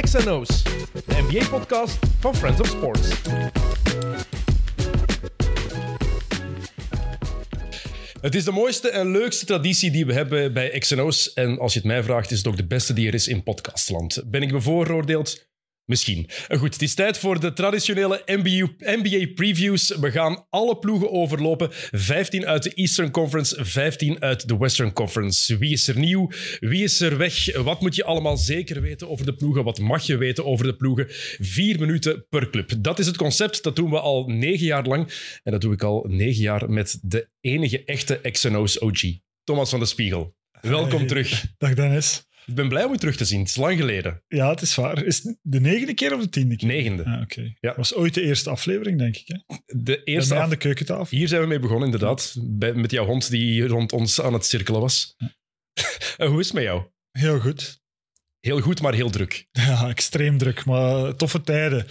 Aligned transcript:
XNO's, 0.00 0.62
de 0.92 1.02
NBA-podcast 1.06 1.98
van 2.20 2.34
Friends 2.34 2.60
of 2.60 2.66
Sports. 2.66 3.08
Het 8.20 8.34
is 8.34 8.44
de 8.44 8.50
mooiste 8.52 8.90
en 8.90 9.10
leukste 9.10 9.46
traditie 9.46 9.90
die 9.90 10.06
we 10.06 10.12
hebben 10.12 10.52
bij 10.52 10.78
XNO's. 10.78 11.32
En 11.32 11.58
als 11.58 11.72
je 11.72 11.78
het 11.78 11.88
mij 11.88 12.02
vraagt, 12.02 12.30
is 12.30 12.38
het 12.38 12.46
ook 12.46 12.56
de 12.56 12.66
beste 12.66 12.92
die 12.92 13.08
er 13.08 13.14
is 13.14 13.28
in 13.28 13.42
podcastland. 13.42 14.22
Ben 14.26 14.42
ik 14.42 14.52
bevooroordeeld? 14.52 15.47
Misschien. 15.88 16.26
Goed, 16.48 16.72
het 16.72 16.82
is 16.82 16.94
tijd 16.94 17.18
voor 17.18 17.40
de 17.40 17.52
traditionele 17.52 18.22
NBA-previews. 18.26 19.96
We 19.96 20.10
gaan 20.10 20.46
alle 20.50 20.78
ploegen 20.78 21.10
overlopen. 21.10 21.68
15 21.90 22.46
uit 22.46 22.62
de 22.62 22.72
Eastern 22.74 23.10
Conference, 23.10 23.64
15 23.64 24.20
uit 24.20 24.48
de 24.48 24.56
Western 24.56 24.92
Conference. 24.92 25.58
Wie 25.58 25.72
is 25.72 25.88
er 25.88 25.98
nieuw? 25.98 26.30
Wie 26.60 26.82
is 26.82 27.00
er 27.00 27.16
weg? 27.16 27.56
Wat 27.56 27.80
moet 27.80 27.94
je 27.94 28.04
allemaal 28.04 28.36
zeker 28.36 28.80
weten 28.80 29.08
over 29.08 29.26
de 29.26 29.34
ploegen? 29.34 29.64
Wat 29.64 29.78
mag 29.78 30.02
je 30.06 30.16
weten 30.16 30.44
over 30.44 30.66
de 30.66 30.76
ploegen? 30.76 31.06
Vier 31.38 31.78
minuten 31.80 32.26
per 32.28 32.50
club. 32.50 32.72
Dat 32.78 32.98
is 32.98 33.06
het 33.06 33.16
concept. 33.16 33.62
Dat 33.62 33.76
doen 33.76 33.90
we 33.90 34.00
al 34.00 34.26
negen 34.26 34.66
jaar 34.66 34.84
lang. 34.86 35.12
En 35.42 35.52
dat 35.52 35.60
doe 35.60 35.72
ik 35.72 35.82
al 35.82 36.04
negen 36.08 36.42
jaar 36.42 36.70
met 36.70 36.98
de 37.02 37.28
enige 37.40 37.84
echte 37.84 38.20
XNO's 38.30 38.82
OG. 38.82 39.00
Thomas 39.44 39.70
van 39.70 39.78
de 39.80 39.86
Spiegel. 39.86 40.36
Welkom 40.60 40.98
Hey. 40.98 41.06
terug. 41.06 41.44
Dag 41.58 41.74
Dennis. 41.74 42.26
Ik 42.48 42.54
ben 42.54 42.68
blij 42.68 42.84
om 42.84 42.92
je 42.92 42.98
terug 42.98 43.16
te 43.16 43.24
zien. 43.24 43.38
Het 43.38 43.48
is 43.48 43.56
lang 43.56 43.78
geleden. 43.78 44.22
Ja, 44.28 44.50
het 44.50 44.60
is 44.60 44.74
waar. 44.74 45.04
Is 45.04 45.22
het 45.22 45.38
de 45.42 45.60
negende 45.60 45.94
keer 45.94 46.14
of 46.14 46.20
de 46.20 46.28
tiende 46.28 46.56
keer? 46.56 46.68
Negende. 46.68 47.04
Ah, 47.04 47.20
Oké. 47.22 47.54
Ja. 47.60 47.74
was 47.76 47.94
ooit 47.94 48.14
de 48.14 48.22
eerste 48.22 48.50
aflevering, 48.50 48.98
denk 48.98 49.16
ik. 49.16 49.28
Hè? 49.28 49.56
De 49.66 49.92
Eerst 49.96 50.06
eerste 50.08 50.34
aan 50.34 50.42
af- 50.42 50.48
de 50.48 50.56
keukentafel. 50.56 51.16
Hier 51.18 51.28
zijn 51.28 51.40
we 51.40 51.46
mee 51.46 51.58
begonnen, 51.58 51.84
inderdaad. 51.84 52.36
Bij, 52.40 52.74
met 52.74 52.90
jouw 52.90 53.04
hond 53.04 53.30
die 53.30 53.66
rond 53.66 53.92
ons 53.92 54.20
aan 54.20 54.32
het 54.32 54.46
cirkelen 54.46 54.80
was. 54.80 55.14
En 56.16 56.26
hoe 56.28 56.40
is 56.40 56.44
het 56.46 56.54
met 56.54 56.62
jou? 56.64 56.82
Heel 57.10 57.40
goed. 57.40 57.80
Heel 58.40 58.60
goed, 58.60 58.82
maar 58.82 58.94
heel 58.94 59.10
druk. 59.10 59.46
Ja, 59.68 59.88
extreem 59.88 60.38
druk, 60.38 60.64
maar 60.64 61.16
toffe 61.16 61.40
tijden. 61.40 61.86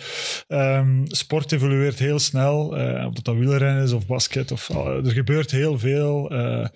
Ehm, 0.48 1.06
sport 1.06 1.52
evolueert 1.52 2.00
heel 2.00 2.20
snel, 2.20 2.78
eh, 2.78 3.06
of 3.06 3.14
dat 3.14 3.36
wielrennen 3.36 3.84
is 3.84 3.92
of 3.92 4.06
basket. 4.06 4.52
Of, 4.52 4.72
ah, 4.72 5.06
er 5.06 5.12
gebeurt 5.12 5.52
heel 5.52 5.80
veel. 5.80 6.30
eh, 6.32 6.68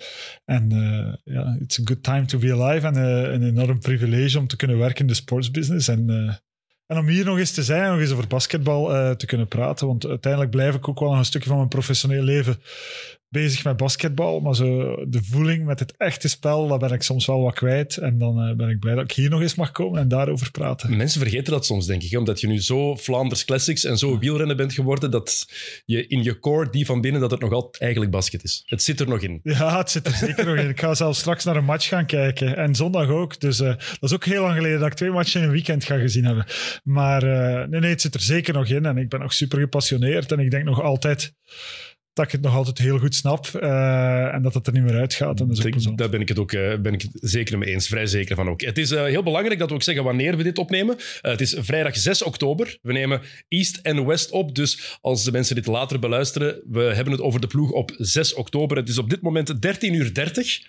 en 0.46 0.72
eh, 0.72 1.34
ja, 1.36 1.58
it's 1.62 1.80
a 1.80 1.82
good 1.86 2.04
time 2.04 2.26
to 2.26 2.38
be 2.38 2.54
alive. 2.54 2.88
En 2.88 2.96
eh, 2.96 3.32
een 3.34 3.44
enorm 3.44 3.80
privilege 3.80 4.40
om 4.40 4.48
te 4.48 4.56
kunnen 4.56 4.78
werken 4.78 5.02
in 5.02 5.08
de 5.08 5.14
sportsbusiness. 5.14 5.88
En, 5.88 6.10
eh, 6.10 6.34
en 6.86 6.98
om 6.98 7.08
hier 7.08 7.26
nog 7.26 7.38
eens 7.38 7.52
te 7.52 7.64
zijn, 7.64 7.92
nog 7.92 8.00
eens 8.00 8.12
over 8.12 8.28
basketbal 8.28 8.94
eh, 8.96 9.12
te 9.12 9.26
kunnen 9.26 9.48
praten. 9.48 9.88
Want 9.88 10.06
uiteindelijk 10.08 10.52
blijf 10.52 10.76
ik 10.76 10.88
ook 10.88 11.00
wel 11.00 11.10
nog 11.10 11.18
een 11.18 11.26
stukje 11.26 11.48
van 11.48 11.58
mijn 11.58 11.70
professioneel 11.70 12.24
leven 12.24 12.62
bezig 13.32 13.64
met 13.64 13.78
basketbal. 13.78 14.40
Maar 14.40 14.56
zo 14.56 14.96
de 15.08 15.24
voeling 15.24 15.66
met 15.66 15.80
het 15.80 15.94
echte 15.98 16.28
spel, 16.28 16.68
dat 16.68 16.80
ben 16.80 16.92
ik 16.92 17.02
soms 17.02 17.26
wel 17.26 17.42
wat 17.42 17.54
kwijt. 17.54 17.98
En 17.98 18.18
dan 18.18 18.42
eh, 18.42 18.56
ben 18.56 18.70
ik 18.70 18.80
blij 18.80 18.96
dat 18.96 19.04
ik 19.04 19.12
hier 19.12 19.30
nog 19.30 19.42
eens 19.42 19.56
mag 19.56 19.72
komen 19.72 20.00
en 20.00 20.08
daarover 20.08 20.52
praten. 20.52 20.98
Mensen 20.98 21.22
vergeten 21.22 21.54
dat 21.54 21.66
soms, 21.66 21.86
denk 21.86 22.04
ik. 22.04 22.18
Omdat 22.18 22.42
je 22.42 22.48
nu 22.48 22.62
zo 22.62 22.96
Vlaanders 22.96 23.46
Classics 23.46 23.84
en 23.84 23.98
zo 23.98 24.20
wielrennen 24.20 24.58
bent 24.58 24.74
geworden, 24.74 25.12
dat 25.12 25.48
je 25.86 26.08
in 26.08 26.24
je 26.24 26.40
core, 26.40 26.70
die 26.70 26.86
van 26.86 27.02
binnen, 27.02 27.22
dat 27.22 27.32
het 27.32 27.40
nog 27.40 27.52
altijd 27.52 27.82
eigenlijk 27.82 28.12
basket 28.12 28.44
is. 28.44 28.64
Het 28.66 28.84
zit 28.84 29.00
er 29.00 29.08
nog 29.08 29.22
in. 29.22 29.40
Ja, 29.44 29.78
het 29.78 29.90
zit 29.90 30.08
er 30.08 30.14
zeker 30.14 30.46
nog 30.46 30.56
in. 30.56 30.70
Ik 30.70 30.80
ga 30.80 30.94
zelfs 30.94 31.20
straks 31.20 31.44
naar 31.44 31.56
een 31.56 31.66
match 31.66 31.88
gaan 31.88 32.06
kijken. 32.06 32.58
En 32.58 32.76
zondag 32.76 33.10
ook. 33.10 33.40
Dus 33.40 33.60
eh, 33.60 33.68
dat 33.68 33.98
is 34.02 34.14
ook 34.14 34.26
heel 34.26 34.42
lang 34.42 34.56
geleden 34.56 34.80
dat 34.80 34.88
ik 34.88 34.94
twee 34.94 35.12
matchen 35.12 35.42
in 35.42 35.48
een 35.48 35.54
weekend 35.54 35.84
ga 35.84 35.98
gezien 35.98 36.26
hebben. 36.26 36.46
Maar 36.84 37.24
eh, 37.24 37.68
nee, 37.68 37.80
nee, 37.80 37.90
het 37.90 38.02
zit 38.02 38.14
er 38.14 38.22
zeker 38.22 38.54
nog 38.54 38.68
in. 38.68 38.86
En 38.86 38.98
ik 38.98 39.10
ben 39.10 39.20
nog 39.20 39.34
super 39.34 39.60
gepassioneerd. 39.60 40.32
En 40.32 40.40
ik 40.40 40.52
denk 40.52 40.64
nog 40.64 40.82
altijd 40.82 41.34
dat 42.14 42.26
ik 42.26 42.32
het 42.32 42.42
nog 42.42 42.56
altijd 42.56 42.78
heel 42.78 43.00
goed 43.00 43.16
snap. 43.16 43.46
eh, 43.46 44.34
en 44.34 44.42
dat 44.42 44.54
het 44.54 44.68
er 44.68 44.74
niet 44.74 44.84
meer 44.84 45.00
uitgaat. 45.00 45.40
En 45.40 45.48
dat 45.48 45.66
is. 45.66 45.88
Daar 45.96 46.10
ben 46.10 46.22
ik 46.22 46.28
het 46.28 46.40
ook 46.40 46.52
eh, 46.52 46.80
ben 46.80 46.94
ik 46.94 47.02
het 47.02 47.12
zeker 47.14 47.58
mee 47.58 47.70
eens. 47.70 47.88
Vrij 47.88 48.06
zeker 48.06 48.36
van 48.36 48.50
ook. 48.50 48.62
Het 48.62 48.78
is 48.78 48.92
eh, 48.92 49.04
heel 49.04 49.24
belangrijk 49.24 49.60
dat 49.60 49.70
we 49.70 49.76
ook 49.76 49.84
zeggen 49.84 50.04
wanneer 50.04 50.38
we 50.38 50.44
dit 50.44 50.58
opnemen. 50.58 50.98
Het 51.22 51.42
is 51.42 51.56
vrijdag 51.60 51.98
6 51.98 52.24
oktober. 52.24 52.78
We 52.82 52.94
nemen 52.94 53.22
East 53.48 53.78
en 53.78 54.06
West 54.06 54.32
op. 54.32 54.56
Dus 54.56 54.98
als 55.02 55.24
de 55.24 55.32
mensen 55.32 55.56
dit 55.56 55.66
later 55.66 56.00
beluisteren, 56.00 56.62
we 56.70 56.82
hebben 56.82 57.14
het 57.14 57.22
over 57.22 57.42
de 57.42 57.48
ploeg 57.48 57.72
op 57.72 57.92
6 57.98 58.34
oktober. 58.34 58.78
Het 58.78 58.90
is 58.90 58.98
op 58.98 59.10
dit 59.10 59.22
moment 59.22 59.54
13.30 59.54 59.80
uur. 59.80 60.14
30. 60.14 60.60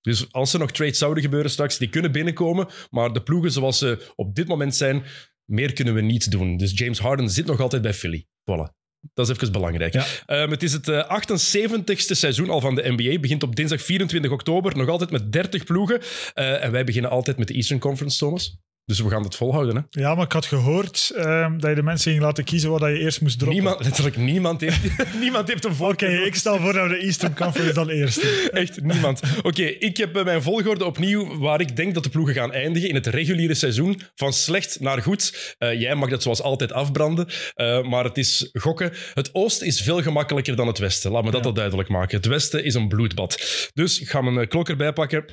Dus 0.00 0.32
als 0.32 0.52
er 0.52 0.58
nog 0.58 0.70
trades 0.70 0.98
zouden 0.98 1.22
gebeuren 1.22 1.50
straks, 1.50 1.78
die 1.78 1.88
kunnen 1.88 2.12
binnenkomen. 2.12 2.68
Maar 2.90 3.12
de 3.12 3.22
ploegen 3.22 3.52
zoals 3.52 3.78
ze 3.78 4.12
op 4.16 4.34
dit 4.34 4.46
moment 4.46 4.74
zijn, 4.74 5.04
meer 5.44 5.72
kunnen 5.72 5.94
we 5.94 6.00
niet 6.00 6.30
doen. 6.30 6.56
Dus 6.56 6.78
James 6.78 6.98
Harden 6.98 7.30
zit 7.30 7.46
nog 7.46 7.60
altijd 7.60 7.82
bij 7.82 7.94
Philly. 7.94 8.26
Voilà. 8.50 8.81
Dat 9.14 9.28
is 9.28 9.36
even 9.36 9.52
belangrijk. 9.52 9.92
Ja. 9.92 10.04
Ehm, 10.26 10.50
het 10.50 10.62
is 10.62 10.72
het 10.72 10.88
eh, 10.88 11.20
78ste 11.20 12.14
seizoen 12.14 12.50
al 12.50 12.60
van 12.60 12.74
de 12.74 12.92
NBA. 12.92 13.18
Begint 13.20 13.42
op 13.42 13.56
dinsdag 13.56 13.82
24 13.82 14.30
oktober. 14.30 14.76
Nog 14.76 14.88
altijd 14.88 15.10
met 15.10 15.32
30 15.32 15.64
ploegen. 15.64 16.00
Eh, 16.34 16.64
en 16.64 16.72
wij 16.72 16.84
beginnen 16.84 17.10
altijd 17.10 17.38
met 17.38 17.48
de 17.48 17.54
Eastern 17.54 17.80
Conference, 17.80 18.18
Thomas. 18.18 18.58
Dus 18.92 19.00
we 19.00 19.10
gaan 19.10 19.22
het 19.22 19.36
volhouden. 19.36 19.76
Hè? 19.76 20.00
Ja, 20.00 20.14
maar 20.14 20.24
ik 20.24 20.32
had 20.32 20.46
gehoord 20.46 21.12
ehm, 21.16 21.58
dat 21.58 21.68
je 21.70 21.74
de 21.76 21.82
mensen 21.82 22.10
ging 22.10 22.22
laten 22.22 22.44
kiezen 22.44 22.70
wat 22.70 22.80
je 22.80 22.98
eerst 22.98 23.20
moest 23.20 23.38
droppen. 23.38 23.58
Niemand, 23.62 23.84
letterlijk 23.84 24.16
niemand 24.16 24.60
heeft, 24.60 24.80
niemand 25.20 25.48
heeft 25.48 25.64
een 25.64 25.70
Oké, 25.70 25.78
voorkeur. 25.78 26.26
ik 26.26 26.34
stel 26.34 26.58
voor 26.60 26.72
dat 26.72 26.82
we 26.88 26.94
de 26.94 27.00
Eastern 27.04 27.34
Conference 27.34 27.74
dan 27.74 27.88
eerst. 27.88 28.22
Echt 28.52 28.82
niemand. 28.82 29.20
Oké, 29.42 29.62
ik 29.62 29.96
heb 29.96 30.12
bij 30.12 30.24
mijn 30.24 30.42
volgorde 30.42 30.84
opnieuw 30.84 31.38
waar 31.38 31.60
ik 31.60 31.76
denk 31.76 31.94
dat 31.94 32.02
de 32.02 32.08
ploegen 32.10 32.34
gaan 32.34 32.52
eindigen 32.52 32.88
in 32.88 32.94
het 32.94 33.06
reguliere 33.06 33.54
seizoen. 33.54 34.00
Van 34.14 34.32
slecht 34.32 34.80
naar 34.80 35.02
goed. 35.02 35.54
Eh, 35.58 35.80
jij 35.80 35.94
mag 35.94 36.10
dat 36.10 36.22
zoals 36.22 36.42
altijd 36.42 36.72
afbranden. 36.72 37.26
eh, 37.54 37.82
maar 37.82 38.04
het 38.04 38.18
is 38.18 38.50
gokken. 38.52 38.92
Het 39.14 39.34
oosten 39.34 39.66
is 39.66 39.80
veel 39.80 40.02
gemakkelijker 40.02 40.56
dan 40.56 40.66
het 40.66 40.78
westen. 40.78 41.10
Laat 41.10 41.24
me 41.24 41.30
dat 41.30 41.40
Ja. 41.40 41.46
al 41.46 41.54
duidelijk 41.54 41.88
maken. 41.88 42.16
Het 42.16 42.26
westen 42.26 42.64
is 42.64 42.74
een 42.74 42.88
bloedbad. 42.88 43.42
Dus 43.74 44.00
ik 44.00 44.08
ga 44.08 44.20
mijn 44.20 44.38
eh, 44.38 44.48
klok 44.48 44.68
erbij 44.68 44.92
pakken. 44.92 45.24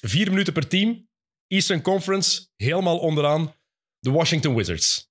Vier 0.00 0.30
minuten 0.30 0.52
per 0.52 0.68
team. 0.68 1.10
Eastern 1.52 1.80
Conference, 1.82 2.46
helemaal 2.56 2.98
onderaan. 2.98 3.54
De 3.98 4.10
Washington 4.10 4.54
Wizards. 4.54 5.10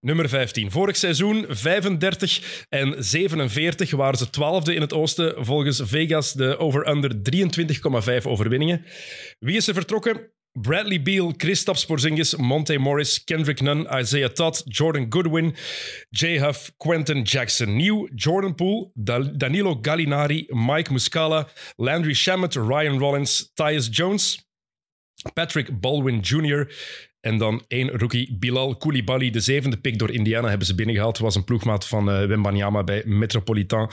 Nummer 0.00 0.28
15. 0.28 0.70
Vorig 0.70 0.96
seizoen 0.96 1.46
35 1.48 2.64
en 2.68 3.04
47 3.04 3.90
waren 3.90 4.18
ze 4.18 4.26
12e 4.26 4.74
in 4.74 4.80
het 4.80 4.92
oosten. 4.92 5.44
Volgens 5.44 5.80
Vegas 5.84 6.32
de 6.32 6.58
over-under 6.58 7.14
23,5 8.20 8.26
overwinningen. 8.26 8.84
Wie 9.38 9.56
is 9.56 9.68
er 9.68 9.74
vertrokken? 9.74 10.32
Bradley 10.52 11.02
Beal, 11.02 11.34
Kristaps 11.36 11.84
Porzingis, 11.86 12.36
Monte 12.36 12.78
Morris, 12.78 13.24
Kendrick 13.24 13.60
Nunn, 13.60 13.86
Isaiah 14.00 14.30
Todd, 14.30 14.62
Jordan 14.64 15.06
Goodwin, 15.08 15.54
Jay 16.10 16.38
Huff, 16.38 16.70
Quentin 16.76 17.22
Jackson. 17.22 17.76
Nieuw 17.76 18.08
Jordan 18.14 18.54
Poole, 18.54 18.90
Da- 18.94 19.32
Danilo 19.36 19.78
Gallinari, 19.82 20.46
Mike 20.48 20.92
Muscala, 20.92 21.48
Landry 21.76 22.14
Shamet, 22.14 22.54
Ryan 22.54 22.98
Rollins, 22.98 23.50
Tyus 23.54 23.88
Jones, 23.90 24.47
Patrick 25.34 25.80
Baldwin 25.80 26.18
Jr. 26.18 26.72
En 27.20 27.38
dan 27.38 27.64
één 27.68 27.88
rookie, 27.88 28.36
Bilal 28.38 28.76
Koulibaly, 28.76 29.30
de 29.30 29.40
zevende 29.40 29.76
pick 29.76 29.98
door 29.98 30.10
Indiana, 30.10 30.48
hebben 30.48 30.66
ze 30.66 30.74
binnengehaald. 30.74 31.18
Was 31.18 31.34
een 31.34 31.44
ploegmaat 31.44 31.86
van 31.86 32.10
eh 32.10 32.26
Wembanyama 32.26 32.84
bij 32.84 33.02
Metropolitan. 33.06 33.90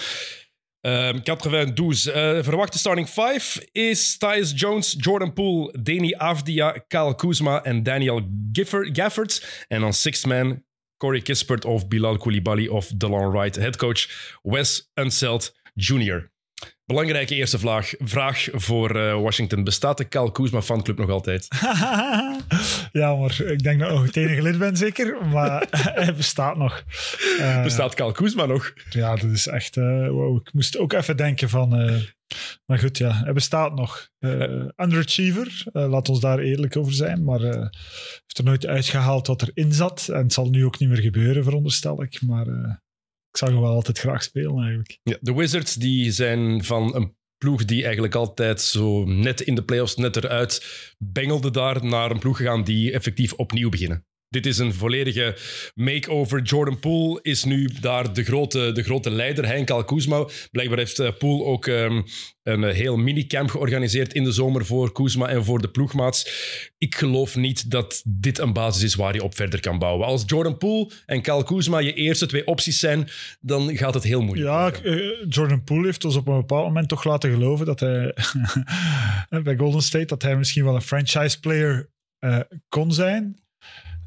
Ehm 0.81 1.19
92. 1.21 2.13
Eh, 2.13 2.43
verwachte 2.43 2.77
starting 2.77 3.07
five 3.07 3.67
is 3.71 4.17
Tyus 4.17 4.53
Jones, 4.55 4.95
Jordan 4.97 5.33
Poole, 5.33 5.73
Danny 5.81 6.13
Avdia, 6.13 6.83
Kyle 6.87 7.15
Kuzma 7.15 7.63
en 7.63 7.83
Daniel 7.83 8.21
Gafford. 8.93 9.65
En 9.67 9.81
dan 9.81 9.93
sixth 9.93 10.25
man, 10.25 10.63
Corey 10.97 11.21
Kispert 11.21 11.65
of 11.65 11.87
Bilal 11.87 12.17
Koulibaly 12.17 12.67
of 12.67 12.87
DeLon 12.87 13.31
Wright. 13.31 13.55
Headcoach 13.55 14.07
Wes 14.41 14.91
Unseld 14.93 15.55
Jr. 15.73 16.33
Belangrijke 16.85 17.35
eerste 17.35 17.59
vraag, 17.59 17.93
vraag 17.99 18.47
voor 18.51 18.95
eh, 18.95 19.21
Washington. 19.21 19.63
Bestaat 19.63 19.97
de 19.97 20.05
Kyle 20.05 20.31
Kuzma 20.31 20.61
fanclub 20.61 20.97
nog 20.97 21.09
altijd? 21.09 21.47
ja, 22.91 23.15
maar 23.15 23.41
ik 23.41 23.63
denk 23.63 23.79
dat 23.79 23.89
ik 23.89 23.95
nog 23.95 24.05
het 24.05 24.15
enige 24.15 24.41
lid 24.41 24.57
ben, 24.57 24.77
zeker. 24.77 25.25
Maar 25.25 25.67
hij 26.01 26.13
bestaat 26.13 26.57
nog. 26.57 26.83
Eh, 27.39 27.63
Bestaat 27.63 27.93
Kyle 27.93 28.11
Kuzma 28.11 28.45
nog? 28.45 28.73
Ja, 28.89 29.15
dat 29.15 29.31
is 29.31 29.47
echt... 29.47 29.77
eh, 29.77 30.07
wow. 30.07 30.37
Ik 30.37 30.53
moest 30.53 30.77
ook 30.77 30.93
even 30.93 31.17
denken 31.17 31.49
van... 31.49 31.69
maar 32.65 32.79
goed, 32.79 32.97
ja, 32.97 33.13
hij 33.23 33.33
bestaat 33.33 33.75
nog. 33.75 34.09
Underachiever, 34.75 35.63
laat 35.71 36.09
ons 36.09 36.19
daar 36.19 36.39
eerlijk 36.39 36.77
over 36.77 36.93
zijn. 36.93 37.23
Maar 37.23 37.39
heeft 37.39 38.37
er 38.37 38.43
nooit 38.43 38.65
uitgehaald 38.65 39.27
wat 39.27 39.41
erin 39.41 39.73
zat. 39.73 40.07
En 40.07 40.21
het 40.21 40.33
zal 40.33 40.49
nu 40.49 40.65
ook 40.65 40.79
niet 40.79 40.89
meer 40.89 41.01
gebeuren, 41.01 41.43
veronderstel 41.43 42.03
ik. 42.03 42.21
Maar 42.21 42.45
ik 43.35 43.41
zag 43.41 43.49
hem 43.49 43.61
wel 43.61 43.73
altijd 43.73 43.99
graag 43.99 44.23
spelen, 44.23 44.57
eigenlijk. 44.57 44.99
Ja, 45.03 45.17
de 45.21 45.33
Wizards 45.33 45.73
die 45.73 46.11
zijn 46.11 46.63
van 46.63 46.95
een 46.95 47.15
ploeg 47.37 47.65
die 47.65 47.83
eigenlijk 47.83 48.15
altijd 48.15 48.61
zo 48.61 49.05
net 49.05 49.41
in 49.41 49.55
de 49.55 49.63
playoffs 49.63 49.95
net 49.95 50.15
eruit 50.15 50.65
bengelde 50.97 51.51
daar 51.51 51.85
naar 51.85 52.11
een 52.11 52.19
ploeg 52.19 52.37
gegaan 52.37 52.63
die 52.63 52.91
effectief 52.91 53.33
opnieuw 53.33 53.69
beginnen. 53.69 54.05
Dit 54.29 54.45
is 54.45 54.57
een 54.57 54.73
volledige 54.73 55.37
makeover. 55.73 56.41
Jordan 56.41 56.79
Poole 56.79 57.19
is 57.21 57.43
nu 57.43 57.69
daar 57.81 58.13
de 58.13 58.23
grote, 58.23 58.71
de 58.71 58.83
grote 58.83 59.09
leider. 59.09 59.45
Hij 59.45 59.65
en 59.65 59.85
Kuzma. 59.85 60.27
Blijkbaar 60.51 60.77
heeft 60.77 60.99
eh, 60.99 61.11
Poole 61.17 61.43
ook 61.43 61.67
ehm, 61.67 62.01
een 62.43 62.63
heel 62.63 62.97
minicamp 62.97 63.49
georganiseerd 63.49 64.13
in 64.13 64.23
de 64.23 64.31
zomer 64.31 64.65
voor 64.65 64.91
Kuzma 64.91 65.27
en 65.27 65.45
voor 65.45 65.61
de 65.61 65.67
ploegmaats. 65.67 66.29
Ik 66.77 66.95
geloof 66.95 67.35
niet 67.35 67.71
dat 67.71 68.01
dit 68.07 68.37
een 68.37 68.53
basis 68.53 68.83
is 68.83 68.95
waar 68.95 69.13
je 69.13 69.23
op 69.23 69.35
verder 69.35 69.59
kan 69.59 69.79
bouwen. 69.79 70.07
Als 70.07 70.23
Jordan 70.25 70.57
Poole 70.57 70.91
en 71.05 71.21
Kyle 71.21 71.43
Kuzma 71.43 71.79
je 71.79 71.93
eerste 71.93 72.25
twee 72.25 72.47
opties 72.47 72.79
zijn, 72.79 73.09
dan 73.39 73.77
gaat 73.77 73.93
het 73.93 74.03
heel 74.03 74.21
moeilijk. 74.21 74.49
Ja, 74.49 74.71
worden. 74.71 74.83
eh, 74.83 75.25
Jordan 75.29 75.63
Poole 75.63 75.85
heeft 75.85 76.05
ons 76.05 76.15
op 76.15 76.27
een 76.27 76.35
bepaald 76.35 76.67
moment 76.67 76.89
toch 76.89 77.03
laten 77.03 77.31
geloven 77.31 77.65
dat 77.65 77.79
hij 77.79 78.13
bij 79.43 79.57
Golden 79.57 79.81
State 79.81 80.05
dat 80.05 80.21
hij 80.21 80.35
misschien 80.35 80.63
wel 80.63 80.75
een 80.75 80.81
franchise 80.81 81.39
player 81.39 81.89
eh, 82.19 82.39
kon 82.69 82.91
zijn. 82.91 83.44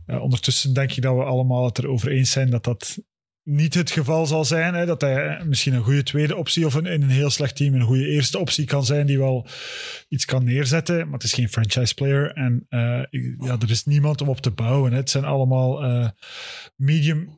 Ja, 0.08 0.18
ondertussen 0.20 0.74
denk 0.74 0.92
ik 0.92 1.02
dat 1.02 1.16
we 1.16 1.22
allemaal 1.22 1.64
het 1.64 1.78
erover 1.78 2.10
eens 2.10 2.30
zijn 2.30 2.50
dat 2.50 2.64
dat 2.64 2.98
niet 3.42 3.74
het 3.74 3.90
geval 3.90 4.26
zal 4.26 4.44
zijn. 4.44 4.74
Hè, 4.74 4.86
dat 4.86 5.00
hij 5.00 5.44
misschien 5.44 5.74
een 5.74 5.82
goede 5.82 6.02
tweede 6.02 6.36
optie 6.36 6.66
of 6.66 6.74
een, 6.74 6.86
in 6.86 7.02
een 7.02 7.08
heel 7.08 7.30
slecht 7.30 7.56
team 7.56 7.74
een 7.74 7.82
goede 7.82 8.08
eerste 8.08 8.38
optie 8.38 8.64
kan 8.64 8.84
zijn 8.84 9.06
die 9.06 9.18
wel 9.18 9.46
iets 10.08 10.24
kan 10.24 10.44
neerzetten. 10.44 10.96
Maar 10.96 11.12
het 11.12 11.22
is 11.22 11.32
geen 11.32 11.48
franchise 11.48 11.94
player. 11.94 12.32
En 12.32 12.66
uh, 12.70 13.02
ja, 13.38 13.56
er 13.58 13.70
is 13.70 13.84
niemand 13.84 14.20
om 14.20 14.28
op 14.28 14.40
te 14.40 14.50
bouwen. 14.50 14.90
Hè. 14.90 14.96
Het 14.96 15.10
zijn 15.10 15.24
allemaal 15.24 15.84
uh, 15.84 16.08
medium 16.76 17.37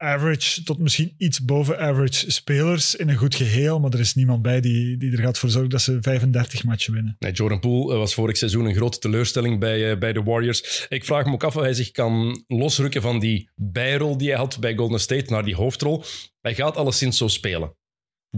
average 0.00 0.62
tot 0.62 0.78
misschien 0.78 1.14
iets 1.18 1.44
boven 1.44 1.78
average 1.78 2.30
spelers 2.30 2.94
in 2.94 3.08
een 3.08 3.16
goed 3.16 3.34
geheel. 3.34 3.80
Maar 3.80 3.90
er 3.90 4.00
is 4.00 4.14
niemand 4.14 4.42
bij 4.42 4.60
die, 4.60 4.96
die 4.96 5.12
er 5.12 5.22
gaat 5.22 5.38
voor 5.38 5.50
zorgen 5.50 5.70
dat 5.70 5.82
ze 5.82 5.98
35 6.00 6.64
matchen 6.64 6.92
winnen. 6.92 7.16
Nee, 7.18 7.32
Jordan 7.32 7.60
Poole 7.60 7.96
was 7.96 8.14
vorig 8.14 8.36
seizoen 8.36 8.64
een 8.64 8.74
grote 8.74 8.98
teleurstelling 8.98 9.58
bij, 9.58 9.90
uh, 9.90 9.98
bij 9.98 10.12
de 10.12 10.22
Warriors. 10.22 10.86
Ik 10.88 11.04
vraag 11.04 11.24
me 11.24 11.32
ook 11.32 11.44
af 11.44 11.56
of 11.56 11.62
hij 11.62 11.74
zich 11.74 11.90
kan 11.90 12.44
losrukken 12.46 13.02
van 13.02 13.18
die 13.18 13.50
bijrol 13.54 14.16
die 14.16 14.28
hij 14.28 14.38
had 14.38 14.58
bij 14.60 14.74
Golden 14.74 15.00
State 15.00 15.32
naar 15.32 15.44
die 15.44 15.54
hoofdrol. 15.54 16.04
Hij 16.40 16.54
gaat 16.54 16.76
alleszins 16.76 17.16
zo 17.16 17.28
spelen. 17.28 17.78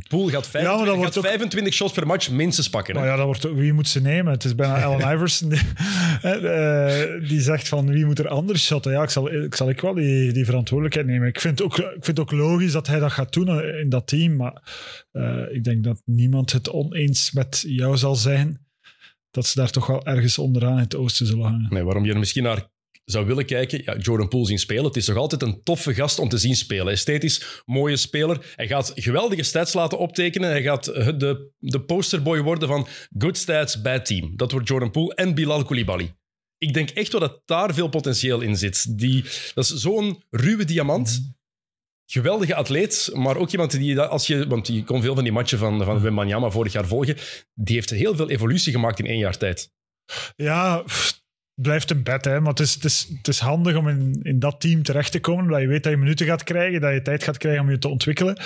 Poel 0.08 0.28
gaat 0.28 0.46
25, 0.46 0.96
ja, 0.96 1.02
gaat 1.02 1.18
25 1.18 1.74
shots 1.74 1.92
per 1.92 2.06
match 2.06 2.30
minstens 2.30 2.70
pakken. 2.70 2.94
Nou 2.94 3.06
ja, 3.06 3.16
dat 3.16 3.24
wordt, 3.24 3.42
wie 3.42 3.72
moet 3.72 3.88
ze 3.88 4.00
nemen? 4.00 4.32
Het 4.32 4.44
is 4.44 4.54
bijna 4.54 4.82
Allen 4.84 5.14
Iverson 5.14 5.48
die, 5.48 5.58
uh, 6.22 7.28
die, 7.28 7.40
zegt 7.40 7.68
van 7.68 7.86
wie 7.90 8.04
moet 8.04 8.18
er 8.18 8.28
anders 8.28 8.66
shotten. 8.66 8.92
Ja, 8.92 9.02
ik 9.02 9.10
zal, 9.10 9.32
ik 9.32 9.54
zal 9.54 9.68
ik 9.68 9.80
wel 9.80 9.94
die, 9.94 10.32
die 10.32 10.44
verantwoordelijkheid 10.44 11.06
nemen. 11.06 11.28
Ik 11.28 11.40
vind, 11.40 11.62
ook, 11.62 11.78
ik 11.78 12.04
vind 12.04 12.20
ook 12.20 12.30
logisch 12.30 12.72
dat 12.72 12.86
hij 12.86 12.98
dat 12.98 13.12
gaat 13.12 13.32
doen 13.32 13.62
in 13.62 13.88
dat 13.88 14.06
team. 14.06 14.36
Maar 14.36 14.62
uh, 15.12 15.54
ik 15.54 15.64
denk 15.64 15.84
dat 15.84 16.02
niemand 16.04 16.52
het 16.52 16.70
oneens 16.70 17.32
met 17.32 17.64
jou 17.66 17.96
zal 17.96 18.14
zijn. 18.14 18.66
Dat 19.30 19.46
ze 19.46 19.58
daar 19.58 19.70
toch 19.70 19.86
wel 19.86 20.06
ergens 20.06 20.38
onderaan 20.38 20.76
in 20.76 20.82
het 20.82 20.96
oosten 20.96 21.26
zullen 21.26 21.44
hangen. 21.44 21.66
Nee, 21.70 21.82
waarom 21.82 22.04
je 22.04 22.12
er 22.12 22.18
misschien 22.18 22.42
naar 22.42 22.70
zou 23.04 23.26
willen 23.26 23.46
kijken, 23.46 23.82
ja, 23.84 23.96
Jordan 23.96 24.28
Poole 24.28 24.46
zien 24.46 24.58
spelen. 24.58 24.84
Het 24.84 24.96
is 24.96 25.04
toch 25.04 25.16
altijd 25.16 25.42
een 25.42 25.62
toffe 25.62 25.94
gast 25.94 26.18
om 26.18 26.28
te 26.28 26.38
zien 26.38 26.56
spelen. 26.56 26.92
Esthetisch, 26.92 27.62
mooie 27.64 27.96
speler. 27.96 28.52
Hij 28.56 28.66
gaat 28.66 28.92
geweldige 28.94 29.42
stats 29.42 29.72
laten 29.72 29.98
optekenen. 29.98 30.50
Hij 30.50 30.62
gaat 30.62 30.84
de, 30.84 31.50
de 31.58 31.80
posterboy 31.80 32.40
worden 32.40 32.68
van 32.68 32.86
good 33.18 33.38
stats, 33.38 33.80
bad 33.80 34.04
team. 34.06 34.36
Dat 34.36 34.52
wordt 34.52 34.68
Jordan 34.68 34.90
Poole 34.90 35.14
en 35.14 35.34
Bilal 35.34 35.64
Koulibaly. 35.64 36.14
Ik 36.58 36.74
denk 36.74 36.90
echt 36.90 37.12
wel 37.12 37.20
dat 37.20 37.42
daar 37.44 37.74
veel 37.74 37.88
potentieel 37.88 38.40
in 38.40 38.56
zit. 38.56 38.98
Die, 38.98 39.24
dat 39.54 39.64
is 39.64 39.74
zo'n 39.74 40.22
ruwe 40.30 40.64
diamant. 40.64 41.34
Geweldige 42.06 42.54
atleet, 42.54 43.10
maar 43.12 43.36
ook 43.36 43.50
iemand 43.50 43.70
die, 43.70 44.00
als 44.00 44.26
je, 44.26 44.46
want 44.46 44.66
je 44.66 44.84
kon 44.84 45.02
veel 45.02 45.14
van 45.14 45.24
die 45.24 45.32
matchen 45.32 45.58
van, 45.58 45.84
van 45.84 46.00
Wembanyama 46.00 46.50
vorig 46.50 46.72
jaar 46.72 46.86
volgen, 46.86 47.16
die 47.54 47.74
heeft 47.74 47.90
heel 47.90 48.16
veel 48.16 48.30
evolutie 48.30 48.72
gemaakt 48.72 48.98
in 48.98 49.06
één 49.06 49.18
jaar 49.18 49.38
tijd. 49.38 49.70
Ja, 50.36 50.84
blijft 51.62 51.90
een 51.90 52.02
bed, 52.02 52.24
hè. 52.24 52.40
maar 52.40 52.50
het 52.50 52.60
is, 52.60 52.74
het, 52.74 52.84
is, 52.84 53.08
het 53.16 53.28
is 53.28 53.38
handig 53.38 53.76
om 53.76 53.88
in, 53.88 54.20
in 54.22 54.38
dat 54.38 54.60
team 54.60 54.82
terecht 54.82 55.12
te 55.12 55.20
komen, 55.20 55.48
dat 55.48 55.60
je 55.60 55.66
weet 55.66 55.82
dat 55.82 55.92
je 55.92 55.98
minuten 55.98 56.26
gaat 56.26 56.44
krijgen, 56.44 56.80
dat 56.80 56.92
je 56.92 57.02
tijd 57.02 57.22
gaat 57.22 57.38
krijgen 57.38 57.62
om 57.62 57.70
je 57.70 57.78
te 57.78 57.88
ontwikkelen. 57.88 58.36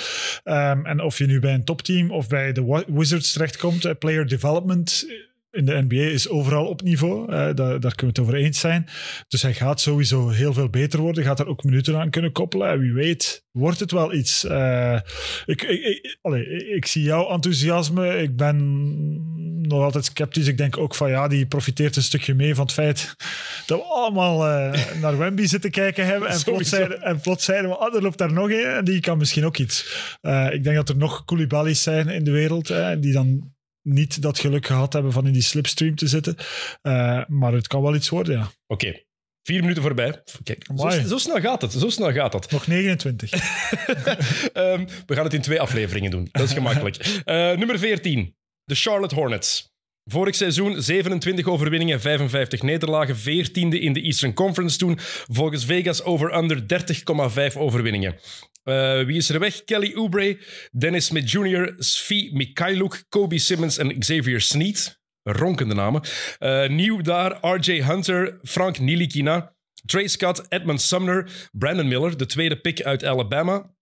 Um, 0.44 0.86
en 0.86 1.00
of 1.00 1.18
je 1.18 1.26
nu 1.26 1.40
bij 1.40 1.54
een 1.54 1.64
topteam 1.64 2.10
of 2.10 2.28
bij 2.28 2.52
de 2.52 2.84
Wizards 2.86 3.32
terechtkomt, 3.32 3.98
player 3.98 4.26
development 4.26 5.06
in 5.56 5.64
de 5.64 5.84
NBA 5.88 6.10
is 6.10 6.28
overal 6.28 6.66
op 6.66 6.82
niveau. 6.82 7.22
Uh, 7.22 7.36
daar, 7.36 7.54
daar, 7.54 7.94
kunnen 7.94 7.98
we 7.98 8.06
het 8.06 8.18
over 8.18 8.34
eens 8.34 8.60
zijn. 8.60 8.86
Dus 9.28 9.42
hij 9.42 9.54
gaat 9.54 9.80
sowieso 9.80 10.28
heel 10.28 10.52
veel 10.52 10.68
beter 10.68 11.00
worden. 11.00 11.24
Gaat 11.24 11.40
er 11.40 11.46
ook 11.46 11.64
minuten 11.64 11.96
aan 11.96 12.10
kunnen 12.10 12.32
koppelen. 12.32 12.68
En 12.68 12.78
wie 12.78 12.92
weet, 12.92 13.44
wordt 13.50 13.80
het 13.80 13.90
wel 13.90 14.12
iets. 14.12 14.44
Uh, 14.44 14.98
ik, 15.46 15.62
ik, 15.62 16.16
ik, 16.74 16.86
zie 16.86 17.02
jouw 17.02 17.28
enthousiasme. 17.28 18.22
Ik 18.22 18.36
ben 18.36 18.56
nog 19.68 19.82
altijd 19.82 20.04
sceptisch. 20.04 20.46
Ik 20.46 20.58
denk 20.58 20.78
ook 20.78 20.94
van 20.94 21.10
ja, 21.10 21.28
die 21.28 21.46
profiteert 21.46 21.96
een 21.96 22.02
stukje 22.02 22.34
mee 22.34 22.54
van 22.54 22.64
het 22.64 22.74
feit 22.74 23.14
dat 23.66 23.78
we 23.78 23.84
allemaal 23.84 24.48
uh, 24.48 25.00
naar 25.00 25.18
Wemby 25.18 25.46
zitten 25.46 25.70
kijken 25.70 26.06
hebben. 26.06 26.28
En 26.28 26.42
plots, 26.42 26.68
zeiden, 26.68 27.02
en 27.02 27.20
plots 27.20 27.44
zeiden 27.44 27.70
we, 27.70 27.76
ah, 27.76 27.94
er 27.94 28.02
loopt 28.02 28.18
daar 28.18 28.32
nog 28.32 28.50
een. 28.50 28.64
En 28.64 28.84
die 28.84 29.00
kan 29.00 29.18
misschien 29.18 29.44
ook 29.44 29.58
iets. 29.58 30.08
ik 30.50 30.64
denk 30.64 30.76
dat 30.76 30.88
er 30.88 30.96
nog 30.96 31.24
Koulibaly's 31.24 31.82
zijn 31.82 32.08
in 32.08 32.24
de 32.24 32.30
wereld. 32.30 32.72
die 33.00 33.12
dan 33.12 33.54
niet 33.86 34.22
dat 34.22 34.38
geluk 34.38 34.66
gehad 34.66 34.92
hebben 34.92 35.12
van 35.12 35.26
in 35.26 35.32
die 35.32 35.42
slipstream 35.42 35.94
te 35.94 36.06
zitten. 36.06 36.36
Uh, 36.82 37.24
maar 37.26 37.52
het 37.52 37.66
kan 37.66 37.82
wel 37.82 37.94
iets 37.94 38.08
worden, 38.08 38.38
ja. 38.38 38.50
Oké. 38.66 38.86
Okay. 38.86 39.06
Vier 39.42 39.60
minuten 39.60 39.82
voorbij. 39.82 40.22
Kijk, 40.42 40.66
zo, 40.76 40.90
zo, 40.90 41.18
snel 41.18 41.40
gaat 41.40 41.62
het. 41.62 41.72
Zo 41.72 41.88
snel 41.88 42.12
gaat 42.12 42.32
het. 42.32 42.50
Nog 42.50 42.66
29. 42.66 43.32
um, 43.32 43.40
ehm, 44.52 44.86
we 45.06 45.14
gaan 45.14 45.24
het 45.24 45.34
in 45.34 45.40
twee 45.40 45.60
afleveringen 45.60 46.10
doen. 46.10 46.28
Dat 46.32 46.42
is 46.42 46.52
gemakkelijk. 46.52 46.96
Uh, 47.06 47.24
nummer 47.60 47.78
14. 47.78 48.36
De 48.64 48.74
Charlotte 48.74 49.14
Hornets. 49.14 49.74
Vorig 50.10 50.34
seizoen 50.34 50.82
27 50.82 51.46
overwinningen, 51.46 52.00
55 52.00 52.62
nederlagen, 52.62 53.16
14e 53.16 53.80
in 53.80 53.92
de 53.92 54.00
Eastern 54.00 54.34
Conference 54.34 54.78
toen. 54.78 54.98
Volgens 55.32 55.64
Vegas 55.64 56.02
over-under 56.02 56.60
30,5 57.52 57.58
overwinningen. 57.58 58.14
Uh, 58.64 59.02
wie 59.02 59.16
is 59.16 59.28
er 59.28 59.40
weg? 59.40 59.64
Kelly 59.64 59.92
Oubre, 59.94 60.38
Dennis 60.70 61.06
Smith 61.06 61.30
Jr., 61.30 61.74
Svi 61.78 62.30
Mikhailuk, 62.32 63.04
Kobe 63.08 63.38
Simmons 63.38 63.78
en 63.78 63.98
Xavier 63.98 64.40
Sneed. 64.40 65.00
Ronkende 65.22 65.74
namen. 65.74 66.02
Uh, 66.40 66.68
nieuw 66.68 67.00
daar, 67.00 67.38
RJ 67.40 67.82
Hunter, 67.82 68.38
Frank 68.42 68.78
Nilikina, 68.78 69.52
Trey 69.86 70.06
Scott, 70.06 70.46
Edmund 70.48 70.80
Sumner, 70.80 71.48
Brandon 71.52 71.88
Miller, 71.88 72.16
de 72.16 72.26
tweede 72.26 72.60
pick 72.60 72.82
uit 72.82 73.04
Alabama. 73.04 73.75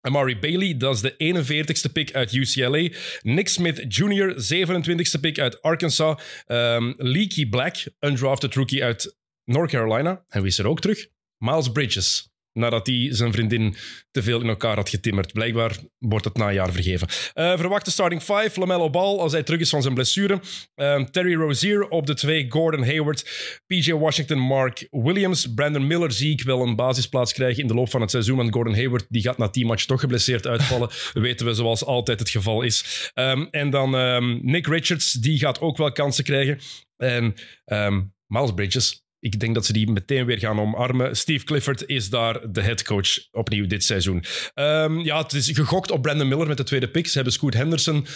Amari 0.00 0.38
Bailey, 0.38 0.76
dat 0.76 0.94
is 0.94 1.00
de 1.00 1.12
41ste 1.12 1.92
pick 1.92 2.14
uit 2.14 2.32
UCLA. 2.32 2.88
Nick 3.22 3.48
Smith 3.48 3.84
Jr., 3.88 4.34
27ste 4.34 5.20
pick 5.20 5.38
uit 5.38 5.62
Arkansas. 5.62 6.22
Um, 6.46 6.94
Leaky 6.96 7.48
Black, 7.48 7.76
undrafted 8.00 8.54
rookie 8.54 8.84
uit 8.84 9.16
North 9.44 9.70
Carolina. 9.70 10.24
En 10.28 10.40
wie 10.40 10.50
is 10.50 10.58
er 10.58 10.66
ook 10.66 10.80
terug? 10.80 11.06
Miles 11.38 11.72
Bridges, 11.72 12.29
nadat 12.52 12.86
hij 12.86 13.08
zijn 13.10 13.32
vriendin 13.32 13.76
te 14.10 14.22
veel 14.22 14.40
in 14.40 14.48
elkaar 14.48 14.76
had 14.76 14.88
getimmerd. 14.88 15.32
Blijkbaar 15.32 15.76
wordt 15.98 16.24
het 16.24 16.36
na 16.36 16.48
een 16.48 16.54
jaar 16.54 16.72
vergeven. 16.72 17.08
Uh, 17.34 17.56
verwachte 17.56 17.90
starting 17.90 18.22
five, 18.22 18.50
LaMelo 18.54 18.90
Ball 18.90 19.18
als 19.18 19.32
hij 19.32 19.42
terug 19.42 19.60
is 19.60 19.70
van 19.70 19.82
zijn 19.82 19.94
blessure. 19.94 20.40
Uh, 20.76 21.04
Terry 21.04 21.34
Rozier 21.34 21.88
op 21.88 22.06
de 22.06 22.14
twee, 22.14 22.46
Gordon 22.50 22.84
Hayward, 22.84 23.30
PJ 23.66 23.92
Washington, 23.92 24.38
Mark 24.38 24.86
Williams. 24.90 25.54
Brandon 25.54 25.86
Miller 25.86 26.12
zie 26.12 26.32
ik 26.32 26.42
wel 26.42 26.62
een 26.62 26.76
basisplaats 26.76 27.32
krijgen 27.32 27.62
in 27.62 27.68
de 27.68 27.74
loop 27.74 27.90
van 27.90 28.00
het 28.00 28.10
seizoen, 28.10 28.36
want 28.36 28.54
Gordon 28.54 28.74
Hayward 28.74 29.06
die 29.08 29.22
gaat 29.22 29.38
na 29.38 29.48
tien 29.48 29.66
match 29.66 29.84
toch 29.84 30.00
geblesseerd 30.00 30.46
uitvallen. 30.46 30.90
weten 31.12 31.46
we 31.46 31.54
zoals 31.54 31.84
altijd 31.84 32.18
het 32.18 32.30
geval 32.30 32.62
is. 32.62 33.10
Um, 33.14 33.48
en 33.50 33.70
dan 33.70 33.94
um, 33.94 34.40
Nick 34.42 34.66
Richards, 34.66 35.12
die 35.12 35.38
gaat 35.38 35.60
ook 35.60 35.76
wel 35.76 35.92
kansen 35.92 36.24
krijgen. 36.24 36.58
En 36.96 37.34
um, 37.66 38.14
Miles 38.26 38.54
Bridges, 38.54 39.04
ik 39.20 39.40
denk 39.40 39.54
dat 39.54 39.66
ze 39.66 39.72
die 39.72 39.90
meteen 39.90 40.26
weer 40.26 40.38
gaan 40.38 40.60
omarmen. 40.60 41.16
Steve 41.16 41.44
Clifford 41.44 41.86
is 41.86 42.10
daar 42.10 42.52
de 42.52 42.62
headcoach 42.62 43.30
opnieuw 43.30 43.66
dit 43.66 43.84
seizoen. 43.84 44.24
Um, 44.54 45.00
ja, 45.00 45.22
het 45.22 45.32
is 45.32 45.50
gegokt 45.50 45.90
op 45.90 46.02
Brandon 46.02 46.28
Miller 46.28 46.46
met 46.46 46.56
de 46.56 46.62
tweede 46.62 46.90
pick. 46.90 47.06
Ze 47.06 47.14
hebben 47.14 47.32
Scoot 47.32 47.54
Henderson 47.54 47.96
uh, 47.96 48.06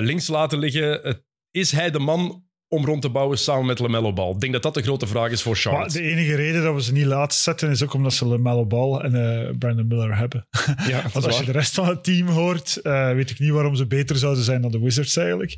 links 0.00 0.26
laten 0.26 0.58
liggen. 0.58 1.22
is 1.50 1.72
hij 1.72 1.90
de 1.90 1.98
man 1.98 2.45
om 2.68 2.84
rond 2.84 3.02
te 3.02 3.10
bouwen 3.10 3.38
samen 3.38 3.66
met 3.66 3.78
LaMelo 3.78 4.12
Ball? 4.12 4.30
Ik 4.30 4.40
denk 4.40 4.52
dat 4.52 4.62
dat 4.62 4.74
de 4.74 4.82
grote 4.82 5.06
vraag 5.06 5.30
is 5.30 5.42
voor 5.42 5.56
Charlotte. 5.56 5.98
Maar 5.98 6.08
de 6.08 6.14
enige 6.14 6.34
reden 6.34 6.62
dat 6.62 6.74
we 6.74 6.82
ze 6.82 6.92
niet 6.92 7.04
laten 7.04 7.38
zetten 7.38 7.70
is 7.70 7.82
ook 7.82 7.92
omdat 7.92 8.12
ze 8.12 8.26
LaMelo 8.26 8.66
Ball 8.66 8.98
en 9.00 9.14
uh, 9.14 9.58
Brandon 9.58 9.86
Miller 9.86 10.16
hebben. 10.16 10.46
Ja, 10.86 11.02
Want 11.12 11.26
als 11.26 11.38
je 11.38 11.44
de 11.44 11.52
rest 11.52 11.74
van 11.74 11.88
het 11.88 12.04
team 12.04 12.28
hoort, 12.28 12.80
uh, 12.82 13.12
weet 13.12 13.30
ik 13.30 13.38
niet 13.38 13.50
waarom 13.50 13.74
ze 13.74 13.86
beter 13.86 14.16
zouden 14.16 14.44
zijn 14.44 14.60
dan 14.60 14.70
de 14.70 14.80
Wizards 14.80 15.16
eigenlijk. 15.16 15.54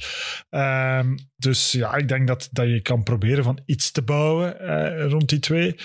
Um, 0.50 1.16
dus 1.36 1.72
ja, 1.72 1.94
ik 1.94 2.08
denk 2.08 2.26
dat, 2.26 2.48
dat 2.52 2.66
je 2.66 2.80
kan 2.80 3.02
proberen 3.02 3.44
van 3.44 3.60
iets 3.66 3.90
te 3.90 4.02
bouwen 4.02 4.56
uh, 4.60 5.10
rond 5.10 5.28
die 5.28 5.38
twee. 5.38 5.76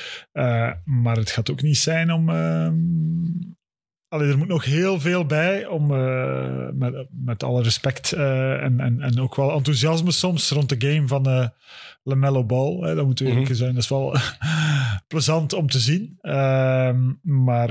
maar 0.84 1.16
het 1.16 1.32
gaat 1.32 1.52
ook 1.52 1.62
niet 1.62 1.78
zijn 1.78 2.12
om 2.12 2.30
ehm, 2.30 2.74
Allee, 4.14 4.30
er 4.30 4.38
moet 4.38 4.48
nog 4.48 4.66
heel 4.66 5.00
veel 5.00 5.26
bij 5.26 5.66
om, 5.66 5.92
uh, 5.92 6.68
met, 6.74 7.08
met 7.10 7.44
alle 7.44 7.64
respect 7.64 8.14
uh, 8.14 8.64
en, 8.64 8.80
en, 8.80 9.02
en 9.02 9.20
ook 9.20 9.36
wel 9.36 9.52
enthousiasme 9.52 10.12
soms 10.12 10.50
rond 10.50 10.70
de 10.70 10.88
game 10.88 11.08
van 11.08 11.30
uh, 11.30 11.48
LaMelo 12.04 12.44
Ball. 12.44 12.78
Hè, 12.82 12.96
dat 12.96 13.06
moet 13.06 13.20
eerlijk 13.20 13.40
mm 13.40 13.46
-hmm. 13.46 13.56
zijn. 13.56 13.74
Dat 13.74 13.84
is 13.84 13.90
wel 13.90 14.16
plezant 15.08 15.54
om 15.54 15.70
te 15.70 15.80
zien. 15.80 16.18
Ehm, 16.22 17.12
maar 17.22 17.70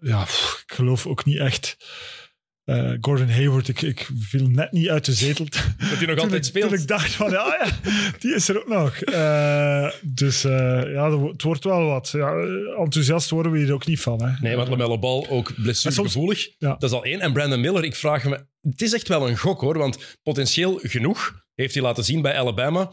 ja, 0.00 0.22
pff, 0.22 0.64
ik 0.66 0.74
geloof 0.74 1.06
ook 1.06 1.24
niet 1.24 1.38
echt 1.38 1.76
uh, 2.66 2.92
Gordon 3.00 3.28
Hayward, 3.28 3.68
ik, 3.68 3.82
ik, 3.82 4.08
viel 4.18 4.46
net 4.48 4.72
niet 4.72 4.88
uit 4.88 5.04
de 5.04 5.12
zetel. 5.12 5.44
Dat 5.44 5.98
hij 5.98 6.06
nog 6.06 6.18
altijd 6.24 6.46
speelt. 6.46 6.70
Toen 6.70 6.78
ik 6.78 6.86
dacht 6.86 7.12
van, 7.12 7.30
ja, 7.30 7.58
ja, 7.62 7.90
die 8.18 8.34
is 8.34 8.48
er 8.48 8.60
ook 8.60 8.68
nog. 8.68 9.04
Uh, 9.04 9.90
dus 10.02 10.44
uh, 10.44 10.52
ja, 10.92 11.18
het 11.26 11.42
wordt 11.42 11.64
wel 11.64 11.84
wat. 11.84 12.08
Ja, 12.08 12.34
enthousiast 12.78 13.30
worden 13.30 13.52
we 13.52 13.58
hier 13.58 13.72
ook 13.72 13.86
niet 13.86 14.00
van. 14.00 14.24
Hè. 14.24 14.32
Nee, 14.40 14.56
want 14.56 14.68
LaMelo 14.68 14.98
Ball 14.98 15.26
ook 15.28 15.52
blessuregevoelig. 15.62 16.48
Ja. 16.58 16.68
Dat 16.68 16.82
is 16.82 16.96
al 16.96 17.04
één. 17.04 17.20
En 17.20 17.32
Brandon 17.32 17.60
Miller, 17.60 17.84
ik 17.84 17.94
vraag 17.94 18.24
me... 18.24 18.46
Het 18.60 18.82
is 18.82 18.92
echt 18.92 19.08
wel 19.08 19.28
een 19.28 19.38
gok, 19.38 19.60
hoor. 19.60 19.78
Want 19.78 20.18
potentieel 20.22 20.80
genoeg 20.82 21.44
heeft 21.54 21.74
hij 21.74 21.82
laten 21.82 22.04
zien 22.04 22.22
bij 22.22 22.38
Alabama. 22.38 22.92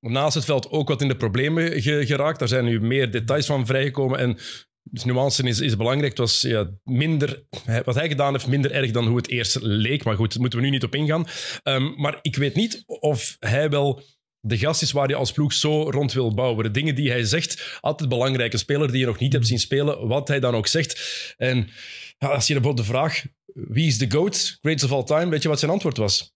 Naast 0.00 0.34
het 0.34 0.44
veld 0.44 0.70
ook 0.70 0.88
wat 0.88 1.02
in 1.02 1.08
de 1.08 1.16
problemen 1.16 1.82
geraakt. 1.82 2.38
Daar 2.38 2.48
zijn 2.48 2.64
nu 2.64 2.80
meer 2.80 3.10
details 3.10 3.46
van 3.46 3.66
vrijgekomen. 3.66 4.18
En 4.18 4.38
dus 4.82 5.04
nuance 5.04 5.42
is, 5.42 5.60
is 5.60 5.76
belangrijk. 5.76 6.10
Het 6.10 6.18
was 6.18 6.40
ja, 6.40 6.70
minder, 6.84 7.44
wat 7.84 7.94
hij 7.94 8.08
gedaan 8.08 8.32
heeft, 8.32 8.46
minder 8.46 8.70
erg 8.70 8.90
dan 8.90 9.06
hoe 9.06 9.16
het 9.16 9.28
eerst 9.28 9.58
leek. 9.60 10.04
Maar 10.04 10.16
goed, 10.16 10.30
daar 10.30 10.40
moeten 10.40 10.58
we 10.58 10.64
nu 10.64 10.70
niet 10.70 10.84
op 10.84 10.94
ingaan. 10.94 11.26
Um, 11.62 11.94
maar 11.96 12.18
ik 12.22 12.36
weet 12.36 12.54
niet 12.54 12.82
of 12.86 13.36
hij 13.38 13.70
wel 13.70 14.02
de 14.44 14.58
gast 14.58 14.82
is 14.82 14.92
waar 14.92 15.08
je 15.08 15.14
als 15.14 15.32
ploeg 15.32 15.52
zo 15.52 15.90
rond 15.90 16.12
wil 16.12 16.34
bouwen. 16.34 16.64
De 16.64 16.70
dingen 16.70 16.94
die 16.94 17.10
hij 17.10 17.24
zegt, 17.24 17.78
altijd 17.80 18.08
belangrijk. 18.08 18.52
Een 18.52 18.58
speler 18.58 18.90
die 18.90 19.00
je 19.00 19.06
nog 19.06 19.18
niet 19.18 19.32
hebt 19.32 19.46
zien 19.46 19.58
spelen, 19.58 20.06
wat 20.08 20.28
hij 20.28 20.40
dan 20.40 20.54
ook 20.54 20.66
zegt. 20.66 21.34
En 21.36 21.70
ja, 22.18 22.28
als 22.28 22.46
je 22.46 22.54
bijvoorbeeld 22.54 22.86
de 22.86 22.92
vraag, 22.92 23.24
wie 23.54 23.86
is 23.86 23.98
de 23.98 24.10
GOAT, 24.10 24.58
greatest 24.60 24.90
of 24.90 24.92
all 24.92 25.04
time, 25.04 25.30
weet 25.30 25.42
je 25.42 25.48
wat 25.48 25.58
zijn 25.58 25.70
antwoord 25.70 25.96
was? 25.96 26.34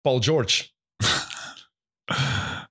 Paul 0.00 0.20
George. 0.20 0.68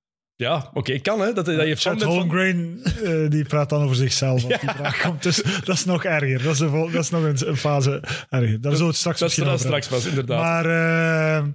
Ja, 0.42 0.70
oké, 0.74 1.00
kan 1.00 1.20
hè. 1.22 1.34
Dat, 1.34 1.46
dat 1.46 1.68
je 1.68 1.76
Chet 1.76 1.84
bent 1.84 2.04
van- 2.04 2.12
Holmgren, 2.12 2.80
eh, 3.04 3.30
die 3.30 3.44
praat 3.46 3.70
dan 3.70 3.84
over 3.84 3.96
zichzelf 3.96 4.44
als 4.44 4.60
die 4.60 4.70
vraag 4.70 5.02
komt. 5.02 5.24
Dus 5.24 5.42
dat 5.64 5.76
is 5.76 5.86
nog 5.86 6.04
erger. 6.04 6.44
Dat 6.44 6.54
is, 6.54 6.60
een 6.60 6.92
dat 6.92 7.04
is 7.04 7.10
nog 7.10 7.24
een, 7.24 7.48
een 7.48 7.58
fase 7.58 8.04
erger. 8.30 8.62
Daar 8.62 8.72
zullen 8.72 8.78
we 8.78 8.86
het 8.86 8.96
straks 8.96 9.20
Dat 9.20 9.40
over 9.40 9.60
straks 9.60 9.88
pas, 9.88 10.06
inderdaad. 10.06 10.40
Maar 10.42 10.66
eh, 11.38 11.46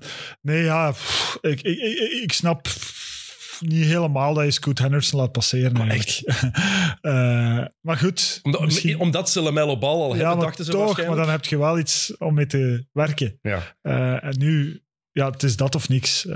nee, 0.42 0.62
ja, 0.62 0.90
pff, 0.90 1.38
ik, 1.40 1.62
ik, 1.62 1.78
ik, 1.78 2.22
ik 2.22 2.32
snap 2.32 2.62
pff, 2.62 3.58
niet 3.60 3.84
helemaal 3.84 4.34
dat 4.34 4.44
je 4.44 4.50
Scoot 4.50 4.78
Henderson 4.78 5.20
laat 5.20 5.32
passeren. 5.32 5.76
eigenlijk. 5.76 6.22
Eh, 7.00 7.64
maar 7.80 7.96
goed. 7.96 8.40
omdat, 8.42 8.60
misschien- 8.64 8.98
omdat 9.00 9.30
ze 9.30 9.40
Lamello 9.40 9.78
Ball 9.78 10.00
al 10.00 10.08
ja, 10.08 10.14
hebben, 10.16 10.36
maar 10.36 10.46
dachten 10.46 10.64
ze 10.64 10.70
toch, 10.70 11.06
maar 11.06 11.16
dan 11.16 11.28
heb 11.30 11.44
je 11.44 11.58
wel 11.58 11.78
iets 11.78 12.16
om 12.18 12.34
mee 12.34 12.46
te 12.46 12.86
werken. 12.92 13.38
Ja. 13.42 13.76
En 14.20 14.34
nu, 14.38 14.82
ja, 15.10 15.30
het 15.30 15.42
is 15.42 15.56
dat 15.56 15.74
of 15.74 15.88
niks. 15.88 16.26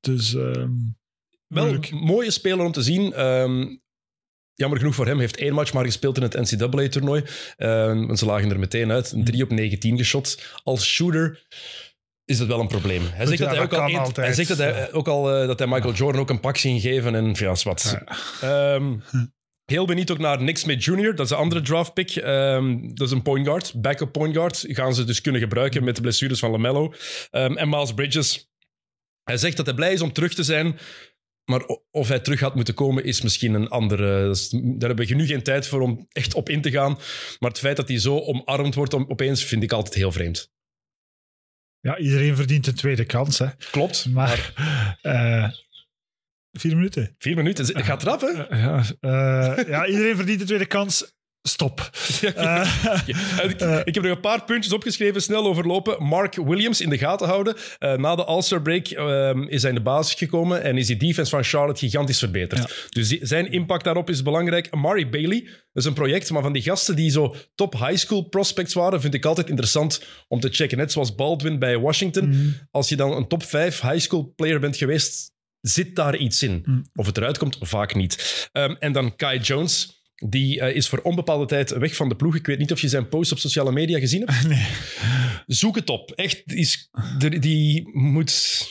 Dus 0.00 0.34
ehm, 0.34 0.70
Wel 1.46 1.66
een 1.66 1.84
mooie 1.90 2.30
speler 2.30 2.64
om 2.64 2.72
te 2.72 2.82
zien. 2.82 3.12
Ehm, 3.12 3.76
jammer 4.54 4.78
genoeg 4.78 4.94
voor 4.94 5.06
hem, 5.06 5.18
heeft 5.18 5.36
één 5.36 5.54
match 5.54 5.72
maar 5.72 5.84
gespeeld 5.84 6.16
in 6.16 6.22
het 6.22 6.34
NCAA-toernooi. 6.34 7.24
Ehm, 7.56 8.10
en 8.10 8.16
ze 8.16 8.26
lagen 8.26 8.50
er 8.50 8.58
meteen 8.58 8.90
uit. 8.90 9.12
Een 9.12 9.24
3 9.24 9.42
op 9.42 9.50
19 9.50 9.96
geschot. 9.96 10.42
Als 10.62 10.86
shooter 10.86 11.46
is 12.24 12.38
dat 12.38 12.46
wel 12.46 12.60
een 12.60 12.68
probleem. 12.68 13.02
Hij 13.10 13.26
zegt 13.26 13.38
ja, 13.38 13.44
dat 13.44 13.54
hij 13.54 13.64
ook 13.64 13.72
al, 13.72 14.12
hij 14.14 14.32
zegt 14.32 14.48
dat 14.48 14.58
hij 14.58 14.92
ook 14.92 15.08
al 15.08 15.34
eh, 15.34 15.46
dat 15.46 15.58
hij 15.58 15.68
Michael 15.68 15.94
Jordan 15.94 16.20
ook 16.20 16.30
een 16.30 16.40
pak 16.40 16.56
zien 16.56 16.80
geven. 16.80 17.14
En 17.14 17.34
ja, 17.38 17.50
is 17.50 17.62
wat. 17.62 17.98
Ehm, 18.40 18.96
heel 19.64 19.86
benieuwd 19.86 20.10
ook 20.10 20.18
naar 20.18 20.42
Nick 20.42 20.58
Smith 20.58 20.84
Jr. 20.84 21.14
Dat 21.14 21.26
is 21.26 21.30
een 21.30 21.36
andere 21.36 21.60
draft 21.60 21.94
pick. 21.94 22.10
Ehm, 22.10 22.88
dat 22.94 23.06
is 23.06 23.12
een 23.12 23.22
point 23.22 23.46
guard, 23.46 23.80
backup 23.80 24.12
point 24.12 24.34
guard. 24.34 24.64
Gaan 24.68 24.94
ze 24.94 25.04
dus 25.04 25.20
kunnen 25.20 25.40
gebruiken 25.40 25.84
met 25.84 25.94
de 25.96 26.00
blessures 26.02 26.38
van 26.38 26.50
LaMelo. 26.50 26.94
Ehm, 27.30 27.56
en 27.56 27.68
Miles 27.68 27.94
Bridges. 27.94 28.50
Hij 29.22 29.36
zegt 29.36 29.56
dat 29.56 29.66
hij 29.66 29.74
blij 29.74 29.92
is 29.92 30.00
om 30.00 30.12
terug 30.12 30.34
te 30.34 30.42
zijn. 30.42 30.78
Maar 31.46 31.66
of 31.90 32.08
hij 32.08 32.20
terug 32.20 32.40
had 32.40 32.54
moeten 32.54 32.74
komen, 32.74 33.04
is 33.04 33.22
misschien 33.22 33.54
een 33.54 33.68
andere. 33.68 34.36
Daar 34.50 34.88
hebben 34.88 35.06
we 35.06 35.14
nu 35.14 35.26
geen 35.26 35.42
tijd 35.42 35.66
voor 35.66 35.80
om 35.80 36.06
echt 36.12 36.34
op 36.34 36.48
in 36.48 36.60
te 36.62 36.70
gaan. 36.70 36.98
Maar 37.38 37.50
het 37.50 37.58
feit 37.58 37.76
dat 37.76 37.88
hij 37.88 37.98
zo 37.98 38.18
omarmd 38.18 38.74
wordt 38.74 38.94
om, 38.94 39.04
opeens, 39.08 39.44
vind 39.44 39.62
ik 39.62 39.72
altijd 39.72 39.94
heel 39.94 40.12
vreemd. 40.12 40.54
Ja, 41.80 41.98
iedereen 41.98 42.36
verdient 42.36 42.66
een 42.66 42.74
tweede 42.74 43.04
kans. 43.04 43.38
Hè. 43.38 43.46
Klopt. 43.70 44.06
Maar 44.06 44.52
eh, 45.02 45.50
vier 46.52 46.74
minuten. 46.76 47.14
Vier 47.18 47.36
minuten. 47.36 47.66
Het 47.66 47.84
gaat 47.84 48.02
rap, 48.02 48.20
hè? 48.20 48.46
Eh, 48.46 48.60
ja, 48.60 48.84
eh, 49.00 49.68
ja, 49.68 49.86
iedereen 49.86 50.16
verdient 50.16 50.40
een 50.40 50.46
tweede 50.46 50.66
kans. 50.66 51.15
Stop. 51.48 51.80
Eh, 52.36 52.98
ik, 53.06 53.60
ik 53.84 53.94
heb 53.94 54.02
nog 54.04 54.12
een 54.14 54.20
paar 54.20 54.44
puntjes 54.44 54.72
opgeschreven, 54.72 55.22
snel 55.22 55.46
overlopen. 55.46 56.02
Mark 56.02 56.34
Williams 56.34 56.80
in 56.80 56.88
de 56.88 56.98
gaten 56.98 57.26
houden. 57.28 57.56
Eh, 57.78 57.94
na 57.96 58.14
de 58.16 58.24
All-Star 58.24 58.62
break 58.62 58.86
ehm, 58.86 59.42
is 59.42 59.60
hij 59.62 59.70
in 59.70 59.76
de 59.76 59.82
basis 59.82 60.14
gekomen 60.14 60.62
en 60.62 60.76
is 60.78 60.86
die 60.86 60.96
defense 60.96 61.30
van 61.30 61.44
Charlotte 61.44 61.80
gigantisch 61.80 62.18
verbeterd. 62.18 62.86
Dus 62.90 63.08
die- 63.08 63.18
zijn 63.22 63.50
impact 63.52 63.84
daarop 63.84 64.10
is 64.10 64.22
belangrijk. 64.22 64.68
Amari 64.70 65.06
Bailey, 65.06 65.40
dat 65.44 65.52
is 65.72 65.84
een 65.84 65.92
project, 65.92 66.30
maar 66.30 66.42
van 66.42 66.52
die 66.52 66.62
gasten 66.62 66.96
die 66.96 67.10
zo 67.10 67.34
top 67.54 67.72
high 67.72 67.96
school 67.96 68.22
prospects 68.22 68.74
waren, 68.74 69.00
vind 69.00 69.14
ik 69.14 69.24
altijd 69.24 69.48
interessant 69.48 70.02
om 70.28 70.40
te 70.40 70.48
checken. 70.48 70.78
Net 70.78 70.92
zoals 70.92 71.14
Baldwin 71.14 71.58
bij 71.58 71.78
Washington. 71.78 72.54
Als 72.70 72.88
je 72.88 72.96
dan 72.96 73.12
een 73.12 73.28
top 73.28 73.42
5 73.42 73.80
high 73.80 73.98
school 73.98 74.32
player 74.36 74.60
bent 74.60 74.76
geweest, 74.76 75.32
zit 75.60 75.96
daar 75.96 76.16
iets 76.16 76.42
in. 76.42 76.84
Of 76.94 77.06
het 77.06 77.16
eruit 77.16 77.38
komt, 77.38 77.56
vaak 77.60 77.94
niet. 77.94 78.48
Ehm, 78.52 78.74
en 78.78 78.92
dan 78.92 79.16
Kai 79.16 79.38
Jones. 79.40 79.94
Die 80.24 80.60
eh, 80.60 80.76
is 80.76 80.88
voor 80.88 80.98
onbepaalde 80.98 81.46
tijd 81.46 81.70
weg 81.70 81.96
van 81.96 82.08
de 82.08 82.16
ploeg. 82.16 82.34
Ik 82.34 82.46
weet 82.46 82.58
niet 82.58 82.72
of 82.72 82.80
je 82.80 82.88
zijn 82.88 83.08
post 83.08 83.32
op 83.32 83.38
sociale 83.38 83.72
media 83.72 83.98
gezien 83.98 84.22
hebt. 84.26 84.48
nee. 84.48 84.66
Zoek 85.46 85.74
het 85.74 85.90
op. 85.90 86.10
Echt, 86.10 86.52
is, 86.52 86.90
die, 87.38 87.88
moet 87.92 88.64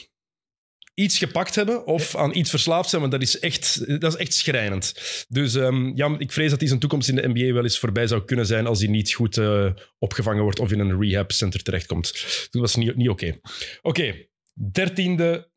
iets 0.93 1.17
gepakt 1.17 1.55
hebben 1.55 1.85
of 1.85 2.15
aan 2.15 2.35
iets 2.35 2.49
verslaafd 2.49 2.89
zijn, 2.89 3.01
maar 3.01 3.11
dat 3.11 3.21
is 3.21 3.39
echt, 3.39 3.99
dat 4.01 4.13
is 4.13 4.19
echt 4.19 4.33
schrijnend. 4.33 4.93
Dus 5.27 5.55
ehm, 5.55 5.91
ja, 5.95 6.15
ik 6.17 6.31
vrees 6.31 6.49
dat 6.49 6.59
hij 6.59 6.67
zijn 6.67 6.79
toekomst 6.79 7.09
in 7.09 7.15
de 7.15 7.27
NBA 7.27 7.53
wel 7.53 7.63
eens 7.63 7.79
voorbij 7.79 8.07
zou 8.07 8.25
kunnen 8.25 8.45
zijn 8.45 8.67
als 8.67 8.79
hij 8.79 8.89
niet 8.89 9.13
goed 9.13 9.37
eh, 9.37 9.71
opgevangen 9.99 10.43
wordt 10.43 10.59
of 10.59 10.71
in 10.71 10.79
een 10.79 11.01
rehab 11.01 11.31
center 11.31 11.63
terechtkomt. 11.63 12.11
Dat 12.51 12.61
was 12.61 12.75
niet, 12.75 12.95
niet 12.95 13.09
oké. 13.09 13.39
Oké, 13.81 14.27
dertiende 14.71 15.51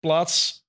plaats 0.00 0.64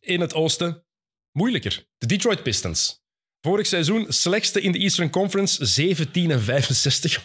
in 0.00 0.20
het 0.20 0.34
oosten. 0.34 0.84
Moeilijker. 1.32 1.86
De 1.98 2.06
Detroit 2.06 2.42
Pistons. 2.42 3.03
Vorig 3.44 3.66
seizoen 3.66 4.06
slechtste 4.08 4.60
in 4.60 4.72
de 4.72 4.78
Eastern 4.78 5.10
Conference, 5.10 5.66
17 5.66 6.30
en 6.30 6.40
65. 6.40 7.24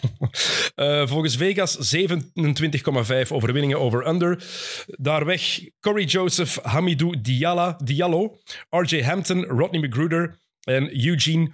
Eh, 0.74 1.06
volgens 1.06 1.36
Vegas 1.36 1.96
27,5 1.96 3.28
overwinningen 3.28 3.80
over-under. 3.80 4.44
Daar 4.86 5.24
weg 5.24 5.60
Corey 5.80 6.04
Joseph, 6.04 6.58
Hamidou 6.62 7.20
Diallo, 7.20 7.76
Diallo 7.84 8.38
RJ 8.70 9.02
Hampton, 9.02 9.44
Rodney 9.44 9.80
McGruder 9.80 10.38
en 10.62 11.06
Eugene 11.06 11.52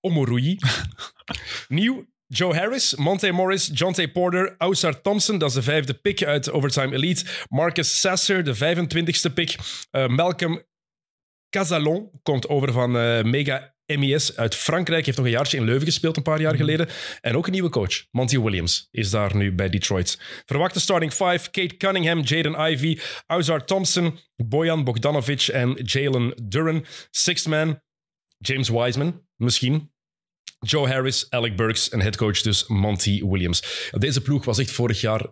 Omorui. 0.00 0.58
Nieuw, 1.68 2.04
Joe 2.26 2.54
Harris, 2.54 2.94
Monte 2.94 3.32
Morris, 3.32 3.70
Jonte 3.72 4.08
Porter, 4.08 4.54
Ausar 4.58 5.00
Thompson, 5.00 5.38
dat 5.38 5.48
is 5.48 5.54
de 5.54 5.62
vijfde 5.62 5.94
pick 5.94 6.24
uit 6.24 6.50
Overtime 6.50 6.94
Elite. 6.94 7.24
Marcus 7.48 8.00
Sasser, 8.00 8.44
de 8.44 8.56
25ste 8.56 9.34
pick. 9.34 9.56
Eh, 9.90 10.06
Malcolm 10.06 10.62
Casalon 11.50 12.10
komt 12.22 12.48
over 12.48 12.72
van 12.72 12.98
eh, 12.98 13.22
Mega 13.22 13.74
MES 13.98 14.36
uit 14.36 14.54
Frankrijk. 14.54 15.04
Heeft 15.04 15.16
nog 15.16 15.26
een 15.26 15.32
jaartje 15.32 15.56
in 15.56 15.64
Leuven 15.64 15.86
gespeeld, 15.86 16.16
een 16.16 16.22
paar 16.22 16.40
jaar 16.40 16.56
geleden. 16.56 16.88
En 17.20 17.36
ook 17.36 17.46
een 17.46 17.52
nieuwe 17.52 17.68
coach, 17.68 18.04
Monty 18.10 18.38
Williams, 18.38 18.88
is 18.90 19.10
daar 19.10 19.36
nu 19.36 19.52
bij 19.52 19.68
Detroit. 19.68 20.18
Verwachte 20.46 20.80
starting 20.80 21.12
five, 21.12 21.50
Kate 21.50 21.76
Cunningham, 21.76 22.20
Jaden 22.20 22.72
Ivey, 22.72 22.98
Ausar 23.26 23.64
Thompson, 23.64 24.18
Bojan 24.36 24.84
Bogdanovic 24.84 25.42
en 25.42 25.78
Jalen 25.82 26.32
Duran. 26.42 26.84
Sixth 27.10 27.48
man, 27.48 27.80
James 28.38 28.68
Wiseman, 28.68 29.26
misschien. 29.36 29.92
Joe 30.58 30.88
Harris, 30.88 31.30
Alec 31.30 31.56
Burks 31.56 31.88
en 31.88 32.00
headcoach 32.00 32.40
dus 32.40 32.66
Monty 32.66 33.24
Williams. 33.24 33.88
Deze 33.90 34.20
ploeg 34.20 34.44
was 34.44 34.58
echt 34.58 34.70
vorig 34.70 35.00
jaar 35.00 35.26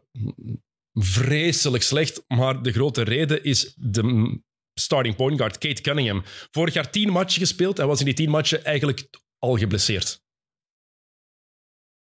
vreselijk 0.93 1.83
slecht, 1.83 2.25
maar 2.27 2.62
de 2.62 2.73
grote 2.73 3.03
reden 3.03 3.45
is 3.45 3.75
de 3.77 4.41
starting 4.79 5.17
point 5.17 5.39
guard 5.39 5.59
Kate 5.59 5.83
Cunningham. 5.83 6.23
Vorig 6.51 6.75
jaar 6.75 6.91
tien 6.91 7.11
matchen 7.11 7.41
gespeeld. 7.41 7.77
Hij 7.77 7.87
was 7.87 7.99
in 7.99 8.05
die 8.05 8.15
tien 8.15 8.31
matchen 8.31 8.65
eigenlijk 8.65 9.09
al 9.39 9.57
geblesseerd. 9.57 10.21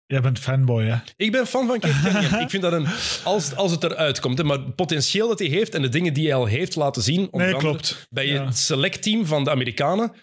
Jij 0.06 0.22
bent 0.22 0.40
fanboy, 0.40 0.84
hè? 0.86 0.98
Ik 1.16 1.32
ben 1.32 1.48
fan 1.48 1.68
van 1.68 1.80
Kate 1.80 2.00
Cunningham. 2.04 2.42
Ik 2.46 2.50
vind 2.50 2.64
dat 2.64 2.74
een... 2.74 2.88
Als, 3.24 3.56
als 3.56 3.72
het 3.72 3.84
eruit 3.84 4.20
komt, 4.20 4.38
hè, 4.38 4.44
maar 4.44 4.58
het 4.58 4.76
potentieel 4.76 5.28
dat 5.28 5.40
hij 5.40 5.48
heeft 5.48 5.76
en 5.76 5.82
de 5.82 5.90
dingen 5.90 6.14
die 6.14 6.26
hij 6.26 6.36
al 6.36 6.46
heeft 6.46 6.76
laten 6.76 7.02
zien... 7.02 7.28
Nee, 7.32 7.56
klopt. 7.56 8.08
Bij 8.10 8.28
Ja. 8.28 8.46
het 8.46 8.58
selectteam 8.58 9.26
van 9.26 9.44
de 9.44 9.50
Amerikanen. 9.50 10.14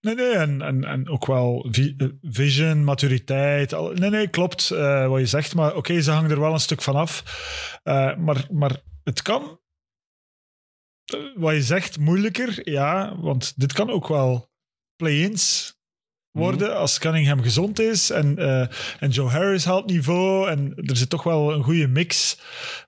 Nee, 0.00 0.14
nee, 0.14 0.32
en, 0.32 0.62
en, 0.62 0.84
en 0.84 1.08
ook 1.08 1.26
wel 1.26 1.68
eh, 1.72 2.08
vision, 2.22 2.84
maturiteit. 2.84 3.74
al- 3.74 3.92
Nee, 3.92 4.10
nee, 4.10 4.28
klopt 4.28 4.70
eh, 4.70 5.08
wat 5.08 5.20
je 5.20 5.26
zegt. 5.26 5.54
Maar 5.54 5.74
oké, 5.76 6.00
ze 6.00 6.10
hangen 6.10 6.30
er 6.30 6.40
wel 6.40 6.52
een 6.52 6.60
stuk 6.60 6.82
van 6.82 6.96
af. 6.96 7.22
Eh, 7.82 8.16
maar, 8.16 8.46
maar 8.50 8.76
het 9.04 9.22
kan, 9.22 9.60
wat 11.34 11.54
je 11.54 11.62
zegt, 11.62 11.98
moeilijker. 11.98 12.70
Ja, 12.70 13.20
want 13.20 13.52
dit 13.56 13.72
kan 13.72 13.90
ook 13.90 14.08
wel 14.08 14.50
play-ins 14.96 15.76
worden 16.32 16.76
als 16.76 16.98
Cunningham 16.98 17.42
gezond 17.42 17.80
is. 17.80 18.10
En, 18.10 18.38
eh, 18.38 18.66
en 19.00 19.10
Joe 19.10 19.28
Harris 19.28 19.64
haalt 19.64 19.86
niveau. 19.90 20.48
En 20.48 20.72
er 20.76 20.96
zit 20.96 21.10
toch 21.10 21.22
wel 21.22 21.52
een 21.52 21.62
goede 21.62 21.88
mix. 21.88 22.38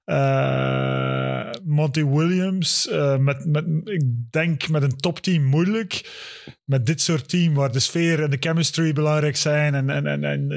Eh, 0.04 1.50
Monty 1.64 2.04
Williams, 2.04 2.88
eh, 2.88 3.16
met, 3.16 3.44
met, 3.46 3.64
ik 3.84 4.02
denk 4.30 4.68
met 4.68 4.82
een 4.82 4.96
topteam 4.96 5.44
moeilijk. 5.44 6.22
Met 6.64 6.86
dit 6.86 7.00
soort 7.00 7.28
team 7.28 7.54
waar 7.54 7.72
de 7.72 7.80
sfeer 7.80 8.22
en 8.22 8.30
de 8.30 8.36
chemistry 8.40 8.92
belangrijk 8.92 9.36
zijn. 9.36 9.74
En, 9.74 9.90
en, 9.90 10.06
en, 10.06 10.24
en 10.24 10.48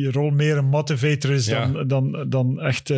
je 0.00 0.08
rol 0.12 0.30
meer 0.30 0.56
een 0.56 0.68
motivator 0.68 1.30
is 1.30 1.46
Ja. 1.46 1.66
dan, 1.66 1.88
dan, 1.88 2.26
dan 2.28 2.60
echt 2.60 2.92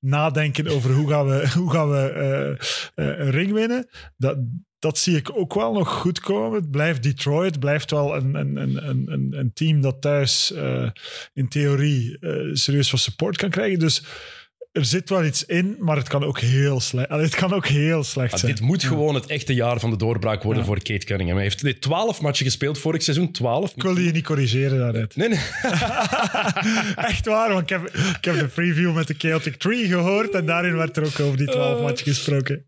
nadenken 0.00 0.68
over 0.68 0.92
hoe 0.92 1.08
gaan 1.08 1.26
we, 1.26 1.50
hoe 1.58 1.70
gaan 1.70 1.90
we 1.90 2.56
een 2.94 3.30
ring 3.30 3.52
winnen. 3.52 3.88
Dat, 4.16 4.36
dat 4.84 4.98
zie 4.98 5.16
ik 5.16 5.30
ook 5.38 5.54
wel 5.54 5.72
nog 5.72 5.88
goed 5.88 6.20
komen. 6.20 6.60
Het 6.60 6.70
blijft 6.70 7.02
Detroit, 7.02 7.50
het 7.50 7.60
blijft 7.60 7.90
wel 7.90 8.16
een, 8.16 8.34
een, 8.34 8.56
een, 8.56 9.12
een- 9.12 9.34
een, 9.38 9.50
team 9.54 9.80
dat 9.80 10.00
thuis 10.00 10.52
eh, 10.52 10.88
in 11.34 11.48
theorie 11.48 12.16
eh, 12.20 12.30
serieus 12.52 12.90
wat 12.90 13.00
support 13.00 13.36
kan 13.36 13.50
krijgen. 13.50 13.78
Dus 13.78 14.02
er 14.72 14.84
zit 14.84 15.08
wel 15.08 15.24
iets 15.24 15.44
in, 15.44 15.76
maar 15.78 15.96
het 15.96 16.08
kan 16.08 16.24
ook 16.24 16.38
heel 16.38 16.80
slecht, 16.80 17.08
Allee, 17.08 17.24
het 17.24 17.34
kan 17.34 17.52
ook 17.52 17.66
heel 17.66 18.04
slecht 18.04 18.30
Ja, 18.32 18.36
zijn. 18.36 18.52
dit 18.54 18.60
moet 18.60 18.84
gewoon 18.84 19.14
het 19.14 19.26
echte 19.26 19.54
jaar 19.54 19.80
van 19.80 19.90
de 19.90 19.96
doorbraak 19.96 20.42
worden 20.42 20.62
Ja. 20.62 20.68
voor 20.68 20.82
Kate 20.82 21.06
Cunningham. 21.06 21.36
Hij 21.36 21.44
heeft 21.46 21.62
nee, 21.62 21.78
12 21.78 22.20
matchen 22.20 22.44
gespeeld 22.46 22.78
vorig 22.78 23.02
seizoen. 23.02 23.32
12. 23.32 23.72
Ik 23.76 23.82
wilde 23.82 24.04
je 24.04 24.10
niet 24.12 24.24
corrigeren 24.24 24.78
daaruit. 24.78 25.16
Nee, 25.16 25.28
nee. 25.28 25.38
Echt 27.10 27.26
waar, 27.26 27.48
want 27.52 27.62
ik 27.62 27.68
heb, 27.68 27.82
ik 28.18 28.24
heb 28.24 28.38
de 28.38 28.48
preview 28.54 28.94
met 28.94 29.06
de 29.06 29.14
Chaotic 29.18 29.56
Tree 29.56 29.86
gehoord 29.86 30.34
en 30.34 30.46
daarin 30.46 30.76
werd 30.76 30.96
er 30.96 31.04
ook 31.04 31.20
over 31.20 31.36
die 31.36 31.46
12 31.50 31.80
matchen 31.80 32.06
gesproken. 32.06 32.66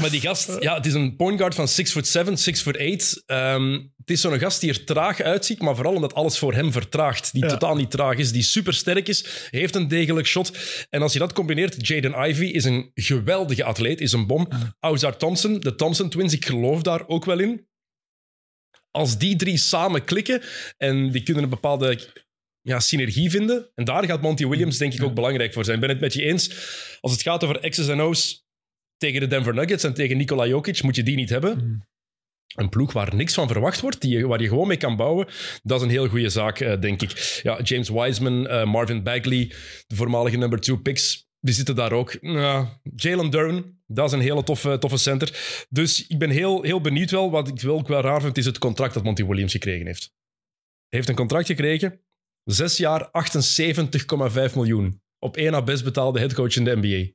Maar 0.00 0.10
die 0.10 0.20
gast, 0.20 0.56
ja, 0.60 0.74
het 0.74 0.86
is 0.86 0.94
een 0.94 1.16
point 1.16 1.38
guard 1.38 1.54
van 1.54 1.68
6 1.68 1.90
foot 1.90 2.06
7, 2.06 2.38
6 2.38 2.60
foot 2.62 2.78
8. 2.78 3.22
Ehm, 3.26 3.72
het 3.72 4.10
is 4.10 4.20
zo'n 4.20 4.38
gast 4.38 4.60
die 4.60 4.70
er 4.70 4.84
traag 4.84 5.20
uitziet, 5.20 5.60
maar 5.60 5.74
vooral 5.74 5.94
omdat 5.94 6.14
alles 6.14 6.38
voor 6.38 6.54
hem 6.54 6.72
vertraagt. 6.72 7.32
Die 7.32 7.42
Ja. 7.42 7.48
totaal 7.48 7.76
niet 7.76 7.90
traag 7.90 8.16
is, 8.16 8.32
die 8.32 8.42
super 8.42 8.74
sterk 8.74 9.08
is, 9.08 9.48
heeft 9.50 9.74
een 9.74 9.88
degelijk 9.88 10.26
shot. 10.26 10.58
En 10.90 11.02
als 11.02 11.12
je 11.12 11.18
dat 11.18 11.32
combineert, 11.32 11.86
Jaden 11.86 12.28
Ivey 12.28 12.46
is 12.46 12.64
een 12.64 12.90
geweldige 12.94 13.64
atleet, 13.64 14.00
is 14.00 14.12
een 14.12 14.26
bom. 14.26 14.48
Ozar 14.80 15.16
Thompson, 15.16 15.60
de 15.60 15.74
Thompson 15.74 16.08
Twins, 16.08 16.32
ik 16.32 16.44
geloof 16.44 16.82
daar 16.82 17.06
ook 17.08 17.24
wel 17.24 17.38
in. 17.38 17.66
Als 18.90 19.18
die 19.18 19.36
drie 19.36 19.56
samen 19.56 20.04
klikken 20.04 20.42
en 20.76 21.10
die 21.10 21.22
kunnen 21.22 21.42
een 21.42 21.48
bepaalde 21.48 21.98
ja, 22.60 22.80
synergie 22.80 23.30
vinden. 23.30 23.70
En 23.74 23.84
daar 23.84 24.04
gaat 24.04 24.20
Monty 24.22 24.46
Williams 24.46 24.78
denk 24.78 24.92
ik 24.94 25.02
ook 25.02 25.14
belangrijk 25.14 25.52
voor 25.52 25.64
zijn. 25.64 25.76
Ik 25.76 25.80
ben 25.82 25.90
het 25.90 26.00
met 26.00 26.12
je 26.14 26.22
eens. 26.22 26.50
Als 27.00 27.12
het 27.12 27.22
gaat 27.22 27.44
over 27.44 27.68
X's 27.68 27.88
en 27.88 28.00
O's 28.00 28.43
tegen 28.96 29.20
de 29.20 29.26
Denver 29.26 29.54
Nuggets 29.54 29.84
en 29.84 29.94
tegen 29.94 30.16
Nikola 30.16 30.46
Jokic, 30.46 30.82
moet 30.82 30.96
je 30.96 31.02
die 31.02 31.16
niet 31.16 31.30
hebben. 31.30 31.58
Mm. 31.58 31.84
Een 32.54 32.68
ploeg 32.68 32.92
waar 32.92 33.14
niks 33.14 33.34
van 33.34 33.48
verwacht 33.48 33.80
wordt, 33.80 34.00
die, 34.00 34.26
waar 34.26 34.40
je 34.40 34.48
gewoon 34.48 34.68
mee 34.68 34.76
kan 34.76 34.96
bouwen, 34.96 35.26
dat 35.62 35.78
is 35.78 35.86
een 35.86 35.92
heel 35.92 36.08
goede 36.08 36.28
zaak, 36.28 36.60
eh, 36.60 36.80
denk 36.80 37.02
ik. 37.02 37.40
Ja, 37.42 37.60
James 37.62 37.88
Wiseman, 37.88 38.46
eh, 38.46 38.64
Marvin 38.64 39.02
Bagley, 39.02 39.52
de 39.86 39.96
voormalige 39.96 40.36
number 40.36 40.60
two 40.60 40.76
picks, 40.76 41.28
die 41.40 41.54
zitten 41.54 41.74
daar 41.74 41.92
ook. 41.92 42.16
Ja, 42.20 42.80
Jalen 42.96 43.30
Duren, 43.30 43.82
dat 43.86 44.06
is 44.06 44.12
een 44.12 44.20
hele 44.20 44.42
toffe, 44.42 44.78
toffe 44.78 44.96
center. 44.96 45.66
Dus 45.68 46.06
ik 46.06 46.18
ben 46.18 46.30
heel, 46.30 46.62
heel 46.62 46.80
benieuwd 46.80 47.10
wel. 47.10 47.30
Wat 47.30 47.48
ik 47.48 47.60
wel 47.60 47.78
ook 47.78 47.88
wel 47.88 48.00
raar 48.00 48.20
vind, 48.20 48.38
is 48.38 48.46
het 48.46 48.58
contract 48.58 48.94
dat 48.94 49.04
Monty 49.04 49.24
Williams 49.24 49.52
gekregen 49.52 49.86
heeft. 49.86 50.12
Hij 50.88 50.98
heeft 50.98 51.08
een 51.08 51.14
contract 51.14 51.46
gekregen, 51.46 52.00
zes 52.44 52.76
jaar, 52.76 53.10
78,5 53.10 54.54
miljoen. 54.54 55.02
Op 55.18 55.36
één 55.36 55.52
na 55.52 55.62
best 55.62 55.84
betaalde 55.84 56.18
headcoach 56.18 56.56
in 56.56 56.64
de 56.64 56.76
NBA. 56.76 57.12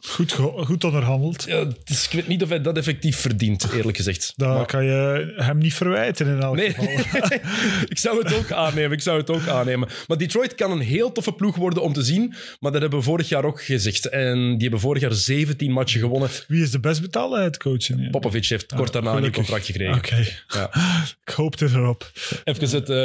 Goed, 0.00 0.32
goed 0.56 0.84
onderhandeld. 0.84 1.44
Ja, 1.46 1.64
dus 1.84 2.04
ik 2.04 2.12
weet 2.12 2.28
niet 2.28 2.42
of 2.42 2.48
hij 2.48 2.60
dat 2.60 2.76
effectief 2.76 3.16
verdient, 3.16 3.72
eerlijk 3.72 3.96
gezegd. 3.96 4.32
Dat 4.36 4.48
Maar- 4.48 4.66
kan 4.66 4.84
je 4.84 5.32
hem 5.36 5.58
niet 5.58 5.74
verwijten 5.74 6.26
in 6.26 6.40
elk 6.40 6.56
Nee, 6.56 6.74
geval. 6.74 7.30
ik 7.88 7.98
zou 7.98 8.22
het 8.22 8.34
ook 8.34 8.52
aannemen. 8.52 8.92
Ik 8.92 9.00
zou 9.02 9.18
het 9.18 9.30
ook 9.30 9.46
aannemen. 9.46 9.88
Maar 10.06 10.16
Detroit 10.18 10.54
kan 10.54 10.70
een 10.70 10.80
heel 10.80 11.12
toffe 11.12 11.32
ploeg 11.32 11.56
worden 11.56 11.82
om 11.82 11.92
te 11.92 12.02
zien. 12.02 12.34
Maar 12.60 12.72
dat 12.72 12.80
hebben 12.80 12.98
we 12.98 13.04
vorig 13.04 13.28
jaar 13.28 13.44
ook 13.44 13.62
gezegd. 13.62 14.08
En 14.08 14.48
die 14.50 14.60
hebben 14.62 14.80
vorig 14.80 15.02
jaar 15.02 15.12
17 15.12 15.72
matchen 15.72 16.00
gewonnen. 16.00 16.28
Wie 16.48 16.62
is 16.62 16.70
de 16.70 16.80
best 16.80 17.00
betaalde 17.00 17.38
headcoach? 17.38 18.10
Popovic 18.10 18.46
heeft 18.46 18.74
kort 18.74 18.92
daarna 18.92 19.16
een 19.16 19.32
contract 19.32 19.66
gekregen. 19.66 19.94
Oké. 19.94 20.26
Ja. 20.48 20.70
Ik 21.24 21.34
hoopte 21.34 21.64
erop. 21.64 22.10
Even 22.44 22.62
het, 22.70 22.88
eh, 22.90 22.96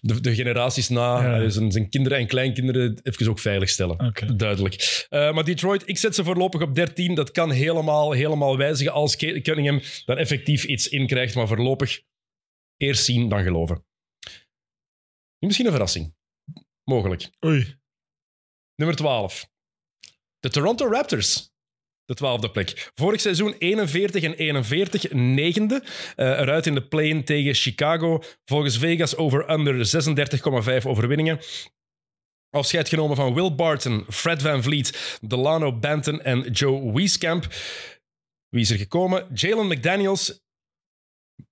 de, 0.00 0.20
de 0.20 0.34
generaties 0.34 0.88
na, 0.88 1.22
Ja. 1.22 1.40
eh, 1.42 1.50
zijn, 1.50 1.72
zijn 1.72 1.88
kinderen 1.88 2.18
en 2.18 2.26
kleinkinderen, 2.26 2.98
even 3.02 3.28
ook 3.28 3.38
veilig 3.38 3.68
stellen. 3.68 4.12
Duidelijk. 4.36 5.06
Eh, 5.10 5.32
maar 5.32 5.44
Detroit, 5.44 5.82
ik 5.86 5.98
zet 6.04 6.14
ze 6.14 6.24
voorlopig 6.24 6.62
op 6.62 6.74
13. 6.74 7.14
Dat 7.14 7.30
kan 7.30 7.50
helemaal, 7.50 8.12
helemaal 8.12 8.56
wijzigen 8.56 8.92
als 8.92 9.16
Cunningham 9.16 9.80
daar 10.04 10.16
effectief 10.16 10.64
iets 10.64 10.88
in 10.88 11.06
krijgt. 11.06 11.34
Maar 11.34 11.46
voorlopig 11.46 12.02
eerst 12.76 13.04
zien, 13.04 13.28
dan 13.28 13.42
geloven. 13.42 13.84
Nu 15.38 15.46
misschien 15.46 15.66
een 15.66 15.72
verrassing. 15.72 16.14
Mogelijk. 16.84 17.30
Oei. 17.46 17.76
Nummer 18.74 18.96
12. 18.96 19.50
De 20.38 20.50
Toronto 20.50 20.88
Raptors. 20.90 21.52
De 22.04 22.14
twaalfde 22.14 22.50
plek. 22.50 22.90
Vorig 22.94 23.20
seizoen 23.20 23.54
41 23.58 24.22
en 24.22 24.34
41, 24.34 25.12
negende. 25.12 25.84
Eh, 26.16 26.26
eruit 26.26 26.66
in 26.66 26.74
de 26.74 26.88
play-in 26.88 27.24
tegen 27.24 27.54
Chicago. 27.54 28.22
Volgens 28.44 28.78
Vegas 28.78 29.16
over-under 29.16 29.86
36,5 29.86 30.86
overwinningen. 30.86 31.40
Afscheid 32.54 32.88
genomen 32.88 33.16
van 33.16 33.34
Will 33.34 33.54
Barton, 33.54 34.04
Fred 34.08 34.42
Van 34.42 34.62
Vliet, 34.62 35.18
Delano 35.20 35.78
Banton 35.78 36.22
en 36.22 36.50
Joe 36.50 36.92
Wieskamp. 36.92 37.46
Wie 38.48 38.60
is 38.60 38.70
er 38.70 38.78
gekomen? 38.78 39.26
Jalen 39.34 39.66
McDaniels, 39.66 40.42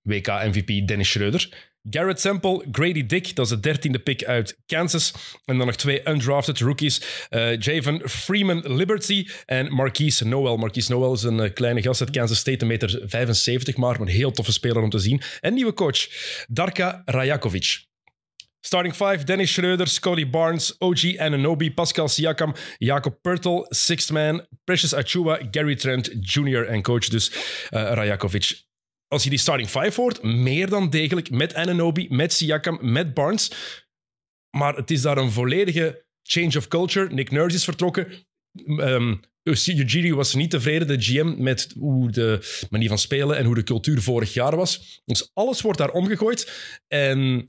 WK-MVP 0.01 0.87
Dennis 0.87 1.09
Schreuder. 1.09 1.71
Garrett 1.89 2.21
Temple, 2.21 2.65
Grady 2.71 3.05
Dick, 3.05 3.35
dat 3.35 3.45
is 3.45 3.51
de 3.51 3.59
dertiende 3.59 3.99
pick 3.99 4.23
uit 4.23 4.57
Kansas. 4.65 5.13
En 5.45 5.57
dan 5.57 5.65
nog 5.65 5.75
twee 5.75 6.09
undrafted 6.09 6.59
rookies. 6.59 7.01
eh 7.29 7.59
Javon 7.59 8.01
Freeman 8.05 8.75
Liberty 8.75 9.27
en 9.45 9.73
Marquise 9.73 10.27
Noel. 10.27 10.57
Marquise 10.57 10.91
Noel 10.91 11.13
is 11.13 11.23
een 11.23 11.39
eh, 11.39 11.53
kleine 11.53 11.81
gast 11.81 12.01
uit 12.01 12.09
Kansas 12.09 12.37
State, 12.37 12.61
een 12.61 12.67
meter 12.67 13.01
75 13.05 13.77
maar, 13.77 13.91
maar 13.91 14.07
een 14.07 14.13
heel 14.13 14.31
toffe 14.31 14.51
speler 14.51 14.81
om 14.81 14.89
te 14.89 14.99
zien. 14.99 15.21
En 15.39 15.53
nieuwe 15.53 15.73
coach, 15.73 16.07
Darka 16.47 17.01
Rajakovic. 17.05 17.91
Starting 18.65 18.93
five, 18.93 19.25
Dennis 19.25 19.51
Schreuder, 19.51 19.87
Scotty 19.87 20.29
Barnes, 20.29 20.75
OG 20.79 21.17
Ananobi, 21.17 21.73
Pascal 21.73 22.07
Siakam, 22.07 22.55
Jacob 22.77 23.21
Pertl, 23.21 23.65
Sixth 23.69 24.11
Man, 24.11 24.47
Precious 24.63 24.93
Achua, 24.93 25.39
Gary 25.51 25.75
Trent 25.75 26.09
Jr. 26.21 26.65
en 26.67 26.81
coach 26.81 27.07
dus 27.07 27.31
eh 27.69 27.91
Rajakovic. 27.93 28.63
Als 29.07 29.23
je 29.23 29.29
die 29.29 29.39
starting 29.39 29.69
five 29.69 30.01
hoort, 30.01 30.23
meer 30.23 30.69
dan 30.69 30.89
degelijk 30.89 31.29
met 31.29 31.53
Ananobi, 31.53 32.07
met 32.09 32.33
Siakam, 32.33 32.79
met 32.81 33.13
Barnes. 33.13 33.51
Maar 34.57 34.75
het 34.75 34.91
is 34.91 35.01
daar 35.01 35.17
een 35.17 35.31
volledige 35.31 36.05
change 36.21 36.57
of 36.57 36.67
culture. 36.67 37.13
Nick 37.13 37.31
Nurse 37.31 37.55
is 37.55 37.63
vertrokken. 37.63 38.07
Ujiri 39.43 40.13
was 40.13 40.33
niet 40.33 40.49
tevreden, 40.49 40.87
de 40.87 41.01
GM, 41.01 41.43
met 41.43 41.73
hoe 41.79 42.11
de 42.11 42.39
manier 42.69 42.89
van 42.89 42.97
spelen 42.97 43.37
en 43.37 43.45
hoe 43.45 43.55
de 43.55 43.63
cultuur 43.63 44.01
vorig 44.01 44.33
jaar 44.33 44.55
was. 44.55 45.01
Dus 45.05 45.31
alles 45.33 45.61
wordt 45.61 45.77
daar 45.77 45.91
omgegooid. 45.91 46.51
En 46.87 47.47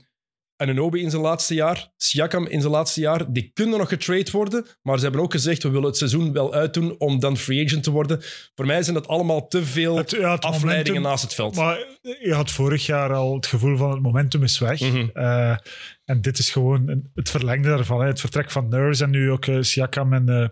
Ananobi 0.57 1.01
in 1.01 1.09
zijn 1.09 1.21
laatste 1.21 1.53
jaar, 1.53 1.89
Siakam 1.97 2.47
in 2.47 2.59
zijn 2.61 2.73
laatste 2.73 2.99
jaar, 2.99 3.31
die 3.33 3.51
kunnen 3.53 3.77
nog 3.79 3.89
getrade 3.89 4.31
worden, 4.31 4.65
maar 4.81 4.97
ze 4.97 5.03
hebben 5.03 5.21
ook 5.21 5.31
gezegd, 5.31 5.63
we 5.63 5.69
willen 5.69 5.87
het 5.87 5.97
seizoen 5.97 6.33
wel 6.33 6.53
uitdoen 6.53 6.95
om 6.97 7.19
dan 7.19 7.37
free 7.37 7.65
agent 7.65 7.83
te 7.83 7.91
worden. 7.91 8.21
Voor 8.55 8.65
mij 8.65 8.83
zijn 8.83 8.95
dat 8.95 9.07
allemaal 9.07 9.47
te 9.47 9.65
veel 9.65 9.97
Het- 9.97 10.11
ja, 10.11 10.31
het 10.31 10.43
afleidingen 10.43 10.73
momentum- 10.75 11.01
naast 11.01 11.23
het 11.23 11.33
veld. 11.33 11.55
Maar 11.55 11.77
je 12.01 12.33
had 12.33 12.51
vorig 12.51 12.85
jaar 12.85 13.13
al 13.13 13.35
het 13.35 13.45
gevoel 13.47 13.77
van 13.77 13.91
het 13.91 14.01
momentum 14.01 14.43
is 14.43 14.59
weg. 14.59 14.81
Eh, 15.13 15.55
en 16.05 16.21
dit 16.21 16.37
is 16.37 16.49
gewoon 16.49 16.87
een- 16.89 17.09
het 17.15 17.29
verlengde 17.29 17.69
daarvan. 17.69 18.01
Hè. 18.01 18.07
Het 18.07 18.19
vertrek 18.19 18.51
van 18.51 18.69
Nurse 18.69 19.03
en 19.03 19.09
nu 19.09 19.31
ook 19.31 19.45
eh, 19.45 19.57
Siakam 19.61 20.13
en 20.13 20.29
eh 20.29 20.47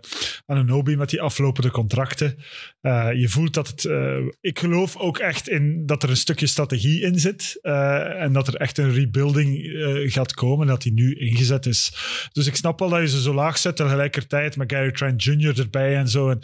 Ananobi 0.46 0.96
met 0.96 1.10
die 1.10 1.20
aflopende 1.20 1.70
contracten. 1.70 2.36
Eh, 2.80 3.08
je 3.14 3.28
voelt 3.28 3.54
dat 3.54 3.68
het... 3.68 3.84
ik 4.40 4.58
geloof 4.58 4.96
ook 4.96 5.18
echt 5.18 5.48
in 5.48 5.86
dat 5.86 6.02
er 6.02 6.10
een 6.10 6.16
stukje 6.16 6.46
strategie 6.46 7.00
in 7.00 7.18
zit. 7.20 7.58
en 7.62 8.32
dat 8.32 8.48
er 8.48 8.54
echt 8.56 8.78
een 8.78 8.92
rebuilding 8.92 9.60
gaat 10.12 10.34
komen. 10.34 10.66
Dat 10.66 10.82
die 10.82 10.92
nu 10.92 11.14
ingezet 11.14 11.66
is. 11.66 11.92
Dus 12.32 12.46
ik 12.46 12.56
snap 12.56 12.78
wel 12.78 12.88
dat 12.88 13.00
je 13.00 13.08
ze 13.08 13.20
zo 13.20 13.34
laag 13.34 13.58
zet. 13.58 13.76
Tegelijkertijd 13.76 14.56
met 14.56 14.72
Gary 14.72 14.92
Trent 14.92 15.24
Jr. 15.24 15.58
erbij 15.60 15.96
en 15.96 16.08
zo. 16.08 16.30
En 16.30 16.38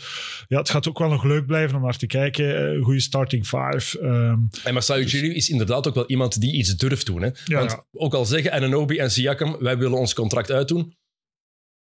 ja, 0.48 0.58
het 0.58 0.70
gaat 0.70 0.88
ook 0.88 0.98
wel 0.98 1.08
nog 1.08 1.24
leuk 1.24 1.46
blijven 1.46 1.76
om 1.76 1.82
naar 1.82 1.96
te 1.96 2.06
kijken. 2.06 2.80
Goede 2.82 3.00
starting 3.00 3.46
five. 3.46 4.00
Ehm, 4.00 4.38
En 4.64 4.74
Masai 4.74 5.02
Ujiri 5.04 5.34
is 5.34 5.48
inderdaad 5.48 5.88
ook 5.88 5.94
wel 5.94 6.06
iemand 6.06 6.40
die 6.40 6.52
iets 6.52 6.76
durft 6.76 7.06
doen. 7.06 7.22
Hè? 7.22 7.28
Ja, 7.44 7.58
Want 7.58 7.70
ja. 7.70 7.84
ook 7.92 8.14
al 8.14 8.24
zeggen 8.26 8.52
Ananobi 8.52 8.99
en 9.00 9.10
Siakam, 9.10 9.56
wij 9.58 9.78
willen 9.78 9.98
ons 9.98 10.14
contract 10.14 10.50
uitdoen, 10.50 10.94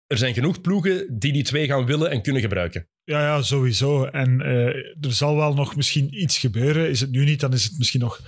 er 0.08 0.18
zijn 0.18 0.34
genoeg 0.34 0.62
ploegen 0.62 1.20
die 1.20 1.34
die 1.34 1.44
twee 1.44 1.68
gaan 1.68 1.86
willen 1.86 2.12
en 2.12 2.22
kunnen 2.22 2.42
gebruiken. 2.42 2.88
Ja, 3.04 3.22
ja, 3.22 3.42
sowieso. 3.42 4.06
En 4.06 4.42
eh, 4.42 4.68
er 4.76 5.14
zal 5.14 5.36
wel 5.36 5.54
nog 5.54 5.76
misschien 5.76 6.22
iets 6.22 6.38
gebeuren. 6.38 6.90
Is 6.90 7.00
het 7.00 7.12
nu 7.12 7.26
niet, 7.26 7.40
dan 7.40 7.54
is 7.54 7.64
het 7.64 7.78
misschien 7.78 8.00
nog 8.00 8.22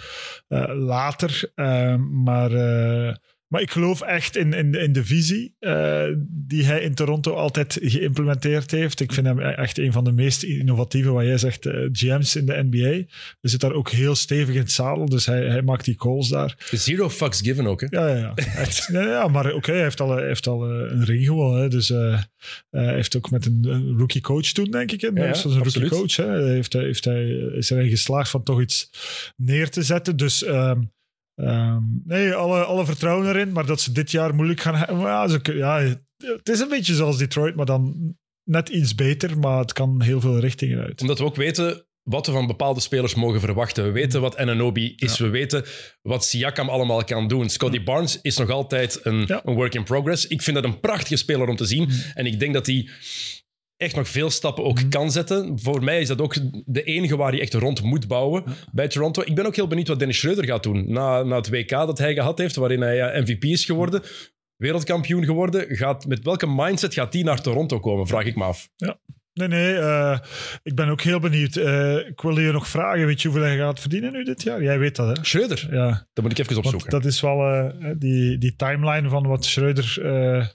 eh, 0.48 0.72
later. 0.76 1.52
Eh, 1.56 1.96
maar, 1.96 2.52
maar 3.48 3.62
ik 3.62 3.72
geloof 3.72 4.02
echt 4.02 4.36
in, 4.36 4.54
in, 4.54 4.74
in 4.74 4.94
de 4.94 5.06
visie 5.06 5.56
eh, 5.60 6.06
die 6.30 6.66
hij 6.66 6.82
in 6.82 6.94
Toronto 6.94 7.34
altijd 7.34 7.78
geïmplementeerd 7.82 8.72
heeft. 8.72 9.00
Ik 9.00 9.14
vind 9.14 9.28
hem 9.28 9.40
echt 9.40 9.78
een 9.78 9.92
van 9.92 10.04
de 10.04 10.12
meest 10.12 10.44
innovatieve, 10.44 11.12
wat 11.12 11.26
jij 11.26 11.38
zegt, 11.38 11.66
eh, 11.66 11.88
GM's 11.92 12.36
in 12.36 12.46
de 12.46 12.68
NBA. 12.70 12.78
Hij 12.88 13.06
zit 13.42 13.60
daar 13.60 13.74
ook 13.74 13.90
heel 13.90 14.16
stevig 14.16 14.54
in 14.54 14.62
het 14.62 14.72
zadel, 14.72 15.06
dus 15.06 15.26
hij, 15.26 15.46
hij 15.46 15.62
maakt 15.62 15.86
die 15.86 15.96
calls 15.96 16.30
daar. 16.30 16.68
Zero 16.72 17.10
fucks 17.10 17.42
given 17.42 17.68
ook. 17.68 17.82
Hè? 17.82 17.88
Ja, 17.90 18.08
ja, 18.08 18.16
ja. 18.16 18.36
Echt. 18.36 18.90
Ja, 18.92 19.02
ja, 19.02 19.28
maar 19.28 19.54
oké, 19.54 19.72
hij 19.72 19.82
heeft 19.82 20.00
al, 20.00 20.10
hij 20.10 20.28
heeft 20.28 20.48
al 20.48 20.66
eh, 20.66 20.92
een 20.92 21.06
ring 21.06 21.26
gewonnen. 21.26 21.62
Hè, 21.62 21.70
dus 21.70 21.88
hij 21.88 22.94
heeft 22.94 23.16
ook 23.16 23.32
met 23.32 23.46
een, 23.46 23.66
een 23.68 23.98
rookie 23.98 24.22
coach 24.22 24.52
toen, 24.52 24.72
denk 24.72 24.92
ik. 24.92 25.02
Hè. 25.02 25.08
Ja, 25.08 25.24
ja, 25.24 25.32
Dus 25.32 25.44
een 25.44 25.64
rookie 25.64 25.88
coach. 25.88 26.16
Hè. 26.16 26.44
Heeft 26.44 26.74
hij, 26.74 26.84
heeft 26.84 27.06
hij, 27.06 27.26
is 27.56 27.70
erin 27.70 27.90
geslaagd 27.90 28.30
van 28.30 28.44
toch 28.44 28.62
iets 28.62 28.90
neer 29.36 29.70
te 29.70 29.84
zetten. 29.84 30.18
Dus 30.18 30.44
ehm, 30.44 30.82
ehm, 31.46 31.82
nee, 32.04 32.34
alle, 32.34 32.64
alle 32.64 32.86
vertrouwen 32.86 33.28
erin. 33.30 33.52
Maar 33.52 33.66
dat 33.66 33.82
ze 33.82 33.92
dit 33.92 34.12
jaar 34.12 34.36
moeilijk 34.36 34.60
gaan 34.62 34.76
hebben. 34.76 35.00
Ja, 35.00 35.28
ze, 35.28 35.40
ja, 35.44 35.80
het 36.18 36.50
is 36.50 36.60
een 36.60 36.70
beetje 36.70 36.94
zoals 36.94 37.18
Detroit, 37.18 37.56
maar 37.56 37.66
dan 37.66 38.14
net 38.44 38.70
iets 38.70 38.96
beter. 38.96 39.40
Maar 39.40 39.60
het 39.60 39.74
kan 39.74 40.02
heel 40.02 40.22
veel 40.22 40.40
richtingen 40.40 40.84
uit. 40.84 41.02
Omdat 41.02 41.20
we 41.20 41.26
ook 41.26 41.36
weten 41.36 41.86
wat 42.04 42.26
we 42.26 42.32
van 42.32 42.48
bepaalde 42.48 42.80
spelers 42.80 43.16
mogen 43.16 43.40
verwachten. 43.40 43.84
We 43.84 43.92
weten 43.92 44.22
wat 44.22 44.38
Ananobi 44.38 44.94
is. 44.96 45.20
We 45.20 45.30
weten 45.30 45.64
wat 46.02 46.26
Siakam 46.26 46.70
allemaal 46.70 47.04
kan 47.04 47.28
doen. 47.28 47.50
Scotty 47.50 47.84
Barnes 47.84 48.22
is 48.22 48.38
nog 48.38 48.50
altijd 48.50 49.00
een, 49.04 49.24
Ja. 49.28 49.42
een 49.46 49.54
work 49.56 49.74
in 49.74 49.84
progress. 49.84 50.28
Ik 50.28 50.42
vind 50.42 50.56
dat 50.56 50.66
een 50.66 50.80
prachtige 50.80 51.16
speler 51.16 51.48
om 51.48 51.56
te 51.56 51.66
zien. 51.66 51.90
En 52.14 52.26
ik 52.26 52.40
denk 52.40 52.54
dat 52.54 52.66
hij 52.66 52.90
echt 53.78 53.96
nog 53.96 54.08
veel 54.08 54.30
stappen 54.30 54.64
ook 54.64 54.80
kan 54.90 55.12
zetten. 55.12 55.60
Voor 55.60 55.84
mij 55.84 56.02
is 56.02 56.08
dat 56.08 56.22
ook 56.22 56.36
de 56.66 56.84
enige 56.84 57.18
waar 57.18 57.32
hij 57.32 57.42
echt 57.42 57.54
rond 57.54 57.84
moet 57.84 58.08
bouwen 58.08 58.44
bij 58.72 58.88
Toronto. 58.88 59.22
Ik 59.26 59.36
ben 59.36 59.46
ook 59.46 59.56
heel 59.56 59.68
benieuwd 59.68 59.88
wat 59.88 60.00
Dennis 60.00 60.18
Schreuder 60.18 60.46
gaat 60.46 60.64
doen. 60.64 60.92
Na, 60.92 61.24
na 61.24 61.36
het 61.36 61.50
WK 61.50 61.70
dat 61.70 61.98
hij 61.98 62.14
gehad 62.14 62.38
heeft, 62.38 62.56
waarin 62.56 62.82
hij 62.82 62.96
ja, 62.96 63.22
MVP 63.22 63.44
is 63.44 63.66
geworden, 63.66 64.02
wereldkampioen 64.56 65.26
geworden. 65.26 65.76
Gaat, 65.76 66.06
met 66.06 66.24
welke 66.24 66.48
mindset 66.48 66.94
gaat 66.94 67.14
hij 67.14 67.24
naar 67.24 67.42
Toronto 67.42 67.80
komen, 67.80 68.08
vraag 68.08 68.26
ik 68.26 68.36
me 68.36 68.44
af. 68.44 68.70
Nee, 69.34 69.48
nee. 69.48 69.74
eh, 69.76 70.20
ik 70.64 70.76
ben 70.76 70.90
ook 70.90 71.02
heel 71.02 71.20
benieuwd. 71.20 71.56
Eh, 71.56 71.96
ik 71.96 72.22
wil 72.22 72.40
je 72.40 72.52
nog 72.52 72.68
vragen. 72.68 73.06
Weet 73.06 73.22
je 73.22 73.28
hoeveel 73.28 73.46
hij 73.48 73.58
gaat 73.58 73.80
verdienen 73.80 74.12
nu 74.12 74.24
dit 74.24 74.44
jaar? 74.44 74.64
Jij 74.64 74.80
weet 74.80 74.96
dat, 74.96 75.18
hè? 75.18 75.24
Schreuder, 75.26 75.68
Ja. 75.72 76.08
dat 76.14 76.24
moet 76.24 76.32
ik 76.32 76.38
even 76.40 76.54
Want 76.54 76.66
opzoeken. 76.66 76.92
dat 76.92 77.06
is 77.06 77.22
wel 77.22 77.42
eh, 77.54 77.92
die, 77.98 78.38
die 78.38 78.56
timeline 78.56 79.10
van 79.10 79.28
wat 79.28 79.46
Schreuder 79.46 79.98
eh, 80.04 80.46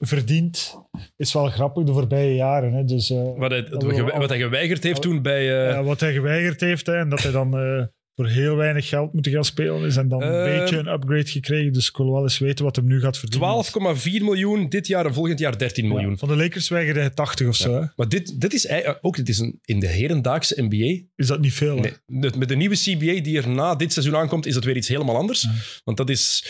verdient. 0.00 0.76
Is 1.16 1.32
wel 1.32 1.46
grappig 1.46 1.84
de 1.84 1.92
voorbije 1.92 2.34
jaren. 2.34 2.72
Hè? 2.72 2.84
Dus, 2.84 3.10
eh, 3.10 3.22
Wat 3.36 3.50
hij, 3.50 3.62
dat 3.62 3.82
we 3.82 4.12
wat 4.18 4.28
hij 4.28 4.38
geweigerd 4.38 4.82
heeft 4.82 5.02
toen 5.02 5.22
bij... 5.22 5.40
eh, 5.66 5.70
Ja, 5.72 5.82
wat 5.82 6.00
hij 6.00 6.12
geweigerd 6.12 6.60
heeft 6.60 6.86
hè, 6.86 6.96
en 6.96 7.08
dat 7.08 7.22
hij 7.22 7.32
dan 7.32 7.58
eh, 7.58 7.84
voor 8.14 8.28
heel 8.28 8.56
weinig 8.56 8.88
geld 8.88 9.12
moet 9.12 9.28
gaan 9.28 9.44
spelen 9.44 9.84
is 9.86 9.96
en 9.96 10.08
dan 10.08 10.22
een 10.22 10.58
beetje 10.58 10.76
een 10.76 10.86
upgrade 10.86 11.26
gekregen. 11.26 11.72
Dus 11.72 11.88
ik 11.88 11.96
wil 11.96 12.12
wel 12.12 12.22
eens 12.22 12.38
weten 12.38 12.64
wat 12.64 12.76
hem 12.76 12.86
nu 12.86 13.00
gaat 13.00 13.18
verdienen. 13.18 13.64
12,4 13.96 14.02
miljoen 14.24 14.68
dit 14.68 14.86
jaar 14.86 15.06
en 15.06 15.14
volgend 15.14 15.38
jaar 15.38 15.58
13 15.58 15.88
miljoen. 15.88 16.10
Ja, 16.10 16.16
van 16.16 16.28
de 16.28 16.36
Lakers 16.36 16.68
weigerde 16.68 17.00
hij 17.00 17.10
80 17.10 17.48
of 17.48 17.56
zo. 17.56 17.80
Hè? 17.80 17.86
Maar 17.96 18.08
dit, 18.08 18.40
dit 18.40 18.52
is 18.52 18.68
ook 19.00 19.16
dit 19.16 19.28
is 19.28 19.38
een, 19.38 19.58
in 19.64 19.80
de 19.80 19.86
hedendaagse 19.86 20.62
NBA. 20.62 21.02
Is 21.16 21.26
dat 21.26 21.40
niet 21.40 21.52
veel? 21.54 21.76
Nee, 21.76 22.30
met 22.36 22.48
de 22.48 22.56
nieuwe 22.56 22.76
CBA 22.76 23.22
die 23.22 23.36
er 23.38 23.48
na 23.48 23.74
dit 23.74 23.92
seizoen 23.92 24.16
aankomt, 24.16 24.46
is 24.46 24.54
het 24.54 24.64
weer 24.64 24.76
iets 24.76 24.88
helemaal 24.88 25.16
anders. 25.16 25.46
Want 25.84 25.96
dat 25.96 26.10
is, 26.10 26.44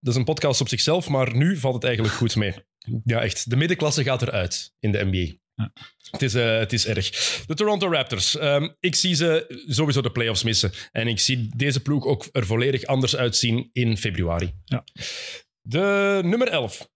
dat 0.00 0.12
is 0.12 0.18
een 0.18 0.24
podcast 0.24 0.60
op 0.60 0.68
zichzelf, 0.68 1.08
maar 1.08 1.36
nu 1.36 1.56
valt 1.56 1.74
het 1.74 1.84
eigenlijk 1.84 2.14
goed 2.14 2.36
mee. 2.36 2.54
Ja, 3.04 3.22
echt. 3.22 3.50
De 3.50 3.56
middenklasse 3.56 4.02
gaat 4.02 4.22
eruit 4.22 4.74
in 4.80 4.92
de 4.92 5.04
NBA. 5.04 5.36
Ja. 5.54 5.72
Het, 6.10 6.22
is, 6.22 6.34
eh, 6.34 6.58
het 6.58 6.72
is 6.72 6.86
erg. 6.86 7.10
De 7.46 7.54
Toronto 7.54 7.90
Raptors. 7.90 8.36
Ehm, 8.36 8.68
ik 8.80 8.94
zie 8.94 9.14
ze 9.14 9.62
sowieso 9.66 10.00
de 10.00 10.12
playoffs 10.12 10.42
missen. 10.42 10.72
En 10.92 11.08
ik 11.08 11.18
zie 11.18 11.56
deze 11.56 11.82
ploeg 11.82 12.04
ook 12.04 12.28
er 12.32 12.46
volledig 12.46 12.84
anders 12.84 13.16
uitzien 13.16 13.70
in 13.72 13.96
februari. 13.96 14.54
Ja. 14.64 14.84
De 15.60 16.20
nummer 16.24 16.48
11. 16.48 16.90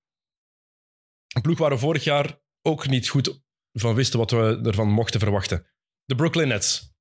Een 1.34 1.42
ploeg 1.42 1.58
waar 1.58 1.70
we 1.70 1.78
vorig 1.78 2.04
jaar 2.04 2.40
ook 2.62 2.88
niet 2.88 3.08
goed 3.08 3.40
van 3.72 3.94
wisten 3.94 4.18
wat 4.18 4.30
we 4.30 4.60
ervan 4.62 4.88
mochten 4.88 5.20
verwachten. 5.20 5.66
De 6.04 6.14
Brooklyn 6.14 6.48
Nets. 6.48 6.91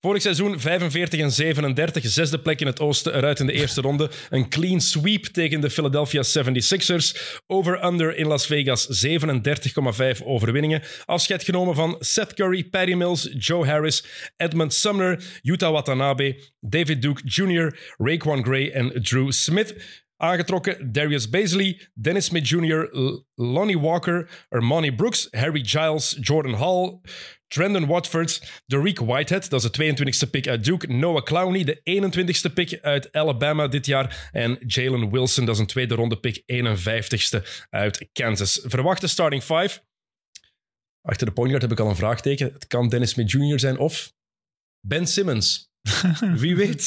Vorig 0.00 0.22
seizoen 0.22 0.60
45 0.60 1.20
en 1.20 1.30
37, 1.30 2.04
zesde 2.06 2.38
plek 2.38 2.60
in 2.60 2.66
het 2.66 2.80
oosten, 2.80 3.14
eruit 3.14 3.40
in 3.40 3.46
de 3.46 3.52
eerste 3.52 3.80
ronde. 3.88 4.10
Een 4.30 4.48
clean 4.48 4.80
sweep 4.80 5.24
tegen 5.24 5.60
de 5.60 5.70
Philadelphia 5.70 6.22
76ers. 6.22 7.40
Over-under 7.46 8.16
in 8.16 8.26
Las 8.26 8.46
Vegas 8.46 9.06
37,5 9.06 10.24
overwinningen. 10.24 10.82
Afscheid 11.04 11.44
genomen 11.44 11.74
van 11.74 11.96
Seth 11.98 12.34
Curry, 12.34 12.64
Patty 12.64 12.94
Mills, 12.94 13.28
Joe 13.38 13.66
Harris, 13.66 14.04
Edmund 14.36 14.74
Sumner, 14.74 15.22
Utah 15.42 15.72
Watanabe, 15.72 16.40
David 16.60 17.02
Duke 17.02 17.22
Jr., 17.24 17.76
Raekwon 17.96 18.44
Gray 18.44 18.70
en 18.70 19.02
Drew 19.02 19.30
Smith. 19.30 20.01
Aangetrokken 20.22 20.92
Darius 20.92 21.28
Baisley, 21.28 21.88
Dennis 21.94 22.24
Smith 22.24 22.48
Jr., 22.48 22.88
L- 22.92 23.24
Lonnie 23.34 23.78
Walker, 23.78 24.46
Armani 24.48 24.94
Brooks, 24.94 25.28
Harry 25.30 25.64
Giles, 25.64 26.16
Jordan 26.20 26.54
Hall, 26.54 27.00
Trendon 27.48 27.86
Watford, 27.86 28.62
Derek 28.66 28.98
Whitehead, 28.98 29.50
dat 29.50 29.64
is 29.64 29.70
de 29.70 29.94
22e 30.26 30.30
pick 30.30 30.48
uit 30.48 30.64
Duke, 30.64 30.92
Noah 30.92 31.22
Clowney, 31.22 31.64
de 31.64 31.80
21ste 31.80 32.52
pick 32.54 32.78
uit 32.82 33.12
Alabama 33.12 33.68
dit 33.68 33.86
jaar, 33.86 34.28
en 34.32 34.58
Jalen 34.66 35.10
Wilson, 35.10 35.44
dat 35.44 35.54
is 35.54 35.60
een 35.60 35.66
tweede 35.66 35.94
ronde 35.94 36.20
pick, 36.20 36.42
51ste 36.52 37.66
uit 37.70 38.08
Kansas. 38.12 38.60
Verwachte 38.64 39.06
starting 39.06 39.42
five. 39.42 39.80
Achter 41.08 41.26
de 41.26 41.32
point 41.32 41.48
guard 41.48 41.62
heb 41.62 41.72
ik 41.72 41.80
al 41.84 41.88
een 41.90 41.96
vraagteken. 41.96 42.52
Het 42.52 42.66
kan 42.66 42.88
Dennis 42.88 43.10
Smith 43.10 43.30
Jr. 43.30 43.58
zijn 43.60 43.78
of 43.78 44.12
Ben 44.86 45.06
Simmons. 45.06 45.70
Wie 46.42 46.56
weet. 46.56 46.82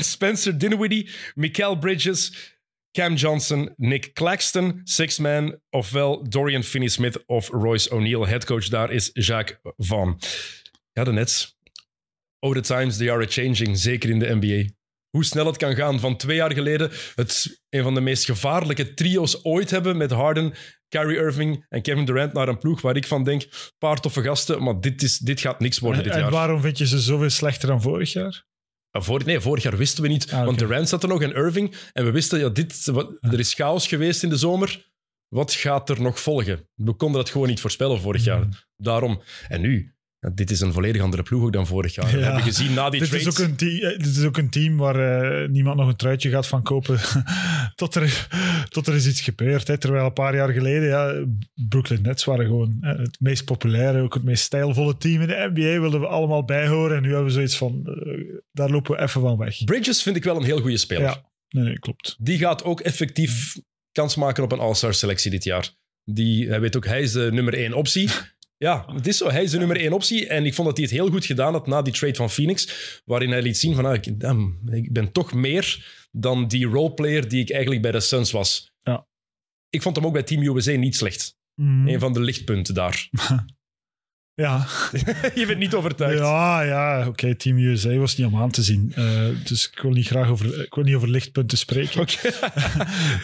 Spencer 0.00 0.58
Dinwiddie, 0.58 1.10
Mikael 1.34 1.78
Bridges, 1.78 2.51
Cam 2.92 3.14
Johnson, 3.14 3.74
Nick 3.76 4.12
Claxton, 4.14 4.80
Six 4.84 5.18
Man, 5.18 5.60
ofwel 5.70 6.28
Dorian 6.28 6.62
Finney-Smith 6.62 7.26
of 7.26 7.48
Royce 7.48 7.90
O'Neal. 7.90 8.26
Headcoach 8.26 8.68
daar 8.68 8.92
is 8.92 9.10
Jacques 9.12 9.58
Van. 9.76 10.20
Ja, 10.92 11.04
de 11.04 11.12
Nets. 11.12 11.56
Oh, 12.38 12.54
the 12.54 12.60
times 12.60 12.96
they 12.96 13.10
are 13.10 13.22
a-changing, 13.22 13.78
zeker 13.78 14.10
in 14.10 14.18
de 14.18 14.34
NBA. 14.40 14.70
Hoe 15.10 15.24
snel 15.24 15.46
het 15.46 15.56
kan 15.56 15.74
gaan. 15.74 16.00
Van 16.00 16.16
twee 16.16 16.36
jaar 16.36 16.52
geleden 16.52 16.90
het 17.14 17.62
een 17.68 17.82
van 17.82 17.94
de 17.94 18.00
meest 18.00 18.24
gevaarlijke 18.24 18.94
trio's 18.94 19.44
ooit 19.44 19.70
hebben 19.70 19.96
met 19.96 20.10
Harden, 20.10 20.54
Kyrie 20.88 21.16
Irving 21.16 21.66
en 21.68 21.82
Kevin 21.82 22.04
Durant 22.04 22.32
naar 22.32 22.48
een 22.48 22.58
ploeg 22.58 22.80
waar 22.80 22.96
ik 22.96 23.06
van 23.06 23.24
denk, 23.24 23.48
paar 23.78 24.00
toffe 24.00 24.22
gasten, 24.22 24.62
maar 24.62 24.80
dit, 24.80 25.02
is, 25.02 25.18
dit 25.18 25.40
gaat 25.40 25.60
niks 25.60 25.78
worden 25.78 25.98
En, 25.98 26.06
dit 26.06 26.16
en 26.16 26.20
jaar. 26.20 26.30
waarom 26.30 26.60
vind 26.60 26.78
je 26.78 26.86
ze 26.86 27.00
zoveel 27.00 27.30
slechter 27.30 27.68
dan 27.68 27.82
vorig 27.82 28.12
jaar? 28.12 28.44
Ah, 28.92 29.02
Voor, 29.02 29.24
nee, 29.24 29.40
vorig 29.40 29.62
jaar 29.62 29.76
wisten 29.76 30.02
we 30.02 30.08
niet. 30.08 30.32
Ah. 30.32 30.44
Want 30.44 30.58
Durant 30.58 30.88
zat 30.88 31.02
er 31.02 31.08
nog 31.08 31.22
en 31.22 31.32
Irving. 31.34 31.74
En 31.92 32.04
we 32.04 32.10
wisten, 32.10 32.38
ja, 32.38 32.48
dit, 32.48 32.84
wat, 32.84 33.16
er 33.20 33.38
is 33.38 33.54
chaos 33.54 33.86
geweest 33.86 34.22
in 34.22 34.28
de 34.28 34.36
zomer. 34.36 34.90
Wat 35.28 35.52
gaat 35.52 35.90
er 35.90 36.00
nog 36.00 36.20
volgen? 36.20 36.68
We 36.74 36.92
konden 36.92 37.20
dat 37.22 37.30
gewoon 37.30 37.48
niet 37.48 37.60
voorspellen 37.60 38.00
vorig 38.00 38.24
jaar. 38.24 38.66
Daarom. 38.76 39.22
En 39.48 39.60
nu, 39.60 39.94
ja, 40.22 40.30
dit 40.34 40.50
is 40.50 40.60
een 40.60 40.72
volledig 40.72 41.02
andere 41.02 41.22
ploeg 41.22 41.42
ook 41.42 41.52
dan 41.52 41.66
vorig 41.66 41.94
jaar. 41.94 42.10
We 42.10 42.18
Ja. 42.18 42.24
hebben 42.24 42.42
gezien 42.42 42.74
na 42.74 42.90
die 42.90 43.00
Dit 43.00 43.08
trades. 43.08 43.26
is, 43.26 43.40
ook 43.40 43.48
een 43.48 43.56
eh, 43.80 43.98
dit 43.98 44.16
is 44.16 44.24
ook 44.24 44.36
een 44.36 44.48
team 44.50 44.76
waar 44.76 45.22
eh, 45.42 45.48
niemand 45.48 45.76
nog 45.76 45.88
een 45.88 45.96
truitje 45.96 46.30
gaat 46.30 46.46
van 46.46 46.62
kopen 46.62 46.98
tot, 47.74 47.94
er, 47.94 48.28
tot 48.68 48.86
er 48.86 48.94
is 48.94 49.06
iets 49.06 49.20
gebeurd. 49.20 49.66
Hè. 49.68 49.78
Terwijl 49.78 50.04
een 50.04 50.12
paar 50.12 50.34
jaar 50.34 50.52
geleden, 50.52 50.88
ja, 50.88 51.24
Brooklyn 51.68 52.02
Nets 52.02 52.24
waren 52.24 52.46
gewoon 52.46 52.76
eh, 52.80 52.98
het 52.98 53.16
meest 53.20 53.44
populaire, 53.44 54.00
ook 54.00 54.14
het 54.14 54.22
meest 54.24 54.42
stijlvolle 54.42 54.96
team 54.96 55.20
in 55.20 55.28
de 55.28 55.50
NBA. 55.54 55.80
Wilden 55.80 56.00
we 56.00 56.06
allemaal 56.06 56.44
bijhoren. 56.44 56.96
En 56.96 57.02
nu 57.02 57.08
hebben 57.08 57.26
we 57.26 57.32
zoiets 57.32 57.56
van, 57.56 57.82
daar 58.52 58.70
lopen 58.70 58.96
we 58.96 59.02
even 59.02 59.20
van 59.20 59.36
weg. 59.38 59.64
Bridges 59.64 60.02
vind 60.02 60.16
ik 60.16 60.24
wel 60.24 60.36
een 60.36 60.44
heel 60.44 60.60
goede 60.60 60.76
speler. 60.76 61.02
Ja, 61.02 61.30
nee, 61.48 61.64
nee, 61.64 61.78
klopt. 61.78 62.16
Die 62.18 62.38
gaat 62.38 62.64
ook 62.64 62.80
effectief 62.80 63.56
kans 63.92 64.16
maken 64.16 64.42
op 64.44 64.52
een 64.52 64.58
All-Star 64.58 64.94
selectie 64.94 65.30
dit 65.30 65.44
jaar. 65.44 65.70
Die, 66.04 66.48
hij 66.48 66.60
weet 66.60 66.76
ook, 66.76 66.86
hij 66.86 67.02
is 67.02 67.12
de 67.12 67.28
nummer 67.32 67.54
één 67.54 67.72
optie. 67.72 68.08
Ja, 68.62 68.84
het 68.94 69.06
is 69.06 69.16
zo. 69.16 69.30
Hij 69.30 69.42
is 69.42 69.50
de 69.50 69.58
nummer 69.58 69.80
één 69.80 69.92
optie. 69.92 70.26
En 70.26 70.46
ik 70.46 70.54
vond 70.54 70.68
dat 70.68 70.76
hij 70.76 70.86
het 70.86 70.94
heel 70.94 71.10
goed 71.10 71.24
gedaan 71.26 71.52
had 71.52 71.66
na 71.66 71.82
die 71.82 71.92
trade 71.92 72.14
van 72.14 72.30
Phoenix. 72.30 72.68
Waarin 73.04 73.30
hij 73.30 73.42
liet 73.42 73.58
zien 73.58 73.74
van, 73.74 73.84
ah, 73.84 73.94
ik, 73.94 74.20
damn, 74.20 74.60
ik 74.70 74.92
ben 74.92 75.12
toch 75.12 75.32
meer 75.32 75.92
dan 76.10 76.48
die 76.48 76.66
roleplayer 76.66 77.28
die 77.28 77.40
ik 77.40 77.50
eigenlijk 77.50 77.82
bij 77.82 77.90
de 77.92 78.00
Suns 78.00 78.30
was. 78.30 78.72
Ja. 78.82 79.06
Ik 79.70 79.82
vond 79.82 79.96
hem 79.96 80.06
ook 80.06 80.12
bij 80.12 80.22
Team 80.22 80.42
USA 80.42 80.72
niet 80.72 80.96
slecht. 80.96 81.36
Mm, 81.54 81.88
Een 81.88 82.00
van 82.00 82.12
de 82.12 82.20
lichtpunten 82.20 82.74
daar. 82.74 83.08
ja, 84.44 84.66
Je 85.40 85.44
bent 85.46 85.58
niet 85.58 85.74
overtuigd. 85.74 86.18
ja, 86.18 86.62
ja 86.62 87.08
oké, 87.08 87.34
Team 87.34 87.58
USA 87.58 87.96
was 87.96 88.16
niet 88.16 88.26
om 88.26 88.36
aan 88.36 88.50
te 88.50 88.62
zien. 88.62 88.92
Eh, 88.94 89.28
dus 89.44 89.70
ik 89.70 89.82
wil 89.82 89.90
niet 89.92 90.06
graag 90.06 90.28
over, 90.28 90.64
ik 90.64 90.74
wil 90.74 90.84
niet 90.84 90.94
over 90.94 91.10
lichtpunten 91.10 91.58
spreken. 91.58 92.00
Oké. 92.00 92.30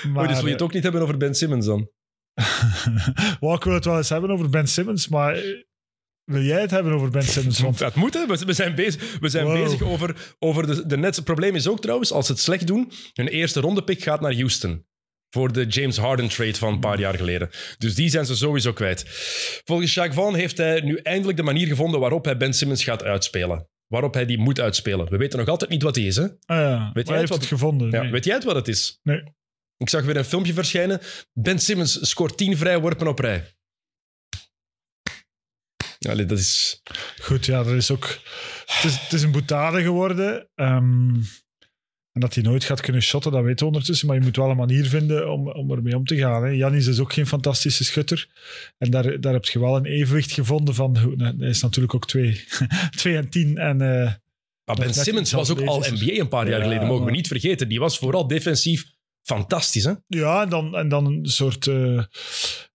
Maar, 0.08 0.22
Oh, 0.24 0.28
dus 0.28 0.36
wil 0.36 0.46
je 0.46 0.52
het 0.52 0.62
ook 0.62 0.72
niet 0.72 0.82
hebben 0.82 1.02
over 1.02 1.16
Ben 1.16 1.34
Simmons 1.34 1.66
dan? 1.66 1.90
Wel, 3.40 3.54
ik 3.54 3.64
wil 3.64 3.74
het 3.74 3.84
wel 3.84 3.96
eens 3.96 4.08
hebben 4.08 4.30
over 4.30 4.48
Ben 4.50 4.66
Simmons, 4.68 5.08
maar 5.08 5.34
eh, 5.34 5.42
wil 6.24 6.42
jij 6.42 6.60
het 6.60 6.70
hebben 6.70 6.92
over 6.92 7.10
Ben 7.10 7.22
Simmons? 7.22 7.60
Want 7.60 7.78
Dat 7.78 7.94
moet, 7.94 8.14
hè. 8.14 8.26
We 8.26 8.52
zijn 8.52 8.74
bezig, 8.74 9.18
we 9.20 9.28
zijn 9.28 9.44
Wow. 9.44 9.62
bezig 9.64 9.82
over, 9.82 10.34
over 10.38 10.66
de, 10.66 10.86
de 10.86 10.96
Nets. 10.96 11.16
Het 11.16 11.24
probleem 11.24 11.54
is 11.54 11.68
ook 11.68 11.80
trouwens, 11.80 12.12
als 12.12 12.26
ze 12.26 12.32
het 12.32 12.40
slecht 12.40 12.66
doen, 12.66 12.92
hun 13.12 13.28
eerste 13.28 13.60
rondepick 13.60 14.02
gaat 14.02 14.20
naar 14.20 14.34
Houston. 14.34 14.86
Voor 15.30 15.52
de 15.52 15.66
James 15.66 15.96
Harden 15.96 16.28
trade 16.28 16.54
van 16.54 16.72
een 16.72 16.80
paar 16.80 16.98
jaar 17.00 17.14
geleden. 17.14 17.50
Dus 17.78 17.94
die 17.94 18.08
zijn 18.08 18.26
ze 18.26 18.36
sowieso 18.36 18.72
kwijt. 18.72 19.04
Volgens 19.64 19.94
Jacques 19.94 20.16
Vaughn 20.16 20.36
heeft 20.38 20.56
hij 20.58 20.80
nu 20.80 20.96
eindelijk 20.96 21.36
de 21.36 21.42
manier 21.44 21.66
gevonden 21.66 22.00
waarop 22.00 22.24
hij 22.24 22.36
Ben 22.36 22.52
Simmons 22.54 22.84
gaat 22.84 23.02
uitspelen. 23.04 23.68
Waarop 23.86 24.14
hij 24.14 24.26
die 24.26 24.38
moet 24.38 24.60
uitspelen. 24.60 25.10
We 25.10 25.16
weten 25.16 25.38
nog 25.38 25.48
altijd 25.48 25.70
niet 25.70 25.82
wat 25.82 25.94
hij 25.96 26.04
is, 26.04 26.16
hè? 26.16 26.22
ah 26.24 26.30
ja, 26.46 26.90
Weet 26.92 26.94
jij 26.94 27.04
hij 27.04 27.16
heeft 27.18 27.28
wat- 27.28 27.38
het 27.40 27.48
gevonden. 27.48 27.90
Ja, 27.90 28.02
nee. 28.02 28.10
Weet 28.10 28.24
jij 28.24 28.34
het 28.34 28.44
wat 28.44 28.54
het 28.54 28.68
is? 28.68 28.98
Nee. 29.02 29.22
Ik 29.78 29.88
zag 29.88 30.04
weer 30.04 30.16
een 30.16 30.24
filmpje 30.24 30.52
verschijnen. 30.52 31.00
Ben 31.32 31.58
Simmons 31.58 32.08
scoort 32.10 32.36
10 32.36 32.56
vrijworpen 32.56 33.06
op 33.06 33.18
rij. 33.18 33.52
Allee, 36.08 36.26
dat 36.26 36.38
is... 36.38 36.82
Goed, 37.22 37.46
ja, 37.46 37.62
dat 37.62 37.74
is 37.74 37.90
ook... 37.90 38.18
Het 38.66 38.84
is, 38.84 38.98
het 39.00 39.12
is 39.12 39.22
een 39.22 39.30
boetade 39.32 39.82
geworden. 39.82 40.48
ehm, 40.54 41.14
en 42.12 42.20
dat 42.24 42.34
hij 42.34 42.42
nooit 42.42 42.64
gaat 42.64 42.80
kunnen 42.80 43.02
shotten, 43.02 43.32
dat 43.32 43.42
weten 43.42 43.58
we 43.58 43.64
ondertussen. 43.72 44.06
Maar 44.06 44.16
je 44.16 44.22
moet 44.22 44.36
wel 44.36 44.50
een 44.50 44.56
manier 44.56 44.86
vinden 44.86 45.32
om, 45.32 45.48
om 45.50 45.70
ermee 45.72 45.96
om 45.96 46.04
te 46.04 46.16
gaan. 46.16 46.42
Hè. 46.44 46.48
Janis 46.50 46.86
is 46.86 46.98
ook 47.00 47.12
geen 47.12 47.26
fantastische 47.26 47.84
schutter. 47.84 48.28
En 48.78 48.90
daar, 48.90 49.20
daar 49.20 49.32
heb 49.32 49.44
je 49.44 49.60
wel 49.60 49.76
een 49.76 49.84
evenwicht 49.84 50.32
gevonden 50.32 50.74
van... 50.74 50.96
Hij 51.38 51.48
is 51.48 51.62
natuurlijk 51.62 51.94
ook 51.94 52.06
2 52.06 52.44
en 53.02 53.28
10 53.28 53.58
en... 53.58 53.80
eh, 53.80 54.12
Maar 54.64 54.76
Ben 54.76 54.94
Simmons 54.94 55.32
was 55.32 55.50
ook 55.50 55.60
al. 55.60 55.78
NBA 55.78 56.12
een 56.12 56.28
paar 56.28 56.48
jaar 56.48 56.58
Ja, 56.58 56.64
geleden, 56.64 56.86
mogen 56.86 57.04
we 57.04 57.10
niet 57.10 57.26
vergeten. 57.28 57.68
Die 57.68 57.80
was 57.80 57.98
vooral 57.98 58.26
defensief 58.26 58.84
fantastisch, 59.28 59.84
hè? 59.84 59.92
Ja, 60.06 60.42
en 60.42 60.48
dan, 60.48 60.76
en 60.76 60.88
dan 60.88 61.06
een 61.06 61.26
soort. 61.26 61.66
eh, 61.66 62.02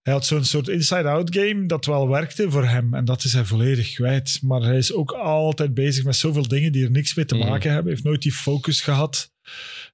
hij 0.01 0.13
had 0.13 0.25
zo'n 0.25 0.43
soort 0.43 0.67
inside-out 0.67 1.35
game 1.35 1.65
dat 1.65 1.85
wel 1.85 2.07
werkte 2.09 2.51
voor 2.51 2.65
hem. 2.65 2.93
En 2.93 3.05
dat 3.05 3.23
is 3.23 3.33
hij 3.33 3.45
volledig 3.45 3.93
kwijt. 3.93 4.39
Maar 4.41 4.61
hij 4.61 4.77
is 4.77 4.93
ook 4.93 5.11
altijd 5.11 5.73
bezig 5.73 6.03
met 6.03 6.15
zoveel 6.15 6.47
dingen 6.47 6.71
die 6.71 6.83
er 6.83 6.91
niks 6.91 7.15
mee 7.15 7.25
te 7.25 7.35
Mhm. 7.35 7.47
maken 7.47 7.67
hebben. 7.69 7.83
Hij 7.85 7.91
heeft 7.93 8.03
nooit 8.05 8.21
die 8.21 8.33
focus 8.33 8.81
gehad 8.81 9.31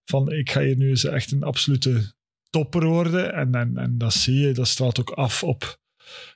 van 0.05 0.31
ik 0.31 0.51
ga 0.51 0.61
hier 0.61 0.75
nu 0.77 0.89
eens 0.89 1.03
echt 1.03 1.31
een 1.31 1.43
absolute 1.43 2.13
topper 2.49 2.85
worden. 2.85 3.33
En, 3.33 3.55
en, 3.55 3.77
en 3.77 3.97
dat 3.97 4.13
zie 4.13 4.35
je, 4.39 4.51
dat 4.53 4.67
straalt 4.67 4.99
ook 4.99 5.09
af 5.11 5.43
op 5.43 5.77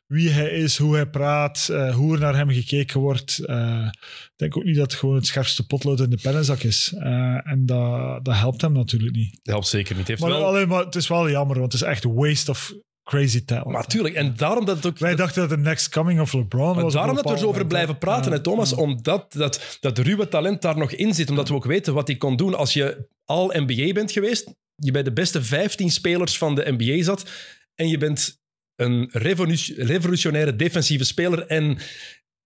wie 0.07 0.29
hij 0.29 0.49
is, 0.49 0.77
hoe 0.77 0.95
hij 0.95 1.09
praat, 1.09 1.67
eh, 1.71 1.95
hoe 1.95 2.13
er 2.13 2.19
naar 2.19 2.35
hem 2.35 2.49
gekeken 2.49 2.99
wordt. 2.99 3.39
Eh, 3.45 3.87
ik 3.91 4.31
denk 4.35 4.57
ook 4.57 4.63
niet 4.63 4.75
dat 4.75 4.91
het 4.91 4.99
gewoon 4.99 5.15
het 5.15 5.25
scherpste 5.25 5.65
potlood 5.65 5.99
in 5.99 6.09
de 6.09 6.19
pennenzak 6.21 6.59
is. 6.63 6.93
Eh, 6.97 7.47
en 7.47 7.65
dat, 7.65 8.25
dat 8.25 8.35
helpt 8.35 8.61
hem 8.61 8.73
natuurlijk 8.73 9.15
niet. 9.15 9.31
Dat 9.31 9.53
helpt 9.53 9.67
zeker 9.67 9.95
niet. 9.95 10.07
Heeft 10.07 10.21
Maar, 10.21 10.29
wel... 10.29 10.45
alleen, 10.45 10.67
maar 10.67 10.85
het 10.85 10.95
is 10.95 11.07
wel 11.07 11.29
jammer, 11.29 11.59
want 11.59 11.71
het 11.73 11.81
is 11.81 11.87
echt 11.87 12.03
waste 12.03 12.51
of 12.51 12.73
crazy 13.03 13.45
talent. 13.45 13.67
Maar 13.67 13.87
tuurlijk, 13.87 14.15
en 14.15 14.33
daarom 14.35 14.65
dat 14.65 14.75
het 14.75 14.85
ook... 14.85 14.97
Wij 14.97 15.15
dachten 15.15 15.41
dat 15.41 15.49
de 15.49 15.57
next 15.57 15.89
coming 15.89 16.19
of 16.19 16.33
LeBron 16.33 16.73
Maar 16.73 16.83
was. 16.83 16.93
daarom 16.93 17.15
dat 17.15 17.25
we 17.25 17.31
er 17.31 17.37
zo 17.37 17.47
over 17.47 17.67
blijven 17.67 17.97
praten, 17.97 18.31
hè. 18.31 18.37
hè, 18.37 18.43
Thomas. 18.43 18.69
Ja. 18.69 18.75
Omdat 18.75 19.33
dat, 19.33 19.77
dat 19.79 19.97
ruwe 19.97 20.27
talent 20.27 20.61
daar 20.61 20.77
nog 20.77 20.91
in 20.91 21.13
zit. 21.13 21.29
Omdat 21.29 21.47
we 21.47 21.53
ook 21.53 21.65
weten 21.65 21.93
wat 21.93 22.07
hij 22.07 22.17
kon 22.17 22.35
doen 22.35 22.55
als 22.55 22.73
je 22.73 23.07
al 23.25 23.51
NBA 23.55 23.93
bent 23.93 24.11
geweest. 24.11 24.53
Je 24.75 24.91
bij 24.91 25.03
de 25.03 25.13
beste 25.13 25.43
15 25.43 25.91
spelers 25.91 26.37
van 26.37 26.55
de 26.55 26.75
NBA 26.77 27.03
zat. 27.03 27.29
En 27.75 27.87
je 27.87 27.97
bent 27.97 28.41
een 28.75 29.09
revolu- 29.11 29.73
revolutionaire 29.75 30.55
defensieve 30.55 31.03
speler. 31.03 31.45
En 31.47 31.77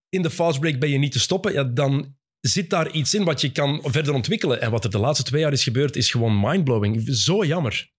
in 0.10 0.22
de 0.22 0.30
fastbreak 0.30 0.80
ben 0.80 0.90
je 0.90 0.98
niet 0.98 1.12
te 1.12 1.20
stoppen. 1.20 1.54
Ja, 1.54 1.64
dan 1.64 2.16
zit 2.40 2.70
daar 2.70 2.92
iets 2.92 3.14
in 3.14 3.24
wat 3.24 3.42
je 3.42 3.52
kan 3.52 3.80
verder 3.84 4.14
ontwikkelen. 4.14 4.62
En 4.62 4.72
wat 4.72 4.84
er 4.84 4.90
de 4.92 4.98
laatste 5.00 5.24
twee 5.24 5.42
jaar 5.42 5.52
is 5.52 5.64
gebeurd, 5.64 5.96
is 5.96 6.12
gewoon 6.12 6.40
mindblowing. 6.40 7.08
Zo 7.10 7.46
jammer. 7.46 7.96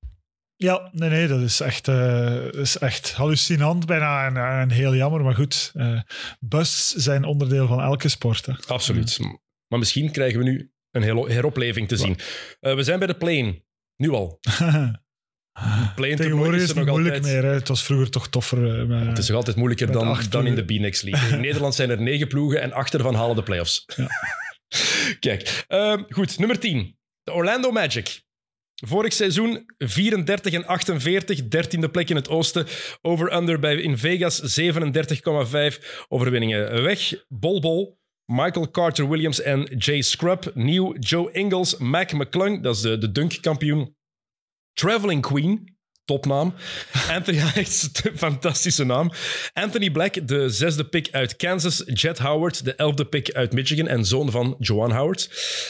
Ja, 0.56 0.88
nee, 0.92 1.10
nee, 1.10 1.26
dat 1.26 1.40
is 1.40 1.60
echt, 1.60 1.88
eh, 1.88 2.52
is 2.52 2.78
echt 2.78 3.12
hallucinant 3.12 3.86
bijna 3.86 4.26
en, 4.26 4.36
en 4.60 4.70
heel 4.70 4.94
jammer. 4.94 5.22
Maar 5.22 5.34
goed, 5.34 5.72
busts 6.40 6.94
zijn 6.94 7.24
onderdeel 7.24 7.66
van 7.66 7.80
elke 7.80 8.08
sport. 8.08 8.46
Hè. 8.46 8.52
Absoluut. 8.66 9.18
Maar 9.68 9.78
misschien 9.78 10.10
krijgen 10.10 10.38
we 10.38 10.44
nu 10.44 10.72
een 10.90 11.02
hero- 11.02 11.26
heropleving 11.28 11.88
te 11.88 11.96
zien. 11.96 12.18
Eh, 12.60 12.74
we 12.74 12.82
zijn 12.82 12.98
bij 12.98 13.08
de 13.08 13.16
plane. 13.16 13.62
Nu 13.96 14.10
al. 14.10 14.38
Plane 15.94 16.14
Tegenwoordig 16.16 16.60
is 16.60 16.68
het 16.68 16.76
niet 16.76 16.86
moeilijk 16.86 17.14
altijd... 17.16 17.34
meer. 17.34 17.44
Hè. 17.50 17.54
Het 17.54 17.68
was 17.68 17.84
vroeger 17.84 18.10
toch 18.10 18.28
toffer. 18.28 18.80
eh, 18.80 18.86
met- 18.86 19.06
Het 19.06 19.18
is 19.18 19.28
nog 19.28 19.36
altijd 19.36 19.56
moeilijker 19.56 19.92
dan, 19.92 20.18
dan 20.30 20.46
in 20.46 20.54
de. 20.54 20.64
B-Next 20.64 21.02
League. 21.02 21.30
In 21.32 21.40
Nederland 21.46 21.74
zijn 21.74 21.90
er 21.90 22.00
negen 22.02 22.28
ploegen 22.28 22.60
en 22.60 22.72
acht 22.72 22.94
ervan 22.94 23.14
halen 23.14 23.36
de 23.36 23.42
playoffs. 23.42 23.84
Kijk, 25.20 25.64
ehm, 25.68 26.02
goed. 26.08 26.38
Nummer 26.38 26.58
10. 26.58 26.96
De 27.22 27.32
Orlando 27.32 27.70
Magic. 27.70 28.22
Vorig 28.86 29.12
seizoen 29.12 29.64
34 29.78 30.52
en 30.52 30.66
48, 30.66 31.48
dertiende 31.48 31.88
plek 31.90 32.10
in 32.10 32.16
het 32.16 32.28
oosten. 32.28 32.66
Over-under 33.02 33.58
bij 33.58 33.74
in 33.76 33.98
Vegas 33.98 34.40
37,5 34.40 36.04
overwinningen. 36.08 36.82
Weg, 36.82 37.24
Bol 37.28 37.60
Bol, 37.60 37.98
Michael 38.24 38.70
Carter-Williams 38.70 39.40
en 39.42 39.62
Jay 39.78 40.02
Scrub. 40.02 40.50
Nieuw, 40.54 40.94
Joe 40.98 41.32
Ingles, 41.32 41.76
Mac 41.76 42.12
McClung, 42.12 42.62
dat 42.62 42.74
is 42.76 42.80
de, 42.80 42.98
de 42.98 43.12
dunk-kampioen. 43.12 43.96
Traveling 44.78 45.22
Queen, 45.22 45.76
topnaam. 46.04 46.54
Anthony, 47.16 47.38
echt 47.54 48.00
een 48.04 48.18
fantastische 48.18 48.84
naam. 48.84 49.10
Anthony 49.52 49.90
Black, 49.90 50.28
de 50.28 50.48
zesde 50.48 50.88
pick 50.88 51.08
uit 51.10 51.36
Kansas. 51.36 51.82
Jet 51.86 52.18
Howard, 52.18 52.64
de 52.64 52.74
elfde 52.74 53.04
pick 53.04 53.32
uit 53.32 53.52
Michigan 53.52 53.86
en 53.88 54.04
zoon 54.04 54.30
van 54.30 54.56
Joan 54.58 54.92
Howard. 54.92 55.28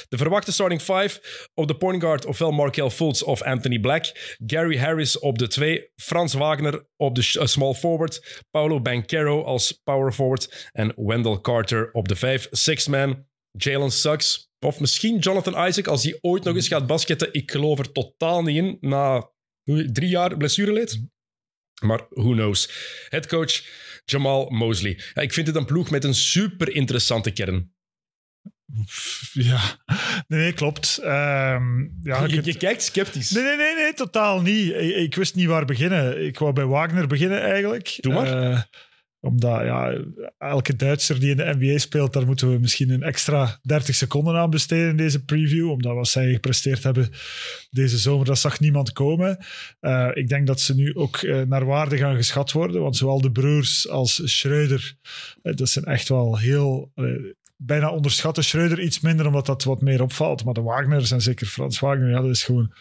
De 0.09 0.16
verwachte 0.16 0.53
starting 0.53 0.81
five 0.81 1.21
op 1.55 1.68
de 1.68 1.77
point 1.77 2.03
guard 2.03 2.27
ofwel 2.27 2.51
Markel 2.51 2.90
Fultz 2.90 3.23
of 3.23 3.42
Anthony 3.42 3.79
Black. 3.79 4.37
Gary 4.47 4.79
Harris 4.79 5.18
op 5.18 5.38
de 5.38 5.49
twee. 5.49 5.90
Frans 5.97 6.35
Wagner 6.35 6.87
op 6.97 7.14
de 7.14 7.37
eh, 7.40 7.47
small 7.47 7.75
forward. 7.75 8.44
Paulo 8.51 8.81
Banquero 8.81 9.44
als 9.44 9.73
power 9.73 10.12
forward. 10.12 10.71
En 10.73 10.92
Wendell 10.97 11.38
Carter 11.40 11.90
op 11.92 12.09
de 12.09 12.16
vijf. 12.16 12.49
Six 12.51 12.87
man. 12.87 13.27
Jalen 13.51 13.90
Suggs. 13.90 14.47
Of 14.61 14.81
misschien 14.81 15.18
Jonathan 15.18 15.66
Isaac 15.66 15.87
als 15.87 16.03
hij 16.03 16.18
ooit 16.21 16.44
nog 16.44 16.55
eens 16.55 16.68
gaat 16.68 16.87
basketten. 16.87 17.33
Ik 17.33 17.51
geloof 17.51 17.79
er 17.79 17.92
totaal 17.92 18.42
niet 18.42 18.57
in. 18.57 18.77
Na 18.81 19.31
drie 19.92 20.09
jaar 20.09 20.37
blessureleed. 20.37 21.07
Maar 21.83 22.07
who 22.11 22.33
knows. 22.33 22.71
Headcoach 23.09 23.62
Jamal 24.05 24.51
Mosley. 24.51 25.01
Ja, 25.14 25.23
ik 25.23 25.33
vind 25.33 25.47
het 25.47 25.57
een 25.57 25.64
ploeg 25.64 25.90
met 25.90 26.05
een 26.05 26.14
super 26.14 26.75
interessante 26.75 27.31
kern. 27.31 27.73
Ja, 29.33 29.61
nee, 30.27 30.40
nee 30.40 30.53
klopt. 30.53 30.99
Ehm, 30.99 31.81
ja, 32.03 32.27
je 32.27 32.57
kijkt 32.57 32.83
sceptisch. 32.83 33.31
Nee, 33.31 33.44
nee, 33.44 33.57
nee, 33.57 33.75
nee, 33.75 33.94
totaal 33.94 34.40
niet. 34.40 34.73
Ik, 34.73 34.97
ik 34.97 35.14
wist 35.14 35.35
niet 35.35 35.47
waar 35.47 35.64
beginnen. 35.64 36.25
Ik 36.27 36.38
wou 36.38 36.53
bij 36.53 36.64
Wagner 36.64 37.07
beginnen 37.07 37.40
eigenlijk. 37.40 37.97
Doe 38.01 38.12
maar. 38.12 38.51
Eh, 38.51 38.61
omdat 39.20 39.61
ja, 39.61 40.04
elke 40.38 40.76
Duitser 40.76 41.20
die 41.20 41.31
in 41.31 41.37
de 41.37 41.54
NBA 41.59 41.78
speelt, 41.78 42.12
daar 42.12 42.26
moeten 42.26 42.52
we 42.52 42.59
misschien 42.59 42.90
een 42.90 43.02
extra 43.02 43.59
30 43.62 43.94
seconden 43.94 44.37
aan 44.37 44.50
besteden 44.50 44.88
in 44.88 44.96
deze 44.96 45.24
preview. 45.24 45.70
Omdat 45.70 45.94
wat 45.94 46.09
zij 46.09 46.33
gepresteerd 46.33 46.83
hebben 46.83 47.11
deze 47.70 47.98
zomer, 47.98 48.26
dat 48.26 48.38
zag 48.38 48.61
niemand 48.61 48.92
komen. 48.92 49.38
Eh, 49.81 50.09
ik 50.12 50.28
denk 50.28 50.46
dat 50.46 50.61
ze 50.61 50.74
nu 50.74 50.94
ook 50.94 51.16
eh, 51.16 51.42
naar 51.42 51.64
waarde 51.64 51.96
gaan 51.96 52.16
geschat 52.16 52.52
worden. 52.52 52.83
Want 52.83 52.96
zowel 52.96 53.20
de 53.20 53.33
broers 53.33 53.88
als 53.88 54.20
Schreuder, 54.24 54.96
eh, 55.42 55.54
dat 55.57 55.68
zijn 55.68 55.85
echt 55.85 56.09
wel 56.09 56.38
heel... 56.38 56.92
bijna 57.57 57.90
onderschatten. 57.90 58.44
Schreuder 58.44 58.81
iets 58.81 59.00
minder, 59.00 59.26
omdat 59.26 59.46
dat 59.46 59.64
wat 59.64 59.81
meer 59.81 60.02
opvalt. 60.02 60.44
Maar 60.44 60.54
de 60.54 60.62
Wagners 60.62 61.11
en 61.11 61.20
zeker 61.20 61.46
Frans 61.46 61.78
Wagner, 61.78 62.11
ja, 62.11 62.20
dat 62.20 62.31
is 62.31 62.44
gewoon... 62.44 62.72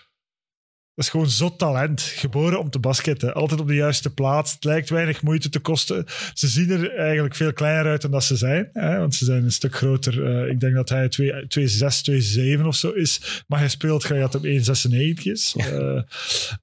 Dat 0.98 1.06
is 1.06 1.12
gewoon 1.12 1.30
zot 1.30 1.58
talent. 1.58 2.02
Geboren 2.02 2.60
om 2.60 2.70
te 2.70 2.80
basketten. 2.80 3.34
Altijd 3.34 3.60
op 3.60 3.68
de 3.68 3.76
juiste 3.76 4.14
plaats. 4.14 4.54
Het 4.54 4.64
lijkt 4.64 4.90
weinig 4.90 5.22
moeite 5.22 5.50
te 5.50 5.60
kosten. 5.60 6.06
Ze 6.34 6.48
zien 6.48 6.70
er 6.70 6.96
eigenlijk 6.96 7.36
veel 7.36 7.54
kleiner 7.54 7.86
uit 7.86 8.02
dan 8.02 8.12
dat 8.12 8.24
ze 8.24 8.36
zijn. 8.36 8.70
Hè? 8.74 8.98
Want 8.98 9.16
ze 9.16 9.26
zijn 9.26 9.44
een 9.44 9.52
stuk 9.52 9.76
groter. 9.76 10.26
Eh, 10.26 10.50
ik 10.52 10.60
denk 10.60 10.76
dat 10.76 10.90
hij 10.90 11.10
2,6, 11.10 12.02
2,7 12.02 12.66
of 12.66 12.76
zo 12.76 12.92
is. 12.92 13.44
Maar 13.48 13.60
hij 13.60 13.70
speelt 13.70 14.04
graag 14.04 14.36
op 14.36 14.46
1,96 14.46 15.24
is. 15.24 15.56
Eh, 15.58 16.02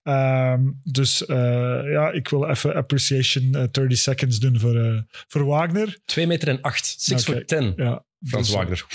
ehm, 0.03 0.61
dus 0.85 1.27
eh, 1.27 1.37
ja, 1.91 2.11
ik 2.11 2.29
wil 2.29 2.49
even 2.49 2.75
appreciation 2.75 3.55
eh, 3.55 3.63
30 3.71 3.99
seconds 3.99 4.39
doen 4.39 4.61
voor, 4.61 5.05
voor 5.29 5.45
Wagner. 5.45 5.99
2 6.05 6.27
meter 6.27 6.49
en 6.49 6.61
8. 6.61 6.95
6 6.99 7.23
Oké. 7.23 7.33
voor 7.33 7.45
10. 7.45 7.73
Ja, 7.77 8.05
Frans 8.29 8.51
Wagner. 8.51 8.87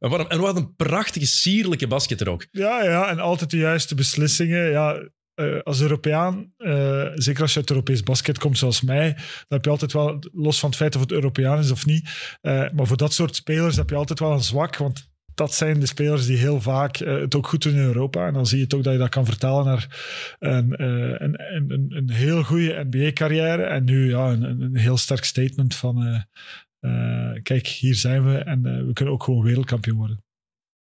en, 0.00 0.10
wat 0.10 0.20
een, 0.20 0.28
en 0.28 0.40
wat 0.40 0.56
een 0.56 0.74
prachtige, 0.76 1.26
sierlijke 1.26 1.86
basketter 1.86 2.28
ook. 2.28 2.46
Ja, 2.50 2.84
ja, 2.84 3.08
en 3.08 3.18
altijd 3.18 3.50
de 3.50 3.56
juiste 3.56 3.94
beslissingen. 3.94 4.70
Ja, 4.70 5.10
eh, 5.34 5.58
als 5.62 5.80
Europeaan, 5.80 6.52
eh, 6.56 7.06
zeker 7.14 7.42
als 7.42 7.52
je 7.52 7.58
uit 7.58 7.70
Europees 7.70 8.02
basket 8.02 8.38
komt 8.38 8.58
zoals 8.58 8.80
mij, 8.80 9.12
dan 9.14 9.24
heb 9.48 9.64
je 9.64 9.70
altijd 9.70 9.92
wel, 9.92 10.18
los 10.32 10.58
van 10.58 10.68
het 10.68 10.78
feit 10.78 10.94
of 10.94 11.00
het 11.00 11.12
Europeaan 11.12 11.58
is 11.58 11.70
of 11.70 11.86
niet, 11.86 12.36
eh, 12.40 12.70
maar 12.70 12.86
voor 12.86 12.96
dat 12.96 13.12
soort 13.12 13.36
spelers 13.36 13.76
heb 13.76 13.90
je 13.90 13.96
altijd 13.96 14.18
wel 14.18 14.32
een 14.32 14.40
zwak, 14.40 14.76
want 14.76 15.10
dat 15.34 15.54
zijn 15.54 15.80
de 15.80 15.86
spelers 15.86 16.26
die 16.26 16.36
heel 16.36 16.60
vaak 16.60 16.96
het 16.96 17.34
ook 17.34 17.46
goed 17.46 17.62
doen 17.62 17.72
in 17.72 17.78
Europa. 17.78 18.26
En 18.26 18.32
dan 18.32 18.46
zie 18.46 18.58
je 18.58 18.66
toch 18.66 18.82
dat 18.82 18.92
je 18.92 18.98
dat 18.98 19.08
kan 19.08 19.24
vertalen 19.24 19.64
naar 19.64 19.86
een, 20.38 20.82
een, 20.82 21.42
een, 21.54 21.86
een, 21.88 22.10
heel 22.10 22.42
goede 22.42 22.86
NBA-carrière. 22.90 23.62
En 23.62 23.84
nu 23.84 24.08
ja, 24.08 24.28
een, 24.30 24.76
heel 24.76 24.96
sterk 24.96 25.24
statement 25.24 25.74
van, 25.74 26.26
kijk, 27.42 27.66
hier 27.66 27.94
zijn 27.94 28.24
we 28.24 28.38
en 28.38 28.66
eh, 28.66 28.86
we 28.86 28.92
kunnen 28.92 29.14
ook 29.14 29.22
gewoon 29.22 29.44
wereldkampioen 29.44 29.96
worden. 29.96 30.24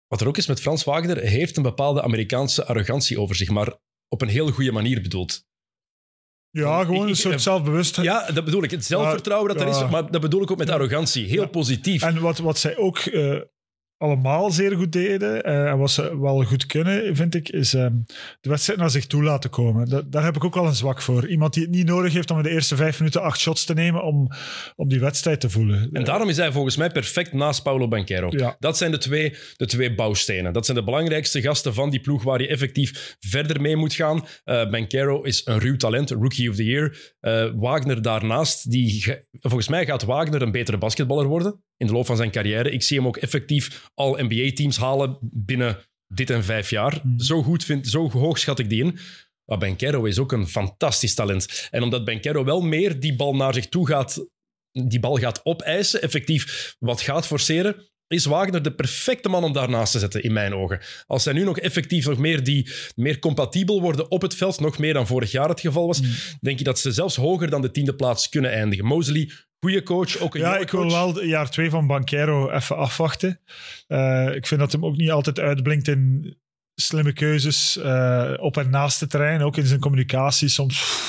Wat 0.07 0.21
er 0.21 0.27
ook 0.27 0.37
is 0.37 0.47
met 0.47 0.61
Frans 0.61 0.83
Wagner, 0.83 1.17
heeft 1.17 1.57
een 1.57 1.63
bepaalde 1.63 2.01
Amerikaanse 2.01 2.65
arrogantie 2.65 3.19
over 3.19 3.35
zich, 3.35 3.49
maar 3.49 3.73
op 4.07 4.21
een 4.21 4.27
heel 4.27 4.51
goede 4.51 4.71
manier 4.71 5.01
bedoeld. 5.01 5.43
Ja, 6.49 6.83
gewoon 6.83 7.07
een 7.07 7.15
soort 7.15 7.41
zelfbewustheid. 7.41 8.07
Ja, 8.07 8.31
dat 8.31 8.45
bedoel 8.45 8.63
ik. 8.63 8.71
Het 8.71 8.85
zelfvertrouwen 8.85 9.53
dat 9.53 9.61
er 9.61 9.67
Ja. 9.67 9.85
is, 9.85 9.91
maar 9.91 10.11
dat 10.11 10.21
bedoel 10.21 10.41
ik 10.41 10.51
ook 10.51 10.57
met 10.57 10.69
arrogantie. 10.69 11.25
Heel 11.25 11.41
Ja. 11.41 11.47
positief. 11.47 12.01
En 12.03 12.19
wat, 12.21 12.37
wat 12.37 12.57
zij 12.57 12.77
ook 12.77 12.97
eh, 12.97 13.39
allemaal 14.03 14.51
zeer 14.51 14.75
goed 14.75 14.91
deden, 14.91 15.43
eh, 15.43 15.69
en 15.69 15.77
wat 15.77 15.91
ze 15.91 16.19
wel 16.19 16.43
goed 16.43 16.65
kunnen, 16.65 17.15
vind 17.15 17.35
ik, 17.35 17.49
is 17.49 17.73
ehm, 17.73 17.93
de 18.41 18.49
wedstrijd 18.49 18.79
naar 18.79 18.89
zich 18.89 19.05
toe 19.07 19.23
laten 19.23 19.49
komen. 19.49 19.89
Da- 19.89 20.01
daar 20.05 20.23
heb 20.23 20.35
ik 20.35 20.43
ook 20.43 20.53
wel 20.55 20.65
een 20.65 20.75
zwak 20.75 21.01
voor. 21.01 21.27
Iemand 21.27 21.53
die 21.53 21.63
het 21.63 21.71
niet 21.71 21.85
nodig 21.87 22.13
heeft 22.13 22.31
om 22.31 22.37
in 22.37 22.43
de 22.43 22.49
eerste 22.49 22.75
vijf 22.75 22.97
minuten 22.99 23.21
acht 23.21 23.39
shots 23.39 23.65
te 23.65 23.73
nemen 23.73 24.03
om, 24.03 24.27
om 24.75 24.89
die 24.89 24.99
wedstrijd 24.99 25.39
te 25.39 25.49
voelen. 25.49 25.89
En 25.91 26.03
daarom 26.03 26.29
is 26.29 26.37
hij 26.37 26.51
volgens 26.51 26.77
mij 26.77 26.89
perfect 26.91 27.33
naast 27.33 27.63
Paulo 27.63 27.87
Banquero. 27.87 28.27
Ja. 28.31 28.55
Dat 28.59 28.77
zijn 28.77 28.91
de 28.91 28.97
twee, 28.97 29.33
de 29.57 29.65
twee 29.65 29.95
bouwstenen. 29.95 30.53
Dat 30.53 30.65
zijn 30.65 30.77
de 30.77 30.83
belangrijkste 30.83 31.41
gasten 31.41 31.73
van 31.73 31.89
die 31.89 31.99
ploeg 32.01 32.23
waar 32.23 32.41
je 32.41 32.47
effectief 32.47 33.15
verder 33.19 33.61
mee 33.61 33.75
moet 33.75 33.93
gaan. 33.93 34.25
Eh 34.43 34.69
Banquero 34.69 35.21
is 35.21 35.41
een 35.45 35.59
ruw 35.59 35.75
talent, 35.75 36.09
Rookie 36.09 36.49
of 36.49 36.55
the 36.55 36.65
Year. 36.65 37.13
Eh, 37.19 37.45
Wagner 37.55 38.01
daarnaast, 38.01 38.71
die, 38.71 39.01
ge- 39.01 39.25
volgens 39.31 39.67
mij 39.67 39.85
gaat 39.85 40.03
Wagner 40.03 40.41
een 40.41 40.51
betere 40.51 40.77
basketballer 40.77 41.27
worden 41.27 41.61
in 41.77 41.87
de 41.87 41.93
loop 41.93 42.05
van 42.05 42.17
zijn 42.17 42.31
carrière. 42.31 42.71
Ik 42.71 42.81
zie 42.81 42.97
hem 42.97 43.07
ook 43.07 43.17
effectief 43.17 43.89
al 43.93 44.17
NBA-teams 44.17 44.77
halen 44.77 45.17
binnen 45.21 45.77
dit 46.07 46.29
en 46.29 46.43
vijf 46.43 46.69
jaar. 46.69 46.99
Hmm. 47.01 47.19
Zo, 47.19 47.43
goed 47.43 47.63
vind, 47.63 47.87
zo 47.87 48.09
hoog 48.09 48.37
schat 48.37 48.59
ik 48.59 48.69
die 48.69 48.83
in. 48.83 48.97
Maar 49.45 49.57
Banquero 49.57 50.03
is 50.03 50.19
ook 50.19 50.31
een 50.31 50.47
fantastisch 50.47 51.13
talent. 51.13 51.67
En 51.71 51.83
omdat 51.83 52.05
Banquero 52.05 52.43
wel 52.43 52.61
meer 52.61 52.99
die 52.99 53.15
bal 53.15 53.35
naar 53.35 53.53
zich 53.53 53.69
toe 53.69 53.87
gaat 53.87 54.25
die 54.73 54.99
bal 54.99 55.15
gaat 55.15 55.45
opeisen, 55.45 56.01
effectief 56.01 56.75
wat 56.79 57.01
gaat 57.01 57.27
forceren, 57.27 57.91
is 58.07 58.25
Wagner 58.25 58.63
de 58.63 58.75
perfecte 58.75 59.29
man 59.29 59.43
om 59.43 59.53
daarnaast 59.53 59.91
te 59.91 59.99
zetten, 59.99 60.23
in 60.23 60.33
mijn 60.33 60.53
ogen. 60.53 60.79
Als 61.07 61.23
zij 61.23 61.33
nu 61.33 61.43
nog 61.43 61.59
effectief 61.59 62.05
nog 62.05 62.17
meer, 62.17 62.43
die, 62.43 62.69
meer 62.95 63.19
compatibel 63.19 63.81
worden 63.81 64.11
op 64.11 64.21
het 64.21 64.35
veld, 64.35 64.59
nog 64.59 64.77
meer 64.77 64.93
dan 64.93 65.07
vorig 65.07 65.31
jaar 65.31 65.49
het 65.49 65.59
geval 65.59 65.87
was, 65.87 66.01
denk 66.41 66.57
je 66.57 66.63
dat 66.63 66.79
ze 66.79 66.91
zelfs 66.91 67.15
hoger 67.15 67.49
dan 67.49 67.61
de 67.61 67.71
tiende 67.71 67.95
plaats 67.95 68.29
kunnen 68.29 68.51
eindigen. 68.51 68.85
Mosley, 68.85 69.31
goede 69.63 69.83
coach, 69.83 70.19
ook 70.19 70.35
een 70.35 70.41
Ja, 70.41 70.57
ik 70.57 70.71
wil 70.71 70.89
wel 70.89 71.13
het 71.13 71.23
jaar 71.23 71.49
twee 71.49 71.69
van 71.69 71.87
Banquero 71.87 72.49
even 72.49 72.77
afwachten. 72.77 73.39
Eh, 73.87 74.35
ik 74.35 74.47
vind 74.47 74.59
dat 74.59 74.71
hem 74.71 74.85
ook 74.85 74.97
niet 74.97 75.11
altijd 75.11 75.39
uitblinkt 75.39 75.87
in 75.87 76.35
slimme 76.75 77.13
keuzes 77.13 77.77
eh, 77.77 78.33
op 78.37 78.57
en 78.57 78.69
naast 78.69 78.99
het 78.99 79.09
terrein. 79.09 79.41
Ook 79.41 79.57
in 79.57 79.65
zijn 79.65 79.79
communicatie 79.79 80.47
soms 80.47 81.03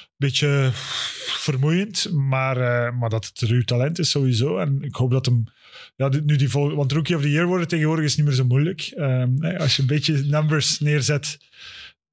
een 0.00 0.14
beetje 0.16 0.70
vermoeiend. 1.26 2.12
Maar, 2.12 2.56
eh, 2.56 2.98
maar 2.98 3.10
dat 3.10 3.24
het 3.24 3.40
ruw 3.40 3.62
talent 3.62 3.98
is 3.98 4.10
sowieso. 4.10 4.58
En 4.58 4.82
ik 4.82 4.94
hoop 4.94 5.10
dat 5.10 5.26
hem... 5.26 5.44
Ja, 5.96 6.08
nu 6.08 6.36
die 6.36 6.50
vol, 6.50 6.74
want 6.74 6.92
Rookie 6.92 7.16
of 7.16 7.22
the 7.22 7.30
Year 7.30 7.46
worden 7.46 7.68
tegenwoordig 7.68 8.04
is 8.04 8.16
niet 8.16 8.26
meer 8.26 8.34
zo 8.34 8.44
moeilijk. 8.44 8.80
Ehm, 8.80 9.44
als 9.58 9.76
je 9.76 9.82
een 9.82 9.88
beetje 9.88 10.22
numbers 10.22 10.80
neerzet, 10.80 11.38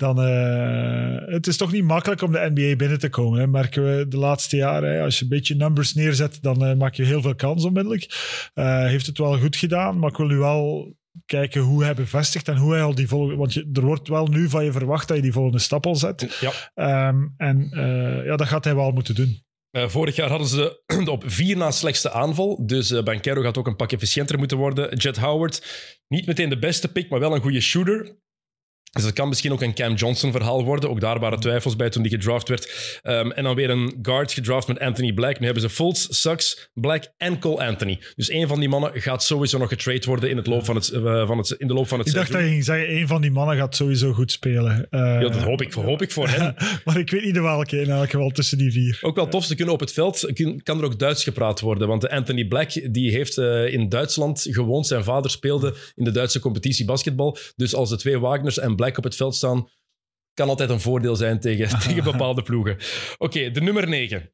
dan 0.02 0.28
uh, 0.28 1.34
het 1.34 1.48
is 1.48 1.58
toch 1.58 1.72
niet 1.72 1.84
makkelijk 1.84 2.22
om 2.22 2.32
de 2.32 2.52
NBA 2.54 2.76
binnen 2.76 3.00
te 3.00 3.10
komen. 3.10 3.40
Hè. 3.40 3.48
Merken 3.48 3.84
we 3.84 4.08
de 4.08 4.18
laatste 4.18 4.56
jaren. 4.56 4.94
Hè. 4.94 5.02
Als 5.02 5.18
je 5.18 5.24
een 5.24 5.30
beetje 5.30 5.56
numbers 5.56 5.94
neerzet, 5.94 6.38
dan 6.42 6.68
uh, 6.68 6.76
maak 6.76 6.94
je 6.94 7.04
heel 7.04 7.22
veel 7.22 7.36
kans 7.36 7.66
onmiddellijk. 7.66 8.04
Uh, 8.56 8.86
heeft 8.86 9.06
het 9.06 9.18
wel 9.18 9.38
goed 9.40 9.56
gedaan, 9.56 10.00
maar 10.00 10.10
ik 10.10 10.18
wil 10.18 10.28
nu 10.28 10.38
wel 10.38 10.94
kijken 11.26 11.62
hoe 11.62 11.84
hij 11.84 11.94
bevestigt 11.94 12.48
en 12.48 12.58
hoe 12.58 12.72
hij 12.72 12.84
al 12.84 12.96
die 12.96 13.08
volgende... 13.08 13.36
Want 13.36 13.54
je, 13.54 13.70
er 13.74 13.86
wordt 13.86 14.08
wel 14.08 14.28
nu 14.28 14.50
van 14.50 14.64
je 14.66 14.72
verwacht 14.72 15.08
dat 15.08 15.18
je 15.18 15.24
die 15.24 15.32
volgende 15.32 15.60
stap 15.60 15.86
al 15.86 15.96
zet. 15.96 16.40
Ja. 16.40 17.08
Um, 17.08 17.34
en 17.38 17.70
ja, 18.26 18.36
dat 18.36 18.48
gaat 18.48 18.64
hij 18.64 18.76
wel 18.76 18.92
moeten 18.92 19.16
doen. 19.16 19.44
Uh, 19.72 19.88
vorig 19.88 20.16
jaar 20.16 20.30
hadden 20.30 20.48
ze 20.48 20.82
de 21.06 21.12
op 21.12 21.24
vier 21.28 21.58
na 21.58 21.72
slechtste 21.72 22.12
aanval. 22.12 22.66
Dus 22.66 22.92
uh, 22.92 23.04
Banquero 23.04 23.42
gaat 23.42 23.58
ook 23.58 23.68
een 23.68 23.76
pak 23.76 23.92
efficiënter 23.92 24.38
moeten 24.38 24.58
worden. 24.58 24.98
Jet 24.98 25.18
Howard, 25.18 25.66
niet 26.08 26.26
meteen 26.26 26.50
de 26.50 26.60
beste 26.60 26.92
pick, 26.92 27.10
maar 27.10 27.20
wel 27.20 27.36
een 27.36 27.42
goede 27.42 27.62
shooter. 27.62 28.20
Dus 28.92 29.04
dat 29.04 29.14
kan 29.14 29.28
misschien 29.28 29.52
ook 29.52 29.62
een 29.62 29.74
Cam 29.74 29.94
Johnson-verhaal 29.94 30.64
worden. 30.64 30.90
Ook 30.90 31.00
daar 31.00 31.20
waren 31.20 31.40
twijfels 31.40 31.76
bij 31.76 31.90
toen 31.90 32.04
die 32.04 32.12
gedraft 32.12 32.50
werd. 32.50 33.00
Um, 33.04 33.32
en 33.32 33.44
dan 33.44 33.56
weer 33.56 33.70
een 33.70 34.00
guard 34.02 34.32
gedraft 34.32 34.68
met 34.68 34.80
Anthony 34.80 35.14
Black. 35.14 35.40
Nu 35.40 35.46
hebben 35.46 35.64
ze 35.64 35.70
Fultz, 35.70 36.08
Suggs, 36.10 36.70
Black 36.74 37.12
en 37.18 37.40
Cole 37.40 37.66
Anthony. 37.66 38.00
Dus 38.16 38.32
een 38.32 38.48
van 38.48 38.60
die 38.60 38.70
mannen 38.70 39.02
gaat 39.02 39.24
sowieso 39.24 39.58
nog 39.58 39.70
getrade 39.70 40.06
worden 40.06 40.30
in, 40.30 40.38
het 40.38 40.48
loop 40.48 40.66
van 40.66 40.76
het, 40.76 40.90
uh, 40.90 41.28
van 41.28 41.38
het, 41.38 41.50
in 41.50 41.68
de 41.68 41.74
loop 41.74 41.88
van 41.88 42.00
het 42.00 42.08
ik 42.08 42.14
seizoen. 42.14 42.32
dacht 42.32 42.32
dat 42.32 42.42
je 42.42 42.48
ging 42.48 42.64
zeggen, 42.64 42.96
een 42.96 43.08
van 43.08 43.22
die 43.22 43.32
mannen 43.32 43.58
gaat 43.58 43.76
sowieso 43.76 44.14
goed 44.14 44.32
spelen. 44.32 44.88
Uh, 44.90 45.00
ja, 45.00 45.20
dat 45.20 45.36
hoop 45.36 45.62
ik, 45.62 45.74
hoop 45.74 46.02
ik 46.02 46.12
voor 46.12 46.28
hen. 46.28 46.56
maar 46.86 46.98
ik 46.98 47.10
weet 47.10 47.24
niet 47.24 47.34
de 47.34 47.42
welke 47.42 47.82
in 47.82 47.90
elk 47.90 48.10
geval 48.10 48.30
tussen 48.30 48.58
die 48.58 48.72
vier. 48.72 49.00
Ook 49.02 49.16
wel 49.16 49.28
tof, 49.28 49.46
ze 49.46 49.56
kunnen 49.56 49.74
op 49.74 49.80
het 49.80 49.94
veld, 49.94 50.32
kan 50.64 50.78
er 50.78 50.86
ook 50.86 51.00
Duits 51.00 51.24
gepraat 51.24 51.60
worden. 51.60 51.88
Want 51.88 52.10
Anthony 52.10 52.46
Black 52.46 52.94
die 52.94 53.12
heeft 53.12 53.38
uh, 53.38 53.74
in 53.74 53.90
Duitsland 53.90 54.48
gewoond. 54.50 54.88
Zijn 54.88 55.04
vader 55.04 55.32
speelde 55.32 55.76
in 55.96 56.04
de 56.04 56.12
Duitse 56.12 56.40
competitie 56.40 56.86
basketbal. 56.86 57.38
Dus 57.56 57.76
als 57.76 57.90
de 57.90 57.98
twee 57.98 58.20
Wagners 58.20 58.60
en 58.60 58.76
Black 58.76 58.81
op 58.98 59.04
het 59.04 59.16
veld 59.16 59.36
staan, 59.36 59.70
kan 60.34 60.50
altijd 60.50 60.70
een 60.70 60.82
voordeel 60.82 61.16
zijn 61.16 61.40
tegen, 61.40 61.80
tegen 61.88 62.04
bepaalde 62.04 62.42
ploegen. 62.42 62.74
Oké, 62.74 62.84
okay, 63.18 63.52
de 63.52 63.62
nummer 63.62 63.88
9. 63.88 64.34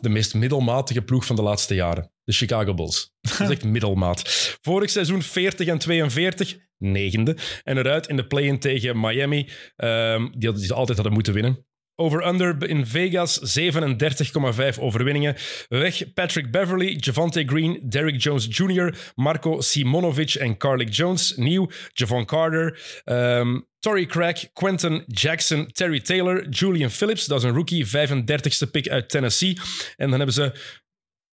De 0.00 0.08
meest 0.08 0.34
middelmatige 0.34 1.02
ploeg 1.02 1.26
van 1.26 1.36
de 1.36 1.42
laatste 1.42 1.74
jaren. 1.74 2.12
De 2.24 2.32
Chicago 2.32 2.74
Bulls. 2.74 3.12
Dat 3.20 3.40
is 3.40 3.48
echt 3.48 3.64
middelmaat. 3.76 4.22
Vorig 4.60 4.90
seizoen 4.90 5.22
40 5.22 5.66
en 5.66 5.78
42, 5.78 6.58
negende. 6.78 7.36
En 7.62 7.78
eruit 7.78 8.06
in 8.06 8.16
de 8.16 8.26
play-in 8.26 8.58
tegen 8.58 9.00
Miami, 9.00 9.48
um, 9.76 10.32
die, 10.38 10.52
die 10.52 10.66
ze 10.66 10.74
altijd 10.74 10.96
hadden 10.96 11.14
moeten 11.14 11.34
winnen. 11.34 11.66
Over-under 12.00 12.68
in 12.68 12.86
Vegas, 12.86 13.58
37,5 13.58 14.78
overwinningen. 14.78 15.36
Weg 15.68 16.12
Patrick 16.12 16.50
Beverly, 16.50 16.96
Javante 17.00 17.42
Green, 17.46 17.80
Derrick 17.82 18.22
Jones 18.22 18.46
Jr., 18.50 18.94
Marco 19.14 19.60
Simonovic 19.60 20.34
en 20.34 20.56
Carlick 20.56 20.94
Jones. 20.94 21.36
Nieuw, 21.36 21.70
Javon 21.92 22.24
Carter, 22.24 22.78
um, 23.04 23.66
Torrey 23.78 24.06
Craig, 24.06 24.52
Quentin 24.52 25.04
Jackson, 25.06 25.66
Terry 25.72 26.00
Taylor, 26.00 26.48
Julian 26.48 26.90
Phillips, 26.90 27.26
dat 27.26 27.38
is 27.38 27.44
een 27.44 27.54
rookie, 27.54 27.86
35ste 27.86 28.70
pick 28.70 28.88
uit 28.88 29.08
Tennessee. 29.08 29.58
En 29.96 30.08
dan 30.08 30.16
hebben 30.16 30.34
ze, 30.34 30.52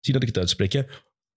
zie 0.01 0.13
dat 0.13 0.23
ik 0.23 0.29
het 0.29 0.39
uitspreek, 0.39 0.73
hè? 0.73 0.83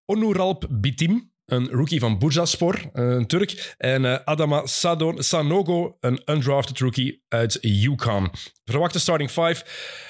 Onuralp 0.05 0.67
Bitim, 0.69 1.31
een 1.45 1.67
rookie 1.67 1.99
van 1.99 2.19
Bursaspor, 2.19 2.89
een 2.93 3.27
Turk. 3.27 3.75
En 3.77 4.03
uh, 4.03 4.17
Adama 4.23 4.65
Sadon, 4.65 5.23
Sanogo, 5.23 5.97
een 5.99 6.21
undrafted 6.25 6.79
rookie 6.79 7.23
uit 7.27 7.57
Yukon. 7.61 8.29
Verwachte 8.63 8.99
starting 8.99 9.29
five. 9.29 9.63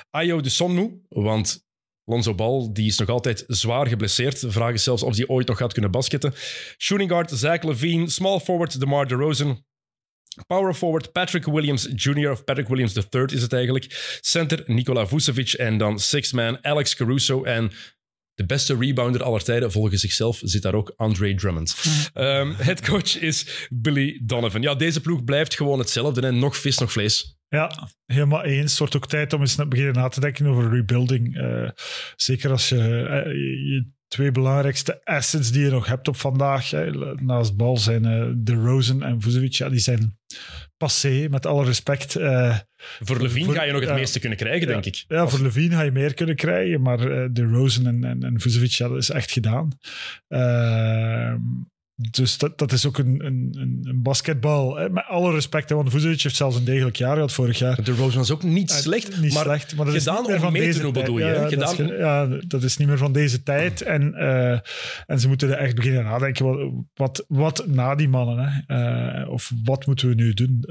Ayo 0.09 0.41
de 0.41 0.49
Sonnu, 0.49 1.01
want 1.09 1.65
Lonzo 2.05 2.35
Ball 2.35 2.69
die 2.73 2.87
is 2.87 2.97
nog 2.97 3.09
altijd 3.09 3.43
zwaar 3.47 3.87
geblesseerd. 3.87 4.41
De 4.41 4.51
vraag 4.51 4.73
is 4.73 4.83
zelfs 4.83 5.03
of 5.03 5.15
hij 5.15 5.27
ooit 5.27 5.47
nog 5.47 5.57
gaat 5.57 5.73
kunnen 5.73 5.91
basketten. 5.91 6.33
Shooting 6.77 7.09
guard 7.09 7.31
Zach 7.31 7.63
Levine. 7.63 8.09
Small 8.09 8.39
forward 8.39 8.79
DeMar 8.79 9.07
DeRozan. 9.07 9.63
Power 10.47 10.73
forward 10.73 11.11
Patrick 11.11 11.45
Williams 11.45 11.87
Jr. 11.95 12.31
of 12.31 12.43
Patrick 12.43 12.67
Williams 12.67 12.95
III 12.95 13.25
is 13.25 13.41
het 13.41 13.53
eigenlijk. 13.53 14.17
Center 14.21 14.63
Nikola 14.65 15.07
Vucevic. 15.07 15.53
En 15.53 15.77
dan 15.77 15.99
six 15.99 16.31
man 16.31 16.63
Alex 16.63 16.95
Caruso. 16.95 17.43
En 17.43 17.71
de 18.35 18.45
beste 18.45 18.77
rebounder 18.77 19.23
aller 19.23 19.43
tijden, 19.43 19.71
volgens 19.71 20.01
zichzelf, 20.01 20.39
zit 20.43 20.61
daar 20.61 20.73
ook 20.73 20.93
Andre 20.95 21.35
Drummond. 21.35 21.75
Um, 22.13 22.53
headcoach 22.55 23.19
is 23.19 23.67
Billy 23.69 24.21
Donovan. 24.23 24.61
Ja, 24.61 24.75
deze 24.75 25.01
ploeg 25.01 25.23
blijft 25.23 25.55
gewoon 25.55 25.79
hetzelfde. 25.79 26.21
Hè? 26.21 26.31
Nog 26.31 26.57
vis, 26.57 26.77
nog 26.77 26.91
vlees. 26.91 27.37
Ja, 27.47 27.89
helemaal 28.05 28.43
eens. 28.43 28.69
Het 28.69 28.79
wordt 28.79 28.95
ook 28.95 29.07
tijd 29.07 29.33
om 29.33 29.41
eens 29.41 29.55
te 29.55 29.67
beginnen 29.67 29.93
na 29.93 30.07
te 30.07 30.19
denken 30.19 30.45
over 30.45 30.69
rebuilding. 30.69 31.37
Uh, 31.37 31.69
zeker 32.15 32.51
als 32.51 32.69
je, 32.69 32.75
uh, 32.75 33.33
je 33.73 33.89
twee 34.07 34.31
belangrijkste 34.31 35.05
assets 35.05 35.51
die 35.51 35.63
je 35.63 35.69
nog 35.69 35.85
hebt 35.85 36.07
op 36.07 36.15
vandaag, 36.15 36.69
hè, 36.69 36.91
naast 37.15 37.55
bal, 37.55 37.77
zijn 37.77 38.05
uh, 38.05 38.33
De 38.37 38.53
Rosen 38.53 39.03
en 39.03 39.21
Vucevic. 39.21 39.53
Ja, 39.53 39.69
die 39.69 39.79
zijn 39.79 40.17
passé, 40.77 41.27
met 41.29 41.45
alle 41.45 41.65
respect. 41.65 42.17
Uh, 42.17 42.57
voor 42.99 43.21
Levine 43.21 43.53
ga 43.53 43.63
je 43.63 43.71
nog 43.71 43.81
het 43.81 43.89
uh, 43.89 43.95
meeste 43.95 44.19
kunnen 44.19 44.37
krijgen, 44.37 44.67
ja, 44.67 44.73
denk 44.73 44.85
ik. 44.85 45.05
Ja, 45.07 45.27
voor 45.27 45.39
Levine 45.39 45.75
ga 45.75 45.81
je 45.81 45.91
meer 45.91 46.13
kunnen 46.13 46.35
krijgen, 46.35 46.81
maar 46.81 46.99
uh, 46.99 47.27
De 47.31 47.43
Rosen 47.43 47.87
en, 47.87 48.03
en, 48.03 48.23
en 48.23 48.39
Vucevic, 48.39 48.71
ja, 48.71 48.87
dat 48.87 48.97
is 48.97 49.09
echt 49.09 49.31
gedaan. 49.31 49.77
Ehm, 50.27 51.39
dus 51.95 52.37
dat, 52.37 52.57
dat 52.57 52.71
is 52.71 52.85
ook 52.85 52.97
een, 52.97 53.25
een, 53.25 53.55
een 53.83 54.01
basketbal. 54.01 54.75
Hè, 54.75 54.89
met 54.89 55.03
alle 55.07 55.31
respect, 55.31 55.69
hè, 55.69 55.75
want 55.75 55.89
Vucevic 55.89 56.21
heeft 56.21 56.35
zelfs 56.35 56.55
een 56.55 56.63
degelijk 56.63 56.95
jaar 56.95 57.13
gehad 57.13 57.33
vorig 57.33 57.59
jaar. 57.59 57.83
De 57.83 57.91
Rosen 57.91 58.17
was 58.17 58.31
ook 58.31 58.43
niet 58.43 58.71
slecht, 58.71 59.21
niet 59.21 59.33
maar, 59.33 59.43
slecht, 59.43 59.75
maar 59.75 59.85
dat 59.85 59.95
gedaan 59.95 60.15
is 60.15 60.19
niet 60.19 60.27
meer 60.27 60.35
om 60.35 60.41
van 60.41 60.53
mee 60.53 60.61
deze 60.61 60.77
te 60.77 60.83
doen, 60.83 60.93
bedoel 60.93 61.17
je. 61.17 61.25
Ja, 61.25 61.47
gedaan, 61.47 61.75
dat 61.77 61.91
is, 61.91 61.97
ja, 61.97 62.27
dat 62.47 62.63
is 62.63 62.77
niet 62.77 62.87
meer 62.87 62.97
van 62.97 63.11
deze 63.11 63.43
tijd. 63.43 63.81
En, 63.81 64.13
uh, 64.15 64.59
en 65.05 65.19
ze 65.19 65.27
moeten 65.27 65.49
er 65.49 65.57
echt 65.57 65.75
beginnen 65.75 66.03
nadenken. 66.03 66.45
Wat, 66.45 66.83
wat, 66.93 67.25
wat 67.27 67.67
na 67.67 67.95
die 67.95 68.09
mannen? 68.09 68.65
Hè? 68.67 69.21
Uh, 69.21 69.29
of 69.29 69.51
wat 69.63 69.85
moeten 69.85 70.07
we 70.07 70.15
nu 70.15 70.33
doen? 70.33 70.63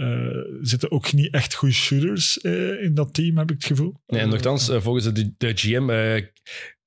Zitten 0.61 0.91
ook 0.91 1.13
niet 1.13 1.35
echt 1.35 1.55
goede 1.55 1.75
shooters 1.75 2.37
in 2.37 2.91
dat 2.95 3.15
team, 3.15 3.39
heb 3.39 3.51
ik 3.51 3.57
het 3.57 3.67
gevoel. 3.67 3.95
Nee, 4.07 4.21
en 4.21 4.29
nogthans, 4.29 4.71
volgens 4.73 5.13
de, 5.13 5.35
de 5.37 5.53
GM, 5.55 5.87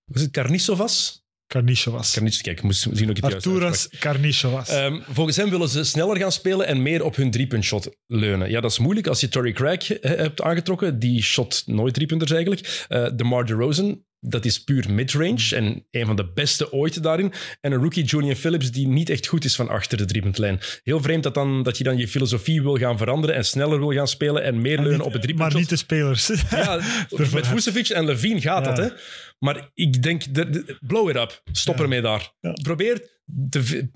was 0.06 0.21
het 0.21 0.32
Carnisovas? 0.32 1.26
Carnichovas. 1.48 2.14
Carnic, 2.14 2.40
kijk, 2.42 2.58
ik 2.58 2.64
moest 2.64 2.88
zien 2.92 3.10
ook 3.10 3.16
het 3.16 3.34
Arturas 3.34 3.90
Carnichovas. 4.00 4.74
Um, 4.74 5.04
volgens 5.10 5.38
hem 5.38 5.50
willen 5.50 5.70
ze 5.70 5.84
sneller 5.84 6.18
gaan 6.18 6.32
spelen 6.32 6.68
en 6.68 6.82
meer 6.82 7.04
op 7.04 7.16
hun 7.16 7.32
driepuntshot 7.32 7.90
leunen. 8.06 8.50
Ja, 8.50 8.62
dat 8.62 8.72
is 8.72 8.80
moeilijk 8.80 9.08
als 9.08 9.20
je 9.20 9.30
Torrey 9.30 9.52
Craig 9.52 9.88
he, 9.88 9.98
hebt 10.02 10.42
aangetrokken. 10.42 11.00
Die 11.00 11.24
shot 11.24 11.64
nooit 11.66 11.94
driepunters 11.94 12.32
eigenlijk. 12.32 12.86
Uh, 12.90 13.08
DeMar 13.16 13.46
DeRozan, 13.46 14.04
dat 14.19 14.45
is 14.45 14.63
puur 14.63 14.91
midrange 14.91 15.56
en 15.56 15.86
een 15.91 16.06
van 16.06 16.15
de 16.15 16.32
beste 16.34 16.71
ooit 16.71 17.03
daarin. 17.03 17.34
En 17.62 17.71
een 17.71 17.82
rookie 17.82 18.03
Julian 18.03 18.36
Phillips 18.36 18.71
die 18.71 18.88
niet 18.88 19.10
echt 19.10 19.27
goed 19.27 19.45
is 19.45 19.56
van 19.56 19.69
achter 19.69 19.97
de 19.97 20.06
driepuntlijn. 20.06 20.60
Heel 20.84 21.01
vreemd 21.01 21.23
dat, 21.23 21.34
dan, 21.34 21.63
dat 21.63 21.77
je 21.77 21.84
dan 21.84 21.97
je 21.97 22.08
filosofie 22.08 22.62
wil 22.62 22.75
gaan 22.77 22.97
veranderen 22.97 23.36
en 23.36 23.45
sneller 23.45 23.80
wil 23.80 23.91
gaan 23.93 24.08
spelen 24.08 24.43
en 24.43 24.62
meer 24.62 24.77
En 24.77 24.84
leunen 24.84 24.97
niet- 24.97 25.08
op 25.08 25.13
het 25.13 25.21
driepuntshot. 25.21 25.51
Maar 25.53 25.62
niet 25.62 25.69
de 25.69 25.75
spelers. 25.86 26.27
Ja, 26.49 26.82
met 27.34 27.47
Vucevic 27.47 27.89
en 27.89 28.06
Levine 28.06 28.41
gaat 28.41 28.65
Ja. 28.65 28.73
dat, 28.73 28.77
hè. 28.89 28.95
Maar 29.39 29.69
ik 29.73 30.03
denk, 30.03 30.34
de, 30.34 30.49
de- 30.49 30.77
blow 30.88 31.10
it 31.10 31.15
up. 31.15 31.41
Stop 31.51 31.75
Ja. 31.77 31.82
ermee 31.84 32.01
daar. 32.01 32.32
Probeer 32.62 33.10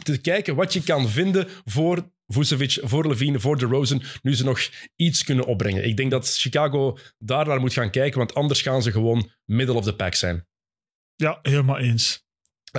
te 0.03 0.17
kijken 0.21 0.55
wat 0.55 0.73
je 0.73 0.81
kan 0.83 1.09
vinden 1.09 1.47
voor 1.65 2.09
Vucevic, 2.31 2.77
voor 2.81 3.07
Levine, 3.07 3.39
voor 3.39 3.57
DeRozan, 3.57 4.03
nu 4.21 4.35
ze 4.35 4.43
nog 4.43 4.59
iets 4.95 5.23
kunnen 5.23 5.45
opbrengen. 5.45 5.87
Ik 5.87 5.97
denk 5.97 6.11
dat 6.11 6.37
Chicago 6.37 6.97
daar 7.17 7.47
naar 7.47 7.59
moet 7.59 7.73
gaan 7.73 7.91
kijken, 7.91 8.17
want 8.17 8.33
anders 8.33 8.61
gaan 8.61 8.81
ze 8.81 8.91
gewoon 8.91 9.31
middle 9.45 9.75
of 9.75 9.83
the 9.83 9.95
pack 9.95 10.13
zijn. 10.13 10.47
Ja, 11.15 11.39
helemaal 11.41 11.77
eens. 11.77 12.25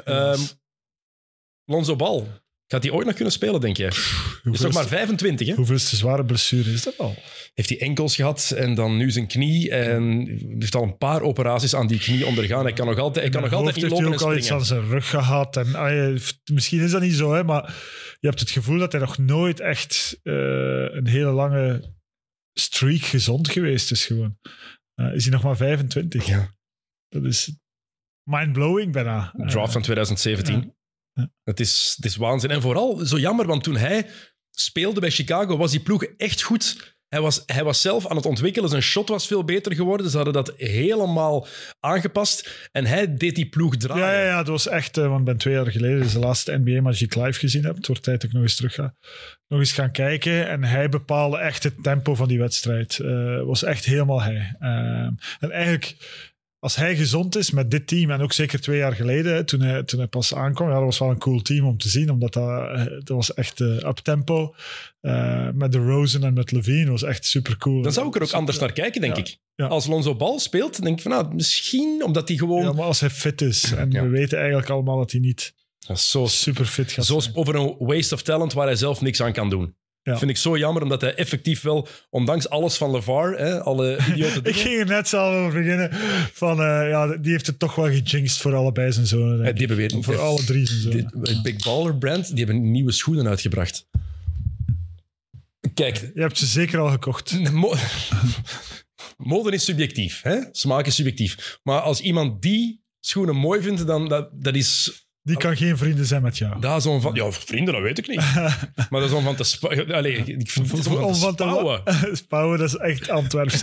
Ehm 0.05 0.41
Lonzo 1.65 1.97
Ball, 1.97 2.41
gaat 2.73 2.83
hij 2.83 2.93
ooit 2.93 3.07
nog 3.07 3.15
kunnen 3.15 3.33
spelen, 3.33 3.61
denk 3.61 3.77
je? 3.77 3.87
Is 3.87 4.41
Hoeveel 4.43 4.65
nog 4.65 4.75
maar 4.75 4.87
25, 4.87 5.47
hè? 5.47 5.55
Hoeveelste 5.55 5.97
zware 5.97 6.25
blessure 6.25 6.73
is 6.73 6.83
dat 6.83 6.99
al? 6.99 7.15
Heeft 7.55 7.69
hij 7.69 7.81
enkels 7.81 8.15
gehad 8.15 8.53
en 8.57 8.75
dan 8.75 8.97
nu 8.97 9.11
zijn 9.11 9.27
knie 9.27 9.71
en 9.71 10.27
heeft 10.59 10.75
al 10.75 10.83
een 10.83 10.97
paar 10.97 11.23
operaties 11.23 11.75
aan 11.75 11.87
die 11.87 11.99
knie 11.99 12.27
ondergaan. 12.27 12.65
Hij 12.65 12.73
kan 12.73 12.87
nog 12.87 12.99
altijd, 12.99 13.25
hij 13.25 13.33
kan 13.35 13.43
nog 13.43 13.53
altijd 13.53 13.77
heeft 13.77 13.99
hij 13.99 14.07
ook 14.07 14.21
al 14.21 14.37
iets 14.37 14.51
aan 14.51 14.65
zijn 14.65 14.89
rug 14.89 15.09
gehad. 15.09 15.57
En, 15.57 15.75
ah, 15.75 16.19
misschien 16.53 16.81
is 16.81 16.91
dat 16.91 17.01
niet 17.01 17.15
zo, 17.15 17.33
hè, 17.33 17.45
maar 17.45 17.75
je 18.21 18.27
hebt 18.29 18.41
het 18.41 18.51
gevoel 18.51 18.79
dat 18.79 18.93
hij 18.93 19.01
nog 19.01 19.19
nooit 19.19 19.61
echt 19.61 20.21
eh, 20.23 20.35
een 20.95 21.07
hele 21.07 21.31
lange 21.31 21.95
streak 22.53 23.03
gezond 23.03 23.51
geweest 23.51 23.91
is. 23.91 24.07
Gewoon. 24.07 24.39
Eh, 24.95 25.15
is 25.15 25.23
hij 25.23 25.33
nog 25.33 25.43
maar 25.43 25.57
25? 25.57 26.27
Ja. 26.27 26.55
Dat 27.09 27.25
is 27.25 27.57
mind-blowing 28.31 28.93
bijna. 28.93 29.33
Eh, 29.37 29.47
Draft 29.47 29.73
van 29.73 29.83
2017. 29.83 30.55
ja. 30.55 30.81
Ja. 31.13 31.31
Het, 31.45 31.61
is, 31.61 31.93
het 31.97 32.05
is 32.05 32.17
waanzin. 32.17 32.51
En 32.51 32.63
vooral 32.63 32.97
zo 32.97 33.19
jammer, 33.19 33.47
want 33.47 33.65
toen 33.65 33.77
hij 33.77 34.07
speelde 34.51 35.01
bij 35.01 35.11
Chicago, 35.11 35.57
was 35.57 35.71
die 35.71 35.81
ploeg 35.81 36.05
echt 36.05 36.43
goed. 36.43 36.97
Hij 37.13 37.21
was, 37.21 37.43
hij 37.47 37.65
was 37.65 37.81
zelf 37.81 38.07
aan 38.07 38.17
het 38.17 38.27
ontwikkelen. 38.27 38.69
Zijn 38.69 38.83
shot 38.83 39.09
was 39.09 39.27
veel 39.27 39.45
beter 39.45 39.75
geworden. 39.75 40.11
Ze 40.11 40.17
hadden 40.17 40.35
dat 40.35 40.53
helemaal 40.57 41.47
aangepast. 41.81 42.69
En 42.73 42.87
hij 42.87 43.17
deed 43.17 43.35
die 43.35 43.49
ploeg 43.49 43.77
draaien. 43.77 44.05
Ja, 44.05 44.13
ja, 44.13 44.27
ja, 44.27 44.39
het 44.39 44.49
was 44.49 44.69
echt, 44.69 44.97
eh, 44.97 45.07
want 45.07 45.19
ik 45.19 45.25
ben 45.25 45.37
twee 45.37 45.55
jaar 45.55 45.71
geleden 45.71 46.01
dus 46.01 46.13
de 46.13 46.19
laatste 46.19 46.63
die 46.63 46.83
ik 46.99 47.15
live 47.15 47.39
gezien 47.39 47.65
heb. 47.65 47.77
Het 47.77 47.87
wordt 47.87 48.03
tijd 48.03 48.21
dat 48.21 48.31
ik 48.31 48.35
nog 48.37 48.43
eens 48.43 48.57
terug 48.57 48.75
ga. 48.75 48.95
Nog 49.49 49.59
eens 49.59 49.73
gaan 49.73 49.91
kijken. 49.91 50.49
En 50.49 50.65
hij 50.65 50.89
bepaalde 50.89 51.39
echt 51.39 51.63
het 51.63 51.83
tempo 51.83 52.15
van 52.15 52.29
die 52.29 52.39
wedstrijd. 52.39 52.99
Eh 52.99 53.43
was 53.43 53.63
echt 53.63 53.85
helemaal 53.85 54.23
hij. 54.23 54.57
Eh, 54.59 55.09
en 55.41 55.51
eigenlijk 55.51 55.97
als 56.63 56.77
hij 56.77 56.97
gezond 56.97 57.37
is 57.37 57.51
met 57.51 57.71
dit 57.71 57.87
team, 57.87 58.11
en 58.11 58.21
ook 58.21 58.33
zeker 58.33 58.61
twee 58.61 58.79
jaar 58.79 58.93
geleden, 58.95 59.47
toen, 59.47 59.61
hij, 59.61 59.83
toen 59.83 59.99
hij 59.99 60.09
pas 60.09 60.35
aankwam, 60.35 60.69
ja, 60.69 60.75
dat 60.75 60.85
was 60.85 60.99
wel 60.99 61.11
een 61.11 61.19
cool 61.19 61.43
team 61.43 61.67
om 61.67 61.79
te 61.79 61.89
zien, 61.89 62.11
omdat 62.11 62.33
dat, 62.33 62.49
eh, 62.49 62.85
dat 62.85 63.09
was 63.17 63.35
echt 63.35 63.61
uh, 63.61 63.69
up-tempo. 63.69 64.55
Uh, 65.01 65.49
met 65.55 65.73
de 65.73 65.79
Rosen 65.79 66.25
en 66.25 66.35
met 66.35 66.53
Levine 66.53 66.91
was 66.91 67.03
echt 67.03 67.25
super 67.27 67.57
cool. 67.57 67.83
Dan 67.83 67.93
zou 67.93 68.07
ik 68.09 68.15
er 68.15 68.23
ook 68.23 68.33
anders 68.33 68.59
naar 68.59 68.73
kijken, 68.73 69.01
denk 69.01 69.17
Ja. 69.17 69.23
ik. 69.23 69.37
Ja. 69.55 69.67
Als 69.67 69.87
Lonzo 69.87 70.15
Bal 70.17 70.39
speelt, 70.39 70.83
denk 70.83 70.97
ik 70.97 71.03
van, 71.03 71.11
nou, 71.11 71.35
misschien 71.35 72.03
omdat 72.05 72.29
hij 72.29 72.37
gewoon... 72.37 72.63
Ja, 72.63 72.73
maar 72.73 72.85
als 72.85 73.01
hij 73.01 73.11
fit 73.11 73.41
is, 73.41 73.73
en 73.75 73.91
we 73.91 74.09
weten 74.09 74.39
eigenlijk 74.39 74.69
allemaal 74.71 74.99
dat 74.99 75.11
hij 75.11 75.21
niet 75.21 75.55
Ja, 75.79 75.95
zo, 75.95 76.27
super 76.27 76.65
fit 76.65 76.93
gaat 76.93 77.05
zo 77.05 77.19
zijn. 77.21 77.37
over 77.37 77.55
een 77.55 77.75
waste 77.79 78.15
of 78.15 78.23
talent 78.23 78.53
waar 78.53 78.67
hij 78.67 78.77
zelf 78.77 79.01
niks 79.01 79.23
aan 79.23 79.33
kan 79.33 79.51
doen. 79.51 79.75
Ja. 80.05 80.18
Vind 80.18 80.30
ik 80.30 80.36
zo 80.36 80.59
jammer, 80.59 80.82
omdat 80.82 81.00
hij 81.00 81.14
effectief 81.14 81.62
wel, 81.62 81.88
ondanks 82.11 82.48
alles 82.48 82.76
van 82.76 82.90
LeVar, 82.90 83.32
hè, 83.38 83.61
alle 83.62 83.98
idiote 84.11 84.40
Ik 84.42 84.57
ging 84.57 84.78
er 84.80 84.86
net 84.86 85.09
zelf 85.09 85.34
over 85.34 85.59
beginnen. 85.62 85.90
Van, 86.32 86.61
eh, 86.61 86.88
ja, 86.88 87.16
die 87.16 87.32
heeft 87.32 87.46
het 87.46 87.59
toch 87.59 87.74
wel 87.74 87.84
gejinxed 87.86 88.40
voor 88.40 88.55
allebei 88.55 88.92
zijn 88.92 89.07
zonen. 89.07 89.36
denk 89.36 89.48
ik. 89.48 89.57
die 89.59 89.66
hebben 89.66 89.76
weer 89.88 90.03
voor 90.05 90.18
alle 90.18 90.44
drie 90.44 90.66
zijn 90.66 90.80
zonen. 90.80 91.42
Big 91.42 91.64
Baller 91.64 91.96
brand, 91.96 92.36
die 92.36 92.44
hebben 92.44 92.70
nieuwe 92.70 92.92
schoenen 92.92 93.28
uitgebracht. 93.28 93.86
Kijk, 95.74 96.11
Je 96.14 96.20
hebt 96.20 96.38
ze 96.38 96.46
zeker 96.46 96.78
al 96.78 96.88
gekocht. 96.90 97.50
mo- 97.53 97.74
mode 99.16 99.50
is 99.53 99.64
subjectief, 99.64 100.22
hè? 100.22 100.38
smaak 100.53 100.86
is 100.86 100.94
subjectief. 100.94 101.59
Maar 101.62 101.80
als 101.80 102.00
iemand 102.00 102.42
die 102.42 102.82
schoenen 103.00 103.36
mooi 103.36 103.62
vindt, 103.62 103.86
dan 103.86 104.09
dat, 104.09 104.28
dat 104.42 104.55
is 104.55 105.05
Die 105.25 105.37
kan 105.37 105.57
geen 105.57 105.77
vrienden 105.77 106.07
zijn 106.07 106.23
met 106.23 106.39
jou. 106.39 106.61
daar 106.61 106.81
zo'n 106.81 107.01
van... 107.01 107.14
Ja, 107.14 107.33
vrienden, 107.33 107.75
dat 107.75 107.83
weet 107.83 107.99
ik 107.99 108.09
niet. 108.09 108.35
maar 108.91 109.01
dat 109.01 109.03
is 109.03 109.12
om 109.12 109.23
van 109.23 109.37
te... 109.37 109.95
Allee, 109.95 110.16
ik 110.16 110.51
vind 110.51 110.73
het 110.73 110.87
om 110.87 110.97
Om 110.97 111.14
van 111.14 111.35
te 111.35 111.43
spouwen. 111.43 111.83
Spouwen, 112.16 112.59
dat 112.59 112.68
is 112.68 112.77
echt 112.77 113.09
Antwerps. 113.09 113.62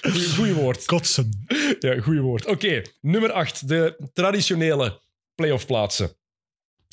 Goeie, 0.00 0.34
goeie 0.34 0.54
woord. 0.54 0.84
Kotsen. 0.84 1.46
Ja, 1.78 2.00
goeie 2.00 2.20
woord. 2.20 2.46
Oké, 2.46 2.82
nummer 3.00 3.32
8. 3.32 3.68
De 3.68 4.08
traditionele 4.12 5.00
playoff 5.34 5.66
plaatsen. 5.66 6.17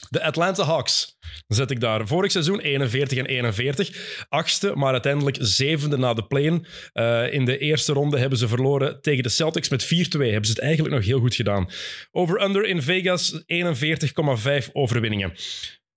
De 0.10 0.24
Atlanta 0.24 0.64
Hawks 0.64 1.18
zet 1.48 1.72
ik 1.72 1.80
daar. 1.80 2.08
Vorig 2.08 2.32
seizoen 2.32 2.60
41 2.60 3.18
en 3.18 3.26
41. 3.26 4.26
Achtste, 4.30 4.72
maar 4.76 4.91
uiteindelijk 4.91 5.38
zevende 5.39 5.98
na 5.98 6.14
de 6.14 6.26
play-in. 6.26 6.66
Eh, 6.93 7.34
in 7.34 7.46
de 7.46 7.58
eerste 7.58 7.93
ronde 7.93 8.20
hebben 8.20 8.38
ze 8.38 8.48
verloren 8.48 9.02
tegen 9.02 9.24
de 9.24 9.30
Celtics 9.30 9.70
met 9.70 9.84
4-2. 9.84 9.88
Hebben 10.32 10.46
ze 10.46 10.52
het 10.52 10.60
eigenlijk 10.60 10.96
nog 10.96 11.06
heel 11.06 11.20
goed 11.20 11.36
gedaan. 11.36 11.70
Over-under 12.12 12.66
in 12.66 12.82
Vegas 12.82 13.43
41,5 13.46 14.70
overwinningen. 14.74 15.34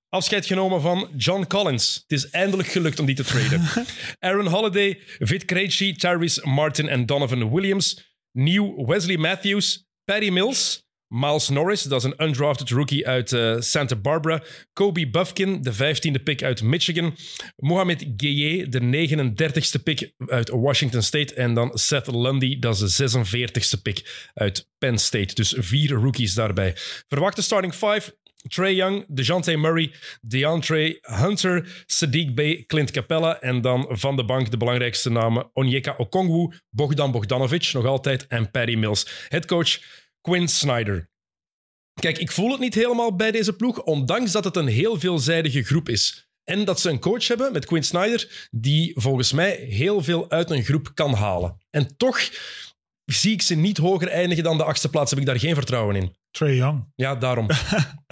Afscheid 0.09 0.46
genomen 0.46 0.80
van 0.80 1.09
John 1.16 1.46
Collins. 1.46 1.94
Het 1.94 2.12
is 2.12 2.30
eindelijk 2.30 2.68
gelukt 2.68 3.01
om 3.01 3.07
die 3.07 3.14
te 3.14 3.24
traden. 3.24 3.68
Aaron 4.18 4.46
Holiday, 4.46 5.01
Vit 5.18 5.44
Krejci, 5.44 5.96
Tyrese 5.96 6.49
Martin 6.49 6.88
en 6.88 7.07
Donovan 7.07 7.51
Williams. 7.51 8.16
Nieuw 8.32 8.86
Wesley 8.86 9.16
Matthews, 9.16 9.86
Patty 10.05 10.30
Mills, 10.30 10.88
Miles 11.09 11.48
Norris, 11.48 11.82
dat 11.82 12.04
is 12.04 12.11
een 12.11 12.26
undrafted 12.26 12.70
rookie 12.70 13.06
uit 13.06 13.32
eh, 13.32 13.56
Santa 13.59 13.96
Barbara. 13.96 14.42
Kobe 14.72 15.11
Buffkin, 15.11 15.62
de 15.62 15.72
15e 15.74 16.22
pick 16.22 16.42
uit 16.42 16.62
Michigan. 16.62 17.16
Mohamed 17.56 18.06
Gueye, 18.16 18.68
de 18.68 18.80
39e 18.80 19.82
pick 19.82 20.12
uit 20.26 20.48
Washington 20.48 21.02
State. 21.02 21.34
En 21.34 21.54
dan 21.54 21.78
Seth 21.78 22.06
Lundy, 22.06 22.59
dat 22.59 22.80
is 22.80 22.96
de 22.96 23.26
46e 23.78 23.82
pick 23.82 24.30
uit 24.34 24.68
Penn 24.78 24.98
State. 24.98 25.34
Dus 25.34 25.54
vier 25.59 25.90
rookies 25.90 26.34
daarbij. 26.34 26.72
Verwachte 27.09 27.42
starting 27.42 27.74
five. 27.74 28.16
Trey 28.48 28.74
Young, 28.74 29.04
DeJounte 29.09 29.56
Murray, 29.56 29.92
DeAndre 30.20 30.98
Hunter, 31.02 31.84
Sadiq 31.86 32.34
Bey, 32.34 32.64
Clint 32.66 32.90
Capella 32.90 33.40
en 33.40 33.61
dan 33.61 33.86
van 33.90 34.16
de 34.16 34.24
bank 34.24 34.50
de 34.50 34.56
belangrijkste 34.56 35.11
namen 35.11 35.50
Onyeka 35.52 35.94
Okongwu, 35.96 36.52
Bogdan 36.70 37.11
Bogdanovic 37.11 37.72
nog 37.72 37.84
altijd 37.84 38.26
en 38.26 38.50
Patty 38.50 38.74
Mills. 38.74 39.26
Headcoach 39.28 39.78
Quinn 40.20 40.48
Snyder. 40.48 41.10
Kijk, 42.00 42.18
ik 42.18 42.32
voel 42.32 42.50
het 42.50 42.60
niet 42.60 42.74
helemaal 42.74 43.16
bij 43.16 43.30
deze 43.30 43.52
ploeg, 43.52 43.82
ondanks 43.82 44.32
dat 44.32 44.44
het 44.44 44.56
een 44.56 44.66
heel 44.66 44.98
veelzijdige 44.98 45.62
groep 45.62 45.88
is. 45.88 46.28
En 46.44 46.64
dat 46.64 46.80
ze 46.80 46.90
een 46.90 47.00
coach 47.00 47.28
hebben 47.28 47.52
met 47.52 47.66
Quinn 47.66 47.84
Snyder, 47.84 48.48
die 48.50 48.92
volgens 49.00 49.32
mij 49.32 49.54
heel 49.54 50.02
veel 50.02 50.30
uit 50.30 50.50
een 50.50 50.62
groep 50.62 50.90
kan 50.94 51.14
halen. 51.14 51.56
En 51.70 51.96
toch 51.96 52.30
zie 53.04 53.32
ik 53.32 53.42
ze 53.42 53.54
niet 53.54 53.78
hoger 53.78 54.08
eindigen 54.08 54.44
dan 54.44 54.56
de 54.56 54.64
achtste 54.64 54.90
plaats. 54.90 55.10
Heb 55.10 55.20
ik 55.20 55.26
daar 55.26 55.38
geen 55.38 55.54
vertrouwen 55.54 55.96
in. 55.96 56.16
Trey 56.30 56.54
Young. 56.54 56.92
Ja, 56.94 57.14
daarom. 57.14 57.46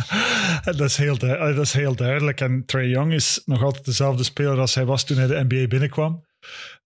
dat, 0.64 0.80
is 0.80 0.96
heel 0.96 1.18
dat 1.18 1.59
is 1.59 1.72
heel 1.72 1.94
duidelijk. 1.94 2.40
En 2.40 2.64
Trey 2.66 2.88
Young 2.88 3.12
is 3.12 3.42
nog 3.44 3.62
altijd 3.62 3.84
dezelfde 3.84 4.24
speler 4.24 4.59
als 4.59 4.74
hij 4.74 4.84
was 4.84 5.04
toen 5.04 5.16
hij 5.16 5.26
de 5.26 5.44
NBA 5.48 5.66
binnenkwam. 5.66 6.24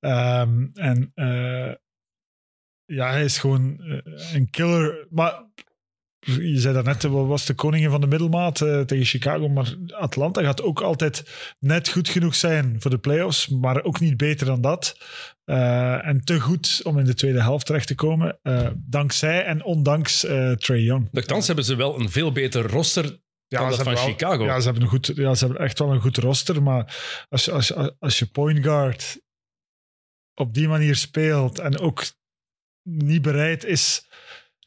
Ehm, 0.00 0.66
en 0.74 1.10
eh, 1.14 1.72
ja, 2.90 3.10
hij 3.10 3.24
is 3.24 3.38
gewoon 3.38 3.80
eh, 3.80 4.34
een 4.34 4.50
killer. 4.50 5.06
Maar 5.10 5.48
je 6.26 6.58
zei 6.58 6.74
daarnet, 6.74 7.02
wat 7.02 7.26
was 7.26 7.46
de 7.46 7.54
koningin 7.54 7.90
van 7.90 8.00
de 8.00 8.06
middelmaat 8.06 8.60
eh, 8.60 8.80
tegen 8.80 9.04
Chicago. 9.04 9.48
Maar 9.48 9.74
Atlanta 9.86 10.42
gaat 10.42 10.62
ook 10.62 10.80
altijd 10.80 11.30
net 11.58 11.88
goed 11.88 12.08
genoeg 12.08 12.34
zijn 12.34 12.76
voor 12.80 12.90
de 12.90 12.98
playoffs. 12.98 13.48
Maar 13.48 13.82
ook 13.82 14.00
niet 14.00 14.16
beter 14.16 14.46
dan 14.46 14.60
dat. 14.60 14.98
Eh, 15.44 16.06
en 16.06 16.24
te 16.24 16.40
goed 16.40 16.80
om 16.84 16.98
in 16.98 17.04
de 17.04 17.14
tweede 17.14 17.42
helft 17.42 17.66
terecht 17.66 17.86
te 17.86 17.94
komen. 17.94 18.38
eh, 18.42 18.68
dankzij 18.76 19.44
en 19.44 19.64
ondanks 19.64 20.24
eh 20.24 20.52
Trey 20.52 20.80
Young. 20.80 21.08
Nochtans 21.12 21.46
hebben 21.46 21.64
ze 21.64 21.74
wel 21.74 22.00
een 22.00 22.10
veel 22.10 22.32
beter 22.32 22.62
roster 22.66 23.04
dan 23.48 23.68
dat 23.68 23.74
ze 23.78 23.82
van 23.84 23.94
wel- 23.94 24.04
Chicago. 24.04 24.44
Ja, 24.44 24.58
ze 24.58 24.64
hebben, 24.64 24.82
een 24.82 24.88
goed, 24.88 25.12
ja, 25.14 25.34
ze 25.34 25.44
hebben 25.46 25.64
echt 25.64 25.78
wel 25.78 25.92
een 25.92 26.00
goed 26.00 26.16
roster. 26.16 26.62
Maar 26.62 26.96
als 27.28 27.50
als, 27.50 27.68
je- 27.68 27.96
als 27.98 28.18
je 28.18 28.26
point 28.26 28.64
guard 28.64 29.20
op 30.34 30.54
die 30.54 30.68
manier 30.68 30.96
speelt 30.96 31.58
en 31.58 31.78
ook 31.78 32.02
niet 32.82 33.22
bereid 33.22 33.64
is 33.64 34.08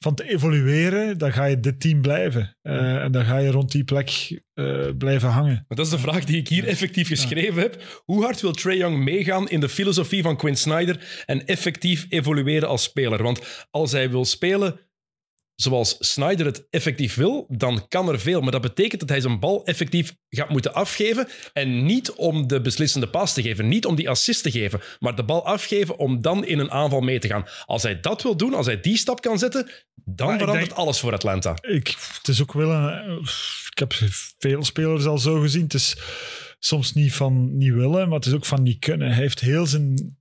van 0.03 0.15
te 0.15 0.29
evolueren, 0.29 1.17
dan 1.17 1.33
ga 1.33 1.45
je 1.45 1.59
dit 1.59 1.79
team 1.79 2.01
blijven. 2.01 2.57
Eh, 2.61 2.95
en 2.95 3.11
dan 3.11 3.25
ga 3.25 3.37
je 3.37 3.51
rond 3.51 3.71
die 3.71 3.83
plek 3.83 4.39
eh, 4.53 4.89
blijven 4.97 5.29
hangen. 5.29 5.65
Maar 5.67 5.77
dat 5.77 5.85
is 5.85 5.91
de 5.91 5.99
vraag 5.99 6.25
die 6.25 6.37
ik 6.37 6.47
hier 6.47 6.67
effectief 6.67 7.07
geschreven 7.07 7.61
heb. 7.61 8.01
Hoe 8.05 8.23
hard 8.23 8.41
wil 8.41 8.51
Trae 8.51 8.77
Young 8.77 9.03
meegaan 9.03 9.49
in 9.49 9.59
de 9.59 9.69
filosofie 9.69 10.21
van 10.21 10.37
Quinn 10.37 10.57
Snyder 10.57 11.23
en 11.25 11.45
effectief 11.45 12.05
evolueren 12.09 12.67
als 12.67 12.83
speler? 12.83 13.23
Want 13.23 13.67
als 13.71 13.91
hij 13.91 14.09
wil 14.09 14.25
spelen 14.25 14.79
zoals 15.55 15.95
Snyder 15.99 16.45
het 16.45 16.67
effectief 16.69 17.15
wil, 17.15 17.45
dan 17.49 17.87
kan 17.87 18.09
er 18.09 18.19
veel. 18.19 18.41
Maar 18.41 18.51
dat 18.51 18.61
betekent 18.61 18.99
dat 18.99 19.09
hij 19.09 19.21
zijn 19.21 19.39
bal 19.39 19.65
effectief 19.65 20.15
gaat 20.29 20.49
moeten 20.49 20.73
afgeven. 20.73 21.27
En 21.53 21.85
niet 21.85 22.11
om 22.11 22.47
de 22.47 22.61
beslissende 22.61 23.07
pas 23.09 23.33
te 23.33 23.41
geven, 23.41 23.67
niet 23.67 23.85
om 23.85 23.95
die 23.95 24.09
assist 24.09 24.43
te 24.43 24.51
geven, 24.51 24.81
maar 24.99 25.15
de 25.15 25.23
bal 25.23 25.45
afgeven 25.45 25.97
om 25.97 26.21
dan 26.21 26.45
in 26.45 26.59
een 26.59 26.71
aanval 26.71 27.01
mee 27.01 27.19
te 27.19 27.27
gaan. 27.27 27.45
Als 27.65 27.83
hij 27.83 27.99
dat 27.99 28.21
wil 28.21 28.37
doen, 28.37 28.53
als 28.53 28.65
hij 28.65 28.79
die 28.79 28.97
stap 28.97 29.21
kan 29.21 29.37
zetten, 29.39 29.69
dan 29.95 30.27
Maar 30.27 30.37
verandert 30.37 30.65
denk- 30.65 30.77
alles 30.77 30.99
voor 30.99 31.13
Atlanta. 31.13 31.55
Ik, 31.61 31.95
het 32.17 32.27
is 32.27 32.41
ook 32.41 32.53
wel 32.53 32.69
een, 32.71 33.19
ik 33.71 33.79
heb 33.79 33.93
veel 34.39 34.63
spelers 34.63 35.05
al 35.05 35.17
zo 35.17 35.39
gezien. 35.39 35.63
Het 35.63 35.73
is 35.73 35.97
soms 36.59 36.93
niet 36.93 37.13
van 37.13 37.57
niet 37.57 37.73
willen, 37.73 38.07
maar 38.07 38.17
het 38.17 38.25
is 38.25 38.33
ook 38.33 38.45
van 38.45 38.63
niet 38.63 38.79
kunnen. 38.79 39.07
Hij 39.07 39.17
heeft 39.17 39.39
heel 39.39 39.65
zijn 39.65 40.17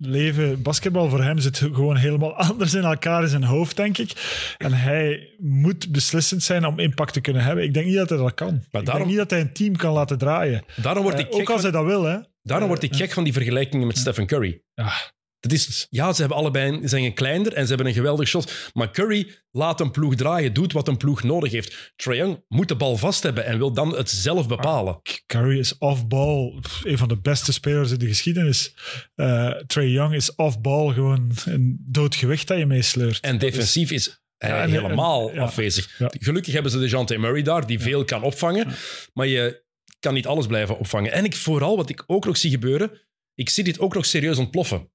leven, 0.00 0.62
basketbal 0.62 1.08
voor 1.08 1.22
hem 1.22 1.38
zit 1.38 1.56
gewoon 1.58 1.96
helemaal 1.96 2.34
anders 2.50 2.74
in 2.74 2.82
elkaar 2.82 3.22
in 3.22 3.28
zijn 3.28 3.44
hoofd, 3.44 3.76
denk 3.76 3.98
ik. 3.98 4.12
En 4.58 4.72
hij 4.72 5.28
moet 5.38 5.92
beslissend 5.92 6.42
zijn 6.42 6.64
om 6.66 6.78
impact 6.78 7.12
te 7.12 7.20
kunnen 7.20 7.42
hebben. 7.42 7.64
Ik 7.64 7.74
denk 7.74 7.86
niet 7.86 7.96
dat 7.96 8.08
hij 8.08 8.18
dat 8.18 8.34
kan. 8.34 8.54
ik 8.54 8.62
daarom- 8.70 8.94
denk 8.94 9.06
niet 9.06 9.16
dat 9.16 9.30
hij 9.30 9.40
een 9.40 9.52
team 9.52 9.76
kan 9.76 9.92
laten 9.92 10.18
draaien. 10.18 10.64
Daarom 10.76 11.02
word 11.02 11.14
Eh, 11.14 11.20
ik 11.20 11.26
gek 11.26 11.40
ook 11.40 11.50
als 11.50 11.62
hij 11.62 11.70
dat 11.70 11.84
wil, 11.84 12.02
hè. 12.04 12.18
Daarom 12.42 12.68
word 12.68 12.82
ik 12.82 12.94
gek 12.96 13.12
van 13.12 13.24
die 13.24 13.32
vergelijkingen 13.32 13.86
met 13.86 13.98
Stephen 13.98 14.26
Curry. 14.26 14.62
Ja. 14.74 14.92
Dat 15.40 15.52
is, 15.52 15.86
ja, 15.90 16.12
ze 16.12 16.20
hebben 16.20 16.38
allebei 16.38 16.72
een- 16.72 16.88
zijn 16.88 17.14
kleiner 17.14 17.52
en 17.52 17.62
ze 17.62 17.68
hebben 17.68 17.86
een 17.86 17.92
geweldig 17.94 18.28
shot. 18.28 18.52
Maar 18.72 18.90
Curry 18.90 19.34
laat 19.50 19.80
een 19.80 19.90
ploeg 19.90 20.14
draaien, 20.14 20.52
doet 20.52 20.72
wat 20.72 20.88
een 20.88 20.96
ploeg 20.96 21.22
nodig 21.22 21.52
heeft. 21.52 21.92
Trae 21.96 22.16
Young 22.16 22.44
moet 22.48 22.68
de 22.68 22.76
bal 22.76 22.96
vast 22.96 23.22
hebben 23.22 23.44
en 23.44 23.58
wil 23.58 23.72
dan 23.72 23.96
het 23.96 24.10
zelf 24.10 24.48
bepalen. 24.48 25.00
Curry 25.26 25.58
is 25.58 25.78
off-ball 25.78 26.60
een 26.82 26.98
van 26.98 27.08
de 27.08 27.16
beste 27.20 27.52
spelers 27.52 27.90
in 27.90 27.98
de 27.98 28.06
geschiedenis. 28.06 28.74
Eh 29.14 29.50
Trey 29.66 29.88
Young 29.88 30.14
is 30.14 30.34
off-ball 30.34 30.92
gewoon 30.92 31.30
een 31.44 31.84
doodgewicht 31.86 32.46
dat 32.48 32.58
je 32.58 32.66
meesleurt. 32.66 33.20
En 33.20 33.38
defensief 33.38 33.90
is 33.90 34.20
hij 34.38 34.50
Ja, 34.50 34.62
en- 34.62 34.70
helemaal 34.70 35.28
en- 35.28 35.34
ja. 35.34 35.40
afwezig. 35.42 35.98
Ja. 35.98 36.10
Gelukkig 36.18 36.52
hebben 36.52 36.72
ze 36.72 36.78
de 36.78 36.88
Jante 36.88 37.18
Murray 37.18 37.42
daar, 37.42 37.66
die 37.66 37.80
veel 37.80 38.04
kan 38.04 38.22
opvangen. 38.22 38.66
Maar 39.12 39.26
je 39.26 39.64
kan 40.00 40.14
niet 40.14 40.26
alles 40.26 40.46
blijven 40.46 40.78
opvangen. 40.78 41.12
En 41.12 41.24
ik 41.24 41.36
vooral, 41.36 41.76
wat 41.76 41.88
ik 41.90 42.04
ook 42.06 42.24
nog 42.24 42.36
zie 42.36 42.50
gebeuren, 42.50 42.90
ik 43.34 43.48
zie 43.48 43.64
dit 43.64 43.78
ook 43.78 43.94
nog 43.94 44.06
serieus 44.06 44.38
ontploffen. 44.38 44.90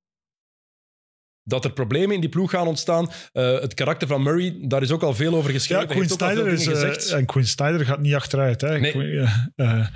Dat 1.47 1.65
er 1.65 1.71
problemen 1.71 2.15
in 2.15 2.21
die 2.21 2.29
ploeg 2.29 2.49
gaan 2.51 2.67
ontstaan. 2.67 3.09
Eh, 3.31 3.59
het 3.59 3.73
karakter 3.73 4.07
van 4.07 4.23
Murray, 4.23 4.57
daar 4.61 4.81
is 4.81 4.91
ook 4.91 5.03
al 5.03 5.13
veel 5.13 5.35
over 5.35 5.51
geschreven. 5.51 5.87
Ja, 5.87 5.93
Quinn 5.93 6.09
Snyder, 6.09 6.47
is, 6.47 6.67
eh, 6.67 7.17
en 7.17 7.25
Quinn 7.25 7.47
Snyder 7.47 7.85
gaat 7.85 7.99
niet 7.99 8.13
achteruit. 8.13 8.61
Hè. 8.61 8.79
Nee. 8.79 9.19
Eh, 9.55 9.87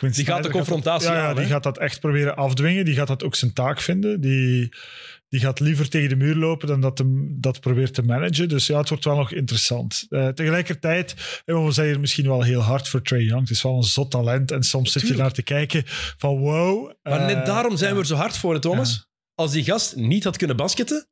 Die 0.00 0.24
gaat 0.24 0.42
de 0.42 0.50
confrontatie 0.50 1.08
dat, 1.08 1.16
ja, 1.16 1.22
ja, 1.22 1.28
aan, 1.28 1.36
die 1.36 1.46
gaat 1.46 1.62
dat 1.62 1.78
echt 1.78 2.00
proberen 2.00 2.36
afdwingen. 2.36 2.84
Die 2.84 2.94
gaat 2.94 3.06
dat 3.06 3.24
ook 3.24 3.34
zijn 3.34 3.52
taak 3.52 3.80
vinden. 3.80 4.20
Die, 4.20 4.68
die 5.28 5.40
gaat 5.40 5.60
liever 5.60 5.88
tegen 5.88 6.08
de 6.08 6.16
muur 6.16 6.34
lopen 6.34 6.68
dan 6.68 6.80
dat 6.80 6.98
hem 6.98 7.36
dat 7.40 7.60
probeert 7.60 7.94
te 7.94 8.02
managen. 8.02 8.48
Dus 8.48 8.66
ja, 8.66 8.78
het 8.78 8.88
wordt 8.88 9.04
wel 9.04 9.16
nog 9.16 9.32
interessant. 9.32 10.06
Eh, 10.08 10.28
tegelijkertijd, 10.28 11.14
we 11.44 11.68
zeggen 11.70 12.00
misschien 12.00 12.26
wel 12.26 12.42
heel 12.42 12.60
hard 12.60 12.88
voor 12.88 13.02
Trey 13.02 13.22
Young. 13.22 13.40
Het 13.40 13.50
is 13.50 13.62
wel 13.62 13.76
een 13.76 13.82
zot 13.82 14.10
talent. 14.10 14.50
En 14.50 14.62
soms 14.62 14.92
zit 14.92 15.08
je 15.08 15.14
naar 15.14 15.32
te 15.32 15.42
kijken 15.42 15.82
van 16.16 16.38
wow. 16.38 16.92
Maar 17.02 17.26
net 17.26 17.46
daarom 17.46 17.76
zijn 17.76 17.94
we 17.94 18.00
er 18.00 18.06
zo 18.06 18.14
hard 18.14 18.36
voor, 18.36 18.60
Thomas. 18.60 19.10
Als 19.34 19.52
die 19.52 19.64
gast 19.64 19.96
niet 19.96 20.24
had 20.24 20.36
kunnen 20.36 20.56
basketten, 20.56 21.06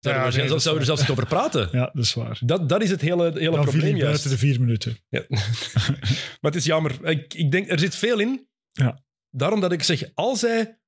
Zouden 0.00 0.24
we, 0.32 0.36
nee, 0.38 0.42
er- 0.42 0.60
zouden 0.60 0.72
we 0.72 0.78
er 0.78 0.84
zelfs 0.84 1.00
niet 1.00 1.10
over 1.10 1.26
praten. 1.26 1.68
Ja, 1.72 1.90
dat 1.92 2.04
is 2.04 2.14
waar. 2.14 2.38
Dat, 2.44 2.68
dat 2.68 2.82
is 2.82 2.90
het 2.90 3.00
hele, 3.00 3.22
hele 3.32 3.50
Dan 3.50 3.52
viel 3.62 3.62
probleem 3.62 3.96
juist. 3.96 4.02
buiten 4.04 4.30
de 4.30 4.38
vier 4.38 4.60
minuten. 4.60 4.98
Ja. 5.08 5.24
maar 6.40 6.50
het 6.50 6.54
is 6.54 6.64
jammer. 6.64 7.04
Ik, 7.08 7.34
ik 7.34 7.50
denk, 7.50 7.70
er 7.70 7.78
zit 7.78 7.94
veel 7.94 8.18
in. 8.18 8.48
Ja. 8.72 9.02
Daarom 9.30 9.60
dat 9.60 9.72
ik 9.72 9.82
zeg, 9.82 10.02
als 10.14 10.40
hij 10.40 10.78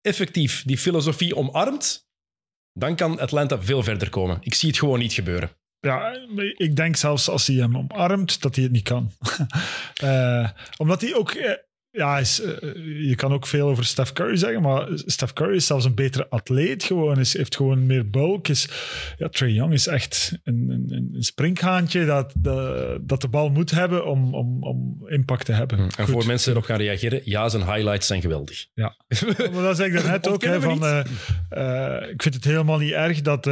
effectief 0.00 0.62
die 0.64 0.78
filosofie 0.78 1.36
omarmt, 1.36 2.08
dan 2.72 2.96
kan 2.96 3.20
Atlanta 3.20 3.62
veel 3.62 3.82
verder 3.82 4.10
komen. 4.10 4.38
Ik 4.40 4.54
zie 4.54 4.68
het 4.68 4.78
gewoon 4.78 4.98
niet 4.98 5.12
gebeuren. 5.12 5.50
Ja, 5.80 6.12
ik 6.56 6.76
denk 6.76 6.96
zelfs 6.96 7.28
als 7.28 7.46
hij 7.46 7.56
hem 7.56 7.76
omarmt, 7.76 8.42
dat 8.42 8.54
hij 8.54 8.64
het 8.64 8.72
niet 8.72 8.82
kan. 8.88 9.10
Eh, 9.96 10.50
omdat 10.76 11.00
hij 11.00 11.14
ook... 11.14 11.34
ja, 11.96 12.18
is, 12.18 12.40
eh, 12.40 12.74
je 13.08 13.14
kan 13.14 13.32
ook 13.32 13.46
veel 13.46 13.68
over 13.68 13.84
Steph 13.84 14.12
Curry 14.12 14.36
zeggen, 14.36 14.62
maar 14.62 14.88
Steph 14.94 15.32
Curry 15.32 15.56
is 15.56 15.66
zelfs 15.66 15.84
een 15.84 15.94
betere 15.94 16.26
atleet 16.28 16.84
gewoon. 16.84 17.18
Is, 17.18 17.36
heeft 17.36 17.56
gewoon 17.56 17.86
meer 17.86 18.10
bulk. 18.10 18.48
Is, 18.48 18.68
ja, 19.18 19.28
Trae 19.28 19.52
Young 19.52 19.72
is 19.72 19.86
echt 19.86 20.38
een, 20.44 20.66
een, 20.70 21.10
een 21.14 21.22
springhaantje 21.22 22.04
dat, 22.04 22.32
dat, 22.38 22.98
dat 23.08 23.20
de 23.20 23.28
bal 23.28 23.48
moet 23.48 23.70
hebben 23.70 24.06
om, 24.06 24.34
om, 24.34 24.64
om 24.64 25.04
impact 25.08 25.44
te 25.44 25.52
hebben. 25.52 25.78
En 25.78 26.04
Goed. 26.04 26.08
voor 26.08 26.26
mensen 26.26 26.52
erop 26.52 26.64
gaan 26.64 26.78
reageren, 26.78 27.20
ja, 27.24 27.48
zijn 27.48 27.64
highlights 27.64 28.06
zijn 28.06 28.20
geweldig. 28.20 28.66
Ja. 28.74 28.96
Maar 29.52 29.62
dat 29.62 29.76
zeg 29.76 29.86
ik 29.86 29.92
daarnet 29.92 30.28
ook. 30.32 30.42
Hè, 30.44 30.60
van, 30.60 30.84
eh, 30.84 31.00
eh, 31.48 32.10
ik 32.10 32.22
vind 32.22 32.34
het 32.34 32.44
helemaal 32.44 32.78
niet 32.78 32.92
erg 32.92 33.20
dat, 33.20 33.44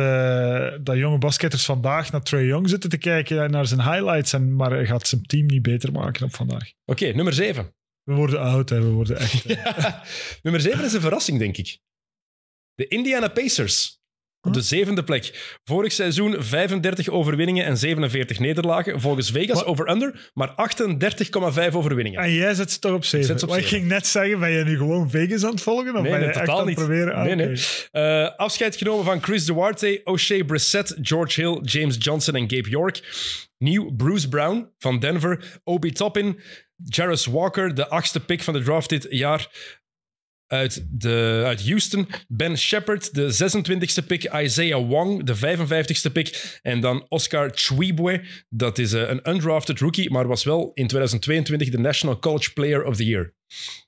dat 0.84 0.97
jonge 0.97 1.18
basketters 1.18 1.64
vandaag 1.64 2.12
naar 2.12 2.22
Trae 2.22 2.47
Young 2.47 2.68
zitten 2.68 2.90
te 2.90 2.99
kijken 2.99 3.42
en 3.42 3.51
naar 3.51 3.66
zijn 3.66 3.82
highlights. 3.82 4.32
En, 4.32 4.57
maar 4.57 4.70
hij 4.70 4.86
gaat 4.86 5.09
zijn 5.09 5.22
team 5.22 5.47
niet 5.47 5.62
beter 5.62 5.92
maken 5.92 6.24
op 6.24 6.34
vandaag. 6.34 6.72
Oké, 6.84 7.12
nummer 7.12 7.32
7. 7.32 7.72
We 8.05 8.14
worden 8.14 8.40
oud, 8.40 8.68
hè. 8.68 8.80
we 8.80 8.90
worden 8.90 9.16
echt. 9.18 9.44
nummer 10.42 10.61
7 10.61 10.84
is 10.84 10.92
een 10.92 11.00
verrassing, 11.00 11.38
denk 11.38 11.57
ik. 11.57 11.78
De 12.74 12.88
Indiana 12.88 13.28
Pacers. 13.28 14.02
Op 14.46 14.52
de 14.52 14.62
zevende 14.62 15.05
plek. 15.05 15.59
Vorig 15.64 15.92
seizoen 15.92 16.42
35 16.42 17.09
overwinningen 17.09 17.64
en 17.64 17.76
47 17.78 18.38
nederlagen. 18.38 19.00
Volgens 19.00 19.30
Vegas 19.30 19.64
over-under, 19.64 20.30
maar 20.34 20.48
38,5 20.48 21.74
overwinningen. 21.74 22.20
En 22.20 22.32
jij 22.32 22.55
zet 22.55 22.72
ze 22.72 22.78
toch 22.78 22.92
op 22.94 23.05
7. 23.05 23.26
zet 23.26 23.38
ze 23.38 23.44
op 23.44 23.50
Maar 23.50 23.61
ik 23.61 23.64
zeven. 23.64 23.78
ging 23.80 23.90
net 23.90 24.07
zeggen, 24.07 24.38
ben 24.40 24.50
je 24.50 24.64
nu 24.64 24.76
gewoon 24.76 25.11
Vegas 25.11 25.44
aan 25.44 25.50
het 25.50 25.61
volgen? 25.62 25.94
Of 25.96 26.02
Nee, 26.02 26.11
ben 26.11 26.20
je 26.20 26.26
nee, 26.26 26.34
echt 26.34 26.48
aan 26.48 26.66
het 26.66 26.74
proberen? 26.74 27.14
Ah, 27.14 27.24
Nee, 27.24 27.34
nee. 27.34 27.57
Eh, 27.90 28.36
afscheid 28.36 28.76
genomen 28.76 29.05
van 29.05 29.22
Chris 29.22 29.44
Duarte, 29.44 30.00
O'Shea 30.05 30.44
Brissett, 30.44 30.96
George 31.00 31.40
Hill, 31.40 31.61
James 31.62 31.96
Johnson 31.98 32.34
en 32.34 32.50
Gabe 32.50 32.68
York. 32.68 33.02
Nieuw 33.59 33.90
Bruce 33.96 34.28
Brown 34.28 34.70
van 34.78 34.98
Denver, 34.98 35.61
Obi 35.64 35.92
Toppin, 35.92 36.40
Jarvis 36.84 37.26
Walker, 37.26 37.74
de 37.74 37.88
achtste 37.88 38.20
pick 38.20 38.42
van 38.42 38.54
de 38.54 38.62
draft 38.62 38.88
dit 38.88 39.06
jaar 39.10 39.48
uit, 40.46 40.86
de, 40.90 41.42
uit 41.44 41.66
Houston. 41.66 42.08
Ben 42.28 42.58
Shepard, 42.58 43.14
de 43.14 43.32
26e 44.02 44.06
pick. 44.06 44.32
Isaiah 44.34 44.88
Wong, 44.88 45.24
de 45.24 45.36
55e 45.36 46.12
pick. 46.12 46.58
En 46.62 46.80
dan 46.80 47.06
Oscar 47.08 47.50
Chwibwe, 47.54 48.24
dat 48.48 48.78
is 48.78 48.92
eh, 48.92 49.08
een 49.08 49.30
undrafted 49.30 49.78
rookie, 49.78 50.10
maar 50.10 50.26
was 50.26 50.44
wel 50.44 50.70
in 50.74 50.86
2022 50.86 51.70
de 51.70 51.78
National 51.78 52.18
College 52.18 52.52
Player 52.52 52.84
of 52.84 52.96
the 52.96 53.04
Year. 53.04 53.34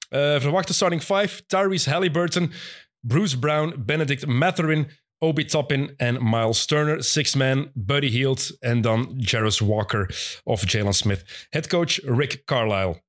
Eh, 0.09 0.41
verwachte 0.41 0.75
starting 0.75 1.03
five, 1.03 1.47
Tyrese 1.47 1.91
Halliburton, 1.91 2.53
Bruce 3.01 3.39
Brown, 3.39 3.83
Benedict 3.87 4.27
Matherin, 4.27 4.91
Obi 5.19 5.45
Toppin 5.45 5.93
en 5.97 6.31
Miles 6.31 6.67
Turner. 6.67 7.05
Six 7.05 7.35
man, 7.35 7.71
Buddy 7.75 8.09
Hield 8.09 8.57
en 8.59 8.81
dan 8.81 9.15
Jarvis 9.19 9.59
Walker 9.59 10.41
of 10.45 10.73
Jalen 10.73 10.95
Smith. 10.95 11.47
Headcoach 11.49 12.01
Rick 12.03 12.45
Carlisle. 12.45 13.03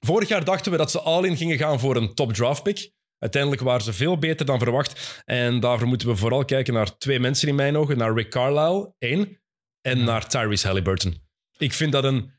Vorig 0.00 0.28
jaar 0.28 0.44
dachten 0.44 0.72
we 0.72 0.78
dat 0.78 0.90
ze 0.90 1.00
all-in 1.00 1.36
gingen 1.36 1.58
gaan 1.58 1.80
voor 1.80 1.96
een 1.96 2.14
top 2.14 2.32
draft 2.32 2.62
pick. 2.62 2.92
Uiteindelijk 3.18 3.62
waren 3.62 3.82
ze 3.82 3.92
veel 3.92 4.18
beter 4.18 4.46
dan 4.46 4.58
verwacht. 4.58 5.22
En 5.24 5.60
daarvoor 5.60 5.88
moeten 5.88 6.08
we 6.08 6.16
vooral 6.16 6.44
kijken 6.44 6.74
naar 6.74 6.98
twee 6.98 7.20
mensen 7.20 7.48
in 7.48 7.54
mijn 7.54 7.76
ogen. 7.76 7.98
Naar 7.98 8.14
Rick 8.14 8.30
Carlisle, 8.30 8.94
één. 8.98 9.40
En 9.80 10.04
naar 10.04 10.28
Tyrese 10.28 10.66
Halliburton. 10.66 11.22
Ik 11.58 11.72
vind 11.72 11.92
dat 11.92 12.04
een 12.04 12.32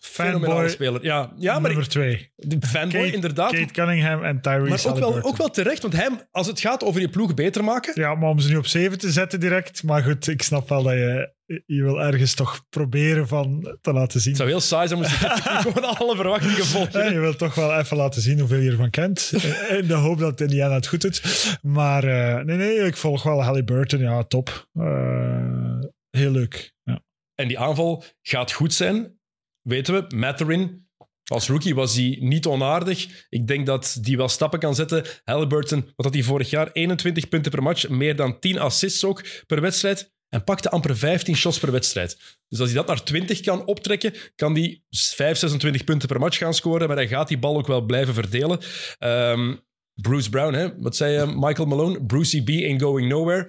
Fanboy 0.00 0.68
speler. 0.68 1.04
Ja, 1.04 1.32
ja 1.36 1.58
maar 1.58 1.70
Nummer 1.70 1.88
2. 1.88 2.32
de 2.36 2.56
fanboy 2.66 3.00
Kate, 3.00 3.14
inderdaad. 3.14 3.52
Kate 3.52 3.72
Cunningham 3.72 4.24
en 4.24 4.40
Tyrese 4.40 4.88
maar 4.88 4.96
ook 4.96 5.12
wel, 5.12 5.22
ook 5.22 5.36
wel 5.36 5.50
terecht, 5.50 5.82
want 5.82 5.96
hem, 5.96 6.20
als 6.30 6.46
het 6.46 6.60
gaat 6.60 6.84
over 6.84 7.00
je 7.00 7.08
ploeg 7.08 7.34
beter 7.34 7.64
maken... 7.64 8.00
Ja, 8.00 8.14
maar 8.14 8.28
om 8.28 8.38
ze 8.38 8.48
nu 8.48 8.56
op 8.56 8.66
7 8.66 8.98
te 8.98 9.12
zetten 9.12 9.40
direct. 9.40 9.82
Maar 9.82 10.02
goed, 10.02 10.28
ik 10.28 10.42
snap 10.42 10.68
wel 10.68 10.82
dat 10.82 10.92
je, 10.92 11.32
je 11.66 11.82
wil 11.82 12.02
ergens 12.02 12.34
toch 12.34 12.66
proberen 12.70 13.28
van 13.28 13.76
te 13.80 13.92
laten 13.92 14.20
zien. 14.20 14.28
Het 14.28 14.40
zou 14.40 14.50
heel 14.50 14.60
saai 14.60 14.88
zijn, 14.88 15.00
moest 15.00 15.12
effectief 15.22 15.60
gewoon 15.72 15.96
alle 15.96 16.16
verwachtingen 16.16 16.56
Ja, 16.56 16.64
volgen. 16.64 17.12
je 17.12 17.18
wilt 17.18 17.38
toch 17.38 17.54
wel 17.54 17.78
even 17.78 17.96
laten 17.96 18.22
zien 18.22 18.38
hoeveel 18.38 18.60
je 18.60 18.70
ervan 18.70 18.90
kent. 18.90 19.32
In 19.80 19.86
de 19.86 19.94
hoop 19.94 20.18
dat 20.18 20.40
Indiana 20.40 20.74
het 20.74 20.86
goed 20.86 21.00
doet. 21.00 21.22
Maar 21.62 22.04
eh, 22.04 22.44
nee, 22.44 22.56
nee, 22.56 22.76
ik 22.78 22.96
volg 22.96 23.22
wel 23.22 23.42
Halliburton. 23.42 24.00
Ja, 24.00 24.22
top. 24.24 24.68
Eh, 24.72 25.78
heel 26.10 26.30
leuk. 26.30 26.72
Ja. 26.82 27.00
En 27.34 27.48
die 27.48 27.58
aanval 27.58 28.04
gaat 28.22 28.52
goed 28.52 28.74
zijn, 28.74 29.19
weten 29.62 29.94
we. 29.94 30.16
Matherin, 30.16 30.88
als 31.24 31.48
rookie 31.48 31.74
was 31.74 31.96
hij 31.96 32.16
niet 32.20 32.46
onaardig. 32.46 33.26
Ik 33.28 33.46
denk 33.46 33.66
dat 33.66 33.98
die 34.00 34.16
wel 34.16 34.28
stappen 34.28 34.58
kan 34.58 34.74
zetten. 34.74 35.04
Halliburton, 35.24 35.80
wat 35.96 36.04
had 36.04 36.14
hij 36.14 36.22
vorig 36.22 36.50
jaar? 36.50 36.70
21 36.72 37.28
punten 37.28 37.50
per 37.50 37.62
match, 37.62 37.88
meer 37.88 38.16
dan 38.16 38.38
10 38.38 38.58
assists 38.58 39.04
ook 39.04 39.24
per 39.46 39.60
wedstrijd. 39.60 40.12
En 40.28 40.44
pakte 40.44 40.70
amper 40.70 40.96
15 40.96 41.36
shots 41.36 41.58
per 41.58 41.72
wedstrijd. 41.72 42.18
Dus 42.48 42.60
als 42.60 42.68
hij 42.68 42.78
dat 42.78 42.86
naar 42.86 43.02
20 43.02 43.40
kan 43.40 43.66
optrekken, 43.66 44.14
kan 44.36 44.54
hij 44.54 44.82
5, 44.90 45.38
26 45.38 45.84
punten 45.84 46.08
per 46.08 46.20
match 46.20 46.38
gaan 46.38 46.54
scoren. 46.54 46.88
Maar 46.88 46.96
hij 46.96 47.08
gaat 47.08 47.28
die 47.28 47.38
bal 47.38 47.56
ook 47.56 47.66
wel 47.66 47.80
blijven 47.80 48.14
verdelen. 48.14 48.58
Ehm, 48.98 49.54
Bruce 49.94 50.30
Brown, 50.30 50.54
hè? 50.54 50.68
wat 50.78 50.96
zei 50.96 51.16
eh, 51.16 51.34
Michael 51.34 51.68
Malone? 51.68 52.04
Brucey 52.04 52.42
B 52.42 52.48
ain't 52.48 52.82
going 52.82 53.08
nowhere. 53.08 53.48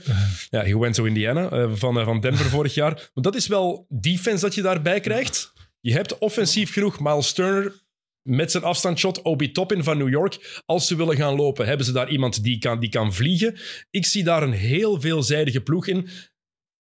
Ja, 0.49 0.63
he 0.63 0.77
went 0.77 0.95
to 0.95 1.05
Indiana 1.05 1.49
eh, 1.49 1.69
van, 1.73 1.99
eh, 1.99 2.05
van 2.05 2.19
Denver 2.19 2.45
vorig 2.45 2.73
jaar. 2.73 2.93
Maar 3.13 3.23
dat 3.23 3.35
is 3.35 3.47
wel 3.47 3.85
defense 3.89 4.45
dat 4.45 4.55
je 4.55 4.61
daarbij 4.61 4.99
krijgt. 4.99 5.53
Je 5.81 5.93
hebt 5.93 6.17
offensief 6.17 6.73
genoeg 6.73 6.99
Miles 6.99 7.33
Turner 7.33 7.81
met 8.21 8.51
zijn 8.51 8.63
afstandsshot, 8.63 9.21
Obi 9.21 9.51
Toppin 9.51 9.83
van 9.83 9.97
New 9.97 10.09
York. 10.09 10.61
Als 10.65 10.87
ze 10.87 10.95
willen 10.95 11.15
gaan 11.15 11.35
lopen, 11.35 11.67
hebben 11.67 11.85
ze 11.85 11.91
daar 11.91 12.09
iemand 12.09 12.43
die 12.43 12.57
kan, 12.57 12.79
die 12.79 12.89
kan 12.89 13.13
vliegen. 13.13 13.59
Ik 13.89 14.05
zie 14.05 14.23
daar 14.23 14.43
een 14.43 14.51
heel 14.51 15.01
veelzijdige 15.01 15.61
ploeg 15.61 15.87
in. 15.87 16.07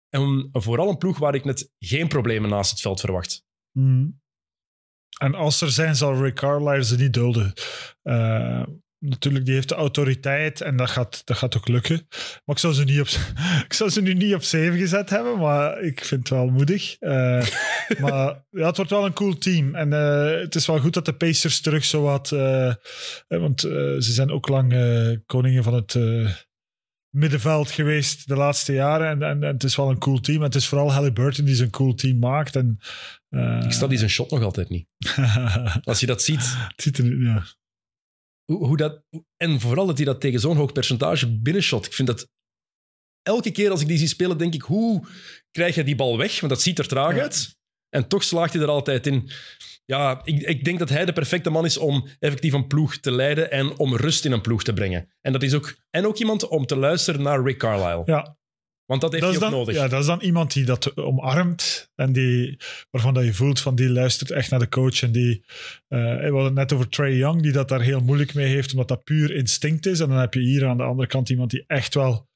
En 0.09 0.49
vooral 0.53 0.89
een 0.89 0.99
ploeg 0.99 1.18
waar 1.18 1.35
ik 1.35 1.45
net 1.45 1.70
geen 1.78 2.09
problemen 2.09 2.51
naast 2.51 2.70
het 2.70 2.80
veld 2.80 3.01
verwacht. 3.01 3.45
Mm. 3.72 4.22
En 5.18 5.35
als 5.35 5.61
er 5.61 5.70
zijn, 5.70 5.97
zal 5.97 6.22
Rick 6.22 6.35
Carlisle 6.35 6.85
ze 6.85 7.03
niet 7.03 7.12
dulden. 7.12 7.53
Eh, 8.03 8.62
natuurlijk, 8.99 9.45
die 9.45 9.55
heeft 9.55 9.68
de 9.68 9.74
autoriteit 9.74 10.61
en 10.61 10.76
dat 10.76 10.91
gaat, 10.91 11.26
dat 11.26 11.37
gaat 11.37 11.57
ook 11.57 11.68
lukken. 11.68 12.07
Maar 12.45 12.57
ik 12.57 12.59
zou, 12.59 12.74
ze 12.74 12.85
niet 12.85 13.01
op, 13.01 13.07
ik 13.66 13.72
zou 13.72 13.91
ze 13.91 14.03
nu 14.03 14.14
niet 14.14 14.35
op 14.35 14.43
7 14.43 14.78
gezet 14.78 15.11
hebben, 15.11 15.39
maar 15.39 15.82
ik 15.82 16.05
vind 16.05 16.28
het 16.28 16.39
wel 16.39 16.49
moedig. 16.49 16.97
Eh, 16.99 17.47
maar 18.01 18.45
ja, 18.51 18.66
het 18.66 18.76
wordt 18.76 18.91
wel 18.91 19.05
een 19.05 19.12
cool 19.12 19.39
team. 19.39 19.74
En 19.74 19.93
eh, 19.93 20.41
het 20.41 20.55
is 20.55 20.66
wel 20.66 20.80
goed 20.80 20.95
dat 20.95 21.05
de 21.05 21.14
Pacers 21.16 21.61
terug 21.61 21.85
zo 21.85 22.03
wat... 22.03 22.32
eh, 22.32 22.68
eh, 22.68 22.76
want 23.28 23.61
ze 23.61 23.97
zijn 24.01 24.30
ook 24.30 24.49
lang 24.49 24.72
koningen 25.26 25.62
van 25.62 25.74
het... 25.74 25.97
middenveld 27.11 27.70
geweest 27.70 28.28
de 28.28 28.37
laatste 28.37 28.72
jaren. 28.72 29.09
En, 29.09 29.22
en, 29.22 29.43
en 29.43 29.53
het 29.53 29.64
is 29.64 29.76
wel 29.76 29.91
een 29.91 29.99
cool 29.99 30.20
team. 30.20 30.39
En 30.39 30.45
het 30.45 30.55
is 30.55 30.66
vooral 30.66 30.93
Halliburton 30.93 31.45
die 31.45 31.55
zo'n 31.55 31.70
cool 31.70 31.95
team 31.95 32.18
maakt. 32.18 32.57
En, 32.57 32.78
Ik 33.64 33.72
sta 33.72 33.87
die 33.87 33.99
zijn 33.99 34.11
shot 34.11 34.30
nog 34.30 34.43
altijd 34.43 34.68
niet. 34.68 34.87
Als 35.85 36.01
je 36.01 36.07
dat 36.07 36.22
ziet, 36.22 36.57
het 36.68 36.82
ziet 36.82 36.99
er. 36.99 37.20
Ja. 37.20 37.45
hoe, 38.45 38.66
hoe 38.66 38.76
dat, 38.76 39.03
en 39.37 39.61
vooral 39.61 39.87
dat 39.87 39.97
hij 39.97 40.07
dat 40.07 40.20
tegen 40.20 40.41
zo'n 40.41 40.57
hoog 40.57 40.72
percentage 40.72 41.39
binnenshot. 41.41 41.87
Ik 41.87 41.93
vind 41.93 42.09
dat 42.09 42.28
elke 43.22 43.51
keer 43.51 43.70
als 43.70 43.80
ik 43.80 43.87
die 43.87 43.99
zie 43.99 44.09
spelen, 44.09 44.39
denk 44.39 44.55
ik, 44.55 44.62
hoe 44.62 45.07
krijg 45.51 45.74
je 45.74 45.85
die 45.85 45.97
bal 45.97 46.18
weg? 46.18 46.41
Want 46.41 46.53
dat 46.53 46.62
ziet 46.62 46.78
er 46.78 46.89
traag 46.89 47.14
Ja. 47.14 47.22
uit. 47.22 47.57
En 47.95 48.09
toch 48.09 48.22
slaagt 48.22 48.53
hij 48.53 48.62
er 48.62 48.68
altijd 48.68 49.07
in. 49.07 49.30
Ja, 49.84 50.20
ik, 50.24 50.42
ik 50.42 50.64
denk 50.64 50.78
dat 50.78 50.88
hij 50.88 51.05
de 51.05 51.12
perfecte 51.12 51.51
man 51.51 51.64
is 51.64 51.76
om 51.78 52.09
effectief 52.20 52.53
een 52.53 52.66
ploeg 52.66 52.97
te 52.97 53.11
leiden 53.11 53.51
en 53.51 53.78
om 53.78 53.97
rust 53.97 54.24
in 54.24 54.32
een 54.32 54.40
ploeg 54.40 54.62
te 54.62 54.72
brengen. 54.72 55.09
En 55.20 55.32
dat 55.32 55.42
is 55.42 55.55
ook, 55.55 55.74
en 55.90 56.07
ook 56.07 56.18
iemand 56.18 56.49
om 56.49 56.66
te 56.66 56.76
luisteren 56.76 57.22
naar 57.22 57.42
Rick 57.42 57.59
Carlisle. 57.59 58.03
Ja, 58.05 58.36
Want 58.86 59.01
dat 59.01 59.12
heeft 59.12 59.24
dat 59.24 59.32
is, 59.32 59.38
hij 59.38 59.47
ook 59.47 59.53
dan, 59.53 59.61
nodig. 59.61 59.74
ja, 59.74 59.88
dat 59.88 60.01
is 60.01 60.07
dan 60.07 60.20
iemand 60.20 60.53
die 60.53 60.64
dat 60.64 60.97
omarmt 60.97 61.90
en 61.95 62.12
die, 62.12 62.57
waarvan 62.90 63.14
dat 63.14 63.24
je 63.24 63.34
voelt 63.34 63.61
van 63.61 63.74
die 63.74 63.90
luistert 63.90 64.30
echt 64.30 64.51
naar 64.51 64.61
de 64.61 64.68
coach. 64.68 65.03
En 65.03 65.12
die, 65.12 65.45
eh, 65.88 65.99
we 65.99 66.22
hadden 66.22 66.45
het 66.45 66.55
net 66.55 66.72
over 66.72 66.88
Trey 66.88 67.16
Young, 67.16 67.42
die 67.42 67.53
dat 67.53 67.68
daar 67.68 67.82
heel 67.82 68.01
moeilijk 68.01 68.34
mee 68.34 68.47
heeft, 68.47 68.70
omdat 68.70 68.88
dat 68.88 69.05
puur 69.05 69.34
instinct 69.34 69.86
is. 69.86 70.01
En 70.01 70.09
dan 70.09 70.18
heb 70.18 70.34
je 70.34 70.40
hier 70.40 70.66
aan 70.66 70.76
de 70.76 70.82
andere 70.82 71.09
kant 71.09 71.28
iemand 71.28 71.51
die 71.51 71.64
echt 71.66 71.95
wel 71.95 72.28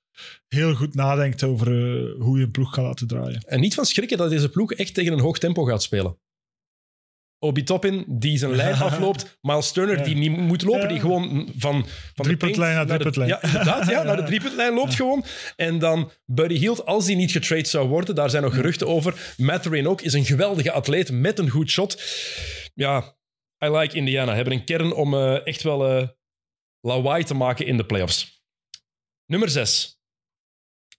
heel 0.48 0.74
goed 0.74 0.94
nadenkt 0.94 1.42
over 1.42 1.66
eh, 1.66 2.20
hoe 2.22 2.38
je 2.38 2.44
een 2.44 2.50
ploeg 2.50 2.72
kan 2.72 2.84
laten 2.84 3.06
draaien. 3.06 3.40
En 3.46 3.60
niet 3.60 3.74
van 3.74 3.84
schrikken 3.84 4.18
dat 4.18 4.30
deze 4.30 4.48
ploeg 4.48 4.72
echt 4.72 4.94
tegen 4.94 5.12
een 5.12 5.20
hoog 5.20 5.38
tempo 5.38 5.64
gaat 5.64 5.82
spelen. 5.82 6.18
Obi 7.40 7.62
Toppin, 7.62 8.04
die 8.08 8.38
zijn 8.38 8.54
lijn 8.56 8.74
afloopt. 8.88 9.38
Miles 9.40 9.72
Turner, 9.72 9.96
Ja. 9.98 10.04
die 10.04 10.14
niet 10.16 10.36
moet 10.36 10.62
lopen. 10.62 10.80
Ja. 10.82 10.88
Die 10.88 11.00
gewoon 11.00 11.52
van, 11.56 11.82
van 11.82 11.86
de 12.14 12.22
Driepuntlijn 12.22 12.74
naar 12.74 12.86
de- 12.86 12.92
driepuntlijn. 12.92 13.28
Ja, 13.28 13.42
inderdaad. 13.42 13.88
Ja, 13.90 14.02
naar 14.08 14.16
de 14.16 14.22
driepuntlijn 14.22 14.74
loopt 14.74 14.94
gewoon. 14.94 15.24
En 15.56 15.78
dan 15.78 16.10
Buddy 16.24 16.54
Hield, 16.54 16.86
als 16.86 17.06
die 17.06 17.16
niet 17.16 17.32
getrade 17.32 17.66
zou 17.66 17.88
worden, 17.88 18.14
daar 18.14 18.30
zijn 18.30 18.42
nog 18.42 18.54
geruchten 18.54 18.86
over. 18.86 19.34
Matherin 19.36 19.88
ook, 19.88 20.00
is 20.00 20.12
een 20.12 20.24
geweldige 20.24 20.72
atleet 20.72 21.10
met 21.12 21.38
een 21.38 21.48
goed 21.50 21.70
shot. 21.70 22.02
Ja, 22.74 23.16
I 23.64 23.68
like 23.68 23.96
Indiana. 23.96 24.34
Hebben 24.34 24.52
een 24.52 24.64
kern 24.64 24.92
om 24.92 25.14
eh, 25.14 25.46
echt 25.46 25.62
wel 25.62 25.86
eh 25.88 26.08
lawaai 26.80 27.24
te 27.24 27.34
maken 27.34 27.66
in 27.66 27.76
de 27.76 27.86
playoffs. 27.86 28.42
Nummer 29.26 29.48
6. 29.48 29.97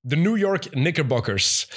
De 0.01 0.15
New 0.15 0.37
York 0.37 0.69
Knickerbockers. 0.69 1.67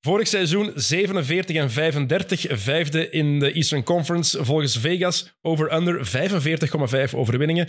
Vorig 0.00 0.28
seizoen 0.28 0.72
47 0.74 1.56
en 1.56 1.70
35, 1.70 2.46
vijfde 2.50 3.10
in 3.10 3.38
de 3.38 3.52
Eastern 3.52 3.82
Conference. 3.82 4.44
Volgens 4.44 4.76
Vegas 4.76 5.36
over-under 5.40 6.06
45,5 7.08 7.14
overwinningen. 7.14 7.68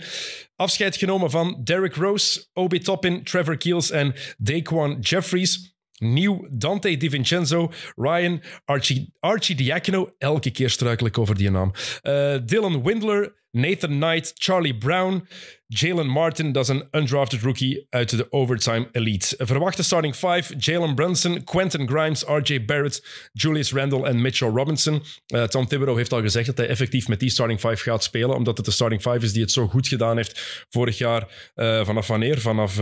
Afscheid 0.56 0.96
genomen 0.96 1.30
van 1.30 1.60
Derrick 1.64 1.94
Rose, 1.94 2.46
Obi 2.52 2.78
Toppin, 2.78 3.24
Trevor 3.24 3.56
Keels 3.56 3.90
en 3.90 4.14
Daquan 4.38 4.98
Jeffries. 5.00 5.78
Nieuw 5.98 6.48
Dante 6.50 6.96
DiVincenzo, 6.96 7.72
Ryan 7.96 8.42
Archie, 8.64 9.14
Archie 9.18 9.56
Diacono, 9.56 10.14
elke 10.18 10.50
keer 10.50 10.70
struikel 10.70 11.06
ik 11.06 11.18
over 11.18 11.36
die 11.36 11.50
naam. 11.50 11.72
Uh, 12.02 12.36
Dylan 12.44 12.82
Windler, 12.82 13.39
Nathan 13.52 13.98
Knight, 13.98 14.32
Charlie 14.34 14.76
Brown, 14.76 15.26
Jalen 15.66 16.06
Martin, 16.06 16.52
dat 16.52 16.68
is 16.68 16.76
een 16.76 16.88
undrafted 16.90 17.40
rookie 17.42 17.86
uit 17.88 18.16
de 18.16 18.32
Overtime 18.32 18.88
Elite. 18.92 19.34
Verwachte 19.38 19.82
starting 19.82 20.14
five, 20.14 20.54
Jalen 20.58 20.94
Brunson, 20.94 21.44
Quentin 21.44 21.88
Grimes, 21.88 22.24
RJ 22.26 22.64
Barrett, 22.64 23.28
Julius 23.32 23.72
Randle 23.72 24.06
en 24.06 24.20
Mitchell 24.20 24.48
Robinson. 24.48 25.02
Uh, 25.34 25.42
Tom 25.42 25.66
Thibodeau 25.66 25.98
heeft 25.98 26.12
al 26.12 26.20
gezegd 26.20 26.46
dat 26.46 26.56
hij 26.56 26.68
effectief 26.68 27.08
met 27.08 27.20
die 27.20 27.30
starting 27.30 27.60
five 27.60 27.76
gaat 27.76 28.02
spelen, 28.02 28.36
omdat 28.36 28.56
het 28.56 28.66
de 28.66 28.72
starting 28.72 29.00
five 29.00 29.18
is 29.20 29.32
die 29.32 29.42
het 29.42 29.52
zo 29.52 29.66
goed 29.68 29.88
gedaan 29.88 30.16
heeft 30.16 30.66
vorig 30.68 30.98
jaar. 30.98 31.52
Uh, 31.54 31.84
vanaf 31.84 32.06
wanneer? 32.06 32.40
Vanaf, 32.40 32.72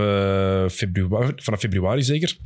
februari, 0.73 1.33
vanaf 1.37 1.61
februari 1.61 2.03
zeker. 2.03 2.37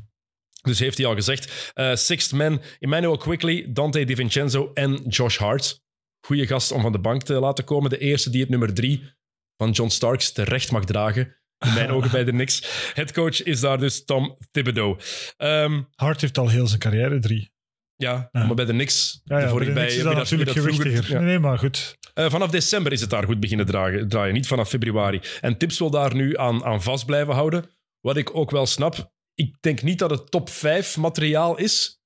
Dus 0.62 0.79
heeft 0.79 0.99
hij 0.99 1.07
al 1.07 1.14
gezegd. 1.14 1.73
Sixth 1.93 2.33
man, 2.33 2.62
Emmanuel 2.79 3.16
Quickly, 3.16 3.66
Dante 3.68 4.05
DiVincenzo 4.05 4.70
en 4.75 5.05
Josh 5.09 5.39
Hart. 5.39 5.82
Goeie 6.27 6.47
gast 6.47 6.73
om 6.73 6.83
van 6.83 6.93
de 6.93 6.99
bank 6.99 7.23
te 7.23 7.33
laten 7.33 7.64
komen. 7.64 7.91
De 7.91 7.99
eerste 7.99 8.31
die 8.31 8.41
het 8.41 8.51
nummer 8.51 8.75
drie 8.75 9.14
van 9.57 9.70
John 9.70 9.91
Starks 9.91 10.33
terecht 10.33 10.70
mag 10.70 10.85
dragen. 10.85 11.37
In 11.59 11.75
mijn 11.75 11.91
ogen 11.91 12.11
bij 12.11 12.25
de 12.25 12.31
Knicks. 12.31 12.91
Headcoach 12.95 13.43
is 13.43 13.61
daar 13.61 13.79
dus 13.79 14.05
Tom 14.05 14.39
Thibodeau. 14.51 14.99
Um, 15.39 15.89
Hart 15.95 16.20
heeft 16.20 16.39
al 16.39 16.49
heel 16.49 16.66
zijn 16.66 16.81
carrière 16.81 17.18
drie. 17.18 17.53
Ja, 17.97 18.29
ja. 18.33 18.47
maar 18.47 18.55
bij 18.55 18.64
de 18.64 18.73
Knicks... 18.73 19.20
Ja, 19.25 19.39
ja, 19.39 19.55
bij 19.55 19.64
de 19.64 19.73
Knicks 19.73 19.95
is 19.95 20.03
dat 20.03 20.14
natuurlijk 20.14 20.51
gewichtiger. 20.51 21.05
Vroeger, 21.05 21.23
nee, 21.23 21.39
maar 21.39 21.59
goed. 21.59 21.99
Uh, 22.14 22.31
vanaf 22.31 22.51
december 22.51 22.93
is 22.93 23.01
het 23.01 23.11
daar 23.11 23.25
goed 23.25 23.41
beginnen 23.41 23.66
dragen, 23.66 24.09
draaien, 24.09 24.35
niet 24.35 24.47
vanaf 24.47 24.68
februari. 24.68 25.20
En 25.41 25.57
Tips 25.59 25.79
wil 25.79 25.91
daar 25.91 26.14
nu 26.14 26.39
aan, 26.39 26.64
aan 26.64 26.83
vast 26.83 27.07
blijven 27.07 27.35
houden. 27.35 27.70
Wat 28.01 28.16
ik 28.16 28.37
ook 28.37 28.51
wel 28.51 28.66
snap 28.66 29.12
ik 29.35 29.57
denk 29.61 29.83
niet 29.83 29.99
dat 29.99 30.11
het 30.11 30.31
top 30.31 30.49
5 30.49 30.97
materiaal 30.97 31.59
is. 31.59 32.01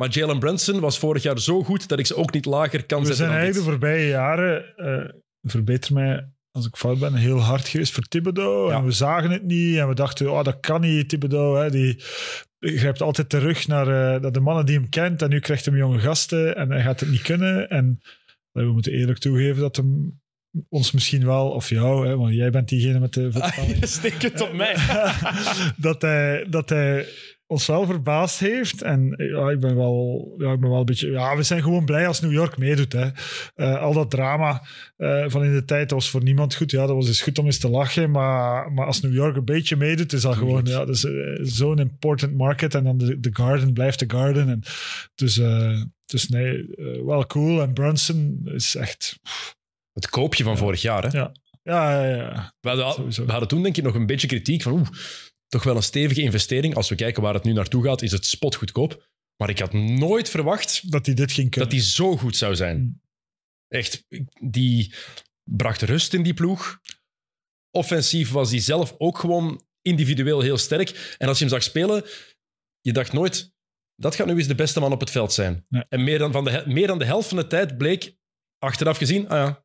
Maar 0.00 0.08
Jalen 0.10 0.38
Brunson 0.38 0.80
was 0.80 0.98
vorig 0.98 1.22
jaar 1.22 1.38
zo 1.38 1.62
goed 1.62 1.88
dat 1.88 1.98
ik 1.98 2.06
ze 2.06 2.16
ook 2.16 2.32
niet 2.32 2.44
lager 2.44 2.86
kan 2.86 3.06
zetten. 3.06 3.24
We 3.24 3.30
zijn 3.30 3.38
eigenlijk 3.38 3.64
de 3.66 3.70
voorbije 3.70 4.08
jaren, 4.08 4.74
uh, 4.76 5.10
verbeter 5.42 5.92
mij 5.94 6.28
als 6.50 6.66
ik 6.66 6.76
fout 6.76 6.98
ben, 6.98 7.14
heel 7.14 7.38
hard 7.38 7.68
geweest 7.68 7.92
voor 7.92 8.02
Thibodeau. 8.02 8.70
Ja. 8.70 8.76
En 8.76 8.84
we 8.84 8.90
zagen 8.90 9.30
het 9.30 9.42
niet 9.42 9.76
en 9.76 9.88
we 9.88 9.94
dachten, 9.94 10.32
oh, 10.32 10.44
dat 10.44 10.60
kan 10.60 10.80
niet, 10.80 11.08
Thibodeau. 11.08 11.62
Hè. 11.62 11.70
Die 11.70 12.02
grijpt 12.58 13.02
altijd 13.02 13.28
terug 13.28 13.66
naar, 13.66 13.86
uh, 13.86 14.20
naar 14.20 14.32
de 14.32 14.40
mannen 14.40 14.66
die 14.66 14.76
hem 14.76 14.88
kent 14.88 15.22
en 15.22 15.30
nu 15.30 15.40
krijgt 15.40 15.64
hij 15.64 15.74
jonge 15.76 15.98
gasten 15.98 16.56
en 16.56 16.70
hij 16.70 16.82
gaat 16.82 17.00
het 17.00 17.10
niet 17.10 17.22
kunnen. 17.22 17.68
En 17.68 18.00
we 18.52 18.62
moeten 18.62 18.92
eerlijk 18.92 19.18
toegeven 19.18 19.62
dat 19.62 19.76
hem 19.76 20.20
ons 20.68 20.92
misschien 20.92 21.24
wel, 21.24 21.50
of 21.50 21.68
jou, 21.68 22.06
hè, 22.06 22.16
want 22.16 22.34
jij 22.34 22.50
bent 22.50 22.68
diegene 22.68 22.98
met 22.98 23.14
de 23.14 23.32
vertaling. 23.32 23.82
Ah, 23.82 24.20
het 24.20 24.40
op 24.40 24.52
mij. 24.52 24.76
dat, 25.86 26.02
hij, 26.02 26.46
dat 26.48 26.68
hij 26.68 27.06
ons 27.48 27.66
wel 27.66 27.86
verbaasd 27.86 28.38
heeft. 28.38 28.82
En 28.82 29.14
ja, 29.16 29.50
ik 29.50 29.60
ben 29.60 29.76
wel, 29.76 30.34
ja, 30.38 30.52
ik 30.52 30.60
ben 30.60 30.70
wel 30.70 30.78
een 30.78 30.84
beetje. 30.84 31.10
Ja, 31.10 31.36
we 31.36 31.42
zijn 31.42 31.62
gewoon 31.62 31.84
blij 31.84 32.06
als 32.06 32.20
New 32.20 32.32
York 32.32 32.56
meedoet. 32.58 32.92
Hè. 32.92 33.08
Uh, 33.56 33.80
al 33.80 33.92
dat 33.92 34.10
drama 34.10 34.62
uh, 34.96 35.24
van 35.28 35.44
in 35.44 35.52
de 35.52 35.64
tijd 35.64 35.90
was 35.90 36.10
voor 36.10 36.22
niemand 36.22 36.54
goed. 36.54 36.70
Ja, 36.70 36.86
dat 36.86 36.94
was 36.94 37.06
dus 37.06 37.22
goed 37.22 37.38
om 37.38 37.44
eens 37.44 37.58
te 37.58 37.68
lachen. 37.68 38.10
Maar, 38.10 38.72
maar 38.72 38.86
als 38.86 39.00
New 39.00 39.14
York 39.14 39.36
een 39.36 39.44
beetje 39.44 39.76
meedoet, 39.76 40.12
is 40.12 40.22
dat 40.22 40.36
gewoon 40.36 40.64
ja, 40.64 40.84
dus, 40.84 41.04
uh, 41.04 41.38
zo'n 41.42 41.78
important 41.78 42.36
market. 42.36 42.74
En 42.74 42.84
dan 42.84 42.98
de, 42.98 43.20
de 43.20 43.30
Garden 43.32 43.72
blijft 43.72 43.98
de 43.98 44.10
Garden. 44.10 44.48
En 44.48 44.62
dus, 45.14 45.40
dus 46.04 46.28
nee, 46.28 46.66
wel 47.04 47.26
cool. 47.26 47.62
En 47.62 47.72
Brunson 47.72 48.40
is 48.44 48.74
echt. 48.74 49.18
Het 49.92 50.08
koopje 50.08 50.44
van 50.44 50.56
vorig 50.56 50.82
jaar, 50.82 51.02
hè? 51.02 51.18
Ja, 51.18 51.32
ja, 51.62 52.04
ja. 52.04 52.16
ja. 52.16 52.54
We, 52.60 52.68
hadden, 52.68 53.08
we 53.08 53.30
hadden 53.30 53.48
toen 53.48 53.62
denk 53.62 53.76
ik 53.76 53.84
nog 53.84 53.94
een 53.94 54.06
beetje 54.06 54.26
kritiek 54.26 54.62
van 54.62 54.72
oeh, 54.72 54.88
toch 55.48 55.62
wel 55.62 55.76
een 55.76 55.82
stevige 55.82 56.22
investering. 56.22 56.74
Als 56.74 56.88
we 56.88 56.94
kijken 56.94 57.22
waar 57.22 57.34
het 57.34 57.44
nu 57.44 57.52
naartoe 57.52 57.84
gaat, 57.84 58.02
is 58.02 58.12
het 58.12 58.26
spotgoedkoop. 58.26 59.06
Maar 59.36 59.50
ik 59.50 59.58
had 59.58 59.72
nooit 59.72 60.28
verwacht 60.28 60.90
dat 60.90 61.06
hij 61.06 61.14
dit 61.14 61.32
ging 61.32 61.50
kunnen. 61.50 61.70
Dat 61.70 61.78
hij 61.78 61.88
zo 61.88 62.16
goed 62.16 62.36
zou 62.36 62.56
zijn. 62.56 62.78
Mm. 62.78 63.00
Echt, 63.68 64.06
die 64.40 64.94
bracht 65.44 65.82
rust 65.82 66.14
in 66.14 66.22
die 66.22 66.34
ploeg. 66.34 66.80
Offensief 67.70 68.30
was 68.30 68.50
hij 68.50 68.60
zelf 68.60 68.94
ook 68.98 69.18
gewoon 69.18 69.66
individueel 69.82 70.40
heel 70.40 70.58
sterk. 70.58 71.14
En 71.18 71.28
als 71.28 71.38
je 71.38 71.44
hem 71.44 71.52
zag 71.52 71.62
spelen, 71.62 72.04
je 72.80 72.92
dacht 72.92 73.12
nooit, 73.12 73.52
dat 73.94 74.14
gaat 74.14 74.26
nu 74.26 74.36
eens 74.36 74.46
de 74.46 74.54
beste 74.54 74.80
man 74.80 74.92
op 74.92 75.00
het 75.00 75.10
veld 75.10 75.32
zijn. 75.32 75.64
Nee. 75.68 75.84
En 75.88 76.04
meer 76.04 76.18
dan, 76.18 76.32
van 76.32 76.44
de, 76.44 76.62
meer 76.66 76.86
dan 76.86 76.98
de 76.98 77.04
helft 77.04 77.28
van 77.28 77.36
de 77.36 77.46
tijd 77.46 77.78
bleek, 77.78 78.16
achteraf 78.58 78.96
gezien, 78.96 79.28
ah 79.28 79.38
ja, 79.38 79.64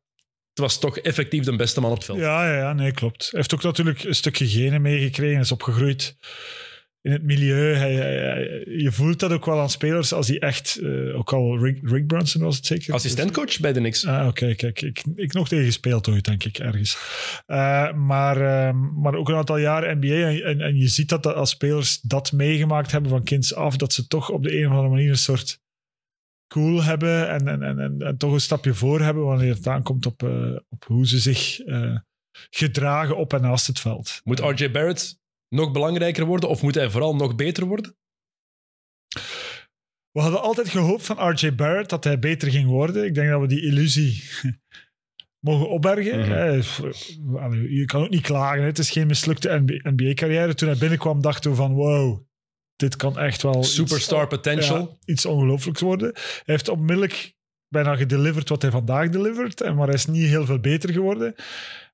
het 0.54 0.62
was 0.62 0.78
toch 0.78 0.98
effectief 0.98 1.44
de 1.44 1.56
beste 1.56 1.80
man 1.80 1.90
op 1.90 1.96
het 1.96 2.06
veld. 2.06 2.18
Ja, 2.18 2.46
ja, 2.46 2.58
ja 2.58 2.72
nee, 2.72 2.92
klopt. 2.92 3.22
Hij 3.22 3.40
heeft 3.40 3.54
ook 3.54 3.62
natuurlijk 3.62 4.02
een 4.02 4.14
stukje 4.14 4.48
genen 4.48 4.82
meegekregen, 4.82 5.40
is 5.40 5.52
opgegroeid 5.52 6.16
in 7.02 7.12
het 7.12 7.22
milieu. 7.22 7.74
Hij, 7.74 7.94
hij, 7.94 8.64
je 8.66 8.92
voelt 8.92 9.20
dat 9.20 9.32
ook 9.32 9.44
wel 9.44 9.60
aan 9.60 9.70
spelers 9.70 10.12
als 10.12 10.26
die 10.26 10.40
echt, 10.40 10.78
uh, 10.80 11.18
ook 11.18 11.32
al 11.32 11.58
Rick, 11.58 11.78
Rick, 11.82 12.06
Brunson 12.06 12.42
was 12.42 12.56
het 12.56 12.66
zeker. 12.66 12.94
Assistentcoach 12.94 13.60
bij 13.60 13.72
de 13.72 13.78
Knicks. 13.78 14.06
Ah, 14.06 14.18
oké, 14.20 14.28
okay, 14.28 14.54
kijk, 14.54 14.82
ik, 14.82 15.02
ik 15.14 15.32
nog 15.32 15.48
tegen 15.48 15.64
gespeeld 15.64 16.08
ooit, 16.08 16.24
denk 16.24 16.44
ik, 16.44 16.58
ergens. 16.58 16.98
Uh, 17.46 17.92
maar, 17.92 18.36
uh, 18.40 18.80
maar 19.02 19.14
ook 19.14 19.28
een 19.28 19.34
aantal 19.34 19.58
jaren 19.58 19.98
NBA 19.98 20.06
en, 20.06 20.42
en, 20.42 20.60
en, 20.60 20.76
je 20.76 20.88
ziet 20.88 21.08
dat, 21.08 21.22
dat 21.22 21.34
als 21.34 21.50
spelers 21.50 22.00
dat 22.00 22.32
meegemaakt 22.32 22.92
hebben 22.92 23.10
van 23.10 23.24
kinds 23.24 23.54
af, 23.54 23.76
dat 23.76 23.92
ze 23.92 24.06
toch 24.06 24.30
op 24.30 24.42
de 24.42 24.58
een 24.58 24.64
of 24.64 24.70
andere 24.70 24.88
manier 24.88 25.10
een 25.10 25.16
soort 25.16 25.62
cool 26.54 26.82
hebben 26.82 27.28
en, 27.28 27.48
en, 27.48 27.78
en, 27.78 28.02
en, 28.02 28.16
toch 28.16 28.32
een 28.32 28.40
stapje 28.40 28.74
voor 28.74 29.00
hebben 29.00 29.24
wanneer 29.24 29.54
het 29.54 29.66
aankomt 29.66 30.06
op, 30.06 30.22
uh, 30.22 30.58
op 30.68 30.84
hoe 30.84 31.06
ze 31.06 31.18
zich 31.18 31.66
uh, 31.66 31.98
gedragen 32.50 33.16
op 33.16 33.32
en 33.32 33.40
naast 33.40 33.66
het 33.66 33.80
veld. 33.80 34.20
Moet 34.24 34.40
RJ 34.40 34.70
Barrett 34.70 35.20
nog 35.48 35.72
belangrijker 35.72 36.24
worden 36.24 36.48
of 36.48 36.62
moet 36.62 36.74
hij 36.74 36.90
vooral 36.90 37.16
nog 37.16 37.34
beter 37.34 37.64
worden? 37.64 37.96
We 40.10 40.20
hadden 40.20 40.42
altijd 40.42 40.68
gehoopt 40.68 41.06
van 41.06 41.30
RJ 41.30 41.54
Barrett 41.54 41.90
dat 41.90 42.04
hij 42.04 42.18
beter 42.18 42.50
ging 42.50 42.68
worden. 42.68 43.04
Ik 43.04 43.14
denk 43.14 43.30
dat 43.30 43.40
we 43.40 43.46
die 43.46 43.62
illusie 43.62 44.22
mogen 45.48 45.68
opbergen. 45.68 46.18
Mm 46.18 46.24
-hmm. 46.24 47.68
Je 47.68 47.84
kan 47.84 48.02
ook 48.02 48.10
niet 48.10 48.22
klagen. 48.22 48.64
Het 48.64 48.78
is 48.78 48.90
geen 48.90 49.06
mislukte 49.06 49.62
NBA-carrière. 49.82 50.54
Toen 50.54 50.68
hij 50.68 50.78
binnenkwam 50.78 51.20
dachten 51.20 51.50
we 51.50 51.56
van 51.56 51.72
wow, 51.72 52.23
dit 52.76 52.96
kan 52.96 53.18
echt 53.18 53.42
wel... 53.42 53.62
Superstar 53.62 54.20
iets, 54.20 54.28
potential. 54.28 54.78
Ja, 54.78 55.12
iets 55.12 55.26
ongelooflijks 55.26 55.80
worden. 55.80 56.12
Hij 56.14 56.42
heeft 56.44 56.68
onmiddellijk 56.68 57.34
bijna 57.68 57.96
gedeliverd 57.96 58.48
wat 58.48 58.62
hij 58.62 58.70
vandaag 58.70 59.08
delivert, 59.08 59.74
maar 59.74 59.86
hij 59.86 59.94
is 59.94 60.06
niet 60.06 60.28
heel 60.28 60.46
veel 60.46 60.58
beter 60.58 60.92
geworden. 60.92 61.34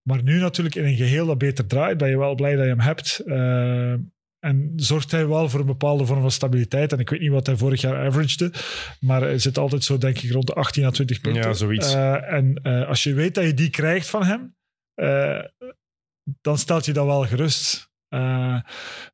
Maar 0.03 0.23
nu 0.23 0.39
natuurlijk 0.39 0.75
in 0.75 0.85
een 0.85 0.97
geheel 0.97 1.27
dat 1.27 1.39
beter 1.39 1.67
draait, 1.67 1.97
ben 1.97 2.09
je 2.09 2.19
wel 2.19 2.35
blij 2.35 2.55
dat 2.57 2.65
je 2.65 2.71
hem 2.71 2.81
hebt. 2.81 3.23
Uh, 3.25 3.93
en 4.39 4.73
zorgt 4.77 5.11
hij 5.11 5.27
wel 5.27 5.49
voor 5.49 5.61
een 5.61 5.67
bepaalde 5.67 6.07
vorm 6.07 6.21
van 6.21 6.31
stabiliteit. 6.31 6.93
En 6.93 6.99
ik 6.99 7.11
weet 7.11 7.21
niet 7.21 7.31
wat 7.31 7.47
hij 7.47 7.57
vorig 7.57 7.81
jaar 7.81 8.07
averagede, 8.07 8.53
maar 9.01 9.21
hij 9.21 9.39
zit 9.39 9.59
altijd 9.59 9.85
zo, 9.85 9.99
denk 9.99 10.19
ik, 10.19 10.31
rond 10.31 10.47
de 10.47 10.55
18 10.55 10.85
à 10.85 10.91
20 10.91 11.21
punten. 11.21 11.43
Ja, 11.43 11.53
zoiets. 11.53 11.95
Uh, 11.95 12.33
en 12.33 12.61
uh, 12.63 12.89
als 12.89 13.03
je 13.03 13.15
weet 13.15 13.35
dat 13.35 13.45
je 13.45 13.55
die 13.55 13.71
krijgt 13.71 14.11
van 14.11 14.25
hem, 14.25 14.55
dan 16.41 16.59
stelt 16.59 16.85
je 16.85 16.93
dat 16.93 17.07
wel 17.07 17.27
gerust. 17.27 17.90
Uh, 18.11 18.61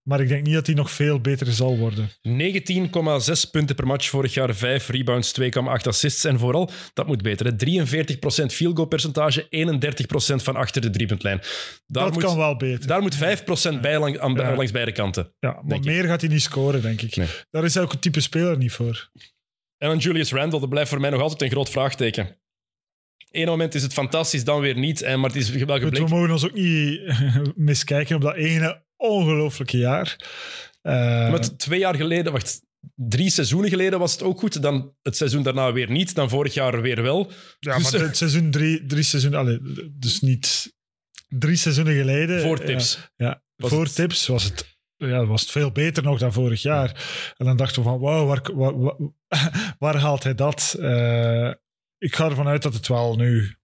maar 0.02 0.20
ik 0.20 0.28
denk 0.28 0.42
niet 0.42 0.54
dat 0.54 0.66
hij 0.66 0.74
nog 0.74 0.90
veel 0.90 1.20
beter 1.20 1.52
zal 1.52 1.76
worden. 1.76 2.10
19,6 2.28 3.50
punten 3.50 3.76
per 3.76 3.86
match 3.86 4.08
vorig 4.08 4.34
jaar, 4.34 4.54
5 4.54 4.88
rebounds, 4.88 5.40
2,8 5.40 5.48
assists. 5.86 6.24
En 6.24 6.38
vooral, 6.38 6.70
dat 6.92 7.06
moet 7.06 7.22
beter, 7.22 7.52
43% 7.52 8.16
field 8.46 8.76
goal 8.76 8.88
percentage, 8.88 9.46
31% 9.50 10.34
van 10.34 10.56
achter 10.56 10.82
de 10.82 10.90
driepuntlijn. 10.90 11.40
Daar 11.86 12.04
dat 12.04 12.12
moet, 12.12 12.22
kan 12.22 12.36
wel 12.36 12.56
beter. 12.56 12.86
Daar 12.86 13.02
moet 13.02 13.16
5% 13.16 13.80
bij 13.80 13.98
lang, 13.98 14.18
aan, 14.18 14.34
ja. 14.34 14.54
langs 14.54 14.72
beide 14.72 14.92
kanten. 14.92 15.32
Ja, 15.38 15.60
maar 15.62 15.80
meer 15.80 16.02
ik. 16.02 16.08
gaat 16.08 16.20
hij 16.20 16.30
niet 16.30 16.42
scoren, 16.42 16.82
denk 16.82 17.02
ik. 17.02 17.16
Nee. 17.16 17.28
Daar 17.50 17.64
is 17.64 17.74
hij 17.74 17.82
ook 17.82 17.92
een 17.92 17.98
type 17.98 18.20
speler 18.20 18.56
niet 18.56 18.72
voor. 18.72 19.10
En 19.78 19.88
dan 19.88 19.98
Julius 19.98 20.32
Randle, 20.32 20.60
dat 20.60 20.68
blijft 20.68 20.90
voor 20.90 21.00
mij 21.00 21.10
nog 21.10 21.20
altijd 21.20 21.42
een 21.42 21.50
groot 21.50 21.70
vraagteken. 21.70 22.36
Eén 23.30 23.46
moment 23.46 23.74
is 23.74 23.82
het 23.82 23.92
fantastisch, 23.92 24.44
dan 24.44 24.60
weer 24.60 24.78
niet. 24.78 25.00
Maar 25.00 25.30
het 25.30 25.36
is 25.36 25.50
wel 25.50 25.78
gebleken. 25.78 26.08
We 26.08 26.14
mogen 26.14 26.30
ons 26.30 26.44
ook 26.44 26.54
niet 26.54 27.00
miskijken 27.56 28.16
op 28.16 28.22
dat 28.22 28.34
ene 28.34 28.84
ongelooflijke 28.96 29.78
jaar. 29.78 30.16
Uh, 30.82 31.30
Met 31.30 31.58
twee 31.58 31.78
jaar 31.78 31.94
geleden, 31.94 32.32
wacht, 32.32 32.60
drie 32.94 33.30
seizoenen 33.30 33.70
geleden 33.70 33.98
was 33.98 34.12
het 34.12 34.22
ook 34.22 34.38
goed. 34.38 34.62
Dan 34.62 34.94
het 35.02 35.16
seizoen 35.16 35.42
daarna 35.42 35.72
weer 35.72 35.90
niet. 35.90 36.14
Dan 36.14 36.28
vorig 36.28 36.54
jaar 36.54 36.82
weer 36.82 37.02
wel. 37.02 37.30
Ja, 37.58 37.76
dus, 37.76 37.90
maar 37.90 38.00
het 38.00 38.16
seizoen 38.16 38.50
drie, 38.50 38.86
drie 38.86 39.02
seizoenen, 39.02 39.40
allee, 39.40 39.58
dus 39.92 40.20
niet 40.20 40.74
drie 41.28 41.56
seizoenen 41.56 41.94
geleden. 41.94 42.40
Voor 42.40 42.58
tips. 42.58 42.96
Uh, 42.96 43.26
ja, 43.28 43.42
voor 43.56 43.82
het... 43.82 43.94
tips 43.94 44.26
was 44.26 44.44
het 44.44 44.76
ja, 44.96 45.26
was 45.26 45.40
het 45.40 45.50
veel 45.50 45.72
beter 45.72 46.02
nog 46.02 46.18
dan 46.18 46.32
vorig 46.32 46.62
jaar. 46.62 46.88
En 47.36 47.46
dan 47.46 47.56
dachten 47.56 47.82
we 47.82 47.88
van, 47.88 48.00
wauw, 48.00 48.26
waar, 48.26 48.42
waar, 48.54 48.78
waar, 48.78 48.96
waar, 49.78 49.96
haalt 49.96 50.22
hij 50.22 50.34
dat? 50.34 50.76
Uh, 50.78 51.52
ik 51.98 52.14
ga 52.14 52.28
ervan 52.28 52.48
uit 52.48 52.62
dat 52.62 52.74
het 52.74 52.88
wel 52.88 53.16
nu 53.16 53.55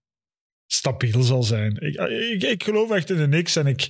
stabiel 0.73 1.21
zal 1.21 1.43
zijn. 1.43 1.75
Ik, 1.79 1.95
ik, 2.33 2.43
ik 2.43 2.63
geloof 2.63 2.91
echt 2.91 3.09
in 3.09 3.17
de 3.17 3.27
niks 3.27 3.55
en 3.55 3.67
ik, 3.67 3.81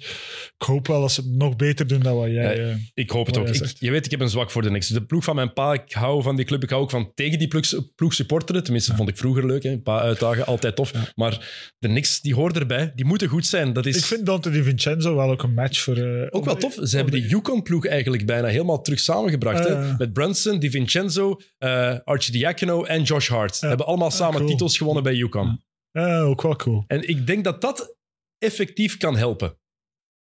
ik 0.58 0.66
hoop 0.66 0.88
wel 0.88 1.02
dat 1.02 1.12
ze 1.12 1.22
het 1.22 1.30
nog 1.30 1.56
beter 1.56 1.88
doen 1.88 2.00
dan 2.00 2.16
wat 2.16 2.28
jij... 2.32 2.56
Ja, 2.58 2.70
eh, 2.70 2.76
Ik 2.94 3.10
hoop 3.10 3.26
het 3.26 3.38
ook. 3.38 3.48
je 3.80 3.92
weet, 3.92 4.06
ik 4.06 4.12
heb 4.12 4.20
een 4.20 4.30
zwak 4.30 4.52
voor 4.52 4.62
de 4.62 4.68
Knicks. 4.68 4.88
De 4.88 5.06
ploeg 5.06 5.24
van 5.24 5.36
mijn 5.36 5.54
pa, 5.54 5.74
ik 5.74 5.92
hou 5.92 6.22
van 6.24 6.36
die 6.36 6.46
club. 6.46 6.64
Ik 6.64 6.70
hou 6.70 6.82
ook 6.82 6.90
van 6.90 7.12
tegen 7.14 7.40
die 7.40 7.48
ploeg, 7.48 7.66
ploeg 7.96 8.14
supporteren. 8.14 8.64
Tenminste, 8.64 8.96
vond 8.96 9.10
ik 9.10 9.18
vroeger 9.18 9.46
leuk. 9.46 9.64
Hè. 9.64 9.70
Een 9.70 9.82
paar 9.84 10.02
uitdagen, 10.02 10.46
altijd 10.46 10.76
tof. 10.76 10.92
Maar 11.16 11.50
de 11.80 11.88
Knicks, 11.88 12.22
die 12.22 12.36
hoort 12.36 12.58
erbij. 12.58 12.92
Die 12.96 13.06
moeten 13.06 13.28
goed 13.28 13.46
zijn. 13.46 13.74
Dat 13.74 13.86
is 13.86 13.98
ik 13.98 14.04
vind 14.06 14.26
Dante 14.26 14.50
Di 14.50 14.64
Vincenzo 14.64 15.16
wel 15.16 15.30
ook 15.32 15.44
een 15.44 15.54
match 15.54 15.80
voor... 15.80 15.98
eh, 15.98 16.28
ook 16.30 16.46
wel 16.46 16.56
tof. 16.56 16.78
Ze 16.82 16.96
hebben 16.96 17.22
de- 17.22 17.28
Yukon-ploeg 17.28 17.86
eigenlijk 17.88 18.26
bijna 18.26 18.48
helemaal 18.48 18.82
terug 18.82 19.00
samengebracht. 19.00 19.68
hè. 19.68 19.76
Ah. 19.76 19.98
Met 19.98 20.14
Brunson, 20.14 20.60
Di 20.60 20.70
Vincenzo, 20.70 21.40
eh 21.58 21.96
Archidiakono 22.04 22.84
en 22.84 23.04
Josh 23.04 23.28
Hart. 23.30 23.62
Hebben 23.62 23.86
allemaal 23.86 24.08
Ah, 24.10 24.14
samen 24.16 24.38
cool. 24.38 24.50
titels 24.50 24.78
gewonnen 24.78 25.04
bij 25.04 25.14
Yukon. 25.14 25.62
Ja, 25.94 26.20
ook 26.22 26.42
wel 26.42 26.56
cool. 26.56 26.84
En 26.88 27.08
ik 27.08 27.28
denk 27.28 27.44
dat 27.44 27.62
dat 27.62 27.96
effectief 28.38 28.98
kan 28.98 29.18
helpen. 29.18 29.58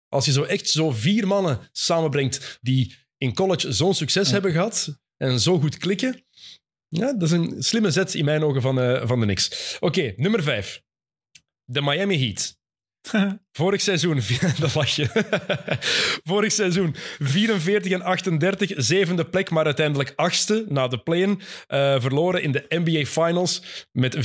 Als 0.08 0.26
je 0.26 0.32
zo 0.32 0.44
echt 0.44 0.70
zo 0.70 0.92
vier 0.92 1.28
mannen 1.28 1.70
samenbrengt 1.72 2.58
die 2.62 2.96
in 3.18 3.34
college 3.34 3.72
zo'n 3.72 3.94
succes 3.94 4.28
Ja. 4.28 4.34
hebben 4.34 4.52
gehad 4.52 5.00
en 5.18 5.40
zo 5.40 5.60
goed 5.60 5.78
klikken. 5.78 6.26
Ja, 6.88 7.14
dat 7.14 7.22
is 7.22 7.32
een 7.32 7.64
slimme 7.64 7.92
zet 7.92 8.14
in 8.14 8.26
mijn 8.26 8.44
ogen 8.44 8.62
van, 8.62 8.80
eh, 8.80 9.08
van 9.08 9.20
de 9.20 9.26
Knicks. 9.26 9.78
Oké, 9.80 10.14
nummer 10.18 10.44
vijf. 10.44 10.84
De 11.64 11.82
Miami 11.82 12.18
Heat. 12.26 12.58
Vorig 13.52 13.82
seizoen, 13.82 14.22
dat 14.60 14.76
lach 14.76 14.90
je. 14.90 15.08
Vorig 16.30 16.52
seizoen 16.52 16.96
44 17.20 17.92
en 17.92 18.02
38, 18.02 18.72
zevende 18.76 19.26
plek, 19.26 19.50
maar 19.50 19.66
uiteindelijk 19.66 20.14
achtste 20.16 20.66
na 20.68 20.88
de 20.88 20.98
play-in. 20.98 21.42
Eh, 21.68 22.02
verloren 22.02 22.42
in 22.42 22.52
de 22.52 22.66
NBA 22.70 23.06
Finals 23.06 23.86
met 23.92 24.16
4-1 24.16 24.20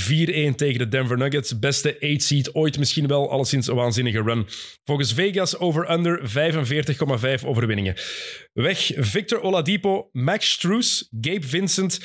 tegen 0.56 0.78
de 0.78 0.88
Denver 0.88 1.18
Nuggets. 1.18 1.58
Beste 1.58 1.96
8 2.00 2.22
seed 2.22 2.54
ooit, 2.54 2.78
misschien 2.78 3.06
wel 3.06 3.30
alleszins 3.30 3.66
een 3.66 3.74
waanzinnige 3.74 4.22
run. 4.22 4.46
Volgens 4.84 5.12
Vegas 5.12 5.58
over-under 5.58 6.20
45,5 7.40 7.44
overwinningen. 7.46 7.94
Weg 8.52 8.90
Victor 8.96 9.40
Oladipo, 9.40 10.08
Max 10.12 10.50
Strus, 10.50 11.08
Gabe 11.20 11.46
Vincent, 11.46 12.00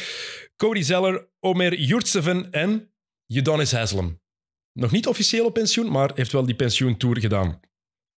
Cody 0.56 0.82
Zeller, 0.82 1.28
Omer 1.40 1.80
Yurtseven 1.80 2.52
en 2.52 2.92
Udonis 3.28 3.72
Haslem. 3.72 4.20
Nog 4.80 4.92
niet 4.92 5.08
officieel 5.08 5.46
op 5.46 5.54
pensioen, 5.54 5.92
maar 5.92 6.12
heeft 6.16 6.32
wel 6.32 6.46
die 6.46 6.56
pensioentour 6.56 7.20
gedaan. 7.20 7.60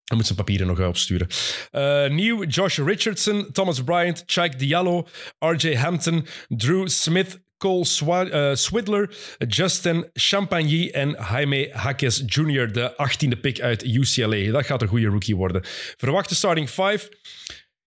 Hij 0.04 0.16
moet 0.16 0.26
zijn 0.26 0.38
papieren 0.38 0.66
nog 0.66 0.86
opsturen. 0.86 1.26
Eh 1.70 2.08
nieuw 2.08 2.44
Josh 2.44 2.78
Richardson, 2.78 3.52
Thomas 3.52 3.82
Bryant, 3.84 4.22
Chike 4.26 4.56
Diallo, 4.56 5.06
RJ 5.38 5.74
Hampton, 5.74 6.26
Drew 6.48 6.88
Smith, 6.88 7.40
Cole 7.56 8.30
eh, 8.30 8.54
Swidler, 8.54 9.14
Justin 9.48 10.10
Champagny 10.12 10.88
en 10.88 11.16
Jaime 11.30 11.68
Hackes 11.72 12.22
Jr., 12.26 12.72
de 12.72 12.92
18e 12.92 13.40
pick 13.40 13.60
uit 13.60 13.84
UCLA. 13.84 14.52
Dat 14.52 14.66
gaat 14.66 14.82
een 14.82 14.88
goede 14.88 15.06
rookie 15.06 15.36
worden. 15.36 15.60
Verwachte 15.96 16.34
starting 16.34 16.70
5. 16.70 17.08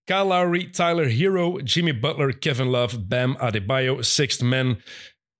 Kyle 0.04 0.26
Lowry, 0.26 0.70
Tyler 0.70 1.08
Hero, 1.08 1.60
Jimmy 1.64 2.00
Butler, 2.00 2.38
Kevin 2.38 2.68
Love, 2.68 3.00
Bam 3.00 3.36
Adebayo, 3.38 4.02
Sixth 4.02 4.42
Man, 4.42 4.82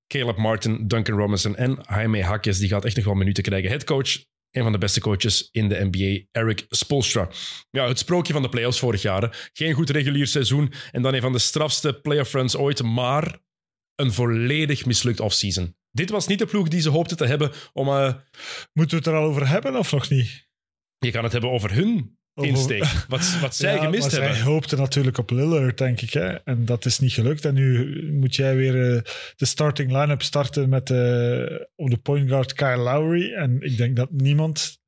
Caleb 0.08 0.38
Martin, 0.38 0.88
Duncan 0.88 1.18
Robinson 1.18 1.56
en 1.56 1.80
Jaime 1.90 2.24
Hackes. 2.24 2.58
Die 2.60 2.70
gaat 2.70 2.86
echt 2.86 2.96
nog 2.96 3.06
wel 3.06 3.14
minuten 3.14 3.44
krijgen. 3.44 3.70
Headcoach, 3.70 4.16
een 4.52 4.64
van 4.64 4.72
de 4.72 4.78
beste 4.78 5.00
coaches 5.00 5.50
in 5.52 5.70
de 5.70 5.88
NBA, 5.92 6.26
Eric 6.32 6.66
Spoelstra. 6.70 7.30
Ja, 7.70 7.88
het 7.88 8.00
sprookje 8.00 8.34
van 8.34 8.42
de 8.42 8.50
playoffs 8.50 8.80
vorig 8.80 9.02
jaar. 9.02 9.50
Geen 9.54 9.74
goed 9.74 9.90
regulier 9.90 10.28
seizoen 10.28 10.74
en 10.92 11.02
dan 11.02 11.14
een 11.14 11.22
van 11.22 11.32
de 11.32 11.40
strafste 11.40 12.00
playoff 12.02 12.34
runs 12.34 12.56
ooit, 12.56 12.84
maar 12.84 13.40
een 13.96 14.14
volledig 14.14 14.86
mislukt 14.86 15.20
offseason. 15.20 15.76
Dit 15.92 16.10
was 16.10 16.28
niet 16.28 16.40
de 16.40 16.46
ploeg 16.46 16.68
die 16.68 16.82
ze 16.82 16.90
hoopten 16.90 17.18
te 17.18 17.26
hebben 17.26 17.52
om... 17.74 17.88
eh, 17.88 18.14
Moeten 18.74 18.98
we 18.98 19.04
het 19.04 19.08
er 19.08 19.14
al 19.22 19.24
over 19.30 19.48
hebben 19.48 19.76
of 19.76 19.92
nog 19.92 20.10
niet? 20.10 20.44
je 20.98 21.12
kan 21.12 21.24
het 21.24 21.32
hebben 21.32 21.52
over 21.52 21.74
hun 21.74 22.18
insteek. 22.36 22.84
Wat, 23.08 23.38
wat 23.42 23.56
zij 23.56 23.76
Ja, 23.76 23.84
gemist 23.84 24.12
hebben. 24.12 24.36
Zij 24.36 24.44
hoopten 24.44 24.78
natuurlijk 24.78 25.18
op 25.18 25.30
Lillard, 25.30 25.78
denk 25.78 26.02
ik. 26.02 26.14
Hè? 26.14 26.34
En 26.34 26.66
dat 26.66 26.86
is 26.86 27.00
niet 27.00 27.14
gelukt. 27.14 27.46
En 27.46 27.54
nu 27.54 28.14
moet 28.14 28.36
jij 28.36 28.56
weer 28.56 28.96
eh, 28.96 29.02
de 29.36 29.46
starting 29.46 29.92
line-up 29.92 30.22
starten 30.22 30.70
met 30.70 30.90
eh, 30.90 31.44
op 31.76 31.90
de 31.90 31.98
point 32.02 32.30
guard 32.30 32.54
Kyle 32.54 32.78
Lowry. 32.78 33.34
En 33.34 33.58
ik 33.62 33.78
denk 33.78 33.96
dat 33.96 34.12
niemand, 34.12 34.80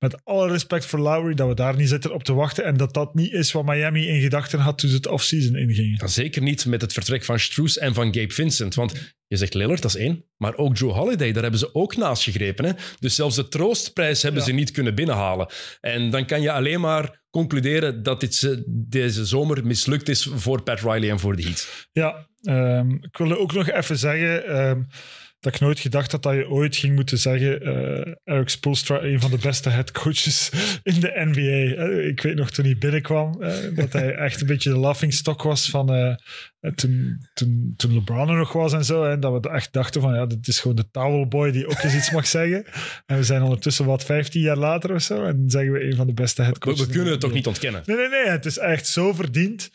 met 0.00 0.24
alle 0.24 0.48
respect 0.48 0.86
voor 0.86 0.98
Lowry, 0.98 1.34
dat 1.34 1.48
we 1.48 1.54
daar 1.54 1.76
niet 1.76 1.88
zitten 1.88 2.14
op 2.14 2.22
te 2.24 2.34
wachten. 2.34 2.64
En 2.64 2.76
dat 2.76 2.94
dat 2.94 3.14
niet 3.14 3.32
is 3.32 3.52
wat 3.52 3.64
Miami 3.64 4.06
in 4.08 4.20
gedachten 4.20 4.58
had 4.58 4.78
toen 4.78 4.90
ze 4.90 4.96
het 4.96 5.06
offseason 5.06 5.56
ingingen. 5.56 5.98
Dan 5.98 6.08
zeker 6.08 6.42
niet 6.42 6.66
met 6.66 6.80
het 6.80 6.92
vertrek 6.92 7.24
van 7.24 7.38
Stroes 7.38 7.78
en 7.78 7.94
van 7.94 8.14
Gabe 8.14 8.32
Vincent. 8.32 8.74
Want 8.74 9.14
je 9.26 9.36
zegt 9.36 9.54
Lillard, 9.54 9.82
dat 9.82 9.94
is 9.94 10.00
één. 10.00 10.24
Maar 10.36 10.56
ook 10.56 10.76
Joe 10.76 10.92
Holiday, 10.92 11.32
daar 11.32 11.42
hebben 11.42 11.60
ze 11.60 11.74
ook 11.74 11.96
naast 11.96 12.22
gegrepen. 12.22 12.64
Hè? 12.64 12.72
Dus 12.98 13.14
zelfs 13.14 13.36
de 13.36 13.48
troostprijs 13.48 14.22
hebben 14.22 14.40
Ja. 14.40 14.46
ze 14.46 14.52
niet 14.52 14.70
kunnen 14.70 14.94
binnenhalen. 14.94 15.48
En 15.80 16.10
dan 16.10 16.26
kan 16.26 16.42
je 16.42 16.52
alleen 16.52 16.80
maar 16.80 17.22
concluderen 17.30 18.02
dat 18.02 18.20
dit, 18.20 18.34
ze- 18.34 18.64
deze 18.66 19.24
zomer 19.26 19.66
mislukt 19.66 20.08
is 20.08 20.28
voor 20.34 20.62
Pat 20.62 20.80
Riley 20.80 21.10
en 21.10 21.18
voor 21.18 21.36
de 21.36 21.42
Heat. 21.42 21.88
Ja, 21.92 22.26
ehm, 22.42 22.90
ik 22.90 23.16
wilde 23.16 23.38
ook 23.38 23.52
nog 23.52 23.70
even 23.70 23.98
zeggen 23.98 24.46
ehm, 24.46 24.82
dat 25.40 25.54
ik 25.54 25.60
nooit 25.60 25.78
gedacht 25.78 26.12
had 26.12 26.22
dat 26.22 26.34
je 26.34 26.48
ooit 26.48 26.76
ging 26.76 26.94
moeten 26.94 27.18
zeggen 27.18 27.62
eh, 27.62 28.14
Eric 28.24 28.48
Spoelstra, 28.48 29.02
een 29.02 29.20
van 29.20 29.30
de 29.30 29.38
beste 29.38 29.68
headcoaches 29.68 30.50
in 30.82 31.00
de 31.00 31.12
NBA. 31.14 31.82
Eh, 31.82 32.06
ik 32.06 32.20
weet 32.20 32.34
nog 32.34 32.50
toen 32.50 32.64
hij 32.64 32.76
binnenkwam, 32.78 33.42
eh, 33.42 33.54
dat 33.74 33.92
hij 33.92 34.14
echt 34.14 34.40
een 34.40 34.46
beetje 34.46 34.70
de 34.70 34.78
laughingstock 34.78 35.42
was 35.42 35.70
van 35.70 35.92
eh, 35.92 36.14
toen, 36.74 37.20
toen, 37.34 37.74
toen 37.76 37.94
LeBron 37.94 38.28
er 38.28 38.36
nog 38.36 38.52
was 38.52 38.72
en 38.72 38.84
zo. 38.84 39.04
En 39.04 39.20
dat 39.20 39.42
we 39.42 39.50
echt 39.50 39.72
dachten 39.72 40.00
van, 40.00 40.14
ja, 40.14 40.26
dit 40.26 40.48
is 40.48 40.60
gewoon 40.60 40.76
de 40.76 40.90
towelboy 40.90 41.50
die 41.50 41.66
ook 41.66 41.82
eens 41.82 41.94
iets 41.94 42.10
mag 42.10 42.26
zeggen. 42.26 42.64
En 43.06 43.16
we 43.16 43.24
zijn 43.24 43.42
ondertussen 43.42 43.84
wat 43.84 44.04
15 44.04 44.40
jaar 44.40 44.56
later 44.56 44.94
of 44.94 45.02
zo 45.02 45.24
en 45.24 45.44
zeggen 45.46 45.72
we 45.72 45.84
een 45.84 45.96
van 45.96 46.06
de 46.06 46.14
beste 46.14 46.40
We, 46.40 46.46
headcoaches. 46.46 46.80
we 46.80 46.86
in 46.86 46.92
kunnen 46.92 47.12
het 47.12 47.20
toch 47.20 47.32
niet 47.32 47.46
ontkennen. 47.46 47.82
Nee, 47.86 47.96
nee, 47.96 48.08
nee. 48.08 48.26
Het 48.26 48.46
is 48.46 48.58
echt 48.58 48.86
zo 48.86 49.12
verdiend. 49.12 49.70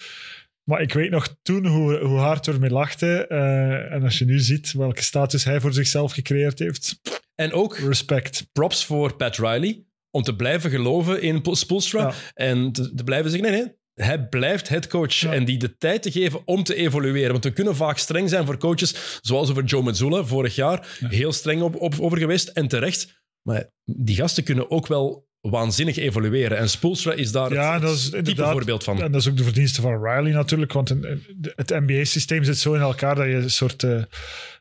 Maar 0.69 0.81
ik 0.81 0.93
weet 0.93 1.09
nog 1.09 1.35
toen 1.41 1.65
hoe, 1.65 1.97
hoe 1.97 2.17
hard 2.17 2.45
we 2.45 2.51
ermee 2.51 2.69
lachten. 2.69 3.29
Eh, 3.29 3.91
en 3.93 4.03
als 4.03 4.17
je 4.17 4.25
nu 4.25 4.39
ziet 4.39 4.71
welke 4.71 5.03
status 5.03 5.43
hij 5.43 5.59
voor 5.59 5.73
zichzelf 5.73 6.11
gecreëerd 6.11 6.59
heeft, 6.59 6.99
En 7.35 7.53
ook 7.53 7.77
respect. 7.77 8.49
props 8.51 8.85
voor 8.85 9.15
Pat 9.15 9.37
Riley 9.37 9.83
om 10.11 10.21
te 10.21 10.35
blijven 10.35 10.69
geloven 10.69 11.21
in 11.21 11.41
Spoelstra. 11.51 12.07
Ja. 12.07 12.13
En 12.33 12.71
te, 12.71 12.93
te 12.93 13.03
blijven 13.03 13.31
zeggen, 13.31 13.51
nee, 13.51 13.61
nee, 13.61 13.73
hij 13.93 14.27
blijft 14.27 14.69
headcoach. 14.69 15.13
Ja. 15.13 15.33
En 15.33 15.45
die 15.45 15.57
de 15.57 15.77
tijd 15.77 16.01
te 16.01 16.11
geven 16.11 16.41
om 16.45 16.63
te 16.63 16.75
evolueren. 16.75 17.31
Want 17.31 17.43
we 17.43 17.53
kunnen 17.53 17.75
vaak 17.75 17.97
streng 17.97 18.29
zijn 18.29 18.45
voor 18.45 18.57
coaches, 18.57 19.19
zoals 19.21 19.49
over 19.49 19.63
Joe 19.63 19.83
Mazzulla 19.83 20.23
vorig 20.23 20.55
jaar. 20.55 20.97
Heel 20.99 21.31
streng 21.31 21.61
op, 21.61 21.75
op, 21.75 21.99
over 21.99 22.17
geweest 22.17 22.47
en 22.47 22.67
terecht. 22.67 23.23
Maar 23.41 23.69
die 23.83 24.15
gasten 24.15 24.43
kunnen 24.43 24.71
ook 24.71 24.87
wel 24.87 25.24
waanzinnig 25.49 25.97
evolueren. 25.97 26.57
En 26.57 26.69
Spoelstra 26.69 27.13
is 27.13 27.31
daar 27.31 27.53
Ja, 27.53 27.73
het, 27.73 27.81
dat 27.81 27.95
is 27.95 28.09
type 28.09 28.43
voorbeeld 28.51 28.83
van. 28.83 29.01
En 29.01 29.11
dat 29.11 29.21
is 29.21 29.27
ook 29.29 29.37
de 29.37 29.43
verdienste 29.43 29.81
van 29.81 30.03
Riley 30.03 30.31
natuurlijk. 30.31 30.73
Want 30.73 30.89
een- 30.89 31.11
een- 31.11 31.51
het 31.55 31.69
NBA-systeem 31.69 32.43
zit 32.43 32.57
zo 32.57 32.73
in 32.73 32.81
elkaar 32.81 33.15
dat 33.15 33.25
je 33.25 33.33
een 33.33 33.49
soort 33.49 33.83
eh, 33.83 34.01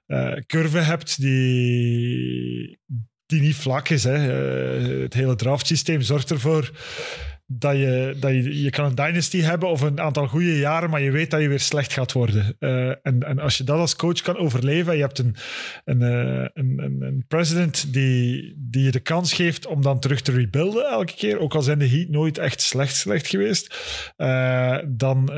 eh, 0.07 0.33
curve 0.47 0.79
hebt 0.79 1.21
die, 1.21 2.79
die 3.27 3.41
niet 3.41 3.55
vlak 3.57 3.89
is. 3.89 4.05
Hè. 4.05 4.15
Eh, 4.15 5.03
het 5.03 5.15
hele 5.15 5.37
draftsysteem 5.37 6.01
zorgt 6.03 6.31
ervoor 6.31 6.71
dat 7.47 7.77
je, 7.77 8.17
dat 8.21 8.31
je, 8.31 8.63
je 8.63 8.71
kan 8.71 8.85
een 8.85 8.95
dynasty 8.95 9.41
hebben 9.41 9.69
of 9.69 9.81
een 9.81 10.01
aantal 10.01 10.27
goede 10.27 10.59
jaren, 10.59 10.91
maar 10.91 11.01
je 11.01 11.11
weet 11.11 11.31
dat 11.31 11.41
je 11.41 11.49
weer 11.49 11.61
slecht 11.61 11.93
gaat 11.93 12.13
worden. 12.13 12.57
Eh, 12.59 12.89
en, 12.89 13.23
en 13.23 13.39
als 13.39 13.59
je 13.59 13.65
dat 13.65 13.79
als 13.79 13.97
coach 13.97 14.21
kan 14.21 14.37
overleven, 14.37 14.91
en 14.91 14.97
je 14.97 15.05
hebt 15.05 15.19
een, 15.19 15.37
een, 15.85 16.03
eh, 16.03 16.49
een, 16.53 16.75
een, 16.77 17.03
een 17.03 17.25
president 17.29 17.93
die, 17.93 18.55
die 18.57 18.85
je 18.85 18.91
de 18.91 19.01
kans 19.01 19.33
geeft 19.33 19.67
om 19.67 19.83
dan 19.83 20.01
terug 20.01 20.21
te 20.21 20.33
rebuilden 20.33 20.85
elke 20.91 21.15
keer, 21.15 21.39
ook 21.39 21.55
al 21.55 21.63
zijn 21.63 21.79
de 21.79 21.89
Heat 21.89 22.09
nooit 22.09 22.39
echt 22.39 22.61
slecht, 22.61 22.97
slecht 22.97 23.27
geweest, 23.27 23.75
eh, 24.17 24.79
dan 24.87 25.31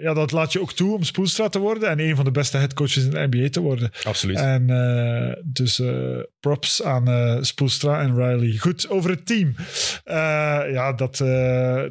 ja, 0.00 0.14
dat 0.14 0.32
laat 0.32 0.52
je 0.52 0.60
ook 0.60 0.72
toe 0.72 0.94
om 0.94 1.02
Spoelstra 1.02 1.48
te 1.48 1.58
worden 1.58 1.88
en 1.88 2.00
een 2.00 2.16
van 2.16 2.24
de 2.24 2.30
beste 2.30 2.56
headcoaches 2.56 3.04
in 3.04 3.10
de 3.10 3.26
NBA 3.30 3.48
te 3.48 3.60
worden. 3.60 3.90
Absoluut. 4.02 4.36
En 4.36 4.66
dus 5.44 5.82
props 6.40 6.82
aan 6.82 7.38
Spoelstra 7.44 8.00
en 8.00 8.14
Riley. 8.16 8.58
Goed, 8.58 8.88
over 8.88 9.10
het 9.10 9.26
team. 9.26 9.54
Ja, 10.04 10.92
dat, 10.92 11.23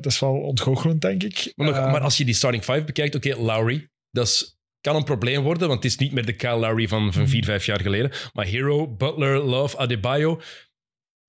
dat 0.01 0.05
is 0.05 0.19
wel 0.19 0.34
ontgoochelend, 0.34 1.01
denk 1.01 1.23
ik. 1.23 1.53
Maar, 1.55 1.67
nog, 1.67 1.75
maar 1.75 2.01
als 2.01 2.17
je 2.17 2.25
die 2.25 2.34
starting 2.34 2.63
five 2.63 2.84
bekijkt, 2.84 3.15
oké, 3.15 3.31
okay, 3.31 3.45
Lowry, 3.45 3.89
dat 4.11 4.27
is, 4.27 4.57
kan 4.81 4.95
een 4.95 5.03
probleem 5.03 5.43
worden, 5.43 5.67
want 5.67 5.84
het 5.84 5.91
is 5.91 5.97
niet 5.97 6.11
meer 6.11 6.25
de 6.25 6.36
Kyle 6.36 6.57
Lowry 6.57 6.88
van, 6.88 7.13
van 7.13 7.27
vier, 7.27 7.43
vijf 7.43 7.65
jaar 7.65 7.81
geleden. 7.81 8.11
Maar 8.34 8.45
Hero, 8.45 8.88
Butler, 8.88 9.39
Love, 9.39 9.77
Adebayo, 9.77 10.41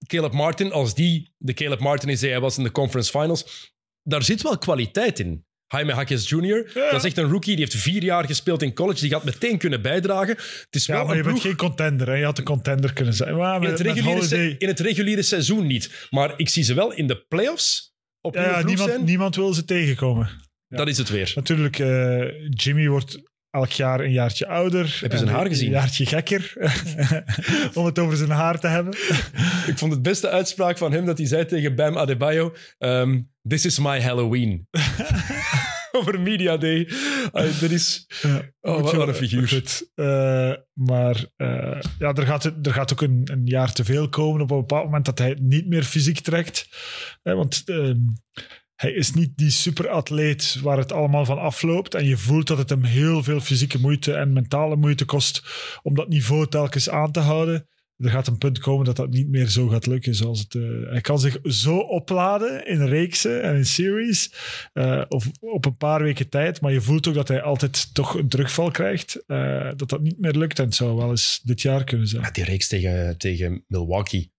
Caleb 0.06 0.32
Martin, 0.32 0.72
als 0.72 0.94
die 0.94 1.34
de 1.36 1.54
Caleb 1.54 1.80
Martin 1.80 2.08
is 2.08 2.20
die 2.20 2.30
hij 2.30 2.40
was 2.40 2.58
in 2.58 2.64
de 2.64 2.70
conference 2.70 3.18
finals, 3.18 3.72
daar 4.02 4.22
zit 4.22 4.42
wel 4.42 4.58
kwaliteit 4.58 5.18
in. 5.18 5.44
Jaime 5.66 5.92
Hackes 5.92 6.28
Jr., 6.28 6.70
ja. 6.74 6.90
dat 6.90 6.94
is 6.94 7.04
echt 7.04 7.18
een 7.18 7.30
rookie. 7.30 7.56
Die 7.56 7.64
heeft 7.64 7.76
vier 7.76 8.02
jaar 8.02 8.24
gespeeld 8.26 8.62
in 8.62 8.74
college. 8.74 9.00
Die 9.00 9.10
gaat 9.10 9.24
meteen 9.24 9.58
kunnen 9.58 9.82
bijdragen. 9.82 10.34
Het 10.36 10.66
is 10.70 10.86
ja, 10.86 10.94
wel 10.94 11.06
maar 11.06 11.16
je 11.16 11.22
bent 11.22 11.40
geen 11.40 11.56
contender. 11.56 12.08
Hè? 12.08 12.14
Je 12.14 12.24
had 12.24 12.38
een 12.38 12.44
contender 12.44 12.92
kunnen 12.92 13.14
zijn. 13.14 13.36
Maar 13.36 13.62
in, 13.62 13.70
het 13.70 13.80
reguliere 13.80 14.58
in 14.58 14.68
het 14.68 14.80
reguliere 14.80 15.22
seizoen 15.22 15.66
niet. 15.66 16.08
Maar 16.10 16.34
ik 16.36 16.48
zie 16.48 16.62
ze 16.62 16.74
wel 16.74 16.92
in 16.92 17.06
de 17.06 17.24
playoffs 17.28 17.93
op 18.24 18.34
ja, 18.34 18.42
ja, 18.42 18.62
niemand, 18.62 18.90
zijn. 18.90 19.04
niemand 19.04 19.36
wil 19.36 19.52
ze 19.52 19.64
tegenkomen. 19.64 20.28
Ja. 20.66 20.76
Dat 20.76 20.88
is 20.88 20.98
het 20.98 21.08
weer. 21.08 21.32
Natuurlijk, 21.34 21.78
uh, 21.78 22.48
Jimmy 22.48 22.88
wordt 22.88 23.22
elk 23.50 23.70
jaar 23.70 24.00
een 24.00 24.12
jaartje 24.12 24.46
ouder. 24.46 24.98
Heb 25.00 25.12
je 25.12 25.18
zijn 25.18 25.30
haar 25.30 25.46
gezien? 25.46 25.66
Een 25.66 25.72
jaartje 25.72 26.06
gekker. 26.06 26.52
Om 27.74 27.84
het 27.84 27.98
over 27.98 28.16
zijn 28.16 28.30
haar 28.30 28.60
te 28.60 28.66
hebben. 28.66 28.92
Ik 29.70 29.78
vond 29.78 29.92
het 29.92 30.02
beste 30.02 30.28
uitspraak 30.28 30.78
van 30.78 30.92
hem 30.92 31.04
dat 31.04 31.18
hij 31.18 31.26
zei 31.26 31.46
tegen 31.46 31.74
Bam 31.74 31.98
Adebayo: 31.98 32.54
ehm, 32.78 33.20
This 33.48 33.64
is 33.64 33.78
my 33.78 34.00
Halloween. 34.00 34.66
Over 35.98 36.20
Media 36.20 36.56
Day. 36.56 36.88
Ah, 37.32 37.60
dat 37.60 37.70
is. 37.70 38.06
Ja, 38.22 38.42
Oh, 38.60 38.80
wat, 38.80 38.90
je- 38.90 38.96
wat 38.96 39.08
een 39.08 39.14
figuur. 39.14 39.48
Goed. 39.48 39.90
Eh, 39.94 40.52
maar 40.72 41.24
eh, 41.36 41.80
ja, 41.98 42.12
er, 42.12 42.26
gaat, 42.26 42.44
er 42.44 42.72
gaat 42.72 42.92
ook 42.92 43.02
een, 43.02 43.28
een 43.32 43.46
jaar 43.46 43.72
te 43.72 43.84
veel 43.84 44.08
komen 44.08 44.40
op 44.40 44.50
een 44.50 44.58
bepaald 44.58 44.84
moment 44.84 45.04
dat 45.04 45.18
hij 45.18 45.28
het 45.28 45.40
niet 45.40 45.66
meer 45.66 45.82
fysiek 45.84 46.18
trekt. 46.20 46.68
Want 47.22 47.62
ehm, 47.64 47.98
hij 48.74 48.92
is 48.92 49.12
niet 49.12 49.36
die 49.36 49.50
superatleet 49.50 50.58
waar 50.62 50.78
het 50.78 50.92
allemaal 50.92 51.24
van 51.24 51.38
afloopt. 51.38 51.94
En 51.94 52.04
je 52.06 52.16
voelt 52.16 52.46
dat 52.46 52.58
het 52.58 52.70
hem 52.70 52.84
heel 52.84 53.22
veel 53.22 53.40
fysieke 53.40 53.80
moeite 53.80 54.14
en 54.14 54.32
mentale 54.32 54.76
moeite 54.76 55.04
kost 55.04 55.42
om 55.82 55.94
dat 55.94 56.08
niveau 56.08 56.46
telkens 56.48 56.88
aan 56.90 57.12
te 57.12 57.20
houden. 57.20 57.68
Er 57.96 58.10
gaat 58.10 58.26
een 58.26 58.38
punt 58.38 58.58
komen 58.58 58.84
dat 58.84 58.96
dat 58.96 59.10
niet 59.10 59.28
meer 59.28 59.46
zo 59.48 59.68
gaat 59.68 59.86
lukken. 59.86 60.14
Zoals 60.14 60.40
het, 60.40 60.54
eh, 60.54 60.62
hij 60.90 61.00
kan 61.00 61.18
zich 61.18 61.38
zo 61.42 61.78
opladen 61.78 62.66
in 62.66 62.82
reeksen 62.86 63.42
en 63.42 63.56
in 63.56 63.66
series. 63.66 64.32
eh, 64.72 65.02
of 65.08 65.30
op 65.40 65.64
een 65.64 65.76
paar 65.76 66.02
weken 66.02 66.28
tijd. 66.28 66.60
Maar 66.60 66.72
je 66.72 66.80
voelt 66.80 67.08
ook 67.08 67.14
dat 67.14 67.28
hij 67.28 67.42
altijd 67.42 67.94
toch 67.94 68.14
een 68.14 68.28
terugval 68.28 68.70
krijgt. 68.70 69.24
eh, 69.26 69.70
dat 69.76 69.88
dat 69.88 70.00
niet 70.00 70.18
meer 70.18 70.32
lukt. 70.36 70.58
En 70.58 70.64
het 70.64 70.74
zou 70.74 70.96
wel 70.96 71.10
eens 71.10 71.40
dit 71.42 71.60
jaar 71.62 71.84
kunnen 71.84 72.08
zijn. 72.08 72.22
Ja, 72.22 72.30
die 72.30 72.44
reeks 72.44 72.68
tegen, 72.68 73.18
tegen 73.18 73.64
Milwaukee 73.68 74.32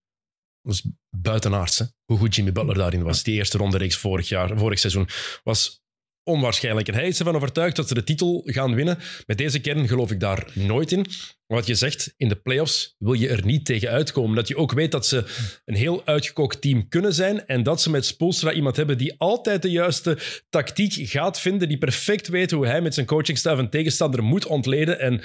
was 0.60 0.88
buitenaards. 1.16 1.78
Hè? 1.78 1.84
Hoe 2.04 2.18
goed 2.18 2.34
Jimmy 2.34 2.52
Butler 2.52 2.74
daarin 2.76 3.02
was. 3.02 3.22
Die 3.22 3.34
eerste 3.34 3.58
ronde 3.58 3.78
reeks 3.78 3.96
vorig, 3.96 4.28
jaar, 4.28 4.58
vorig 4.58 4.78
seizoen 4.78 5.08
was 5.42 5.84
onwaarschijnlijk. 6.26 6.88
En 6.88 6.94
hij 6.94 7.06
is 7.06 7.18
ervan 7.18 7.36
overtuigd 7.36 7.76
dat 7.76 7.88
ze 7.88 7.94
de 7.94 8.04
titel 8.04 8.42
gaan 8.44 8.74
winnen. 8.74 8.98
Met 9.26 9.38
deze 9.38 9.60
kern 9.60 9.88
geloof 9.88 10.10
ik 10.10 10.20
daar 10.20 10.50
nooit 10.54 10.92
in. 10.92 11.06
Wat 11.46 11.66
je 11.66 11.74
zegt, 11.74 12.14
in 12.16 12.28
de 12.28 12.34
playoffs 12.36 12.94
wil 12.98 13.12
je 13.12 13.28
er 13.28 13.44
niet 13.44 13.64
tegen 13.64 13.88
uitkomen. 13.88 14.36
Dat 14.36 14.48
je 14.48 14.56
ook 14.56 14.72
weet 14.72 14.90
dat 14.90 15.06
ze 15.06 15.24
een 15.64 15.74
heel 15.74 16.02
uitgekookt 16.04 16.60
team 16.60 16.88
kunnen 16.88 17.14
zijn. 17.14 17.46
En 17.46 17.62
dat 17.62 17.82
ze 17.82 17.90
met 17.90 18.06
Spoelstra 18.06 18.52
iemand 18.52 18.76
hebben 18.76 18.98
die 18.98 19.14
altijd 19.18 19.62
de 19.62 19.70
juiste 19.70 20.18
tactiek 20.48 20.92
gaat 21.08 21.40
vinden. 21.40 21.68
Die 21.68 21.78
perfect 21.78 22.28
weet 22.28 22.50
hoe 22.50 22.66
hij 22.66 22.80
met 22.80 22.94
zijn 22.94 23.06
coachingstaf 23.06 23.58
een 23.58 23.70
tegenstander 23.70 24.22
moet 24.22 24.46
ontleden. 24.46 25.00
En 25.00 25.20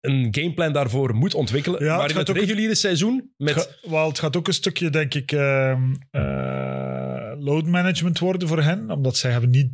een 0.00 0.28
gameplan 0.30 0.72
daarvoor 0.72 1.14
moet 1.14 1.34
ontwikkelen. 1.34 1.84
Ja, 1.84 1.90
maar 1.92 2.00
het 2.00 2.10
in 2.10 2.16
gaat 2.16 2.26
het 2.26 2.36
ook- 2.36 2.42
reguliere 2.42 2.74
seizoen 2.74 3.30
met... 3.36 3.54
Het 3.54 3.78
ga- 3.82 3.90
wel, 3.90 4.08
het 4.08 4.18
gaat 4.18 4.36
ook 4.36 4.46
een 4.46 4.54
stukje, 4.54 4.90
denk 4.90 5.14
ik, 5.14 5.32
ehm, 5.32 5.82
eh, 6.10 7.32
load 7.38 7.66
management 7.66 8.18
worden 8.18 8.48
voor 8.48 8.62
hen. 8.62 8.90
Omdat 8.90 9.16
zij 9.16 9.30
hebben 9.30 9.50
niet 9.50 9.70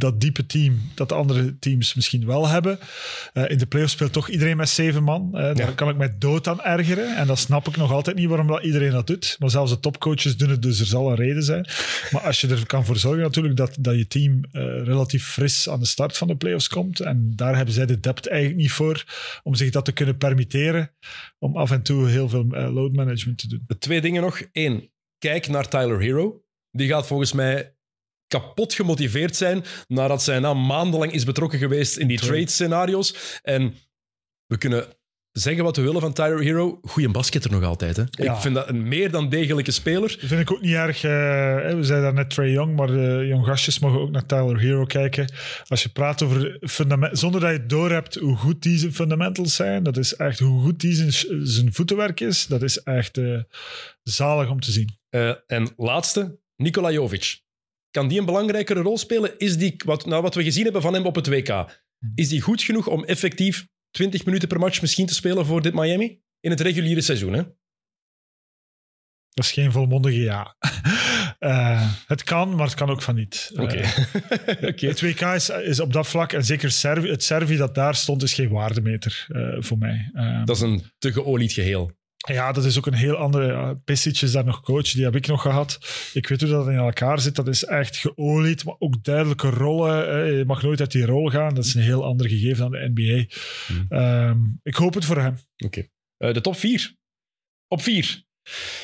dat 0.00 0.20
diepe 0.20 0.46
team 0.46 0.80
dat 0.94 1.08
de 1.08 1.14
andere 1.14 1.58
teams 1.58 1.94
misschien 1.94 2.26
wel 2.26 2.48
hebben. 2.48 2.78
Eh, 3.32 3.50
in 3.50 3.58
de 3.58 3.66
playoffs 3.66 3.92
speelt 3.92 4.12
toch 4.12 4.28
iedereen 4.28 4.56
met 4.56 4.68
zeven 4.68 5.02
man. 5.02 5.30
Eh, 5.34 5.40
daar 5.42 5.56
Ja. 5.56 5.70
kan 5.74 5.88
ik 5.88 5.96
mij 5.96 6.14
dood 6.18 6.48
aan 6.48 6.60
ergeren. 6.62 7.16
En 7.16 7.26
dat 7.26 7.38
snap 7.38 7.68
ik 7.68 7.76
nog 7.76 7.92
altijd 7.92 8.16
niet 8.16 8.28
waarom 8.28 8.46
dat 8.46 8.62
iedereen 8.62 8.90
dat 8.90 9.06
doet. 9.06 9.36
Maar 9.38 9.50
zelfs 9.50 9.70
de 9.70 9.80
topcoaches 9.80 10.36
doen 10.36 10.50
het, 10.50 10.62
dus 10.62 10.80
er 10.80 10.86
zal 10.86 11.10
een 11.10 11.16
reden 11.16 11.42
zijn. 11.42 11.66
Maar 12.10 12.20
als 12.22 12.40
je 12.40 12.48
er 12.48 12.66
kan 12.66 12.84
voor 12.84 12.96
zorgen 12.96 13.22
natuurlijk 13.22 13.56
dat, 13.56 13.76
dat 13.80 13.96
je 13.96 14.06
team 14.06 14.40
eh, 14.52 14.62
relatief 14.62 15.26
fris 15.26 15.68
aan 15.68 15.80
de 15.80 15.86
start 15.86 16.16
van 16.16 16.28
de 16.28 16.36
playoffs 16.36 16.68
komt. 16.68 17.00
En 17.00 17.32
daar 17.36 17.56
hebben 17.56 17.74
zij 17.74 17.86
de 17.86 18.00
depth 18.00 18.26
eigenlijk 18.28 18.60
niet 18.60 18.72
voor 18.72 19.04
om 19.42 19.54
zich 19.54 19.70
dat 19.70 19.84
te 19.84 19.92
kunnen 19.92 20.16
permitteren. 20.16 20.90
Om 21.38 21.56
af 21.56 21.70
en 21.70 21.82
toe 21.82 22.08
heel 22.08 22.28
veel 22.28 22.44
load 22.46 22.92
management 22.92 23.38
te 23.38 23.48
doen. 23.48 23.66
Twee 23.78 24.00
dingen 24.00 24.22
nog. 24.22 24.42
Eén, 24.52 24.90
kijk 25.18 25.48
naar 25.48 25.68
Tyler 25.68 26.00
Hero. 26.00 26.42
Die 26.70 26.88
gaat 26.88 27.06
volgens 27.06 27.32
mij 27.32 27.74
kapot 28.30 28.74
gemotiveerd 28.74 29.36
zijn 29.36 29.64
nadat 29.88 30.22
zij 30.22 30.38
na 30.38 30.54
maandenlang 30.54 31.12
is 31.12 31.24
betrokken 31.24 31.58
geweest 31.58 31.96
in 31.96 32.06
die 32.08 32.18
trade-scenario's. 32.18 33.40
En 33.42 33.74
we 34.46 34.58
kunnen 34.58 34.86
zeggen 35.32 35.64
wat 35.64 35.76
we 35.76 35.82
willen 35.82 36.00
van 36.00 36.12
Tyler 36.12 36.40
Hero. 36.40 36.78
Goeie 36.82 37.10
basketter 37.10 37.50
nog 37.50 37.62
altijd. 37.64 37.96
Hè? 37.96 38.02
Ja. 38.10 38.34
Ik 38.34 38.40
vind 38.40 38.54
dat 38.54 38.68
een 38.68 38.88
meer 38.88 39.10
dan 39.10 39.28
degelijke 39.28 39.70
speler. 39.70 40.08
Dat 40.08 40.28
vind 40.28 40.40
ik 40.40 40.52
ook 40.52 40.60
niet 40.60 40.74
erg. 40.74 40.96
eh, 41.04 41.10
we 41.74 41.78
zeiden 41.84 42.14
net 42.14 42.30
Trey 42.30 42.50
Young, 42.50 42.76
maar 42.76 42.86
de 42.86 43.24
jong 43.28 43.46
gastjes 43.46 43.78
mogen 43.78 44.00
ook 44.00 44.10
naar 44.10 44.26
Tyler 44.26 44.60
Hero 44.60 44.84
kijken. 44.84 45.32
Als 45.66 45.82
je 45.82 45.88
praat 45.88 46.22
over 46.22 46.58
fundament, 46.60 47.18
zonder 47.18 47.40
dat 47.40 47.50
je 47.50 47.66
doorhebt 47.66 48.14
hoe 48.14 48.36
goed 48.36 48.62
die 48.62 48.78
zijn 48.78 48.94
fundamentals 48.94 49.54
zijn, 49.54 49.82
dat 49.82 49.96
is 49.96 50.14
echt 50.16 50.38
hoe 50.38 50.62
goed 50.62 50.80
die 50.80 50.92
zijn, 50.92 51.12
zijn 51.46 51.72
voetenwerk 51.72 52.20
is, 52.20 52.46
dat 52.46 52.62
is 52.62 52.82
echt 52.82 53.18
eh, 53.18 53.38
zalig 54.02 54.50
om 54.50 54.60
te 54.60 54.70
zien. 54.70 54.98
En 55.46 55.68
laatste, 55.76 56.38
Nikola 56.56 56.90
Jovic. 56.90 57.40
Kan 57.90 58.08
die 58.08 58.18
een 58.18 58.24
belangrijkere 58.24 58.80
rol 58.80 58.98
spelen? 58.98 59.38
Is 59.38 59.56
die, 59.56 59.80
wat, 59.84 60.06
nou, 60.06 60.22
wat 60.22 60.34
we 60.34 60.42
gezien 60.42 60.64
hebben 60.64 60.82
van 60.82 60.94
hem 60.94 61.06
op 61.06 61.14
het 61.14 61.26
WK, 61.26 61.82
is 62.14 62.28
die 62.28 62.40
goed 62.40 62.62
genoeg 62.62 62.86
om 62.86 63.04
effectief 63.04 63.66
20 63.90 64.24
minuten 64.24 64.48
per 64.48 64.58
match 64.58 64.80
misschien 64.80 65.06
te 65.06 65.14
spelen 65.14 65.46
voor 65.46 65.62
dit 65.62 65.74
Miami? 65.74 66.20
In 66.40 66.50
het 66.50 66.60
reguliere 66.60 67.00
seizoen, 67.00 67.32
hè? 67.32 67.42
Dat 69.30 69.44
is 69.44 69.52
geen 69.52 69.72
volmondige 69.72 70.20
ja. 70.20 70.56
Eh, 71.38 71.92
het 72.06 72.22
kan, 72.22 72.54
maar 72.54 72.66
het 72.66 72.74
kan 72.74 72.90
ook 72.90 73.02
van 73.02 73.14
niet. 73.14 73.50
Oké. 73.54 73.80
Eh. 74.60 74.80
Het 74.80 75.00
WK 75.00 75.20
is, 75.20 75.48
is 75.48 75.80
op 75.80 75.92
dat 75.92 76.06
vlak, 76.06 76.32
en 76.32 76.44
zeker 76.44 76.70
Servi, 76.70 77.08
het 77.08 77.24
Servi 77.24 77.56
dat 77.56 77.74
daar 77.74 77.94
stond, 77.94 78.22
is 78.22 78.34
geen 78.34 78.48
waardemeter 78.48 79.26
eh, 79.28 79.56
voor 79.58 79.78
mij. 79.78 80.10
Dat 80.44 80.56
is 80.56 80.62
een 80.62 80.82
te 80.98 81.12
geolied 81.12 81.52
geheel. 81.52 81.92
Ja, 82.28 82.52
dat 82.52 82.64
is 82.64 82.78
ook 82.78 82.86
een 82.86 82.94
heel 82.94 83.16
andere. 83.16 83.80
Is 83.84 84.32
daar 84.32 84.44
nog 84.44 84.62
coach, 84.62 84.90
die 84.90 85.04
heb 85.04 85.16
ik 85.16 85.26
nog 85.26 85.42
gehad. 85.42 85.78
Ik 86.12 86.28
weet 86.28 86.40
hoe 86.40 86.50
dat 86.50 86.68
in 86.68 86.74
elkaar 86.74 87.20
zit. 87.20 87.34
Dat 87.34 87.48
is 87.48 87.64
echt 87.64 87.96
geolied, 87.96 88.64
maar 88.64 88.74
ook 88.78 89.04
duidelijke 89.04 89.50
rollen. 89.50 90.36
Je 90.36 90.44
mag 90.44 90.62
nooit 90.62 90.80
uit 90.80 90.92
die 90.92 91.06
rol 91.06 91.28
gaan. 91.28 91.54
Dat 91.54 91.64
is 91.64 91.74
een 91.74 91.82
heel 91.82 92.04
ander 92.04 92.28
gegeven 92.28 92.58
dan 92.58 92.70
de 92.70 92.90
NBA. 92.94 93.34
Hmm. 93.66 93.86
Ehm, 93.88 94.38
ik 94.62 94.74
hoop 94.74 94.94
het 94.94 95.04
voor 95.04 95.20
hem. 95.20 95.38
Oké. 95.56 95.86
Eh, 96.16 96.32
de 96.32 96.40
top 96.40 96.56
4. 96.56 96.94
Op 97.68 97.82
4. 97.82 98.22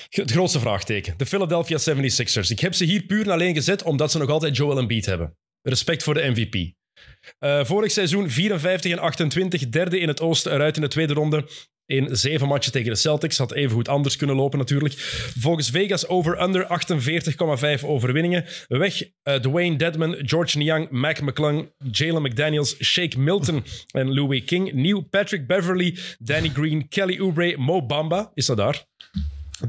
Het 0.08 0.30
grootste 0.30 0.60
vraagteken. 0.60 1.14
De 1.16 1.26
Philadelphia 1.26 1.78
76ers. 1.78 2.50
Ik 2.50 2.60
heb 2.60 2.74
ze 2.74 2.84
hier 2.84 3.02
puur 3.02 3.24
en 3.24 3.30
alleen 3.30 3.54
gezet 3.54 3.82
omdat 3.82 4.10
ze 4.10 4.18
nog 4.18 4.30
altijd 4.30 4.56
Joel 4.56 4.78
Embiid 4.78 5.06
hebben. 5.06 5.36
Respect 5.62 6.02
voor 6.02 6.14
de 6.14 6.30
MVP. 6.30 6.74
Eh, 7.38 7.64
vorig 7.64 7.90
seizoen 7.90 8.30
54 8.30 8.92
en 8.92 8.98
28, 8.98 9.68
derde 9.68 9.98
in 9.98 10.08
het 10.08 10.20
oosten, 10.20 10.52
eruit 10.52 10.76
in 10.76 10.82
de 10.82 10.88
tweede 10.88 11.12
ronde. 11.12 11.48
In 11.86 12.16
zeven 12.16 12.48
matchen 12.48 12.72
tegen 12.72 12.90
de 12.90 12.96
Celtics. 12.96 13.38
Had 13.38 13.52
even 13.52 13.74
goed 13.74 13.88
anders 13.88 14.16
kunnen 14.16 14.36
lopen 14.36 14.58
natuurlijk. 14.58 14.94
Volgens 15.38 15.70
Vegas 15.70 16.06
over-under 16.06 16.66
48,5 17.80 17.84
overwinningen. 17.84 18.44
Weg 18.68 19.02
eh, 19.22 19.34
Dwayne 19.34 19.76
Dedman, 19.76 20.16
George 20.18 20.58
Niang, 20.58 20.90
Mac 20.90 21.20
McClung, 21.20 21.70
Jalen 21.90 22.22
McDaniels, 22.22 22.76
Shake 22.84 23.18
Milton 23.18 23.64
en 23.90 24.14
Louis 24.14 24.44
King. 24.44 24.72
Nieuw 24.72 25.00
Patrick 25.00 25.46
Beverly, 25.46 25.98
Danny 26.18 26.48
Green, 26.48 26.88
Kelly 26.88 27.20
Oubre, 27.20 27.56
Mo 27.56 27.86
Bamba. 27.86 28.30
Is 28.34 28.46
dat 28.46 28.56
daar? 28.56 28.84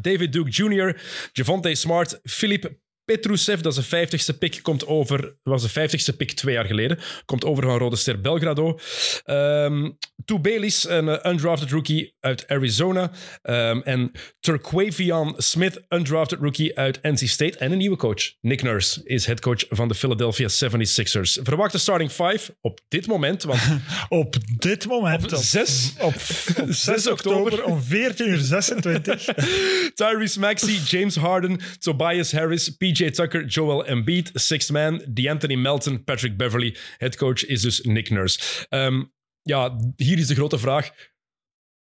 David 0.01 0.33
Duke 0.33 0.49
Jr., 0.49 0.95
Javonte 1.31 1.75
Smart, 1.75 2.19
Philippe 2.23 2.77
Petrusev, 3.11 3.59
dat 3.61 3.77
is 3.77 3.87
de 3.89 4.07
50ste 4.07 4.37
pick, 4.37 4.59
komt 4.61 4.87
over, 4.87 5.35
was 5.43 5.61
de 5.61 5.69
50ste 5.89 6.17
pick 6.17 6.31
twee 6.31 6.53
jaar 6.53 6.65
geleden, 6.65 6.99
komt 7.25 7.45
over 7.45 7.63
van 7.63 7.77
Rode 7.77 7.95
Ster 7.95 8.21
Belgrado. 8.21 8.79
Ehm 9.23 9.89
Toe 10.25 10.39
Bayliss, 10.39 10.89
een 10.89 11.09
eh, 11.09 11.31
undrafted 11.31 11.71
rookie 11.71 12.15
uit 12.19 12.47
Arizona. 12.47 13.11
Ehm, 13.41 13.79
en 13.83 14.11
Turquavian 14.39 15.33
Smith, 15.37 15.81
undrafted 15.89 16.39
rookie 16.39 16.77
uit 16.77 16.99
NC 17.01 17.17
State. 17.27 17.57
En 17.57 17.71
een 17.71 17.77
nieuwe 17.77 17.97
coach. 17.97 18.33
Nick 18.41 18.63
Nurse 18.63 19.01
is 19.03 19.25
headcoach 19.25 19.65
van 19.69 19.87
de 19.87 19.95
Philadelphia 19.95 20.47
76ers. 20.49 21.41
Verwachte 21.43 21.77
starting 21.77 22.11
five 22.11 22.55
op 22.61 22.79
dit 22.87 23.07
moment, 23.07 23.43
want 23.43 23.61
Op 24.09 24.35
dit 24.57 24.87
moment, 24.87 25.33
Op 25.33 25.39
zes- 25.43 25.93
op, 25.99 26.13
op 26.61 26.71
6 26.91 27.07
oktober 27.07 27.63
om 27.63 27.81
14 27.81 28.27
uur 28.27 28.37
26. 28.37 29.25
Tyrese 29.95 30.39
Maxey, 30.39 30.73
James 30.85 31.15
Harden, 31.15 31.59
Tobias 31.79 32.31
Harris, 32.31 32.69
PJ 32.69 32.96
Tucker, 33.05 33.45
Joel 33.45 33.85
Embiid, 33.85 34.31
Sixth 34.33 34.71
Man, 34.71 35.03
DeAnthony 35.07 35.55
Melton, 35.55 36.03
Patrick 36.03 36.37
Beverly. 36.37 36.75
Headcoach 36.97 37.45
is 37.45 37.61
dus 37.61 37.81
Nick 37.81 38.09
Nurse. 38.09 38.65
Ehm, 38.69 39.03
ja, 39.41 39.77
hier 39.95 40.17
is 40.17 40.27
de 40.27 40.35
grote 40.35 40.59
vraag. 40.59 40.91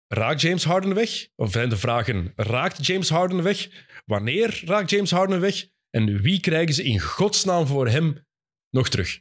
Raakt 0.08 0.42
James 0.42 0.64
Harden 0.64 0.94
weg? 0.94 1.28
Of 1.36 1.52
zijn 1.52 1.70
de 1.70 1.78
vragen, 1.78 2.34
raakt 2.36 2.86
James 2.86 3.10
Harden 3.10 3.44
weg? 3.44 3.70
Wanneer 4.06 4.62
raakt 4.66 4.90
James 4.90 5.12
Harden 5.12 5.40
weg? 5.40 5.68
En 5.90 6.22
wie 6.22 6.40
krijgen 6.40 6.74
ze 6.74 6.84
in 6.84 7.00
godsnaam 7.00 7.68
voor 7.68 7.88
hem 7.88 8.26
nog 8.70 8.90
terug? 8.90 9.20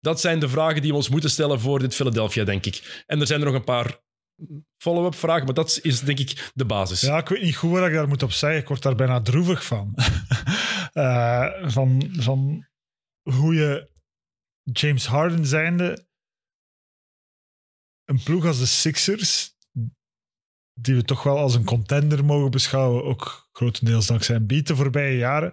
Dat 0.00 0.20
zijn 0.20 0.38
de 0.38 0.48
vragen 0.48 0.82
die 0.82 0.90
we 0.90 0.96
ons 0.96 1.08
moeten 1.08 1.30
stellen 1.30 1.60
voor 1.60 1.78
dit 1.78 1.94
Philadelphia, 1.94 2.44
denk 2.44 2.66
ik. 2.66 3.02
En 3.06 3.20
er 3.20 3.26
zijn 3.26 3.40
er 3.40 3.46
nog 3.46 3.54
een 3.54 3.64
paar 3.64 4.00
follow-up 4.76 5.14
vragen, 5.14 5.44
maar 5.44 5.54
dat 5.54 5.78
is 5.82 6.00
denk 6.00 6.18
ik 6.18 6.50
de 6.54 6.64
basis. 6.64 7.00
Ja, 7.00 7.18
ik 7.18 7.28
weet 7.28 7.42
niet 7.42 7.56
goed 7.56 7.70
wat 7.70 7.86
ik 7.86 7.94
daar 7.94 8.08
moet 8.08 8.22
op 8.22 8.32
zeggen. 8.32 8.60
Ik 8.60 8.68
word 8.68 8.82
daar 8.82 8.94
bijna 8.94 9.20
droevig 9.20 9.64
van. 9.64 9.94
Eh, 10.92 11.68
van, 11.70 12.08
van 12.12 12.66
hoe 13.22 13.54
je 13.54 13.90
James 14.62 15.06
Harden 15.06 15.46
zijnde 15.46 16.06
een 18.04 18.22
ploeg 18.22 18.46
als 18.46 18.58
de 18.58 18.66
Sixers, 18.66 19.56
die 20.80 20.94
we 20.94 21.02
toch 21.02 21.22
wel 21.22 21.38
als 21.38 21.54
een 21.54 21.64
contender 21.64 22.24
mogen 22.24 22.50
beschouwen, 22.50 23.04
ook 23.04 23.48
grotendeels 23.52 24.06
dankzij 24.06 24.36
Embiid 24.36 24.66
de 24.66 24.76
voorbije 24.76 25.16
jaren, 25.16 25.52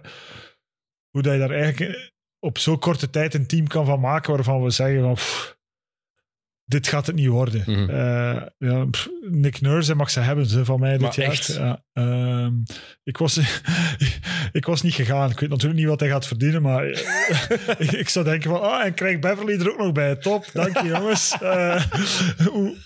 hoe 1.10 1.22
dat 1.22 1.32
je 1.32 1.38
daar 1.38 1.50
eigenlijk 1.50 2.12
op 2.38 2.58
zo'n 2.58 2.78
korte 2.78 3.10
tijd 3.10 3.34
een 3.34 3.46
team 3.46 3.66
kan 3.66 3.86
van 3.86 4.00
maken 4.00 4.34
waarvan 4.34 4.62
we 4.62 4.70
zeggen 4.70 5.02
van 5.02 5.16
dit 6.70 6.88
gaat 6.88 7.06
het 7.06 7.16
niet 7.16 7.26
worden. 7.26 7.88
Eh, 7.88 8.42
ja, 8.58 8.84
pff, 8.84 9.08
Nick 9.30 9.60
Nurse, 9.60 9.86
hij 9.86 9.96
mag 9.96 10.10
ze 10.10 10.20
hebben 10.20 10.46
ze, 10.46 10.64
van 10.64 10.80
mij 10.80 10.92
dit 10.92 11.00
Maar 11.00 11.20
jaar. 11.20 11.30
echt? 11.30 11.46
Ja, 11.46 11.82
ehm, 11.92 12.52
ik, 13.04 13.16
was, 13.16 13.40
ik 14.52 14.64
was 14.64 14.82
niet 14.82 14.94
gegaan. 14.94 15.30
Ik 15.30 15.40
weet 15.40 15.48
natuurlijk 15.48 15.80
niet 15.80 15.88
wat 15.88 16.00
hij 16.00 16.08
gaat 16.08 16.26
verdienen, 16.26 16.62
maar 16.62 16.86
ik, 17.78 17.92
ik 17.92 18.08
zou 18.08 18.24
denken 18.24 18.50
van, 18.50 18.60
ah, 18.60 18.84
en 18.84 18.94
krijg 18.94 19.18
Beverly 19.18 19.60
er 19.60 19.70
ook 19.70 19.78
nog 19.78 19.92
bij. 19.92 20.16
Top, 20.16 20.50
dank 20.52 20.78
je 20.80 20.88
jongens. 20.88 21.34
Eh, 21.40 21.82
hoe, 22.46 22.76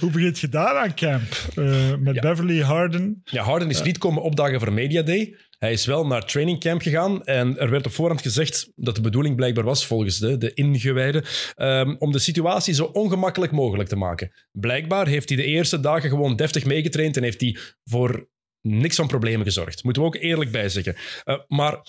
hoe 0.00 0.10
begint 0.10 0.38
je 0.38 0.48
daar 0.48 0.76
aan 0.76 0.94
camp? 0.94 1.32
Eh, 1.54 1.94
met 1.98 2.14
Ja. 2.14 2.20
Beverly, 2.20 2.60
Harden. 2.62 3.20
Ja, 3.24 3.42
Harden 3.42 3.70
is 3.70 3.82
niet 3.82 3.98
komen 3.98 4.22
opdagen 4.22 4.60
voor 4.60 4.72
Media 4.72 5.02
Day. 5.02 5.36
Hij 5.58 5.72
is 5.72 5.86
wel 5.86 6.06
naar 6.06 6.26
training 6.26 6.60
camp 6.60 6.82
gegaan 6.82 7.24
en 7.24 7.58
er 7.58 7.70
werd 7.70 7.86
op 7.86 7.92
voorhand 7.92 8.22
gezegd 8.22 8.72
dat 8.76 8.94
de 8.94 9.00
bedoeling 9.00 9.36
blijkbaar 9.36 9.64
was, 9.64 9.86
volgens 9.86 10.18
de, 10.18 10.38
de 10.38 10.54
ingewijden, 10.54 11.24
ehm, 11.54 11.94
om 11.98 12.12
de 12.12 12.18
situatie 12.18 12.74
zo 12.74 12.84
ongemakkelijk 12.84 13.52
mogelijk 13.52 13.88
te 13.88 13.96
maken. 13.96 14.32
Blijkbaar 14.52 15.06
heeft 15.06 15.28
hij 15.28 15.38
de 15.38 15.44
eerste 15.44 15.80
dagen 15.80 16.10
gewoon 16.10 16.36
deftig 16.36 16.64
meegetraind 16.64 17.16
en 17.16 17.22
heeft 17.22 17.40
hij 17.40 17.56
voor 17.84 18.28
niks 18.60 18.96
van 18.96 19.06
problemen 19.06 19.46
gezorgd. 19.46 19.84
Moeten 19.84 20.02
we 20.02 20.08
ook 20.08 20.16
eerlijk 20.16 20.50
bij 20.50 20.68
zeggen. 20.68 20.96
Eh, 21.24 21.38
maar 21.46 21.80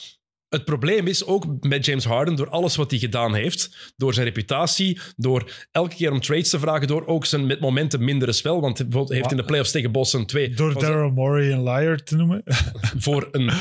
het 0.50 0.66
probleem 0.66 1.08
is 1.08 1.26
ook 1.26 1.46
met 1.60 1.86
James 1.86 2.06
Harden, 2.06 2.36
door 2.36 2.50
alles 2.50 2.76
wat 2.76 2.92
hij 2.92 3.00
gedaan 3.00 3.36
heeft, 3.36 3.94
door 3.96 4.14
zijn 4.14 4.26
reputatie, 4.26 5.00
door 5.16 5.68
elke 5.72 5.96
keer 5.96 6.12
om 6.12 6.22
trades 6.22 6.50
te 6.50 6.60
vragen, 6.60 6.88
door 6.88 7.06
ook 7.06 7.26
zijn 7.26 7.46
met 7.46 7.60
momenten 7.60 8.04
mindere 8.04 8.32
spel, 8.32 8.62
want 8.62 8.78
hij 8.78 8.88
bijvoorbeeld 8.88 9.20
heeft 9.20 9.32
in 9.32 9.38
de 9.38 9.46
playoffs 9.46 9.72
tegen 9.72 9.92
Boston 9.92 10.26
twee 10.26 10.50
Door 10.50 10.80
Daryl 10.80 11.12
Morey 11.12 11.52
een 11.52 11.64
liar 11.64 12.04
te 12.04 12.16
noemen. 12.16 12.44
voor 13.06 13.28
een 13.32 13.52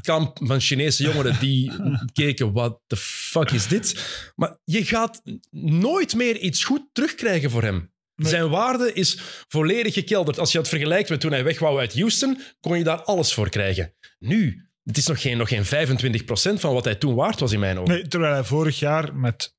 kamp 0.00 0.38
van 0.42 0.60
Chinese 0.60 1.02
jongeren 1.02 1.36
die 1.40 1.72
keken, 2.12 2.52
what 2.52 2.80
the 2.86 2.96
fuck 2.96 3.50
is 3.50 3.66
dit? 3.66 3.94
Maar 4.34 4.58
je 4.64 4.84
gaat 4.84 5.22
nooit 5.60 6.14
meer 6.14 6.38
iets 6.38 6.64
goed 6.64 6.88
terugkrijgen 6.92 7.50
voor 7.50 7.62
hem. 7.62 7.94
Nee. 8.16 8.30
Zijn 8.30 8.48
waarde 8.48 8.92
is 8.92 9.18
volledig 9.48 9.94
gekelderd. 9.94 10.38
Als 10.38 10.52
je 10.52 10.58
het 10.58 10.68
vergelijkt 10.68 11.08
met 11.08 11.20
toen 11.20 11.32
hij 11.32 11.44
weg 11.44 11.58
wou 11.58 11.78
uit 11.78 11.98
Houston, 11.98 12.40
kon 12.60 12.78
je 12.78 12.84
daar 12.84 13.02
alles 13.02 13.34
voor 13.34 13.48
krijgen. 13.48 13.94
Nu, 14.18 14.65
het 14.86 14.96
is 14.96 15.06
nog 15.06 15.20
geen, 15.20 15.36
nog 15.38 15.48
geen 15.48 15.64
25% 15.64 16.60
van 16.60 16.72
wat 16.72 16.84
hij 16.84 16.94
toen 16.94 17.14
waard 17.14 17.40
was 17.40 17.52
in 17.52 17.60
mijn 17.60 17.78
ogen. 17.78 17.94
Nee, 17.94 18.08
terwijl 18.08 18.32
hij 18.32 18.44
vorig 18.44 18.78
jaar 18.78 19.14
met 19.14 19.54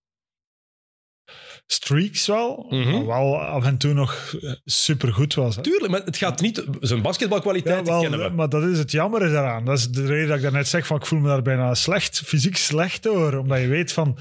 streaks 1.65 2.28
wel, 2.28 2.65
Mhm. 2.69 2.91
maar 2.91 3.05
wel 3.05 3.41
af 3.41 3.65
en 3.65 3.78
toe 3.78 3.93
nog 3.93 4.36
super 4.65 5.13
goed 5.13 5.34
was. 5.34 5.55
Hè. 5.55 5.61
Tuurlijk, 5.61 5.91
maar 5.91 6.01
het 6.03 6.17
gaat 6.17 6.41
niet... 6.41 6.63
Zijn 6.80 7.01
basketbalkwaliteit 7.01 7.86
Ja, 7.86 7.91
wel, 7.91 8.01
kennen 8.01 8.19
we. 8.19 8.30
maar 8.30 8.49
dat 8.49 8.63
is 8.63 8.78
het 8.78 8.91
jammer 8.91 9.19
daaraan. 9.19 9.65
Dat 9.65 9.78
is 9.78 9.89
de 9.89 10.05
reden 10.05 10.28
dat 10.28 10.38
ik 10.38 10.43
daarnet 10.43 10.67
zeg 10.67 10.88
van 10.88 10.97
ik 10.97 11.05
voel 11.05 11.19
me 11.19 11.28
daar 11.28 11.41
bijna 11.41 11.73
slecht, 11.73 12.19
fysiek 12.21 12.57
slecht 12.57 13.03
door. 13.03 13.34
Omdat 13.38 13.59
je 13.59 13.67
weet 13.67 13.91
van, 13.93 14.17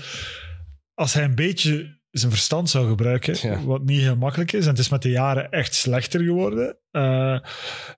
als 0.95 1.13
hij 1.13 1.25
een 1.25 1.35
beetje 1.35 1.96
zijn 2.19 2.31
verstand 2.33 2.71
zou 2.71 2.89
gebruiken, 2.89 3.37
Ja. 3.49 3.65
wat 3.65 3.85
niet 3.85 4.01
heel 4.01 4.17
makkelijk 4.17 4.53
is, 4.53 4.65
en 4.65 4.71
het 4.71 4.79
is 4.79 4.89
met 4.89 5.03
de 5.03 5.11
jaren 5.11 5.51
echt 5.51 5.75
slechter 5.75 6.21
geworden, 6.21 6.77
eh, 6.91 7.39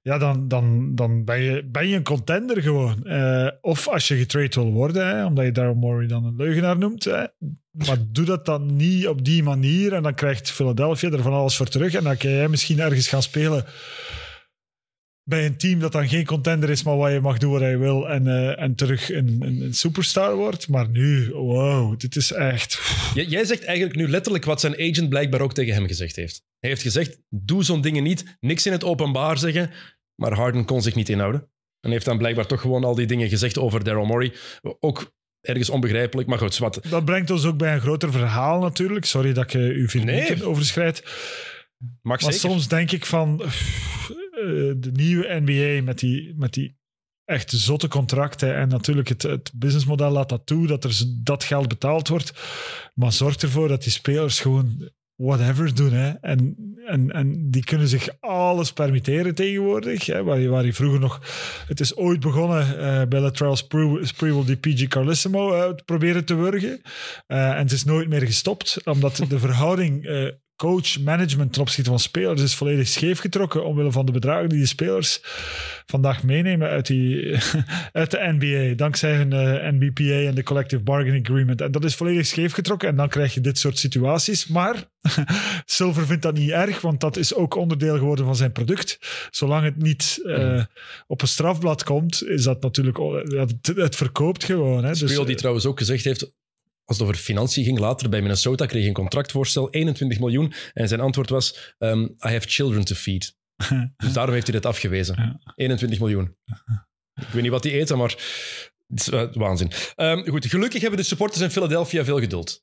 ja, 0.03 0.19
dan, 0.19 0.49
dan, 0.49 0.95
dan 0.95 1.25
ben, 1.25 1.43
je, 1.43 1.69
ben 1.71 1.89
je 1.89 1.97
een 1.97 2.03
contender 2.03 2.63
gewoon. 2.63 3.05
Eh, 3.05 3.49
of 3.61 3.89
als 3.89 4.09
je 4.09 4.17
getrade 4.17 4.49
wil 4.55 4.73
worden, 4.73 5.07
hè, 5.07 5.25
omdat 5.25 5.45
je 5.45 5.53
Daryl 5.53 5.75
Morey 5.75 6.07
dan 6.07 6.25
een 6.25 6.37
leugenaar 6.37 6.79
noemt. 6.79 7.05
Hè, 7.05 7.25
maar 7.71 7.97
doe 8.13 8.25
dat 8.25 8.47
dan 8.47 8.77
niet 8.77 9.09
op 9.09 9.25
die 9.25 9.43
manier 9.43 9.93
en 9.93 10.03
dan 10.03 10.15
krijgt 10.15 10.51
Philadelphia 10.51 11.11
er 11.11 11.23
van 11.23 11.33
alles 11.33 11.57
voor 11.57 11.67
terug 11.69 11.95
en 11.95 12.05
dan 12.05 12.17
kan 12.17 12.31
jij 12.31 12.49
misschien 12.49 12.81
ergens 12.81 13.09
gaan 13.09 13.23
spelen 13.23 13.65
bij 15.29 15.47
een 15.47 15.57
team 15.57 15.81
dat 15.81 15.93
dan 15.93 16.09
geen 16.09 16.25
contender 16.27 16.71
is, 16.71 16.83
maar 16.83 16.97
waar 16.97 17.13
je 17.13 17.21
mag 17.21 17.39
doen 17.39 17.51
wat 17.53 17.61
je 17.61 17.77
wil 17.79 18.09
en, 18.09 18.27
eh, 18.27 18.63
en 18.63 18.75
terug 18.75 19.11
een, 19.13 19.37
een, 19.41 19.61
een 19.61 19.75
superstar 19.75 20.37
wordt. 20.37 20.69
Maar 20.69 20.89
nu, 20.89 21.31
wow, 21.33 21.99
dit 22.01 22.17
is 22.17 22.33
echt... 22.33 22.81
J- 23.15 23.21
Jij 23.21 23.45
zegt 23.45 23.65
eigenlijk 23.65 23.97
nu 23.99 24.09
letterlijk 24.09 24.45
wat 24.45 24.61
zijn 24.61 24.73
agent 24.75 25.09
blijkbaar 25.09 25.41
ook 25.41 25.55
tegen 25.55 25.75
hem 25.75 25.87
gezegd 25.87 26.17
heeft. 26.17 26.43
Hij 26.59 26.71
heeft 26.71 26.83
gezegd, 26.83 27.19
doe 27.29 27.65
zo'n 27.65 27.81
dingen 27.81 28.03
niet, 28.03 28.37
niks 28.41 28.67
in 28.67 28.73
het 28.73 28.85
openbaar 28.85 29.39
zeggen. 29.39 29.71
Maar 30.15 30.33
Harden 30.33 30.65
kon 30.65 30.83
zich 30.83 30.95
niet 30.95 31.09
inhouden. 31.09 31.51
En 31.81 31.91
heeft 31.91 32.05
dan 32.05 32.19
blijkbaar 32.19 32.47
toch 32.47 32.61
gewoon 32.61 32.85
al 32.85 32.95
die 32.95 33.07
dingen 33.07 33.29
gezegd 33.29 33.59
over 33.59 33.85
Daryl 33.85 34.05
Morey. 34.05 34.33
Ook 34.81 35.13
ergens 35.41 35.71
onbegrijpelijk, 35.71 36.29
maar 36.29 36.39
goed, 36.39 36.59
wat. 36.59 36.81
Dat 36.91 37.05
brengt 37.05 37.31
ons 37.31 37.45
ook 37.45 37.57
bij 37.59 37.75
een 37.75 37.81
groter 37.81 38.13
verhaal 38.13 38.61
natuurlijk. 38.61 39.05
Sorry 39.05 39.33
dat 39.33 39.45
ik 39.45 39.55
eh, 39.55 39.61
uw 39.63 39.89
vier 39.89 40.05
Nee. 40.05 40.45
overschrijd. 40.45 41.03
Mag 41.79 42.01
Maar 42.03 42.33
zeker. 42.33 42.39
soms 42.51 42.69
denk 42.69 42.91
ik 42.93 43.07
van 43.07 43.43
eh, 44.39 44.75
de 44.77 44.91
nieuwe 44.93 45.41
NBA 45.45 45.83
met 45.83 45.99
die, 45.99 46.35
met 46.37 46.53
die 46.53 46.77
echt 47.25 47.51
zotte 47.51 47.89
contracten 47.89 48.55
en 48.55 48.69
natuurlijk 48.69 49.09
het, 49.09 49.23
het 49.23 49.53
businessmodel 49.55 50.11
laat 50.11 50.29
dat 50.29 50.47
toe, 50.47 50.67
dat 50.67 50.85
er 50.85 51.03
dat 51.23 51.45
geld 51.45 51.69
betaald 51.69 52.09
wordt. 52.09 52.33
Maar 52.95 53.13
zorg 53.13 53.37
ervoor 53.37 53.69
dat 53.69 53.83
die 53.83 53.93
spelers 53.93 54.41
gewoon 54.41 54.91
whatever 55.19 55.75
doen. 55.75 55.93
Hè. 55.93 56.11
En, 56.11 56.57
en, 56.87 57.11
en 57.11 57.51
die 57.51 57.65
kunnen 57.65 57.89
zich 57.89 58.09
alles 58.21 58.73
permitteren 58.73 59.35
tegenwoordig. 59.35 60.07
Hè, 60.07 60.23
waar, 60.23 60.39
je, 60.39 60.49
waar 60.49 60.65
je 60.65 60.73
vroeger 60.73 61.01
nog... 61.01 61.21
Het 61.67 61.81
is 61.81 61.97
ooit 61.97 62.21
begonnen 62.21 62.79
eh, 62.79 63.09
bij 63.09 63.21
Latrell 63.21 63.57
Sprewell 64.03 64.45
die 64.45 64.57
PG 64.57 64.89
Carlissimo 64.89 65.53
eh, 65.53 65.75
proberen 65.85 66.25
te 66.25 66.35
wurgen. 66.35 66.81
En 67.27 67.57
het 67.57 67.73
is 67.73 67.85
nooit 67.85 68.09
meer 68.09 68.27
gestopt, 68.27 68.87
omdat 68.87 69.25
de 69.29 69.39
verhouding... 69.39 70.07
coach-management 70.59 71.53
ten 71.53 71.63
opzichte 71.63 71.91
van 71.91 71.99
spelers 71.99 72.43
is 72.43 72.55
volledig 72.55 72.89
scheef 72.89 73.19
getrokken 73.19 73.65
omwille 73.65 73.93
van 73.93 74.07
de 74.07 74.13
bedragen 74.13 74.49
die 74.49 74.61
de 74.61 74.67
spelers 74.67 75.21
vandaag 75.87 76.23
meenemen 76.23 76.69
uit, 76.69 76.87
die, 76.87 77.37
uit 77.93 78.11
de 78.11 78.37
NBA, 78.39 78.75
dankzij 78.77 79.15
hun 79.15 79.33
eh, 79.33 79.73
NBPA 79.73 80.29
en 80.29 80.35
de 80.35 80.43
Collective 80.43 80.83
Bargaining 80.83 81.29
Agreement. 81.29 81.61
En 81.61 81.71
dat 81.71 81.85
is 81.85 81.95
volledig 81.95 82.27
scheef 82.27 82.53
getrokken 82.53 82.89
en 82.89 82.97
dan 82.97 83.09
krijg 83.09 83.35
je 83.35 83.41
dit 83.41 83.59
soort 83.59 83.79
situaties. 83.79 84.47
Maar 84.47 84.85
Silver 85.65 86.07
vindt 86.07 86.23
dat 86.23 86.35
niet 86.35 86.51
erg, 86.51 86.81
want 86.81 87.01
dat 87.01 87.17
is 87.17 87.35
ook 87.35 87.55
onderdeel 87.55 87.99
geworden 87.99 88.25
van 88.25 88.37
zijn 88.37 88.53
product. 88.53 88.99
Zolang 89.31 89.65
het 89.65 89.77
niet 89.77 90.21
eh, 90.25 90.65
op 91.07 91.23
een 91.23 91.29
strafblad 91.29 91.85
komt, 91.85 92.29
is 92.29 92.43
dat 92.43 92.63
natuurlijk... 92.63 92.99
Het, 92.99 93.73
het 93.77 93.97
verkoopt 93.97 94.45
gewoon. 94.45 94.85
Hè. 94.85 94.91
Dus, 94.91 94.99
Speel 94.99 95.25
die 95.25 95.33
eh, 95.33 95.39
trouwens 95.39 95.67
ook 95.67 95.79
gezegd 95.79 96.05
heeft, 96.05 96.33
als 96.89 96.99
het 96.99 97.07
over 97.07 97.21
financiën 97.21 97.65
ging 97.65 97.79
later 97.79 98.09
bij 98.09 98.21
Minnesota, 98.21 98.67
kreeg 98.67 98.81
hij 98.81 98.89
een 98.89 98.95
contractvoorstel, 98.95 99.71
21 99.71 100.19
miljoen. 100.19 100.53
En 100.73 100.89
zijn 100.89 101.01
antwoord 101.01 101.31
was, 101.31 101.75
um, 101.79 102.03
I 102.03 102.29
have 102.29 102.49
children 102.49 102.85
to 102.85 102.95
feed. 102.95 103.37
dus 103.97 104.13
daarom 104.13 104.35
heeft 104.35 104.47
hij 104.47 104.57
dit 104.57 104.67
afgewezen. 104.67 105.15
Ja. 105.17 105.53
21 105.55 105.99
miljoen. 105.99 106.37
Ik 107.15 107.29
weet 107.33 107.43
niet 107.43 107.51
wat 107.51 107.63
die 107.63 107.73
eten, 107.73 107.99
maar 107.99 108.11
het 108.87 109.01
is 109.01 109.09
uh, 109.09 109.33
waanzin. 109.33 109.71
Um, 109.97 110.27
goed, 110.27 110.47
gelukkig 110.47 110.81
hebben 110.81 110.99
de 110.99 111.07
supporters 111.07 111.41
in 111.41 111.51
Philadelphia 111.51 112.05
veel 112.05 112.21
geduld. 112.21 112.63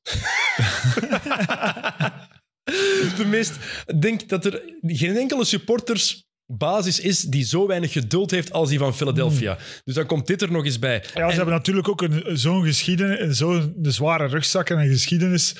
de 3.16 3.24
meest, 3.26 3.56
ik 3.86 4.02
denk 4.02 4.28
dat 4.28 4.44
er 4.44 4.62
geen 4.82 5.16
enkele 5.16 5.44
supporters 5.44 6.25
basis 6.46 7.00
is 7.00 7.20
die 7.20 7.44
zo 7.44 7.66
weinig 7.66 7.92
geduld 7.92 8.30
heeft 8.30 8.52
als 8.52 8.68
die 8.68 8.78
van 8.78 8.94
Philadelphia. 8.94 9.52
Mm. 9.52 9.58
Dus 9.84 9.94
dan 9.94 10.06
komt 10.06 10.26
dit 10.26 10.42
er 10.42 10.52
nog 10.52 10.64
eens 10.64 10.78
bij. 10.78 11.02
Ja, 11.02 11.10
ze 11.12 11.20
en, 11.20 11.34
hebben 11.34 11.54
natuurlijk 11.54 11.88
ook 11.88 12.02
een, 12.02 12.22
zo'n 12.32 12.64
geschiedenis, 12.64 13.38
zo'n 13.38 13.76
zware 13.82 14.26
rugzak 14.26 14.70
en 14.70 14.78
een 14.78 14.88
geschiedenis. 14.88 15.56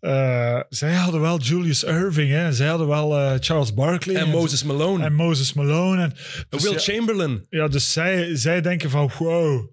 Uh, 0.00 0.60
zij 0.68 0.92
hadden 0.92 1.20
wel 1.20 1.38
Julius 1.38 1.84
Irving, 1.84 2.30
hè. 2.30 2.52
zij 2.52 2.66
hadden 2.66 2.88
wel 2.88 3.18
uh, 3.18 3.32
Charles 3.40 3.74
Barkley. 3.74 4.14
En, 4.14 4.22
en, 4.22 4.30
Moses 4.30 4.62
Malone. 4.62 5.04
En 5.04 5.14
Moses 5.14 5.52
Malone. 5.52 6.02
En, 6.02 6.12
dus 6.48 6.62
Will 6.62 6.72
ja, 6.72 6.78
Chamberlain. 6.78 7.46
Ja, 7.50 7.68
dus 7.68 7.92
zij, 7.92 8.36
zij 8.36 8.60
denken 8.60 8.90
van, 8.90 9.10
wow, 9.18 9.68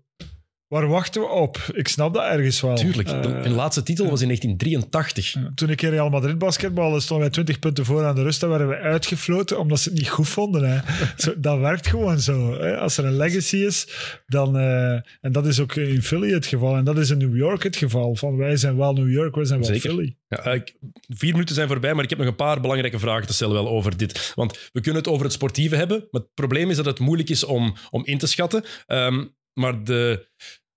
Waar 0.76 0.88
wachten 0.88 1.21
we 1.21 1.28
op? 1.28 1.57
Ik 1.73 1.88
snap 1.88 2.13
dat 2.13 2.23
ergens 2.23 2.61
wel. 2.61 2.76
Tuurlijk. 2.76 3.09
Uh, 3.09 3.21
Hun 3.21 3.51
laatste 3.51 3.84
titel 3.84 4.09
was 4.09 4.21
in 4.21 4.28
1983. 4.28 5.36
Uh, 5.36 5.45
toen 5.55 5.69
ik 5.69 5.82
in 5.82 5.89
Real 5.89 6.09
Madrid 6.09 6.38
basketballen 6.38 7.01
stonden 7.01 7.26
wij 7.26 7.34
20 7.34 7.59
punten 7.59 7.86
voor 7.86 8.05
aan 8.05 8.15
de 8.15 8.23
rust. 8.23 8.39
Dan 8.39 8.49
werden 8.49 8.67
we 8.67 8.76
uitgefloten 8.76 9.59
omdat 9.59 9.80
ze 9.80 9.89
het 9.89 9.97
niet 9.97 10.09
goed 10.09 10.28
vonden. 10.28 10.69
Hè. 10.69 10.80
zo, 11.23 11.34
dat 11.38 11.59
werkt 11.59 11.88
gewoon 11.88 12.19
zo. 12.19 12.59
Hè. 12.59 12.78
Als 12.78 12.97
er 12.97 13.05
een 13.05 13.15
legacy 13.15 13.57
is, 13.57 13.88
dan... 14.28 14.57
Uh, 14.57 14.91
en 15.21 15.32
dat 15.32 15.45
is 15.45 15.59
ook 15.59 15.76
in 15.76 16.01
Philly 16.01 16.34
het 16.34 16.45
geval. 16.45 16.76
En 16.76 16.84
dat 16.84 16.97
is 16.97 17.09
in 17.09 17.17
New 17.17 17.36
York 17.36 17.63
het 17.63 17.76
geval. 17.76 18.15
Van 18.15 18.38
wij 18.38 18.57
zijn 18.57 18.78
wel 18.78 18.93
New 18.93 19.11
York, 19.11 19.36
wij 19.36 19.45
zijn 19.45 19.59
wel 19.59 19.67
Zeker. 19.67 19.89
Philly. 19.89 20.15
Ja, 20.28 20.43
ik, 20.43 20.76
vier 21.07 21.32
minuten 21.32 21.55
zijn 21.55 21.67
voorbij, 21.67 21.93
maar 21.93 22.03
ik 22.03 22.09
heb 22.09 22.19
nog 22.19 22.28
een 22.28 22.36
paar 22.36 22.61
belangrijke 22.61 22.99
vragen 22.99 23.28
te 23.28 23.34
stellen 23.34 23.53
wel 23.53 23.69
over 23.69 23.97
dit. 23.97 24.34
Want 24.36 24.69
we 24.73 24.82
kunnen 24.82 25.01
het 25.01 25.11
over 25.11 25.23
het 25.23 25.34
sportieve 25.34 25.76
hebben, 25.76 26.07
maar 26.11 26.21
het 26.21 26.34
probleem 26.34 26.69
is 26.69 26.76
dat 26.76 26.86
het 26.86 26.99
moeilijk 26.99 27.30
is 27.30 27.43
om, 27.43 27.76
om 27.89 28.05
in 28.05 28.17
te 28.17 28.28
schatten. 28.28 28.63
Um, 28.88 29.34
maar 29.55 29.84
de... 29.84 30.28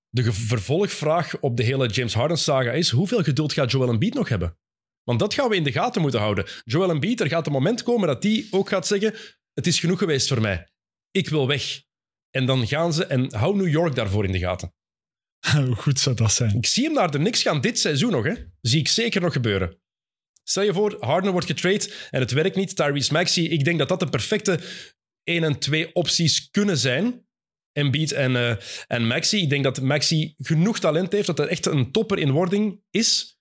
De 0.08 0.32
vervolgvraag 0.32 1.40
op 1.40 1.56
de 1.56 1.62
hele 1.62 1.88
James 1.88 2.14
Harden-saga 2.14 2.70
is: 2.70 2.90
hoeveel 2.90 3.22
geduld 3.22 3.52
gaat 3.52 3.70
Joel 3.70 3.88
Embiid 3.88 4.14
nog 4.14 4.28
hebben? 4.28 4.58
Want 5.02 5.18
dat 5.20 5.34
gaan 5.34 5.48
we 5.48 5.56
in 5.56 5.64
de 5.64 5.72
gaten 5.72 6.00
moeten 6.00 6.20
houden. 6.20 6.46
Joel 6.64 6.90
Embiid, 6.90 7.20
er 7.20 7.28
gaat 7.28 7.46
een 7.46 7.52
moment 7.52 7.82
komen 7.82 8.08
dat 8.08 8.22
hij 8.22 8.46
ook 8.50 8.68
gaat 8.68 8.86
zeggen: 8.86 9.14
Het 9.52 9.66
is 9.66 9.80
genoeg 9.80 9.98
geweest 9.98 10.28
voor 10.28 10.40
mij. 10.40 10.68
Ik 11.10 11.28
wil 11.28 11.46
weg. 11.46 11.82
En 12.30 12.46
dan 12.46 12.66
gaan 12.66 12.92
ze, 12.92 13.04
en 13.04 13.34
hou 13.34 13.56
New 13.56 13.68
York 13.68 13.94
daarvoor 13.94 14.24
in 14.24 14.32
de 14.32 14.38
gaten. 14.38 14.74
Hoe 15.66 15.74
goed 15.74 16.00
zou 16.00 16.16
dat 16.16 16.32
zijn? 16.32 16.56
Ik 16.56 16.66
zie 16.66 16.84
hem 16.84 16.92
naar 16.92 17.10
de 17.10 17.18
niks 17.18 17.42
gaan 17.42 17.60
dit 17.60 17.78
seizoen 17.78 18.10
nog. 18.10 18.24
Hè? 18.24 18.34
Zie 18.60 18.80
ik 18.80 18.88
zeker 18.88 19.20
nog 19.20 19.32
gebeuren. 19.32 19.80
Stel 20.44 20.62
je 20.62 20.72
voor, 20.72 20.96
Harden 21.00 21.32
wordt 21.32 21.46
getrade 21.46 21.92
en 22.10 22.20
het 22.20 22.30
werkt 22.30 22.56
niet. 22.56 22.76
Tyrese 22.76 23.12
Maxey, 23.12 23.44
ik 23.44 23.64
denk 23.64 23.78
dat 23.78 23.88
dat 23.88 24.00
de 24.00 24.08
perfecte 24.08 24.60
1 25.22 25.44
en 25.44 25.58
2 25.58 25.94
opties 25.94 26.50
kunnen 26.50 26.78
zijn. 26.78 27.27
Embiid 27.72 28.12
en, 28.12 28.32
uh, 28.32 28.54
en 28.86 29.06
Maxi. 29.06 29.42
Ik 29.42 29.50
denk 29.50 29.64
dat 29.64 29.80
Maxi 29.80 30.34
genoeg 30.38 30.78
talent 30.78 31.12
heeft, 31.12 31.26
dat 31.26 31.38
hij 31.38 31.46
echt 31.46 31.66
een 31.66 31.92
topper 31.92 32.18
in 32.18 32.30
wording 32.30 32.80
is. 32.90 33.38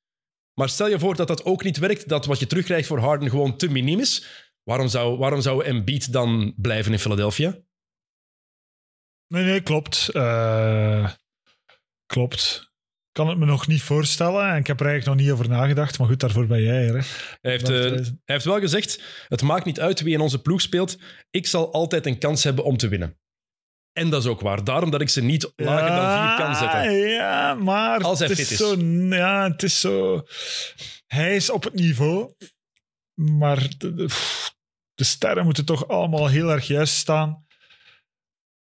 Maar 0.54 0.70
stel 0.70 0.88
je 0.88 1.00
voor 1.00 1.16
dat 1.16 1.28
dat 1.28 1.46
ook 1.46 1.64
niet 1.64 1.78
werkt, 1.78 2.08
dat 2.08 2.26
wat 2.26 2.40
je 2.40 2.48
terugkrijgt 2.48 2.88
voor 2.88 3.00
Harden 3.00 3.30
gewoon 3.30 3.58
te 3.58 3.70
miniem 3.70 4.00
is. 4.00 4.26
Waarom 4.64 4.88
zou, 4.88 5.18
waarom 5.18 5.42
zou 5.42 5.64
Embiid 5.64 6.12
dan 6.12 6.54
blijven 6.58 6.92
in 6.92 7.00
Philadelphia? 7.00 7.58
Nee, 9.28 9.44
nee, 9.44 9.62
klopt. 9.62 10.10
Uh, 10.14 11.12
klopt. 12.06 12.72
Kan 13.12 13.28
het 13.28 13.38
me 13.38 13.46
nog 13.46 13.68
niet 13.68 13.82
voorstellen. 13.82 14.50
En 14.50 14.58
ik 14.58 14.68
heb 14.68 14.80
er 14.80 14.86
eigenlijk 14.86 15.18
nog 15.18 15.28
niet 15.28 15.36
over 15.36 15.50
nagedacht. 15.50 16.00
Maar 16.00 16.08
goed, 16.08 16.20
daarvoor 16.20 16.48
ben 16.48 16.62
jij 16.62 16.88
er. 16.88 16.94
Hè. 16.94 17.02
Hij, 17.42 17.52
heeft, 17.52 17.70
uh, 17.70 17.80
hij 17.80 18.16
heeft 18.26 18.46
wel 18.46 18.60
gezegd: 18.60 19.02
Het 19.28 19.42
maakt 19.42 19.66
niet 19.66 19.80
uit 19.80 20.02
wie 20.02 20.14
in 20.14 20.20
onze 20.20 20.42
ploeg 20.42 20.62
speelt. 20.62 20.98
Ik 21.30 21.48
zal 21.48 21.74
altijd 21.74 22.06
een 22.06 22.18
kans 22.18 22.44
hebben 22.44 22.64
om 22.64 22.78
te 22.78 22.88
winnen. 22.88 23.20
En 23.98 24.10
dat 24.10 24.24
is 24.24 24.30
ook 24.30 24.42
waar. 24.42 24.64
Daarom 24.64 24.90
dat 24.90 25.02
ik 25.02 25.10
ze 25.10 25.24
niet 25.24 25.52
lager 25.56 25.90
dan 25.90 26.28
vier 26.28 26.46
kan 26.46 26.56
zetten. 26.56 26.92
Ja, 27.10 27.54
maar 27.54 28.02
Als 28.02 28.20
hij 28.20 28.28
het 28.28 28.38
fit 28.38 28.52
is. 28.52 28.58
Zo, 28.58 28.76
ja, 29.16 29.52
het 29.52 29.64
is 29.64 29.80
zo... 29.80 30.26
Hij 31.08 31.36
is 31.36 31.50
op 31.50 31.64
het 31.64 31.74
niveau, 31.74 32.34
maar 33.14 33.70
de, 33.78 33.94
de, 33.94 34.08
de 34.94 35.04
sterren 35.04 35.44
moeten 35.44 35.66
toch 35.66 35.88
allemaal 35.88 36.28
heel 36.28 36.52
erg 36.52 36.68
juist 36.68 36.94
staan 36.94 37.46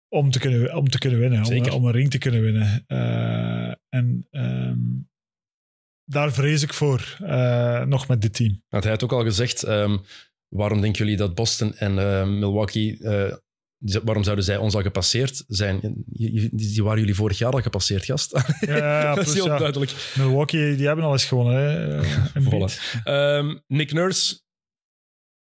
om 0.07 0.31
te 0.31 0.39
kunnen, 0.39 0.75
om 0.75 0.89
te 0.89 0.97
kunnen 0.97 1.19
winnen, 1.19 1.45
om, 1.45 1.69
om, 1.69 1.85
een 1.85 1.91
ring 1.91 2.09
te 2.11 2.17
kunnen 2.17 2.41
winnen. 2.41 2.83
Uh, 2.87 3.73
en 3.89 4.27
um, 4.31 5.09
daar 6.05 6.33
vrees 6.33 6.61
ik 6.61 6.73
voor, 6.73 7.17
uh, 7.21 7.83
nog 7.83 8.07
met 8.07 8.21
dit 8.21 8.33
team. 8.33 8.63
Had 8.67 8.83
hij 8.83 8.91
had 8.91 9.03
ook 9.03 9.11
al 9.11 9.23
gezegd, 9.23 9.67
um, 9.67 10.01
waarom 10.47 10.81
denken 10.81 11.03
jullie 11.03 11.17
dat 11.17 11.35
Boston 11.35 11.75
en 11.75 11.97
uh, 11.97 12.25
Milwaukee 12.27 12.97
waarom 14.03 14.23
zouden 14.23 14.45
zij 14.45 14.57
ons 14.57 14.75
al 14.75 14.81
gepasseerd 14.81 15.43
zijn? 15.47 16.03
Die 16.51 16.83
waren 16.83 16.99
jullie 16.99 17.15
vorig 17.15 17.37
jaar 17.37 17.51
al 17.51 17.61
gepasseerd, 17.61 18.05
gast. 18.05 18.43
Ja, 18.59 18.77
ja 18.77 19.15
dat 19.15 19.27
is 19.27 19.33
heel 19.33 19.45
ja. 19.45 19.57
duidelijk. 19.57 20.11
Milwaukee, 20.15 20.75
die 20.75 20.87
hebben 20.87 21.05
al 21.05 21.11
eens 21.11 21.25
gewonnen. 21.25 21.55
Hè? 21.55 22.03
Voilà. 22.43 22.73
Um, 23.03 23.63
Nick 23.67 23.93
Nurse, 23.93 24.39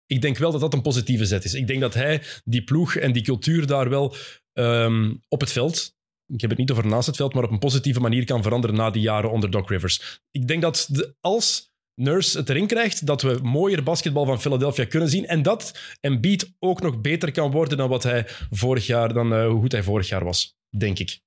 ik 0.05 0.21
denk 0.21 0.37
wel 0.37 0.51
dat 0.51 0.61
dat 0.61 0.73
een 0.73 0.81
positieve 0.81 1.25
zet 1.25 1.45
is. 1.45 1.53
Ik 1.53 1.67
denk 1.67 1.81
dat 1.81 1.93
hij 1.93 2.21
die 2.43 2.63
ploeg 2.63 2.95
en 2.95 3.11
die 3.11 3.23
cultuur 3.23 3.67
daar 3.67 3.89
wel 3.89 4.15
um, 4.53 5.21
op 5.27 5.39
het 5.39 5.51
veld, 5.51 5.95
ik 6.27 6.41
heb 6.41 6.49
het 6.49 6.59
niet 6.59 6.71
over 6.71 6.87
naast 6.87 7.07
het 7.07 7.15
veld, 7.15 7.33
maar 7.33 7.43
op 7.43 7.51
een 7.51 7.59
positieve 7.59 7.99
manier 7.99 8.25
kan 8.25 8.43
veranderen 8.43 8.75
na 8.75 8.89
die 8.89 9.01
jaren 9.01 9.31
onder 9.31 9.51
Doc 9.51 9.69
Rivers. 9.69 10.21
Ik 10.31 10.47
denk 10.47 10.61
dat 10.61 10.87
de, 10.89 11.15
als 11.21 11.73
Nurse 11.95 12.37
het 12.37 12.49
erin 12.49 12.67
krijgt, 12.67 13.05
dat 13.05 13.21
we 13.21 13.39
mooier 13.43 13.83
basketbal 13.83 14.25
van 14.25 14.41
Philadelphia 14.41 14.85
kunnen 14.85 15.09
zien. 15.09 15.27
En 15.27 15.41
dat 15.41 15.79
Embiid 16.01 16.53
ook 16.59 16.81
nog 16.81 17.01
beter 17.01 17.31
kan 17.31 17.51
worden 17.51 17.77
dan 17.77 17.89
wat 17.89 18.03
hij 18.03 18.25
vorig 18.49 18.85
jaar, 18.85 19.13
dan 19.13 19.33
uh, 19.33 19.47
hoe 19.47 19.59
goed 19.59 19.71
hij 19.71 19.83
vorig 19.83 20.07
jaar 20.07 20.23
was, 20.23 20.57
denk 20.77 20.99
ik. 20.99 21.23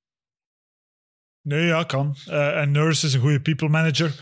Nee, 1.42 1.66
ja, 1.66 1.82
kan. 1.82 2.16
Uh, 2.28 2.60
en 2.60 2.70
Nurse 2.70 3.06
is 3.06 3.14
een 3.14 3.20
goede 3.20 3.40
people 3.40 3.68
manager. 3.68 4.14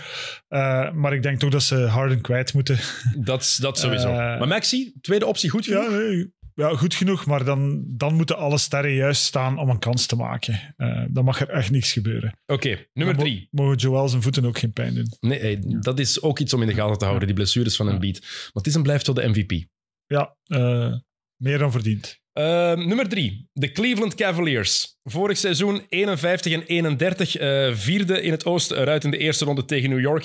Uh, 0.48 0.92
maar 0.92 1.12
ik 1.12 1.22
denk 1.22 1.38
toch 1.38 1.50
dat 1.50 1.62
ze 1.62 1.76
Harden 1.76 2.20
kwijt 2.20 2.54
moeten. 2.54 2.78
Dat, 3.16 3.58
dat 3.60 3.78
sowieso. 3.78 4.12
maar 4.38 4.48
Maxi, 4.48 4.92
tweede 5.00 5.26
optie 5.26 5.50
goed 5.50 5.64
genoeg? 5.64 5.90
Ja, 5.90 5.96
nee, 5.96 6.34
ja, 6.56 6.76
goed 6.76 6.94
genoeg, 6.94 7.26
maar 7.26 7.44
dan, 7.44 7.84
dan 7.86 8.14
moeten 8.14 8.36
alle 8.36 8.58
sterren 8.58 8.92
juist 8.92 9.22
staan 9.22 9.58
om 9.58 9.70
een 9.70 9.78
kans 9.78 10.06
te 10.06 10.16
maken. 10.16 10.74
Uh, 10.76 11.04
dan 11.08 11.24
mag 11.24 11.40
er 11.40 11.48
echt 11.48 11.70
niks 11.70 11.92
gebeuren. 11.92 12.38
Oké, 12.46 12.52
okay, 12.52 12.88
nummer 12.92 13.16
drie. 13.16 13.48
Mo 13.50 13.62
mogen 13.62 13.78
Joel 13.78 14.08
zijn 14.08 14.22
voeten 14.22 14.44
ook 14.44 14.58
geen 14.58 14.72
pijn 14.72 14.94
doen. 14.94 15.12
Nee, 15.20 15.40
hey, 15.40 15.58
dat 15.80 15.98
is 15.98 16.22
ook 16.22 16.38
iets 16.38 16.54
om 16.54 16.60
in 16.62 16.68
de 16.68 16.74
gaten 16.74 16.98
te 16.98 17.04
houden, 17.04 17.26
die 17.26 17.36
blessures 17.36 17.76
van 17.76 17.86
een 17.86 18.00
beat. 18.00 18.20
Maar 18.20 18.50
het 18.52 18.66
is 18.66 18.74
en 18.74 18.82
blijft 18.82 19.06
wel 19.06 19.14
de 19.14 19.28
MVP. 19.28 19.64
Ja, 20.06 20.36
uh, 20.46 20.94
meer 21.36 21.58
dan 21.58 21.70
verdiend. 21.70 22.20
Uh, 22.38 22.74
nummer 22.74 23.08
drie, 23.08 23.48
de 23.52 23.72
Cleveland 23.72 24.14
Cavaliers. 24.14 24.96
Vorig 25.02 25.36
seizoen 25.36 25.86
51 25.88 26.52
en 26.52 26.62
31, 26.62 27.40
uh, 27.40 27.74
vierde 27.74 28.22
in 28.22 28.30
het 28.30 28.44
oosten 28.44 28.80
eruit 28.80 29.04
in 29.04 29.10
de 29.10 29.18
eerste 29.18 29.44
ronde 29.44 29.64
tegen 29.64 29.90
New 29.90 30.00
York. 30.00 30.24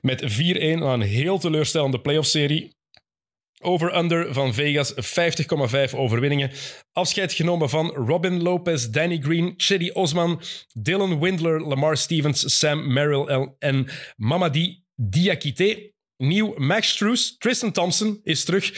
Met 0.00 0.22
4-1 0.22 0.26
een 0.58 1.00
heel 1.00 1.38
teleurstellende 1.38 2.00
playoff-serie. 2.00 2.75
Over-under 3.60 4.32
van 4.32 4.54
Vegas, 4.54 4.92
50,5 4.94 5.94
overwinningen. 5.94 6.50
Afscheid 6.92 7.32
genomen 7.32 7.68
van 7.68 7.90
Robin 7.90 8.42
Lopez, 8.42 8.86
Danny 8.86 9.18
Green, 9.18 9.54
Chidi 9.56 9.90
Osman, 9.90 10.40
Dylan 10.72 11.20
Windler, 11.20 11.60
Lamar 11.60 11.96
Stevens, 11.96 12.58
Sam 12.58 12.92
Merrill 12.92 13.50
en 13.58 13.88
Mamadi 14.16 14.82
Diakite. 14.94 15.94
Nieuw 16.18 16.54
Max 16.58 16.88
Struess, 16.88 17.36
Tristan 17.38 17.72
Thompson 17.72 18.20
is 18.22 18.44
terug. 18.44 18.70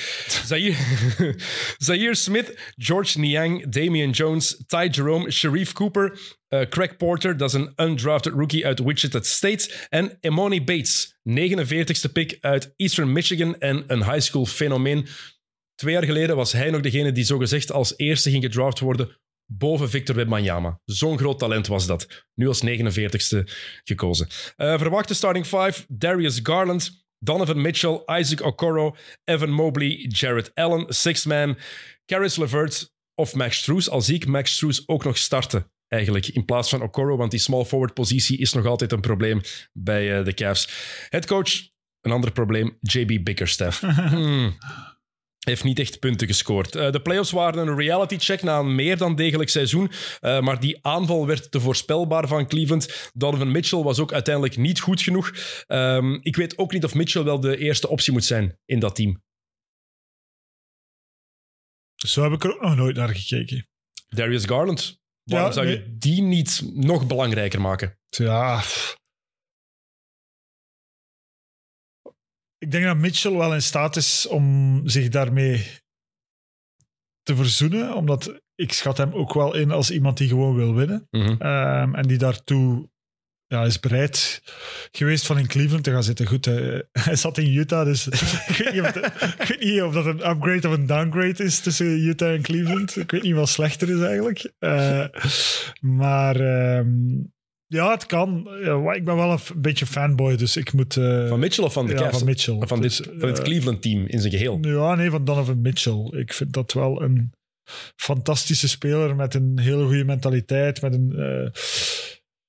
Zaire, 1.78 2.14
Smith, 2.24 2.72
George 2.76 3.18
Niang, 3.18 3.70
Damian 3.70 4.11
Jones, 4.11 4.64
Ty 4.66 4.89
Jerome, 4.91 5.30
Sharif 5.30 5.72
Cooper, 5.72 6.18
uh, 6.49 6.61
Craig 6.68 6.97
Porter, 6.97 7.36
dat 7.36 7.49
is 7.49 7.55
een 7.55 7.72
undrafted 7.76 8.32
rookie 8.32 8.66
uit 8.66 8.78
Wichita 8.78 9.22
State. 9.22 9.86
En 9.89 10.16
Emoni 10.20 10.64
Bates, 10.64 11.18
49ste 11.30 12.12
pick 12.12 12.39
uit 12.41 12.72
Eastern 12.76 13.12
Michigan 13.12 13.59
en 13.59 13.84
een 13.86 14.05
high 14.05 14.20
school 14.20 14.47
fenomeen. 14.47 15.07
Twee 15.74 15.93
jaar 15.93 16.05
geleden 16.05 16.36
was 16.36 16.53
hij 16.53 16.70
nog 16.70 16.80
degene 16.80 17.12
die 17.12 17.24
zogezegd 17.24 17.72
als 17.72 17.95
eerste 17.97 18.30
ging 18.30 18.43
gedraft 18.43 18.80
worden 18.80 19.16
boven 19.49 19.91
Victor 19.91 20.14
Wembanyama. 20.14 20.80
Zo'n 20.84 21.18
groot 21.18 21.39
talent 21.39 21.66
was 21.66 21.86
dat. 21.86 22.24
Nu 22.34 22.49
als 22.49 22.62
49ste 22.66 23.45
gekozen. 23.84 24.26
Uh, 24.57 24.78
verwachte 24.78 25.14
starting 25.14 25.47
five, 25.47 25.84
Darius 25.89 26.41
Garland, 26.43 27.07
Donovan 27.18 27.60
Mitchell, 27.60 28.02
Isaac 28.06 28.42
Okoro, 28.42 28.96
Evan 29.24 29.50
Mobley, 29.50 30.06
Jared 30.08 30.50
Allen, 30.54 30.84
Sixth 30.88 31.26
Man, 31.26 31.56
Caris 32.06 32.36
LeVert 32.36 32.92
of 33.14 33.34
Max 33.34 33.58
Strus. 33.58 33.90
Al 33.90 34.00
zie 34.00 34.14
ik 34.14 34.26
Max 34.26 34.54
Strus 34.54 34.88
ook 34.88 35.04
nog 35.04 35.16
starten, 35.16 35.70
eigenlijk, 35.88 36.26
in 36.26 36.44
plaats 36.44 36.68
van 36.68 36.82
Okoro, 36.82 37.16
want 37.16 37.30
die 37.30 37.40
small 37.40 37.64
forward 37.64 37.94
positie 37.94 38.38
is 38.38 38.52
nog 38.52 38.66
altijd 38.66 38.92
een 38.92 39.00
probleem 39.00 39.40
bij 39.72 40.18
uh, 40.18 40.24
de 40.24 40.34
Cavs. 40.34 40.68
Headcoach, 41.08 41.68
een 42.00 42.12
ander 42.12 42.32
probleem, 42.32 42.78
JB 42.80 43.24
Bickerstaff. 43.24 43.80
hmm. 44.10 44.56
Heeft 45.39 45.64
niet 45.64 45.78
echt 45.78 45.99
punten 45.99 46.26
gescoord. 46.26 46.76
Uh, 46.76 46.91
de 46.91 47.03
playoffs 47.03 47.30
waren 47.30 47.68
een 47.68 47.76
reality 47.76 48.18
check 48.18 48.43
na 48.43 48.59
een 48.59 48.74
meer 48.74 48.97
dan 48.97 49.16
degelijk 49.16 49.51
seizoen. 49.51 49.91
Uh, 50.20 50.41
maar 50.41 50.61
die 50.61 50.78
aanval 50.82 51.26
werd 51.26 51.51
te 51.51 51.61
voorspelbaar 51.61 52.28
van 52.28 52.47
Cleveland. 52.47 53.11
Donovan 53.14 53.51
Mitchell 53.51 53.82
was 53.82 53.99
ook 53.99 54.12
uiteindelijk 54.12 54.57
niet 54.57 54.80
goed 54.80 55.03
genoeg. 55.03 55.32
Um, 55.66 56.18
ik 56.22 56.36
weet 56.36 56.59
ook 56.59 56.72
niet 56.72 56.84
of 56.84 56.95
Mitchell 56.95 57.22
wel 57.22 57.41
de 57.41 57.57
eerste 57.57 57.89
optie 57.89 58.12
moet 58.12 58.24
zijn 58.24 58.59
in 58.64 58.78
dat 58.78 58.95
team. 58.95 59.22
Zo 61.95 62.22
heb 62.22 62.32
ik 62.32 62.45
er 62.45 62.55
ook 62.55 62.62
nog 62.62 62.76
nooit 62.76 62.97
naar 62.97 63.14
gekeken. 63.16 63.68
Darius 64.09 64.45
Garland. 64.45 65.01
Waarom 65.22 65.49
ja, 65.49 65.55
zou 65.55 65.66
nee. 65.66 65.76
je 65.76 65.97
die 65.99 66.22
niet 66.22 66.62
nog 66.74 67.07
belangrijker 67.07 67.61
maken? 67.61 67.99
Ja, 68.09 68.62
ik 72.59 72.70
denk 72.70 72.84
dat 72.84 72.96
Mitchell 72.96 73.36
wel 73.36 73.54
in 73.54 73.62
staat 73.62 73.96
is 73.96 74.26
om 74.26 74.82
zich 74.84 75.09
daarmee 75.09 75.66
te 77.22 77.36
verzoenen, 77.36 77.94
omdat 77.94 78.40
ik 78.54 78.72
schat 78.72 78.96
hem 78.96 79.12
ook 79.12 79.34
wel 79.34 79.54
in 79.54 79.70
als 79.70 79.90
iemand 79.90 80.16
die 80.16 80.28
gewoon 80.28 80.54
wil 80.54 80.74
winnen. 80.74 81.06
Mm 81.11 81.20
-hmm. 81.20 81.46
um, 81.46 81.94
en 81.94 82.06
die 82.06 82.18
daartoe 82.18 82.88
ja, 83.46 83.64
is 83.64 83.80
bereid 83.80 84.42
geweest 84.92 85.26
van 85.26 85.38
in 85.38 85.46
Cleveland 85.46 85.84
te 85.84 85.90
gaan 85.90 86.02
zitten. 86.02 86.26
Goed, 86.26 86.44
hij, 86.44 86.84
hij 87.06 87.16
zat 87.16 87.38
in 87.38 87.54
Utah, 87.54 87.84
dus 87.84 88.06
ik, 88.48 88.56
weet 88.56 88.72
niet 88.72 88.82
of 88.82 88.92
dat, 88.92 89.04
ik 89.04 89.48
weet 89.48 89.61
niet 89.61 89.82
of 89.82 89.92
dat 89.92 90.06
een 90.06 90.28
upgrade 90.28 90.68
of 90.68 90.74
een 90.74 90.86
downgrade 90.86 91.44
is 91.44 91.61
tussen 91.61 91.86
Utah 91.86 92.32
en 92.32 92.42
Cleveland. 92.42 92.96
Ik 92.96 93.11
weet 93.11 93.22
niet 93.22 93.34
wat 93.34 93.48
slechter 93.48 93.90
is 93.90 94.00
eigenlijk. 94.00 94.52
Uh, 94.61 95.04
maar 95.80 96.40
um, 96.76 97.32
ja, 97.69 97.90
het 97.90 98.07
kan. 98.07 98.49
Ja, 98.62 98.93
ik 98.93 99.05
ben 99.05 99.16
wel 99.16 99.31
een 99.31 99.39
beetje 99.57 99.86
fanboy, 99.86 100.36
dus 100.36 100.57
ik 100.57 100.73
moet... 100.73 100.97
Uh, 100.97 101.28
van 101.28 101.39
Mitchell 101.39 101.65
of 101.65 101.73
van 101.73 101.86
de 101.86 101.93
ja, 101.93 101.99
Cavs? 101.99 102.16
van 102.16 102.27
Mitchell. 102.27 102.57
Van, 102.61 102.81
dit, 102.81 102.97
dus, 102.97 103.07
van 103.19 103.28
het 103.28 103.39
uh, 103.39 103.45
Cleveland-team 103.45 104.07
in 104.07 104.20
zijn 104.20 104.32
geheel? 104.32 104.59
Ja, 104.61 104.95
nee, 104.95 105.11
van 105.11 105.24
Donovan 105.24 105.61
Mitchell. 105.61 106.09
Ik 106.11 106.32
vind 106.32 106.53
dat 106.53 106.73
wel 106.73 107.03
een 107.03 107.32
fantastische 107.97 108.69
speler 108.69 109.16
met 109.16 109.35
een 109.35 109.59
hele 109.59 109.85
goede 109.85 110.05
mentaliteit, 110.05 110.82
met 110.82 110.95
een... 110.95 111.12
Uh, 111.16 111.51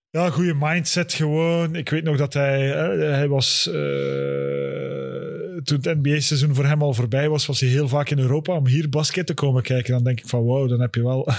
ja, 0.10 0.30
goede 0.30 0.56
mindset 0.60 1.14
gewoon. 1.14 1.76
Ik 1.76 1.90
weet 1.90 2.04
nog 2.04 2.18
dat 2.18 2.34
hij... 2.34 2.68
hij 2.98 3.28
was... 3.28 3.70
toen 5.64 5.78
het 5.82 5.98
NBA-seizoen 6.04 6.56
voor 6.56 6.66
hem 6.66 6.82
al 6.82 6.94
voorbij 6.94 7.30
was, 7.30 7.46
was 7.46 7.60
hij 7.60 7.70
heel 7.70 7.88
vaak 7.88 8.10
in 8.10 8.20
Europa 8.20 8.54
om 8.54 8.68
hier 8.68 8.90
basket 8.90 9.26
te 9.26 9.34
komen 9.34 9.64
kijken. 9.64 9.94
Dan 9.94 10.04
denk 10.04 10.20
ik 10.20 10.28
van, 10.28 10.42
wow, 10.42 10.70
dan 10.70 10.80
heb 10.80 10.96
je 10.96 11.04
wel... 11.04 11.28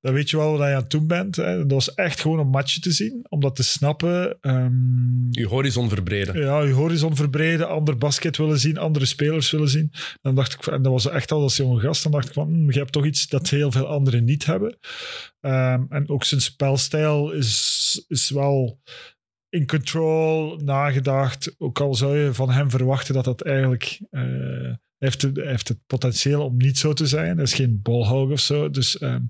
dan 0.00 0.14
weet 0.14 0.30
je 0.30 0.36
wel 0.36 0.50
wat 0.50 0.68
je 0.68 0.74
aan 0.74 0.80
het 0.80 0.90
doen 0.90 1.06
bent. 1.06 1.36
Hè. 1.36 1.56
Dat 1.56 1.70
was 1.70 1.94
echt 1.94 2.20
gewoon 2.20 2.38
een 2.38 2.48
matchje 2.48 2.80
te 2.80 2.92
zien, 2.92 3.26
om 3.28 3.40
dat 3.40 3.56
te 3.56 3.62
snappen. 3.62 4.38
Um, 4.40 5.28
je 5.30 5.46
horizon 5.46 5.88
verbreden. 5.88 6.38
Ja, 6.38 6.60
je 6.62 6.72
horizon 6.72 7.16
verbreden, 7.16 7.68
ander 7.68 7.98
basket 7.98 8.36
willen 8.36 8.58
zien, 8.58 8.78
andere 8.78 9.06
spelers 9.06 9.50
willen 9.50 9.68
zien. 9.68 9.92
Dan 10.22 10.34
dacht 10.34 10.52
ik, 10.52 10.66
en 10.66 10.82
dat 10.82 10.92
was 10.92 11.08
echt 11.08 11.32
al 11.32 11.42
als 11.42 11.56
jonge 11.56 11.80
gast, 11.80 12.02
dan 12.02 12.12
dacht 12.12 12.26
ik 12.26 12.32
van, 12.32 12.48
hm, 12.48 12.70
je 12.70 12.78
hebt 12.78 12.92
toch 12.92 13.06
iets 13.06 13.28
dat 13.28 13.48
heel 13.48 13.72
veel 13.72 13.86
anderen 13.86 14.24
niet 14.24 14.46
hebben. 14.46 14.78
Um, 15.40 15.86
en 15.88 16.04
ook 16.08 16.24
zijn 16.24 16.40
spelstijl 16.40 17.32
is, 17.32 18.04
is 18.08 18.30
wel 18.30 18.80
in 19.56 19.66
control, 19.66 20.56
nagedacht. 20.64 21.54
Ook 21.58 21.80
al 21.80 21.94
zou 21.94 22.18
je 22.18 22.34
van 22.34 22.50
hem 22.50 22.70
verwachten 22.70 23.14
dat 23.14 23.24
dat 23.24 23.42
eigenlijk... 23.42 24.00
Uh, 24.10 24.74
heeft, 24.98 25.22
het, 25.22 25.36
heeft 25.36 25.68
het 25.68 25.78
potentieel 25.86 26.44
om 26.44 26.56
niet 26.56 26.78
zo 26.78 26.92
te 26.92 27.06
zijn. 27.06 27.36
Dat 27.36 27.46
is 27.46 27.54
geen 27.54 27.80
bolhog 27.82 28.30
of 28.30 28.40
zo. 28.40 28.70
Dus, 28.70 29.00
um, 29.00 29.26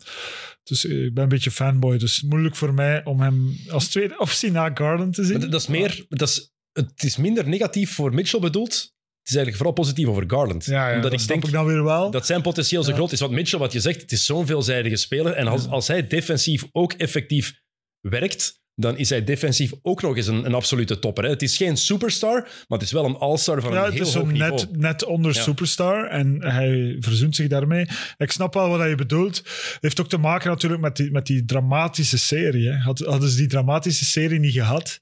dus 0.63 0.85
ik 0.85 1.15
ben 1.15 1.23
een 1.23 1.29
beetje 1.29 1.51
fanboy. 1.51 1.99
Dus 1.99 2.23
moeilijk 2.23 2.57
voor 2.57 2.75
mij 2.75 3.05
om 3.05 3.21
hem 3.21 3.57
als 3.69 3.89
tweede 3.89 4.19
optie 4.19 4.51
na 4.51 4.71
Garland 4.75 5.15
te 5.15 5.25
zien. 5.25 5.39
Maar 5.39 5.51
dat 5.51 5.61
is 5.61 5.67
meer... 5.67 6.05
Dat 6.09 6.29
is, 6.29 6.55
het 6.73 7.03
is 7.03 7.17
minder 7.17 7.49
negatief 7.49 7.95
voor 7.95 8.15
Mitchell 8.15 8.41
bedoeld. 8.41 8.73
Het 8.73 9.35
is 9.35 9.35
eigenlijk 9.35 9.57
vooral 9.57 9.73
positief 9.85 10.07
over 10.07 10.25
Garland. 10.27 10.65
Ja, 10.65 10.89
ja 10.89 10.95
Omdat 10.95 11.11
dat 11.11 11.21
ik 11.21 11.27
denk 11.29 11.45
ik 11.45 11.53
dan 11.53 11.67
weer 11.67 11.85
wel. 11.85 12.11
dat 12.11 12.27
zijn 12.27 12.43
potentieel 12.43 12.83
zo 12.83 12.91
Ja. 12.91 12.97
groot 12.97 13.13
is. 13.13 13.21
Want 13.21 13.33
Mitchell, 13.33 13.59
wat 13.59 13.73
je 13.73 13.81
zegt, 13.81 14.01
het 14.01 14.13
is 14.13 14.25
zo'n 14.25 14.47
veelzijdige 14.47 14.97
speler. 14.97 15.33
En 15.33 15.47
als, 15.47 15.69
als 15.69 15.89
hij 15.89 16.07
defensief 16.07 16.65
ook 16.73 16.93
effectief 16.93 17.61
werkt, 18.01 18.61
dan 18.79 18.99
is 18.99 19.11
hij 19.11 19.25
defensief 19.25 19.73
ook 19.83 20.03
nog 20.03 20.17
eens 20.17 20.27
een, 20.27 20.45
een 20.47 20.55
absolute 20.55 20.99
topper. 20.99 21.25
Hè. 21.25 21.31
Het 21.31 21.43
is 21.43 21.57
geen 21.57 21.77
superstar, 21.77 22.41
maar 22.43 22.79
het 22.79 22.83
is 22.83 22.93
wel 22.93 23.05
een 23.05 23.17
all-star 23.17 23.61
van 23.61 23.73
ja, 23.73 23.79
een 23.79 23.85
het 23.85 23.95
heel 23.95 24.03
is 24.07 24.15
hoog 24.15 24.33
niveau. 24.33 24.51
net, 24.53 24.77
net 24.77 25.05
onder 25.05 25.35
Ja. 25.35 25.41
superstar 25.43 26.07
en 26.09 26.43
hij 26.45 26.97
verzoent 27.01 27.37
zich 27.37 27.49
daarmee. 27.49 27.87
Ik 28.17 28.31
snap 28.31 28.55
wel 28.55 28.69
wat 28.69 28.89
je 28.89 28.95
bedoelt. 28.95 29.37
Het 29.37 29.79
heeft 29.81 30.01
ook 30.01 30.09
te 30.09 30.19
maken 30.19 30.51
natuurlijk 30.51 30.83
met 30.83 30.97
die, 30.97 31.11
met 31.11 31.27
die 31.27 31.45
dramatische 31.45 32.19
serie. 32.19 32.69
Hè. 32.69 32.77
Had- 32.77 32.99
Hadden 32.99 33.29
ze 33.31 33.37
die 33.37 33.47
dramatische 33.47 34.05
serie 34.05 34.39
niet 34.39 34.53
gehad 34.53 35.01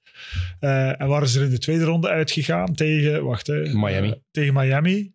eh, 0.60 1.00
en 1.00 1.08
waren 1.08 1.28
ze 1.28 1.38
er 1.38 1.44
in 1.44 1.50
de 1.50 1.58
tweede 1.58 1.84
ronde 1.84 2.08
uitgegaan 2.08 2.74
tegen, 2.74 3.24
wacht, 3.24 3.46
hè, 3.46 3.54
Miami. 3.74 4.08
eh, 4.08 4.14
tegen 4.30 4.54
Miami, 4.54 5.12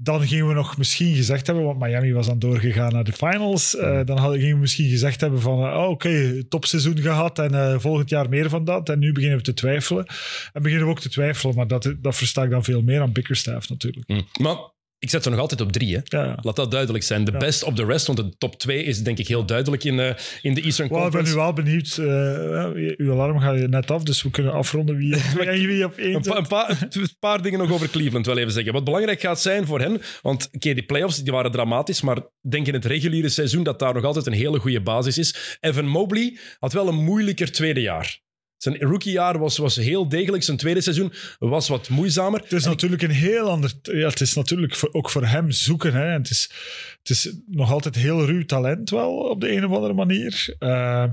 dan 0.00 0.26
gingen 0.26 0.48
we 0.48 0.54
nog 0.54 0.76
misschien 0.76 1.14
gezegd 1.14 1.46
hebben, 1.46 1.64
want 1.64 1.78
Miami 1.78 2.12
was 2.12 2.26
dan 2.26 2.38
doorgegaan 2.38 2.92
naar 2.92 3.04
de 3.04 3.12
finals, 3.12 3.76
eh, 3.76 4.00
dan 4.04 4.18
hadden, 4.18 4.38
gingen 4.38 4.54
we 4.54 4.60
misschien 4.60 4.88
gezegd 4.88 5.20
hebben 5.20 5.40
van, 5.40 5.58
eh, 5.58 5.76
oh, 5.76 5.88
oké, 5.88 6.44
topseizoen 6.48 6.98
gehad 6.98 7.38
en 7.38 7.54
eh, 7.54 7.78
volgend 7.78 8.10
jaar 8.10 8.28
meer 8.28 8.48
van 8.48 8.64
dat. 8.64 8.88
En 8.88 8.98
nu 8.98 9.12
beginnen 9.12 9.38
we 9.38 9.44
te 9.44 9.54
twijfelen. 9.54 10.06
En 10.52 10.62
beginnen 10.62 10.86
we 10.86 10.92
ook 10.92 11.00
te 11.00 11.08
twijfelen, 11.08 11.54
maar 11.54 11.66
dat, 11.66 11.94
dat 11.98 12.16
versta 12.16 12.42
ik 12.42 12.50
dan 12.50 12.64
veel 12.64 12.82
meer 12.82 13.00
aan 13.00 13.12
Bickerstaff 13.12 13.68
natuurlijk. 13.68 14.06
Hm. 14.06 14.42
Maar 14.42 14.56
ik 14.98 15.10
zet 15.10 15.22
ze 15.22 15.30
nog 15.30 15.38
altijd 15.38 15.60
op 15.60 15.72
drie. 15.72 15.94
Hè. 15.94 16.00
Ja. 16.18 16.38
Laat 16.42 16.56
dat 16.56 16.70
duidelijk 16.70 17.04
zijn. 17.04 17.24
De 17.24 17.32
Ja. 17.32 17.38
best 17.38 17.62
of 17.64 17.74
the 17.74 17.84
rest, 17.84 18.06
want 18.06 18.18
de 18.18 18.36
top 18.38 18.58
2 18.58 18.82
is 18.84 19.02
denk 19.02 19.18
ik 19.18 19.28
heel 19.28 19.44
duidelijk 19.46 19.84
in, 19.84 20.00
eh, 20.00 20.14
in 20.42 20.54
de 20.54 20.62
Eastern 20.62 20.88
Wel, 20.88 21.06
ik 21.06 21.12
ben 21.12 21.24
Conference. 21.24 21.32
nu 21.32 21.38
wel 21.38 21.52
benieuwd. 21.52 21.96
eh, 21.98 22.96
uw 22.96 23.12
alarm 23.12 23.40
gaat 23.40 23.56
net 23.68 23.90
af, 23.90 24.02
dus 24.02 24.22
we 24.22 24.30
kunnen 24.30 24.52
afronden 24.52 24.96
wie 24.96 25.14
op 25.14 25.20
twee 25.20 25.46
en 25.48 25.66
wie 25.66 25.84
op 25.84 25.94
één 25.96 26.14
Een, 26.14 26.20
pa- 26.22 26.36
een, 26.36 26.46
paar- 26.46 26.88
een 26.90 27.08
paar 27.18 27.42
dingen 27.42 27.58
nog 27.58 27.72
over 27.72 27.88
Cleveland 27.90 28.26
wel 28.26 28.38
even 28.38 28.52
zeggen. 28.52 28.72
Wat 28.72 28.84
belangrijk 28.84 29.20
gaat 29.20 29.40
zijn 29.40 29.66
voor 29.66 29.80
hen, 29.80 30.00
want 30.22 30.48
oké, 30.52 30.74
die 30.74 30.82
playoffs 30.86 31.22
die 31.22 31.32
waren 31.32 31.50
dramatisch, 31.50 32.00
maar 32.00 32.18
denk 32.48 32.66
in 32.66 32.74
het 32.74 32.84
reguliere 32.84 33.28
seizoen 33.28 33.62
dat 33.62 33.78
daar 33.78 33.94
nog 33.94 34.04
altijd 34.04 34.26
een 34.26 34.32
hele 34.32 34.58
goede 34.58 34.80
basis 34.80 35.18
is. 35.18 35.56
Evan 35.60 35.86
Mobley 35.86 36.38
had 36.58 36.72
wel 36.72 36.88
een 36.88 37.04
moeilijker 37.04 37.52
tweede 37.52 37.80
jaar. 37.80 38.20
Zijn 38.58 38.78
rookiejaar 38.78 39.38
was, 39.38 39.56
was 39.56 39.76
heel 39.76 40.08
degelijk. 40.08 40.42
Zijn 40.42 40.56
tweede 40.56 40.80
seizoen 40.80 41.12
was 41.38 41.68
wat 41.68 41.88
moeizamer. 41.88 42.40
Het 42.40 42.52
is 42.52 42.64
natuurlijk 42.64 43.02
een 43.02 43.10
heel 43.10 43.48
ander. 43.50 43.72
Ja, 43.82 44.08
het 44.08 44.20
is 44.20 44.34
natuurlijk 44.34 44.74
voor- 44.74 44.92
ook 44.92 45.10
voor 45.10 45.26
hem 45.26 45.50
zoeken. 45.50 45.92
Hè. 45.94 46.04
En 46.06 46.12
het, 46.20 46.30
is, 46.30 46.50
het 46.98 47.10
is 47.10 47.34
nog 47.46 47.72
altijd 47.72 47.94
heel 47.94 48.24
ruw 48.26 48.44
talent, 48.44 48.90
wel 48.90 49.12
op 49.16 49.40
de 49.40 49.52
een 49.52 49.64
of 49.64 49.72
andere 49.72 49.94
manier. 49.94 50.54
Eh, 50.58 51.04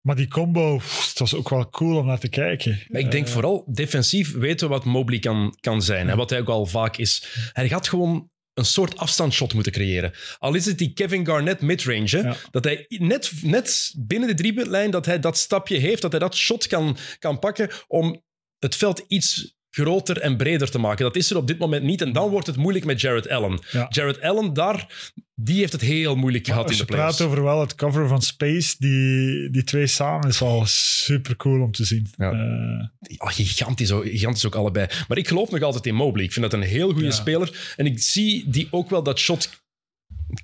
maar 0.00 0.16
die 0.16 0.28
combo, 0.28 0.76
pff, 0.76 1.08
het 1.08 1.18
was 1.18 1.34
ook 1.34 1.48
wel 1.48 1.68
cool 1.68 1.96
om 1.98 2.06
naar 2.06 2.18
te 2.18 2.28
kijken. 2.28 2.82
Maar 2.88 3.00
ik 3.00 3.10
denk 3.10 3.26
Eh, 3.26 3.32
vooral 3.32 3.64
defensief 3.72 4.32
weten 4.34 4.68
we 4.68 4.74
wat 4.74 4.84
Mobley 4.84 5.18
kan, 5.18 5.56
kan 5.60 5.82
zijn. 5.82 6.08
En 6.08 6.16
wat 6.16 6.30
hij 6.30 6.40
ook 6.40 6.48
al 6.48 6.66
vaak 6.66 6.96
is. 6.96 7.24
Hij 7.52 7.68
gaat 7.68 7.88
gewoon 7.88 8.30
een 8.60 8.66
soort 8.66 8.96
afstandsshot 8.96 9.54
moeten 9.54 9.72
creëren. 9.72 10.12
Al 10.38 10.54
is 10.54 10.66
het 10.66 10.78
die 10.78 10.92
Kevin 10.92 11.26
Garnett 11.26 11.60
midrange. 11.60 12.22
Ja. 12.22 12.36
Dat 12.50 12.64
hij 12.64 12.84
net, 12.88 13.32
net 13.42 13.94
binnen 13.96 14.28
de 14.28 14.34
driepuntlijn 14.34 14.90
dat 14.90 15.06
hij 15.06 15.20
dat 15.20 15.38
stapje 15.38 15.78
heeft. 15.78 16.02
Dat 16.02 16.10
hij 16.10 16.20
dat 16.20 16.36
shot 16.36 16.66
kan, 16.66 16.96
kan 17.18 17.38
pakken 17.38 17.70
om 17.86 18.22
het 18.58 18.76
veld 18.76 19.04
iets 19.08 19.58
groter 19.70 20.18
en 20.18 20.36
breder 20.36 20.70
te 20.70 20.78
maken. 20.78 21.04
Dat 21.04 21.16
is 21.16 21.30
er 21.30 21.36
op 21.36 21.46
dit 21.46 21.58
moment 21.58 21.82
niet. 21.82 22.00
En 22.02 22.12
dan 22.12 22.30
wordt 22.30 22.46
het 22.46 22.56
moeilijk 22.56 22.84
met 22.84 23.00
Jared 23.00 23.28
Allen. 23.28 23.58
Ja. 23.70 23.86
Jared 23.90 24.20
Allen, 24.20 24.52
daar, 24.54 25.10
die 25.34 25.58
heeft 25.58 25.72
het 25.72 25.80
heel 25.80 26.14
moeilijk 26.16 26.46
gehad 26.46 26.62
in 26.62 26.68
Als 26.68 26.76
de 26.76 26.82
je 26.82 26.88
playoffs. 26.88 27.16
praat 27.16 27.28
over 27.28 27.42
wel 27.44 27.60
het 27.60 27.74
cover 27.74 28.08
van 28.08 28.22
Space, 28.22 28.74
die, 28.78 29.50
die 29.50 29.64
twee 29.64 29.86
samen 29.86 30.28
is 30.28 30.42
al 30.42 30.62
super 30.66 31.36
cool 31.36 31.62
om 31.62 31.72
te 31.72 31.84
zien. 31.84 32.06
Ja. 32.16 32.30
Eh, 32.32 32.86
Ja, 33.00 33.26
gigantisch, 33.30 33.90
ook- 33.92 34.04
gigantisch 34.04 34.46
ook 34.46 34.54
allebei. 34.54 34.86
Maar 35.08 35.18
ik 35.18 35.28
geloof 35.28 35.50
nog 35.50 35.62
altijd 35.62 35.86
in 35.86 35.94
Mobley. 35.94 36.24
Ik 36.24 36.32
vind 36.32 36.50
dat 36.50 36.60
een 36.60 36.66
heel 36.68 36.90
goede 36.90 37.04
Ja. 37.04 37.10
speler. 37.12 37.74
En 37.76 37.86
ik 37.86 38.00
zie 38.02 38.44
die 38.50 38.68
ook 38.70 38.90
wel 38.90 39.02
dat 39.02 39.18
shot 39.18 39.50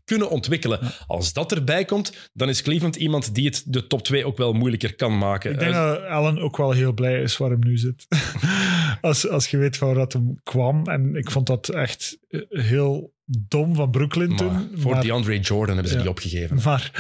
kunnen 0.05 0.31
ontwikkelen. 0.31 0.81
Als 1.07 1.33
dat 1.33 1.53
erbij 1.53 1.85
komt, 1.85 2.31
dan 2.33 2.49
is 2.49 2.63
Cleveland 2.63 2.97
iemand 2.97 3.35
die 3.35 3.47
het 3.47 3.63
de 3.67 3.87
top 3.87 4.03
2 4.03 4.27
ook 4.27 4.37
wel 4.37 4.53
moeilijker 4.53 4.95
kan 4.95 5.19
maken. 5.19 5.53
Ik 5.53 5.59
denk 5.59 5.75
Eh, 5.75 5.85
dat 5.87 6.05
Allen 6.05 6.39
ook 6.39 6.57
wel 6.57 6.71
heel 6.71 6.93
blij 6.93 7.23
is 7.23 7.37
waar 7.37 7.51
hem 7.51 7.65
nu 7.65 7.77
zit. 7.77 8.07
als, 9.01 9.29
als 9.29 9.49
je 9.49 9.57
weet 9.57 9.79
waar 9.79 9.95
dat 9.95 10.13
hem 10.13 10.35
kwam. 10.43 10.87
En 10.87 11.15
ik 11.15 11.31
vond 11.31 11.47
dat 11.47 11.69
echt 11.69 12.19
heel 12.49 13.15
dom 13.29 13.75
van 13.75 13.91
Brooklyn 13.91 14.29
maar 14.29 14.37
toen. 14.39 14.71
voor 14.75 14.93
maar, 14.93 15.03
DeAndre 15.03 15.39
Jordan 15.41 15.75
hebben 15.75 15.89
ze 15.89 15.95
Ja. 15.97 16.03
die 16.03 16.11
opgegeven. 16.11 16.59
maar, 16.65 16.91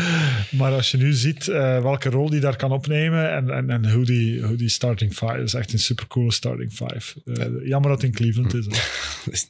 maar 0.50 0.72
als 0.72 0.90
je 0.90 0.96
nu 0.96 1.12
ziet 1.12 1.48
eh, 1.48 1.82
welke 1.82 2.08
rol 2.10 2.30
die 2.30 2.40
daar 2.40 2.56
kan 2.56 2.72
opnemen 2.72 3.30
en, 3.32 3.50
en, 3.50 3.70
en 3.70 3.92
hoe, 3.92 4.04
die, 4.04 4.42
hoe 4.42 4.56
die 4.56 4.68
starting 4.68 5.12
five 5.14 5.38
is 5.42 5.54
echt 5.54 5.72
een 5.72 5.78
supercoole 5.78 6.32
starting 6.32 6.72
five. 6.72 7.20
Eh, 7.24 7.68
jammer 7.68 7.90
dat 7.90 8.02
het 8.02 8.10
in 8.10 8.16
Cleveland 8.16 8.54
is. 8.54 8.66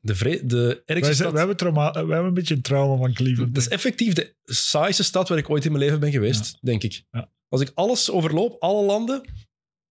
De, 0.00 0.14
vre- 0.14 0.40
de 0.46 0.56
Wij, 0.56 0.96
ergste 0.96 1.04
zijn, 1.04 1.14
stad... 1.14 1.30
wij, 1.30 1.38
hebben 1.38 1.56
trauma, 1.56 1.92
wij 1.92 2.00
hebben 2.02 2.24
een 2.24 2.34
beetje 2.34 2.54
een 2.54 2.62
trauma 2.62 2.96
van 2.96 3.12
Cleveland. 3.12 3.54
Dat 3.54 3.62
is 3.62 3.68
effectief 3.68 4.12
de 4.12 4.34
saaiste 4.44 5.02
stad 5.02 5.28
waar 5.28 5.38
ik 5.38 5.50
ooit 5.50 5.64
in 5.64 5.72
mijn 5.72 5.84
leven 5.84 6.00
ben 6.00 6.10
geweest, 6.10 6.58
denk 6.60 6.82
ik. 6.82 7.02
Ja. 7.10 7.28
Als 7.48 7.60
ik 7.60 7.70
alles 7.74 8.10
overloop, 8.10 8.56
alle 8.62 8.84
landen, 8.84 9.22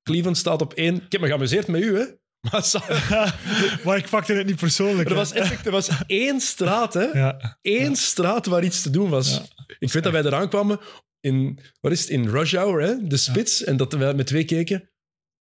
Cleveland 0.03 0.37
staat 0.37 0.61
op 0.61 0.73
één. 0.73 0.95
Ik 0.95 1.11
heb 1.11 1.21
me 1.21 1.27
geamuseerd 1.27 1.67
met 1.67 1.81
u, 1.81 1.97
hè. 1.97 2.03
Maar 3.83 3.97
ik 3.97 4.09
pakte 4.09 4.33
het 4.33 4.47
niet 4.47 4.55
persoonlijk. 4.55 5.09
er 5.09 5.15
was, 5.15 5.31
effect, 5.31 5.65
er 5.65 5.71
was 5.71 5.89
één 6.07 6.39
straat, 6.39 6.93
hè. 6.93 7.03
ja. 7.03 7.57
één 7.61 7.95
straat 7.95 8.45
waar 8.45 8.63
iets 8.63 8.81
te 8.81 8.89
doen 8.89 9.09
was. 9.09 9.29
Ja, 9.29 9.65
ik 9.79 9.91
weet 9.91 10.03
dat 10.03 10.11
wij 10.11 10.23
eraan 10.23 10.49
kwamen 10.49 10.79
in, 11.19 11.59
wat 11.81 11.91
is 11.91 12.01
het, 12.01 12.09
in 12.09 12.29
Rush 12.29 12.53
Hour, 12.53 12.81
hè? 12.81 13.07
de 13.07 13.17
spits, 13.17 13.63
en 13.63 13.77
dat 13.77 13.93
wij 13.93 14.13
met 14.13 14.27
twee 14.27 14.45
keken. 14.45 14.89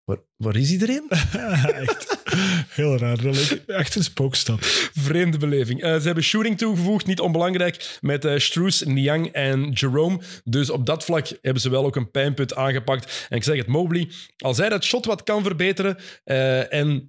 Waar, 0.04 0.18
waar 0.36 0.56
is 0.56 0.70
iedereen? 0.70 1.08
echt 1.86 2.20
heel 2.68 2.96
raar. 2.96 3.18
Echt 3.66 3.94
een 3.94 4.04
spookstad. 4.04 4.58
Vreemde 4.92 5.38
beleving. 5.38 5.82
Eh, 5.82 5.96
ze 5.96 6.06
hebben 6.06 6.24
shooting 6.24 6.58
toegevoegd, 6.58 7.06
niet 7.06 7.20
onbelangrijk, 7.20 7.98
met 8.00 8.24
eh 8.24 8.38
Struus, 8.38 8.82
Niang 8.82 9.26
en 9.32 9.70
Jerome. 9.70 10.20
Dus 10.44 10.70
op 10.70 10.86
dat 10.86 11.04
vlak 11.04 11.28
hebben 11.42 11.62
ze 11.62 11.70
wel 11.70 11.84
ook 11.84 11.96
een 11.96 12.10
pijnpunt 12.10 12.54
aangepakt. 12.54 13.26
En 13.28 13.36
ik 13.36 13.42
zeg 13.42 13.56
het, 13.56 13.66
Mobley, 13.66 14.08
als 14.38 14.56
hij 14.56 14.68
dat 14.68 14.84
shot 14.84 15.04
wat 15.04 15.22
kan 15.22 15.42
verbeteren 15.42 15.96
eh, 16.24 16.72
en 16.72 17.06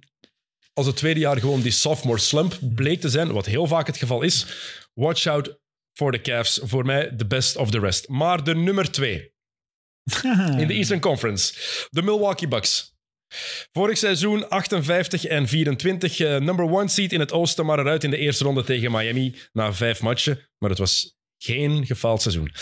als 0.72 0.86
het 0.86 0.96
tweede 0.96 1.20
jaar 1.20 1.38
gewoon 1.38 1.60
die 1.60 1.72
sophomore 1.72 2.18
slump 2.18 2.58
bleek 2.60 3.00
te 3.00 3.08
zijn, 3.08 3.32
wat 3.32 3.46
heel 3.46 3.66
vaak 3.66 3.86
het 3.86 3.96
geval 3.96 4.22
is, 4.22 4.46
watch 4.94 5.26
out 5.26 5.58
for 5.92 6.12
the 6.12 6.20
Cavs. 6.20 6.60
Voor 6.62 6.84
mij 6.84 7.16
de 7.16 7.26
best 7.26 7.56
of 7.56 7.70
the 7.70 7.78
rest. 7.78 8.08
Maar 8.08 8.44
de 8.44 8.54
nummer 8.54 8.90
twee 8.90 9.33
in 10.60 10.66
de 10.66 10.74
Eastern 10.74 11.00
Conference, 11.00 11.54
de 11.90 12.02
Milwaukee 12.02 12.48
Bucks. 12.48 12.92
Vorig 13.72 13.98
seizoen 13.98 14.48
58 14.48 15.24
en 15.24 15.48
24. 15.48 16.20
eh, 16.20 16.40
number 16.40 16.70
one 16.70 16.88
seed 16.88 17.12
in 17.12 17.20
het 17.20 17.32
oosten, 17.32 17.66
maar 17.66 17.78
eruit 17.78 18.04
in 18.04 18.10
de 18.10 18.16
eerste 18.16 18.44
ronde 18.44 18.64
tegen 18.64 18.92
Miami 18.92 19.34
na 19.52 19.72
vijf 19.72 20.02
matchen. 20.02 20.38
Maar 20.58 20.70
het 20.70 20.78
was 20.78 21.14
geen 21.38 21.86
gefaald 21.86 22.22
seizoen. 22.22 22.52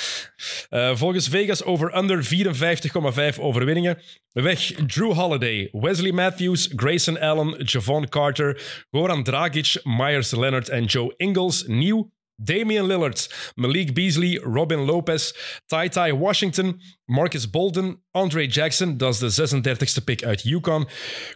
Eh, 0.68 0.96
volgens 0.96 1.28
Vegas 1.28 1.62
over-under 1.62 2.24
54,5 2.24 3.38
overwinningen. 3.38 3.98
Weg 4.32 4.72
Drew 4.86 5.12
Holiday, 5.12 5.68
Wesley 5.72 6.12
Matthews, 6.12 6.68
Grayson 6.76 7.20
Allen, 7.20 7.64
Javon 7.64 8.08
Carter, 8.08 8.60
Goran 8.90 9.22
Dragic, 9.22 9.80
Myers 9.82 10.30
Leonard 10.30 10.68
en 10.68 10.84
Joe 10.84 11.14
Ingles. 11.16 11.64
Nieuw 11.66 12.10
Damian 12.36 12.86
Lillard, 12.86 13.52
Malik 13.54 13.94
Beasley, 13.94 14.38
Robin 14.38 14.78
Lopez, 14.78 15.32
Ty 15.66 15.88
Ty 15.88 16.12
Washington, 16.12 16.80
Marcus 17.04 17.50
Bolden, 17.50 18.02
Andre 18.10 18.46
Jackson, 18.46 18.96
dat 18.96 19.22
is 19.22 19.34
de 19.34 19.60
36e 19.62 20.04
pick 20.04 20.24
uit 20.24 20.42
Yukon, 20.42 20.88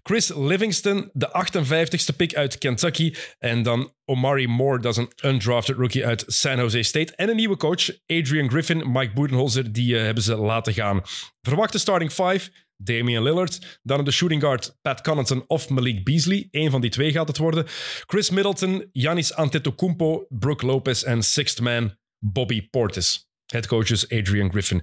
Chris 0.02 0.32
Livingston, 0.34 1.10
de 1.12 1.28
58e 1.28 2.16
pick 2.16 2.34
uit 2.34 2.58
Kentucky, 2.58 3.14
en 3.38 3.62
dan 3.62 3.92
Omari 4.04 4.48
Moore, 4.48 4.80
dat 4.80 4.92
is 4.92 5.04
een 5.04 5.32
undrafted 5.32 5.76
rookie 5.76 6.06
uit 6.06 6.24
San 6.26 6.58
Jose 6.58 6.82
State, 6.82 7.14
en 7.14 7.28
een 7.28 7.36
nieuwe 7.36 7.56
coach, 7.56 7.90
Adrian 8.06 8.50
Griffin, 8.50 8.92
Mike 8.92 9.12
Budenholzer, 9.12 9.72
die 9.72 9.96
eh, 9.96 10.02
hebben 10.02 10.22
ze 10.22 10.36
laten 10.36 10.72
gaan. 10.72 11.02
Verwachte 11.42 11.78
starting 11.78 12.12
five, 12.12 12.50
Damian 12.76 13.22
Lillard. 13.22 13.80
Dan 13.82 14.04
de 14.04 14.10
shooting 14.10 14.42
guard 14.42 14.78
Pat 14.82 15.00
Connaughton 15.00 15.44
of 15.46 15.68
Malik 15.68 16.04
Beasley. 16.04 16.48
Eén 16.50 16.70
van 16.70 16.80
die 16.80 16.90
twee 16.90 17.12
gaat 17.12 17.28
het 17.28 17.36
worden. 17.38 17.64
Chris 18.06 18.30
Middleton, 18.30 18.88
Giannis 18.92 19.34
Antetokounmpo, 19.34 20.26
Brooke 20.28 20.66
Lopez 20.66 21.02
en 21.02 21.22
sixth 21.22 21.60
man 21.60 21.96
Bobby 22.18 22.68
Portis. 22.70 23.28
Headcoaches 23.46 24.08
Adrian 24.08 24.50
Griffin. 24.50 24.80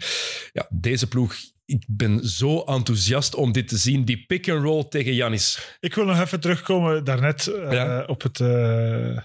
Ja, 0.52 0.68
deze 0.70 1.08
ploeg, 1.08 1.36
ik 1.66 1.86
ben 1.88 2.28
zo 2.28 2.60
enthousiast 2.62 3.36
om 3.36 3.52
dit 3.52 3.68
te 3.68 3.78
zien. 3.78 4.06
Die 4.06 4.26
pick-and-roll 4.26 4.84
tegen 4.90 5.14
Giannis. 5.14 5.78
Ik 5.80 5.96
wil 5.96 6.06
nog 6.06 6.20
even 6.20 6.40
terugkomen 6.40 7.04
daarnet 7.04 7.48
eh, 7.48 7.72
Ja. 7.72 8.04
op 8.08 8.22
het 8.22 8.40
eh, 8.40 9.18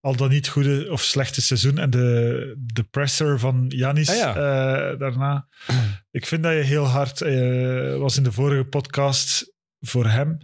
al 0.00 0.16
dan 0.16 0.28
niet 0.28 0.48
goede 0.48 0.86
of 0.90 1.02
slechte 1.02 1.42
seizoen 1.42 1.78
en 1.78 1.90
de, 1.90 2.54
de 2.58 2.82
presser 2.82 3.38
van 3.38 3.64
Janis 3.68 4.08
Ah, 4.10 4.16
ja. 4.16 4.34
eh, 4.34 4.98
daarna. 4.98 5.48
Ik 6.10 6.26
vind 6.26 6.42
dat 6.42 6.52
je 6.52 6.58
heel 6.58 6.84
hard 6.84 7.20
eh, 7.20 7.96
was 7.96 8.16
in 8.16 8.22
de 8.22 8.32
vorige 8.32 8.64
podcast 8.64 9.52
voor 9.80 10.06
hem 10.06 10.38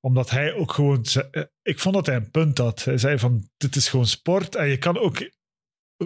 omdat 0.00 0.30
hij 0.30 0.52
ook 0.54 0.72
gewoon... 0.72 1.04
eh, 1.30 1.42
Ik 1.62 1.78
vond 1.78 1.94
dat 1.94 2.06
hij 2.06 2.16
een 2.16 2.30
punt 2.30 2.58
had. 2.58 2.84
Hij 2.84 2.98
zei 2.98 3.18
van, 3.18 3.48
dit 3.56 3.76
is 3.76 3.88
gewoon 3.88 4.06
sport 4.06 4.54
en 4.54 4.68
je 4.68 4.76
kan 4.76 4.98
ook 4.98 5.30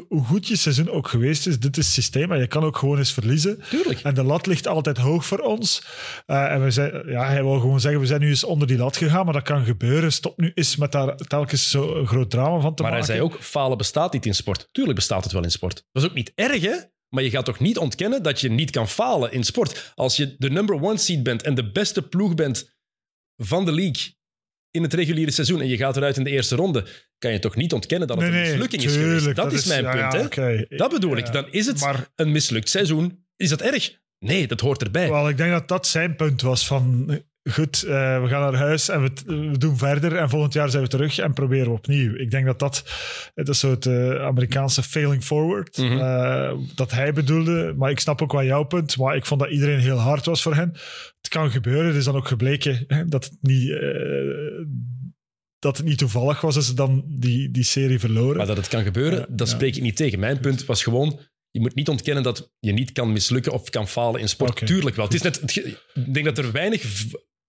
hoe 0.09 0.25
goed 0.25 0.49
je 0.49 0.57
seizoen 0.57 0.91
ook 0.91 1.09
geweest 1.09 1.47
is, 1.47 1.59
dit 1.59 1.77
is 1.77 1.85
het 1.85 1.95
systeem. 1.95 2.33
En 2.33 2.39
je 2.39 2.47
kan 2.47 2.65
ook 2.65 2.77
gewoon 2.77 2.99
eens 2.99 3.13
verliezen. 3.13 3.63
Tuurlijk. 3.71 4.01
En 4.01 4.15
de 4.15 4.23
lat 4.23 4.47
ligt 4.47 4.67
altijd 4.67 4.99
hoog 4.99 5.27
voor 5.27 5.39
ons. 5.39 5.83
Uh, 6.27 6.53
en 6.53 6.65
we 6.65 6.71
zijn, 6.71 7.09
ja, 7.09 7.27
hij 7.27 7.43
wil 7.43 7.61
gewoon 7.61 7.81
zeggen, 7.81 8.01
we 8.01 8.07
zijn 8.07 8.21
nu 8.21 8.29
eens 8.29 8.45
onder 8.45 8.69
die 8.69 8.79
lat 8.79 8.97
gegaan, 8.97 9.25
maar 9.25 9.35
dat 9.35 9.43
kan 9.43 9.65
gebeuren. 9.65 10.13
Stop 10.13 10.41
nu 10.41 10.51
eens 10.55 10.77
met 10.77 10.93
daar 10.93 11.17
telkens 11.17 11.71
zo'n 11.71 12.07
groot 12.07 12.31
drama 12.31 12.61
van 12.61 12.75
te 12.75 12.83
maar 12.83 12.93
maken. 12.93 13.07
Maar 13.09 13.17
hij 13.17 13.27
zei 13.27 13.41
ook, 13.41 13.43
falen 13.43 13.79
bestaat 13.79 14.13
niet 14.13 14.27
in 14.27 14.35
sport. 14.35 14.69
Tuurlijk 14.73 14.97
bestaat 14.97 15.25
het 15.25 15.33
wel 15.33 15.43
in 15.43 15.51
sport. 15.51 15.87
Dat 15.93 16.03
is 16.03 16.09
ook 16.09 16.15
niet 16.15 16.33
erg, 16.35 16.63
hè? 16.63 16.77
Maar 17.09 17.23
je 17.23 17.31
gaat 17.31 17.45
toch 17.45 17.59
niet 17.59 17.79
ontkennen 17.79 18.23
dat 18.23 18.41
je 18.41 18.51
niet 18.51 18.71
kan 18.71 18.89
falen 18.89 19.33
in 19.33 19.45
sport. 19.45 19.93
Als 19.95 20.17
je 20.17 20.35
de 20.39 20.51
number 20.51 20.83
one 20.83 20.99
seed 20.99 21.23
bent 21.23 21.43
en 21.43 21.55
de 21.55 21.71
beste 21.73 22.03
ploeg 22.03 22.35
bent 22.35 22.77
van 23.37 23.65
de 23.65 23.73
league 23.73 24.15
in 24.71 24.83
het 24.83 24.95
reguliere 24.95 25.31
seizoen 25.31 25.61
en 25.61 25.69
je 25.69 25.77
gaat 25.77 25.97
eruit 25.97 26.17
in 26.17 26.25
de 26.25 26.31
eerste 26.31 26.57
ronde, 26.57 26.87
kan 27.23 27.33
je 27.33 27.39
toch 27.39 27.57
niet 27.57 27.73
ontkennen 27.73 28.09
dat 28.09 28.21
het 28.21 28.31
nee, 28.31 28.43
een 28.43 28.51
mislukking 28.51 28.83
nee, 28.83 28.93
is 28.93 28.99
geweest. 28.99 29.25
Dat, 29.25 29.37
dat 29.37 29.53
is 29.53 29.67
mijn 29.67 29.83
ja, 29.83 29.91
punt, 29.91 30.13
ja, 30.13 30.19
hè? 30.19 30.25
okay. 30.25 30.67
Dat 30.69 30.91
bedoel 30.91 31.17
ik. 31.17 31.33
Dan 31.33 31.47
is 31.51 31.67
het 31.67 31.81
maar, 31.81 32.09
een 32.17 32.33
mislukt 32.33 32.69
seizoen. 32.69 33.25
Is 33.37 33.49
dat 33.49 33.61
erg? 33.61 34.01
Nee, 34.19 34.47
dat 34.47 34.61
hoort 34.61 34.83
erbij. 34.83 35.09
Wel, 35.09 35.29
ik 35.29 35.37
denk 35.37 35.53
dat 35.53 35.69
dat 35.69 35.87
zijn 35.87 36.17
punt 36.17 36.43
was 36.43 36.67
van... 36.67 37.11
Goed, 37.51 37.85
uh, 37.87 38.23
we 38.23 38.29
gaan 38.29 38.41
naar 38.41 38.55
huis 38.55 38.89
en 38.89 39.03
we, 39.03 39.11
we, 39.27 39.59
doen 39.59 39.79
verder. 39.79 40.17
En 40.17 40.29
volgend 40.29 40.53
jaar 40.53 40.71
zijn 40.71 40.83
we 40.83 40.89
terug 40.89 41.19
en 41.19 41.33
proberen 41.33 41.67
we 41.67 41.73
opnieuw. 41.73 42.15
Ik 42.15 42.31
denk 42.31 42.47
dat 42.47 42.59
dat, 42.59 42.85
dat 43.35 43.49
is 43.49 43.61
zo 43.61 43.71
het 43.71 43.87
uh, 43.87 44.25
Amerikaanse 44.25 44.83
failing 44.83 45.25
forward, 45.25 45.77
mm 45.77 45.89
-hmm. 45.89 45.99
uh, 45.99 46.53
dat 46.75 46.91
hij 46.91 47.13
bedoelde. 47.13 47.75
Maar 47.77 47.91
ik 47.91 48.01
snap 48.01 48.23
ook 48.23 48.33
wel 48.33 48.45
jouw 48.45 48.63
punt. 48.63 48.97
Maar 48.97 49.17
ik 49.17 49.27
vond 49.27 49.41
dat 49.41 49.51
iedereen 49.51 49.79
heel 49.79 49.97
hard 49.97 50.27
was 50.27 50.43
voor 50.43 50.55
hen. 50.55 50.71
Het 51.21 51.29
kan 51.29 51.51
gebeuren. 51.51 51.87
Het 51.87 51.97
is 51.97 52.05
dan 52.05 52.17
ook 52.17 52.29
gebleken 52.29 52.85
hè, 52.87 53.05
dat 53.05 53.25
het 53.25 53.37
niet 53.41 53.71
dat 55.63 55.77
het 55.77 55.87
niet 55.87 55.99
toevallig 55.99 56.41
was 56.41 56.55
dat 56.55 56.65
ze 56.65 56.75
dan 56.75 57.05
die, 57.07 57.51
die 57.51 57.65
serie 57.65 57.99
verloren. 57.99 58.37
Maar 58.37 58.47
dat 58.47 58.57
het 58.57 58.69
kan 58.69 58.83
gebeuren, 58.83 59.27
dat 59.37 59.49
spreek 59.49 59.77
ik 59.77 59.83
niet 59.83 59.97
tegen. 59.97 60.19
Mijn 60.19 60.41
punt 60.41 60.65
was 60.65 60.83
gewoon, 60.83 61.21
je 61.51 61.61
moet 61.61 61.75
niet 61.75 61.89
ontkennen 61.89 62.23
dat 62.23 62.53
je 62.59 62.73
niet 62.73 62.93
kan 62.93 63.13
mislukken 63.13 63.53
of 63.53 63.71
kan 63.71 63.89
falen 63.89 64.21
in 64.21 64.29
sport. 64.29 64.51
Okay. 64.51 64.69
Tuurlijk 64.69 64.97
wel. 64.97 65.05
Het 65.05 65.15
is 65.15 65.23
net, 65.23 65.57
ik 65.95 66.15
denk 66.15 66.27
dat 66.27 66.39
er 66.39 66.53
weinig, 66.53 67.05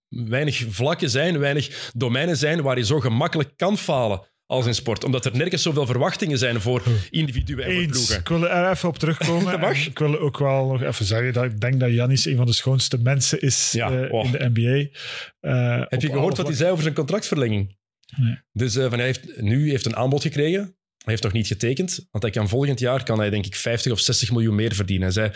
weinig 0.07 0.65
vlakken 0.69 1.09
zijn, 1.09 1.39
weinig 1.39 1.91
domeinen 1.95 2.37
zijn 2.37 2.61
waar 2.61 2.77
je 2.77 2.85
zo 2.85 2.99
gemakkelijk 2.99 3.51
kan 3.55 3.77
falen 3.77 4.21
als 4.45 4.65
in 4.65 4.75
sport. 4.75 5.03
Omdat 5.03 5.25
er 5.25 5.37
nergens 5.37 5.61
zoveel 5.61 5.85
verwachtingen 5.85 6.37
zijn 6.37 6.61
voor 6.61 6.83
individuen 7.09 7.65
en 7.65 7.73
voor 7.73 7.87
ploegen. 7.87 8.19
Ik 8.19 8.27
wil 8.27 8.47
er 8.47 8.71
even 8.71 8.89
op 8.89 8.97
terugkomen. 8.97 9.59
mag. 9.59 9.85
Ik 9.85 9.99
wil 9.99 10.19
ook 10.19 10.37
wel 10.37 10.67
nog 10.67 10.81
even 10.81 11.05
zeggen 11.05 11.33
dat 11.33 11.43
ik 11.43 11.61
denk 11.61 11.79
dat 11.79 11.91
Janis 11.91 12.25
een 12.25 12.37
van 12.37 12.45
de 12.45 12.53
schoonste 12.53 12.97
mensen 12.97 13.41
is 13.41 13.71
ja, 13.71 13.91
uh, 13.91 14.13
oh. 14.13 14.25
in 14.25 14.31
de 14.31 14.49
NBA. 14.53 14.99
Uh, 15.41 15.85
Heb 15.87 16.01
je 16.01 16.09
gehoord 16.09 16.37
wat 16.37 16.47
hij 16.47 16.55
zei 16.55 16.71
over 16.71 16.83
zijn 16.83 16.95
contractverlenging? 16.95 17.81
Nee. 18.15 18.39
Dus 18.51 18.75
uh, 18.75 18.89
van 18.89 18.97
hij 18.97 19.05
heeft, 19.05 19.41
nu 19.41 19.69
heeft 19.69 19.85
een 19.85 19.95
aanbod 19.95 20.21
gekregen. 20.21 20.61
Hij 21.03 21.11
heeft 21.11 21.23
nog 21.23 21.33
niet 21.33 21.47
getekend, 21.47 22.07
want 22.11 22.23
hij 22.23 22.33
kan 22.33 22.49
volgend 22.49 22.79
jaar 22.79 23.03
kan 23.03 23.19
hij 23.19 23.29
denk 23.29 23.45
ik 23.45 23.55
50 23.55 23.91
of 23.91 23.99
60 23.99 24.31
miljoen 24.31 24.55
meer 24.55 24.75
verdienen. 24.75 25.13
Hij 25.13 25.31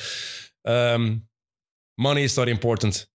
zei, 0.62 0.94
um, 0.94 1.30
money 1.94 2.24
is 2.24 2.34
not 2.34 2.48
important. 2.48 3.12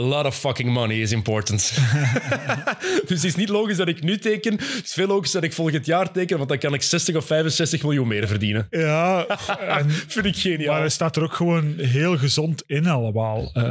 A 0.00 0.02
lot 0.02 0.26
of 0.26 0.38
fucking 0.38 0.72
money 0.72 1.00
is 1.00 1.12
important. 1.12 1.78
dus 3.06 3.22
het 3.22 3.24
is 3.24 3.34
niet 3.34 3.48
logisch 3.48 3.76
dat 3.76 3.88
ik 3.88 4.02
nu 4.02 4.18
teken. 4.18 4.52
Het 4.52 4.84
is 4.84 4.92
veel 4.92 5.06
logischer 5.06 5.40
dat 5.40 5.50
ik 5.50 5.56
volgend 5.56 5.86
jaar 5.86 6.12
teken, 6.12 6.36
want 6.36 6.48
dan 6.48 6.58
kan 6.58 6.74
ik 6.74 6.82
60 6.82 7.16
of 7.16 7.26
65 7.26 7.82
miljoen 7.82 8.08
meer 8.08 8.26
verdienen. 8.26 8.66
Ja, 8.70 9.26
en, 9.78 9.90
vind 9.90 10.26
ik 10.26 10.36
geniaal. 10.36 10.72
Maar 10.72 10.80
hij 10.80 10.88
staat 10.88 11.16
er 11.16 11.22
ook 11.22 11.34
gewoon 11.34 11.78
heel 11.78 12.18
gezond 12.18 12.62
in 12.66 12.86
allemaal. 12.86 13.50
Uh, 13.54 13.64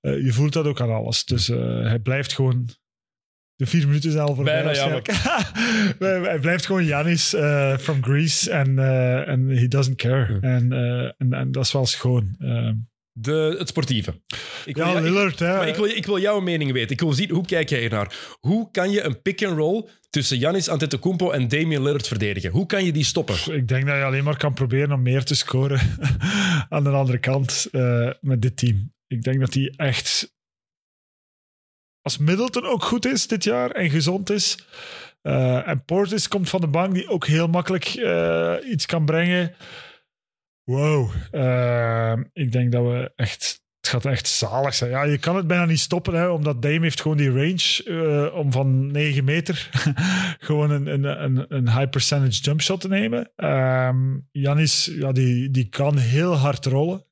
uh, 0.00 0.24
je 0.24 0.32
voelt 0.32 0.52
dat 0.52 0.66
ook 0.66 0.80
aan 0.80 0.90
alles. 0.90 1.24
Dus 1.24 1.48
uh, 1.48 1.86
hij 1.86 1.98
blijft 1.98 2.32
gewoon 2.32 2.68
de 3.56 3.66
vier 3.66 3.86
minuten 3.86 4.10
is 4.10 4.16
al 4.16 4.34
voorbij. 4.34 4.64
Bijna, 4.64 5.02
hij 6.28 6.38
blijft 6.38 6.66
gewoon 6.66 6.84
Janis 6.84 7.34
uh, 7.34 7.76
from 7.76 8.02
Greece 8.02 8.50
en 8.50 8.70
uh, 8.70 9.58
he 9.58 9.68
doesn't 9.68 9.96
care. 9.96 10.38
En, 10.40 10.72
uh, 10.72 11.04
en, 11.18 11.32
en, 11.32 11.52
dat 11.52 11.64
is 11.64 11.72
wel 11.72 11.86
schoon. 11.86 12.36
De, 13.16 13.54
het 13.58 13.68
sportieve. 13.68 14.20
Ik 14.64 14.76
ja, 14.76 14.92
wil, 14.92 15.02
Lillard, 15.02 15.32
ik, 15.32 15.38
hè. 15.38 15.56
Maar 15.56 15.68
ik 15.68 15.74
wil, 15.74 15.84
ik 15.84 16.06
wil 16.06 16.20
jouw 16.20 16.40
mening 16.40 16.72
weten. 16.72 16.90
Ik 16.90 17.00
wil 17.00 17.12
zien, 17.12 17.30
hoe 17.30 17.46
kijk 17.46 17.68
jij 17.68 17.82
ernaar? 17.84 18.36
Hoe 18.40 18.70
kan 18.70 18.90
je 18.90 19.02
een 19.02 19.22
pick-and-roll 19.22 19.88
tussen 20.10 20.38
Janis 20.38 20.68
Antetokounmpo 20.68 21.30
en 21.30 21.48
Damian 21.48 21.82
Lillard 21.82 22.08
verdedigen? 22.08 22.50
Hoe 22.50 22.66
kan 22.66 22.84
je 22.84 22.92
die 22.92 23.04
stoppen? 23.04 23.34
Ik 23.54 23.68
denk 23.68 23.86
dat 23.86 23.96
je 23.96 24.04
alleen 24.04 24.24
maar 24.24 24.36
kan 24.36 24.54
proberen 24.54 24.92
om 24.92 25.02
meer 25.02 25.24
te 25.24 25.34
scoren 25.34 25.80
aan 26.68 26.84
de 26.84 26.90
andere 26.90 27.18
kant 27.18 27.68
met 28.20 28.42
dit 28.42 28.56
team. 28.56 28.92
Ik 29.06 29.22
denk 29.22 29.40
dat 29.40 29.52
die 29.52 29.76
echt 29.76 30.34
als 32.04 32.18
Middleton 32.18 32.64
ook 32.64 32.82
goed 32.82 33.06
is 33.06 33.26
dit 33.26 33.44
jaar 33.44 33.70
en 33.70 33.90
gezond 33.90 34.30
is. 34.30 34.58
Uh, 35.22 35.68
en 35.68 35.84
Portis 35.84 36.28
komt 36.28 36.48
van 36.48 36.60
de 36.60 36.66
bank 36.66 36.94
die 36.94 37.08
ook 37.08 37.26
heel 37.26 37.48
makkelijk 37.48 37.94
uh, 37.94 38.54
iets 38.70 38.86
kan 38.86 39.04
brengen. 39.04 39.54
Wow. 40.64 41.10
Uh, 41.32 42.12
ik 42.32 42.52
denk 42.52 42.72
dat 42.72 42.82
we 42.82 43.12
echt. 43.16 43.62
Het 43.80 43.92
gaat 43.92 44.04
echt 44.04 44.28
zalig 44.28 44.74
zijn. 44.74 44.90
Ja, 44.90 45.02
je 45.02 45.18
kan 45.18 45.36
het 45.36 45.46
bijna 45.46 45.64
niet 45.64 45.80
stoppen, 45.80 46.14
hè, 46.14 46.28
omdat 46.28 46.62
Dame 46.62 46.80
heeft 46.80 47.00
gewoon 47.00 47.16
die 47.16 47.32
range 47.32 48.30
om 48.32 48.52
van 48.52 48.86
9 48.86 49.24
meter 49.24 49.70
gewoon 50.46 50.70
een, 50.70 50.86
een, 50.86 51.04
een, 51.24 51.44
een 51.48 51.68
high 51.68 51.90
percentage 51.90 52.40
jump 52.42 52.60
shot 52.62 52.80
te 52.80 52.88
nemen. 52.88 53.30
Janis, 54.32 54.90
ja, 54.98 55.12
die, 55.12 55.50
die 55.50 55.68
kan 55.68 55.98
heel 55.98 56.34
hard 56.34 56.66
rollen. 56.66 57.06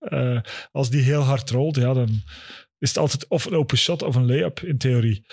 als 0.73 0.90
die 0.90 1.02
heel 1.02 1.23
hard 1.23 1.51
rolt, 1.51 1.77
ja, 1.77 1.93
dan 1.93 2.23
is 2.83 2.89
het 2.89 2.99
altijd 2.99 3.29
of 3.29 3.45
een 3.45 3.55
open 3.55 3.79
shot 3.79 4.03
of 4.03 4.15
een 4.15 4.27
layup 4.27 4.61
in 4.61 4.79
theorie. 4.79 5.27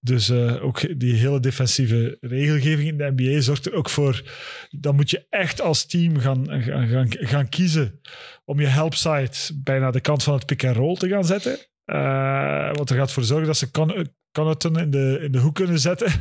Dus 0.00 0.28
uh, 0.28 0.64
ook 0.64 1.00
die 1.00 1.14
hele 1.14 1.40
defensieve 1.40 2.16
regelgeving 2.20 2.88
in 2.88 2.96
de 2.96 3.12
NBA 3.16 3.40
zorgt 3.40 3.66
er 3.66 3.74
ook 3.74 3.90
voor. 3.90 4.22
Dan 4.70 4.94
moet 4.94 5.10
je 5.10 5.26
echt 5.30 5.60
als 5.60 5.86
team 5.86 6.18
gaan, 6.18 6.62
gaan, 6.62 7.06
gaan, 7.10 7.48
kiezen 7.48 8.00
om 8.44 8.60
je 8.60 8.66
helpside 8.66 9.30
bijna 9.54 9.90
de 9.90 10.00
kant 10.00 10.22
van 10.22 10.34
het 10.34 10.46
pick-and-roll 10.46 10.96
te 10.96 11.08
gaan 11.08 11.24
zetten. 11.24 11.58
Uh, 11.86 12.74
wat 12.74 12.90
er 12.90 12.96
gaat 12.96 13.12
voor 13.12 13.22
zorgen 13.22 13.46
dat 13.46 13.56
ze 13.56 13.70
kan, 13.70 14.08
Connaughton 14.32 14.78
in 14.78 14.90
de, 14.90 15.18
in 15.22 15.32
de 15.32 15.38
hoek 15.38 15.54
kunnen 15.54 15.78
zetten. 15.78 16.12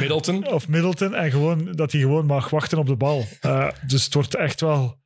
Middleton. 0.00 0.46
of 0.54 0.68
Middleton. 0.68 1.14
En 1.14 1.30
gewoon, 1.30 1.72
dat 1.72 1.92
hij 1.92 2.00
gewoon 2.00 2.26
mag 2.26 2.50
wachten 2.50 2.78
op 2.78 2.86
de 2.86 2.96
bal. 2.96 3.24
Uh, 3.46 3.68
dus 3.86 4.04
het 4.04 4.14
wordt 4.14 4.34
echt 4.34 4.60
wel 4.60 4.98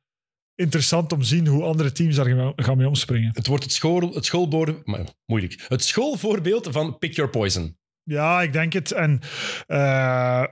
interessant 0.55 1.11
om 1.11 1.19
te 1.19 1.25
zien 1.25 1.47
hoe 1.47 1.63
andere 1.63 1.91
teams 1.91 2.15
daar 2.15 2.53
gaan 2.55 2.77
mee 2.77 2.87
omspringen. 2.87 3.31
Het 3.33 3.47
wordt 3.47 3.63
het, 3.63 3.73
school, 3.73 4.13
het 4.13 4.25
schoolboord... 4.25 4.85
Moeilijk. 5.25 5.65
Het 5.67 5.83
schoolvoorbeeld 5.83 6.67
van 6.71 6.97
Pick 6.97 7.13
Your 7.13 7.31
Poison. 7.31 7.77
Ja, 8.03 8.41
ik 8.41 8.53
denk 8.53 8.73
het. 8.73 8.91
En 8.91 9.19
uh, 9.67 10.43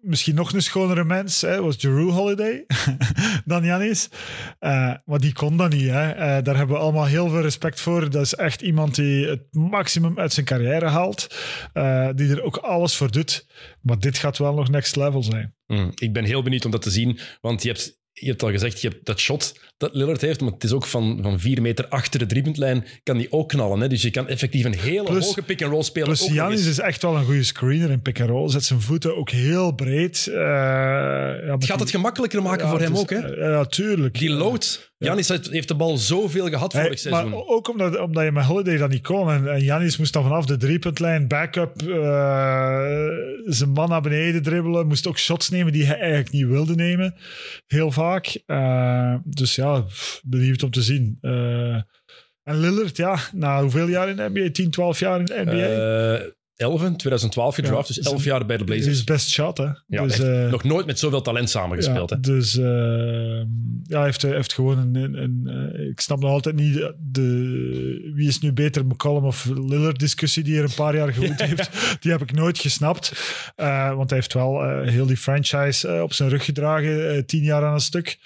misschien 0.00 0.34
nog 0.34 0.52
een 0.52 0.62
schonere 0.62 1.04
mens 1.04 1.40
hè, 1.40 1.62
was 1.62 1.80
Jeru 1.80 2.10
Holiday 2.10 2.66
dan 3.44 3.64
Janis. 3.64 4.08
Uh, 4.60 4.94
maar 5.04 5.18
die 5.18 5.32
kon 5.32 5.56
dat 5.56 5.70
niet. 5.70 5.88
Hè. 5.88 6.14
Uh, 6.14 6.18
daar 6.44 6.56
hebben 6.56 6.76
we 6.76 6.82
allemaal 6.82 7.06
heel 7.06 7.28
veel 7.28 7.40
respect 7.40 7.80
voor. 7.80 8.10
Dat 8.10 8.22
is 8.22 8.34
echt 8.34 8.62
iemand 8.62 8.94
die 8.94 9.26
het 9.26 9.42
maximum 9.50 10.18
uit 10.18 10.32
zijn 10.32 10.46
carrière 10.46 10.86
haalt. 10.86 11.36
Uh, 11.74 12.08
die 12.14 12.30
er 12.30 12.42
ook 12.42 12.56
alles 12.56 12.96
voor 12.96 13.10
doet. 13.10 13.46
Maar 13.80 13.98
dit 13.98 14.18
gaat 14.18 14.38
wel 14.38 14.54
nog 14.54 14.70
next 14.70 14.96
level 14.96 15.22
zijn. 15.22 15.54
Mm, 15.66 15.92
ik 15.94 16.12
ben 16.12 16.24
heel 16.24 16.42
benieuwd 16.42 16.64
om 16.64 16.70
dat 16.70 16.82
te 16.82 16.90
zien. 16.90 17.18
Want 17.40 17.62
je 17.62 17.68
hebt 17.68 18.04
je 18.20 18.26
hebt 18.26 18.42
al 18.42 18.50
gezegd, 18.50 18.80
je 18.80 18.88
hebt 18.88 19.06
dat 19.06 19.18
shot 19.18 19.60
dat 19.76 19.94
Lillard 19.94 20.20
heeft, 20.20 20.40
maar 20.40 20.52
het 20.52 20.64
is 20.64 20.72
ook 20.72 20.86
van, 20.86 21.18
van 21.22 21.40
vier 21.40 21.62
meter 21.62 21.88
achter 21.88 22.18
de 22.18 22.26
driepuntlijn 22.26 22.84
kan 23.02 23.16
die 23.16 23.32
ook 23.32 23.48
knallen. 23.48 23.80
Hè? 23.80 23.88
Dus 23.88 24.02
je 24.02 24.10
kan 24.10 24.28
effectief 24.28 24.64
een 24.64 24.78
hele 24.78 25.02
plus, 25.02 25.24
hoge 25.24 25.42
pick-and-roll 25.42 25.82
spelen. 25.82 26.08
Plus 26.08 26.26
Janis 26.26 26.66
is 26.66 26.78
echt 26.78 27.02
wel 27.02 27.16
een 27.16 27.24
goede 27.24 27.42
screener 27.42 27.90
in 27.90 28.02
pick-and-roll. 28.02 28.48
Zet 28.48 28.64
zijn 28.64 28.80
voeten 28.80 29.16
ook 29.16 29.30
heel 29.30 29.72
breed. 29.72 30.26
Uh, 30.28 30.34
ja, 30.36 31.52
het 31.52 31.64
gaat 31.64 31.80
het 31.80 31.90
gemakkelijker 31.90 32.42
maken 32.42 32.64
ja, 32.64 32.70
voor 32.70 32.80
hem 32.80 32.92
is, 32.92 32.98
ook. 32.98 33.10
Hè? 33.10 33.18
Ja, 33.26 33.64
tuurlijk. 33.64 34.18
Die 34.18 34.30
load. 34.30 34.94
Janis 34.98 35.28
heeft 35.28 35.68
de 35.68 35.74
bal 35.74 35.96
zoveel 35.96 36.48
gehad 36.48 36.72
hey, 36.72 36.82
vorig 36.82 36.98
seizoen. 36.98 37.30
Maar 37.30 37.38
ook 37.46 37.68
omdat, 37.68 37.98
omdat 37.98 38.24
je 38.24 38.32
met 38.32 38.44
Holiday 38.44 38.76
dat 38.76 38.90
niet 38.90 39.02
kon. 39.02 39.30
En, 39.30 39.52
en 39.52 39.62
Janis 39.62 39.96
moest 39.96 40.12
dan 40.12 40.22
vanaf 40.22 40.46
de 40.46 40.56
driepuntlijn, 40.56 41.28
backup, 41.28 41.82
uh, 41.82 41.88
zijn 43.44 43.70
man 43.70 43.88
naar 43.88 44.00
beneden 44.00 44.42
dribbelen. 44.42 44.86
Moest 44.86 45.06
ook 45.06 45.18
shots 45.18 45.48
nemen 45.48 45.72
die 45.72 45.84
hij 45.84 45.98
eigenlijk 45.98 46.30
niet 46.30 46.46
wilde 46.46 46.74
nemen. 46.74 47.14
Heel 47.66 47.90
vaak. 47.90 48.42
Uh, 48.46 49.14
dus 49.24 49.54
ja, 49.54 49.65
benieuwd 50.24 50.62
om 50.62 50.70
te 50.70 50.82
zien. 50.82 51.18
Uh, 51.20 51.74
en 52.42 52.60
Lillard, 52.60 52.96
ja, 52.96 53.18
na 53.32 53.60
hoeveel 53.62 53.88
jaar 53.88 54.08
in 54.08 54.16
de 54.16 54.28
NBA? 54.32 54.50
10, 54.50 54.70
12 54.70 54.98
jaar 54.98 55.18
in 55.18 55.24
de 55.24 55.42
NBA? 55.44 56.24
Uh, 56.24 56.30
11, 56.56 56.96
2012 56.96 57.54
gedraft, 57.54 57.88
ja, 57.88 57.94
dus 57.94 58.12
11 58.12 58.24
jaar 58.24 58.46
bij 58.46 58.56
de 58.56 58.64
Blazers. 58.64 58.86
is 58.86 59.04
best 59.04 59.30
shot, 59.30 59.58
hè? 59.58 59.68
Ja, 59.86 60.02
dus, 60.02 60.20
uh, 60.20 60.50
nog 60.50 60.64
nooit 60.64 60.86
met 60.86 60.98
zoveel 60.98 61.22
talent 61.22 61.50
samengespeeld, 61.50 62.10
ja, 62.10 62.16
hè? 62.16 62.22
Dus 62.22 62.56
uh, 62.56 62.64
ja, 63.84 63.96
hij 63.96 64.04
heeft, 64.04 64.22
heeft 64.22 64.52
gewoon 64.52 64.78
een... 64.78 64.94
een, 64.94 65.46
een 65.46 65.90
ik 65.90 66.00
snap 66.00 66.20
nog 66.20 66.30
altijd 66.30 66.54
niet 66.54 66.92
de, 66.98 68.10
wie 68.14 68.28
is 68.28 68.38
nu 68.38 68.52
beter, 68.52 68.86
McCollum 68.86 69.24
of 69.24 69.44
Lillard 69.44 69.98
discussie 69.98 70.42
die 70.42 70.56
er 70.56 70.64
een 70.64 70.74
paar 70.74 70.96
jaar 70.96 71.12
gewoed 71.12 71.40
heeft. 71.48 71.70
Die 72.00 72.10
heb 72.10 72.22
ik 72.22 72.32
nooit 72.32 72.58
gesnapt. 72.58 73.12
want 73.94 74.10
hij 74.10 74.18
heeft 74.18 74.32
wel 74.32 74.82
heel 74.82 75.06
die 75.06 75.16
franchise 75.16 76.02
op 76.02 76.12
zijn 76.12 76.28
rug 76.28 76.44
gedragen, 76.44 77.26
tien 77.26 77.42
jaar 77.42 77.64
aan 77.64 77.74
een 77.74 77.80
stuk. 77.80 78.18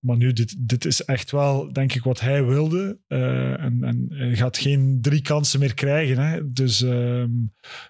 Maar 0.00 0.16
nu, 0.16 0.32
dit, 0.32 0.54
dit 0.58 0.84
is 0.84 1.04
echt 1.04 1.30
wel, 1.30 1.72
denk 1.72 1.94
ik, 1.94 2.02
wat 2.02 2.20
hij 2.20 2.44
wilde. 2.44 2.98
Eh, 3.06 3.62
en, 3.62 3.78
en 3.84 4.06
hij 4.08 4.36
gaat 4.36 4.58
geen 4.58 4.98
drie 5.00 5.22
kansen 5.22 5.60
meer 5.60 5.74
krijgen 5.74 6.18
hè? 6.18 6.52
Dus, 6.52 6.82
ehm, 6.82 7.30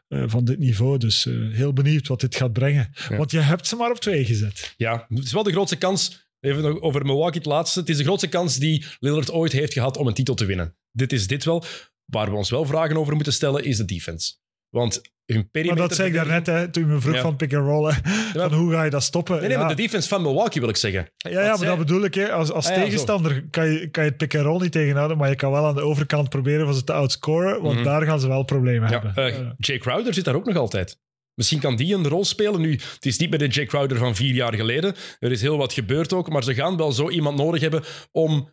eh, 0.09 0.23
van 0.27 0.45
dit 0.45 0.59
niveau. 0.59 0.99
Dus 0.99 1.27
eh, 1.27 1.35
heel 1.51 1.73
benieuwd 1.73 2.09
wat 2.09 2.21
dit 2.21 2.35
gaat 2.35 2.53
brengen. 2.53 2.91
Ja. 3.09 3.17
Want 3.17 3.31
je 3.31 3.39
hebt 3.39 3.67
ze 3.67 3.77
maar 3.77 3.91
op 3.91 4.01
twee 4.01 4.25
gezet. 4.25 4.75
Ja, 4.77 5.07
het 5.09 5.25
is 5.25 5.33
wel 5.33 5.43
de 5.43 5.53
grootste 5.53 5.77
kans. 5.77 6.29
Even 6.41 6.63
nog 6.63 6.81
over 6.81 7.05
Milwaukee 7.05 7.39
het 7.39 7.49
laatste. 7.49 7.81
Het 7.81 7.89
is 7.89 7.97
de 7.97 8.05
grootste 8.05 8.29
kans 8.29 8.57
die 8.57 8.85
Lillard 8.99 9.31
ooit 9.31 9.53
heeft 9.53 9.73
gehad 9.73 9.97
om 9.97 10.07
een 10.07 10.15
titel 10.15 10.35
te 10.35 10.45
winnen. 10.45 10.77
Dit 10.93 11.13
is 11.13 11.27
dit 11.27 11.45
wel. 11.45 11.65
Waar 12.05 12.31
we 12.31 12.37
ons 12.37 12.51
wel 12.51 12.65
vragen 12.65 12.97
over 12.97 13.15
moeten 13.15 13.33
stellen, 13.33 13.65
is 13.65 13.77
de 13.77 13.85
defense. 13.85 14.33
Want 14.71 15.01
hun 15.27 15.39
Maar 15.39 15.49
perimeter... 15.51 15.83
dat 15.89 15.95
zei 15.97 16.09
ik 16.09 16.15
daarnet, 16.15 16.47
hè, 16.47 16.69
toen 16.71 16.87
je 16.87 16.93
me 16.93 17.01
vroeg 17.01 17.15
Ja. 17.15 17.21
van 17.21 17.37
pick 17.37 17.55
and 17.55 17.67
roll. 17.67 17.93
hè. 17.93 18.01
Van 18.41 18.53
hoe 18.53 18.73
ga 18.73 18.85
je 18.85 18.91
dat 18.91 19.03
stoppen? 19.03 19.35
Nee, 19.39 19.43
nee, 19.49 19.53
ja. 19.53 19.59
maar 19.65 19.77
de 19.77 19.83
defense 19.83 20.09
van 20.09 20.23
Milwaukee 20.23 20.61
wil 20.61 20.71
ik 20.71 20.77
zeggen. 20.77 21.11
ja, 21.17 21.31
ja, 21.31 21.49
maar 21.49 21.59
zij- 21.59 21.67
dat 21.67 21.79
bedoel 21.79 22.05
ik. 22.05 22.15
Hè. 22.15 22.33
Als, 22.33 22.53
als 22.53 22.69
Ah, 22.69 22.75
tegenstander 22.75 23.45
kan 23.51 23.71
je, 23.73 23.89
kan 23.91 24.05
je 24.05 24.09
het 24.09 24.19
pick 24.19 24.35
and 24.37 24.45
roll 24.45 24.61
niet 24.63 24.73
tegenhouden, 24.73 25.17
maar 25.19 25.29
je 25.29 25.35
kan 25.37 25.51
wel 25.53 25.67
aan 25.67 25.75
de 25.75 25.81
overkant 25.83 26.29
proberen 26.29 26.65
van 26.67 26.75
ze 26.75 26.85
te 26.85 26.93
outscoren, 26.93 27.63
want 27.63 27.75
Mhm. 27.75 27.85
daar 27.85 28.03
gaan 28.03 28.21
ze 28.21 28.29
wel 28.29 28.43
problemen 28.45 28.89
hebben. 28.89 29.15
Eh, 29.15 29.39
Jay 29.59 29.79
Crowder 29.79 30.15
zit 30.15 30.25
daar 30.25 30.35
ook 30.35 30.47
nog 30.47 30.57
altijd. 30.57 30.99
Misschien 31.35 31.61
kan 31.61 31.77
die 31.77 31.95
een 31.95 32.09
rol 32.09 32.25
spelen. 32.25 32.61
Nu, 32.61 32.71
het 32.73 33.07
is 33.07 33.19
niet 33.19 33.31
bij 33.31 33.39
de 33.39 33.47
Jay 33.49 33.65
Crowder 33.67 33.97
van 33.99 34.15
vier 34.17 34.35
jaar 34.35 34.55
geleden. 34.55 34.95
Er 35.19 35.31
is 35.31 35.41
heel 35.41 35.57
wat 35.57 35.73
gebeurd 35.73 36.13
ook. 36.13 36.29
Maar 36.31 36.43
ze 36.45 36.55
gaan 36.55 36.77
wel 36.77 36.93
zo 36.93 37.11
iemand 37.11 37.37
nodig 37.39 37.61
hebben 37.61 37.83
om 38.13 38.53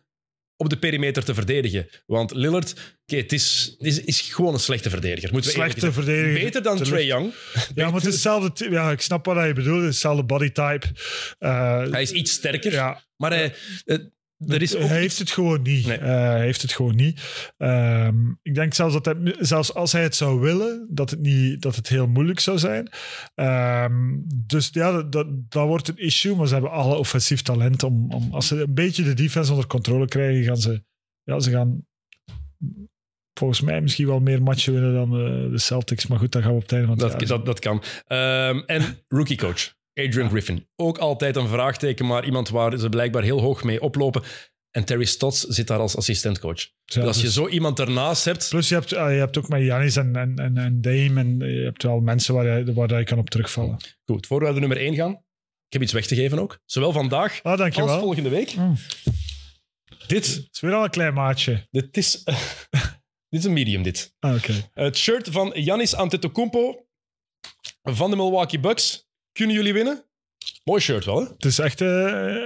op 0.60 0.68
de 0.70 0.78
perimeter 0.78 1.24
te 1.24 1.34
verdedigen. 1.34 1.88
Want 2.06 2.34
Lillard, 2.34 2.72
oké, 3.06 3.16
het 3.16 3.32
is, 3.32 3.76
is, 3.78 4.00
is 4.04 4.20
gewoon 4.20 4.54
een 4.54 4.60
slechte 4.60 4.90
verdediger. 4.90 5.32
Moeten 5.32 5.50
we 5.50 5.56
Slechte 5.56 5.92
verdediger. 5.92 6.44
Beter 6.44 6.62
dan. 6.62 6.82
Trey 6.82 7.04
Young. 7.04 7.32
ja, 7.74 7.84
maar 7.84 7.94
het 7.94 8.06
is 8.06 8.12
hetzelfde. 8.12 8.70
Ja, 8.70 8.90
ik 8.90 9.00
snap 9.00 9.24
wat 9.26 9.46
je 9.46 9.52
bedoelt. 9.52 9.76
Het 9.76 9.82
is 9.88 9.88
hetzelfde 9.94 10.24
bodytype. 10.24 10.86
Eh, 11.38 11.90
Hij 11.90 12.02
is 12.02 12.10
iets 12.12 12.32
sterker. 12.32 12.72
ja, 12.72 13.04
Maar 13.16 13.30
hij, 13.30 13.54
eh, 13.84 13.98
er 14.46 14.62
is 14.62 14.76
ook 14.76 14.88
hij 14.88 14.98
heeft 14.98 15.18
het 15.18 15.30
gewoon 15.30 15.62
niet. 15.62 15.86
Nee. 15.86 15.96
Eh, 15.96 16.06
hij 16.06 16.40
heeft 16.40 16.62
het 16.62 16.72
gewoon 16.72 16.96
niet. 16.96 17.20
Ik 18.42 18.54
denk 18.54 18.74
zelfs 18.74 18.94
dat 18.94 19.04
hij, 19.04 19.36
zelfs 19.38 19.74
als 19.74 19.92
hij 19.92 20.02
het 20.02 20.16
zou 20.16 20.40
willen, 20.40 20.86
dat 20.90 21.10
het, 21.10 21.20
niet, 21.20 21.62
dat 21.62 21.76
het 21.76 21.88
heel 21.88 22.06
moeilijk 22.06 22.40
zou 22.40 22.58
zijn. 22.58 22.88
Ehm, 23.34 24.16
dus 24.34 24.68
ja, 24.72 24.92
dat, 24.92 25.12
dat, 25.12 25.26
dat 25.48 25.66
wordt 25.66 25.88
een 25.88 25.98
issue. 25.98 26.36
Maar 26.36 26.46
ze 26.46 26.52
hebben 26.52 26.70
alle 26.70 26.96
offensief 26.96 27.42
talent. 27.42 27.82
Om, 27.82 28.10
om, 28.10 28.28
als 28.34 28.46
ze 28.46 28.60
een 28.60 28.74
beetje 28.74 29.02
de 29.02 29.14
defense 29.14 29.50
onder 29.50 29.66
controle 29.66 30.06
krijgen, 30.06 30.44
gaan 30.44 30.56
ze, 30.56 30.82
ja, 31.22 31.40
ze 31.40 31.50
gaan 31.50 31.86
volgens 33.38 33.60
mij 33.60 33.80
misschien 33.80 34.06
wel 34.06 34.20
meer 34.20 34.42
matchen 34.42 34.72
winnen 34.72 34.94
dan 34.94 35.12
eh, 35.12 35.50
de 35.50 35.58
Celtics. 35.58 36.06
Maar 36.06 36.18
goed, 36.18 36.32
dat 36.32 36.42
gaan 36.42 36.50
we 36.50 36.56
op 36.56 36.62
het 36.62 36.72
einde 36.72 36.86
van 36.86 36.96
het 36.98 37.10
Dat, 37.10 37.20
jaar 37.20 37.38
dat, 37.38 37.46
dat 37.46 37.58
kan. 37.58 37.82
Ehm, 38.06 38.58
en 38.66 38.98
rookie 39.08 39.36
coach, 39.36 39.74
Adrian 39.98 40.28
Griffin. 40.28 40.68
Ook 40.76 40.98
altijd 40.98 41.36
een 41.36 41.48
vraagteken, 41.48 42.06
maar 42.06 42.24
iemand 42.24 42.48
waar 42.48 42.78
ze 42.78 42.88
blijkbaar 42.88 43.22
heel 43.22 43.40
hoog 43.40 43.62
mee 43.64 43.80
oplopen. 43.80 44.22
En 44.70 44.84
Terry 44.84 45.04
Stotts 45.04 45.40
zit 45.40 45.66
daar 45.66 45.78
als 45.78 45.96
assistentcoach. 45.96 46.68
Dus 46.84 46.96
als 46.98 47.16
je 47.16 47.22
Dus- 47.22 47.34
zo 47.34 47.48
iemand 47.48 47.78
ernaast 47.78 48.24
hebt... 48.24 48.48
Plus 48.48 48.68
je 48.68 48.74
hebt, 48.74 48.94
ah, 48.94 49.10
je 49.12 49.18
hebt 49.18 49.38
ook 49.38 49.48
met 49.48 49.62
Janis 49.62 49.96
en, 49.96 50.16
en, 50.16 50.36
en, 50.36 50.56
en 50.58 50.80
Dame 50.80 51.20
en 51.20 51.38
je 51.38 51.64
hebt 51.64 51.82
wel 51.82 52.00
mensen 52.00 52.34
waar 52.34 52.58
je, 52.58 52.72
waar 52.72 52.98
je 52.98 53.04
kan 53.04 53.18
op 53.18 53.30
terugvallen. 53.30 53.76
Goed, 54.04 54.26
voor 54.26 54.38
we 54.38 54.44
naar 54.44 54.54
de 54.54 54.60
nummer 54.60 54.78
1 54.78 54.94
gaan. 54.94 55.10
Ik 55.66 55.72
heb 55.72 55.82
iets 55.82 55.92
weg 55.92 56.06
te 56.06 56.14
geven 56.14 56.38
ook. 56.38 56.58
Zowel 56.64 56.92
vandaag 56.92 57.42
Ah, 57.42 57.60
als 57.60 57.98
volgende 58.00 58.28
week. 58.28 58.54
Mm. 58.56 58.76
Dit, 60.06 60.26
Het 60.26 60.48
is 60.52 60.60
weer 60.60 60.72
al 60.74 60.84
een 60.84 60.90
klein 60.90 61.14
maatje. 61.14 61.66
dit, 61.70 61.96
is, 61.96 62.22
dit 63.30 63.40
is 63.40 63.44
een 63.44 63.52
medium, 63.52 63.82
dit. 63.82 64.14
Ah. 64.18 64.42
Het 64.72 64.96
shirt 64.96 65.28
van 65.28 65.52
Giannis 65.54 65.94
Antetokounmpo 65.94 66.86
van 67.82 68.10
de 68.10 68.16
Milwaukee 68.16 68.60
Bucks. 68.60 69.07
Kunnen 69.38 69.56
jullie 69.56 69.72
winnen? 69.72 70.04
Mooi 70.64 70.80
shirt 70.80 71.04
wel, 71.04 71.20
hè? 71.20 71.26
Het 71.28 71.44
is 71.44 71.58
echt 71.58 71.80
eh, 71.80 71.88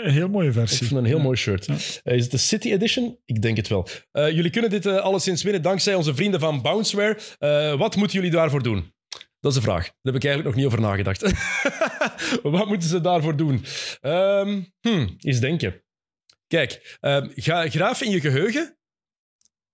een 0.03 0.11
heel 0.11 0.29
mooie 0.29 0.49
Ik 0.49 0.53
versie. 0.53 0.79
vind 0.79 0.91
het 0.91 0.99
een 0.99 1.05
heel 1.05 1.19
mooi 1.19 1.37
shirt. 1.37 1.67
Ja. 1.67 1.75
Eh, 2.03 2.17
is 2.17 2.23
het 2.23 2.31
de 2.31 2.37
City 2.37 2.73
Edition? 2.73 3.19
Ik 3.25 3.43
denk 3.43 3.57
het 3.57 3.69
wel. 3.69 3.89
Eh, 4.11 4.31
jullie 4.31 4.51
kunnen 4.51 4.71
dit 4.71 4.87
alleszins 4.87 5.43
winnen 5.43 5.63
dankzij 5.63 5.95
onze 5.95 6.15
vrienden 6.15 6.41
van 6.41 6.63
Bounceware. 6.63 7.19
Eh, 7.39 7.79
wat 7.79 7.97
moeten 7.97 8.17
jullie 8.17 8.31
daarvoor 8.31 8.63
doen? 8.63 8.95
Dat 9.41 9.51
is 9.53 9.57
de 9.57 9.63
vraag. 9.63 9.85
Daar 9.85 10.13
heb 10.13 10.15
ik 10.15 10.25
eigenlijk 10.25 10.45
nog 10.45 10.55
niet 10.55 10.67
over 10.67 10.81
nagedacht. 10.81 11.21
wat 12.43 12.67
moeten 12.67 12.89
ze 12.89 13.01
daarvoor 13.01 13.37
doen? 13.37 13.65
Ehm 14.01 14.63
hmm, 14.81 15.17
eens 15.19 15.41
denken. 15.41 15.83
Kijk, 16.47 16.99
ehm, 17.01 17.29
ga 17.35 17.69
graaf 17.69 18.03
in 18.03 18.11
je 18.11 18.21
geheugen. 18.21 18.79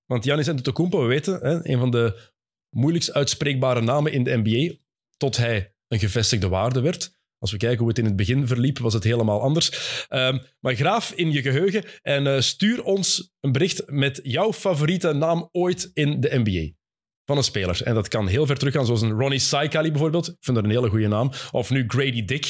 Want 0.07 0.25
Giannis 0.25 0.49
Antetokounmpo, 0.49 1.01
we 1.01 1.07
weten, 1.07 1.35
hè, 1.35 1.69
een 1.71 1.79
van 1.79 1.91
de 1.91 2.31
moeilijkst 2.77 3.13
uitspreekbare 3.13 3.81
namen 3.81 4.13
in 4.13 4.25
de 4.25 4.37
NBA, 4.37 4.75
tot 5.17 5.37
hij 5.37 5.73
een 5.89 5.99
gevestigde 5.99 6.49
waarde 6.49 6.81
werd. 6.81 7.17
Als 7.39 7.51
we 7.51 7.57
kijken 7.57 7.79
hoe 7.79 7.89
het 7.89 7.99
in 7.99 8.05
het 8.05 8.17
begin 8.17 8.47
verliep, 8.47 8.79
was 8.79 8.95
het 8.95 9.05
helemaal 9.05 9.43
anders. 9.43 10.05
Ehm, 10.09 10.39
maar 10.61 10.75
graaf 10.75 11.13
in 11.13 11.33
je 11.33 11.43
geheugen 11.43 11.85
en 12.03 12.27
eh, 12.27 12.41
stuur 12.41 12.85
ons 12.85 13.33
een 13.41 13.53
bericht 13.53 13.83
met 13.87 14.21
jouw 14.23 14.53
favoriete 14.53 15.13
naam 15.13 15.49
ooit 15.53 15.91
in 15.95 16.21
de 16.21 16.39
NBA. 16.39 16.77
Van 17.25 17.37
een 17.37 17.43
speler. 17.43 17.83
En 17.83 17.95
dat 17.95 18.09
kan 18.09 18.27
heel 18.27 18.47
ver 18.47 18.59
teruggaan, 18.59 18.87
zoals 18.87 19.03
een 19.03 19.19
Ronnie 19.19 19.39
Saikali 19.39 19.91
bijvoorbeeld. 19.91 20.29
Ik 20.29 20.37
vind 20.41 20.57
dat 20.57 20.65
een 20.65 20.71
hele 20.71 20.89
goede 20.89 21.09
naam. 21.09 21.31
Of 21.51 21.71
nu 21.71 21.85
Grady 21.87 22.25
Dick. 22.25 22.45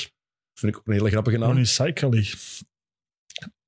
Vind 0.54 0.72
ik 0.72 0.78
ook 0.78 0.86
een 0.86 0.92
hele 0.92 1.10
grappige 1.10 1.38
naam. 1.38 1.48
Ronnie 1.48 1.64
Saikali. 1.64 2.28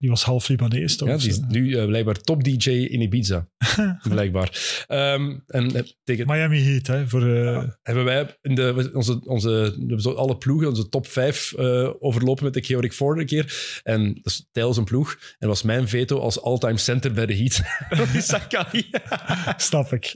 Die 0.00 0.08
was 0.08 0.22
half 0.22 0.48
Libanees, 0.48 0.96
toch? 0.96 1.08
Ja, 1.08 1.16
die 1.16 1.28
is 1.28 1.40
nu 1.48 1.76
eh, 1.76 1.86
blijkbaar 1.86 2.20
top 2.20 2.44
DJ 2.44 2.70
in 2.70 3.00
Ibiza. 3.00 3.48
blijkbaar. 4.08 4.84
Ehm, 4.86 5.38
en 5.46 5.74
eh, 5.74 5.82
tegen, 6.04 6.26
Miami 6.26 6.62
Heat, 6.62 6.86
hè? 6.86 7.08
Voor, 7.08 7.36
eh, 7.36 7.62
hebben 7.82 8.04
wij 8.04 8.36
in 8.42 8.54
de, 8.54 8.90
onze, 8.94 9.20
onze, 9.24 9.76
alle 10.16 10.36
ploegen, 10.36 10.68
onze 10.68 10.88
top 10.88 11.06
5 11.06 11.52
eh, 11.52 11.90
overlopen 11.98 12.44
met 12.44 12.54
de 12.54 12.62
Georg 12.62 12.94
vorige 12.94 13.24
keer. 13.24 13.80
En 13.82 14.14
dat 14.14 14.32
is 14.32 14.48
tijdens 14.52 14.76
een 14.76 14.84
ploeg. 14.84 15.18
En 15.38 15.48
was 15.48 15.62
mijn 15.62 15.88
veto 15.88 16.18
als 16.18 16.42
all-time 16.42 16.78
center 16.78 17.12
bij 17.12 17.26
de 17.26 17.36
Heat. 17.36 17.60
Saikali. 18.28 18.90
snap 19.56 19.92
ik. 19.92 20.14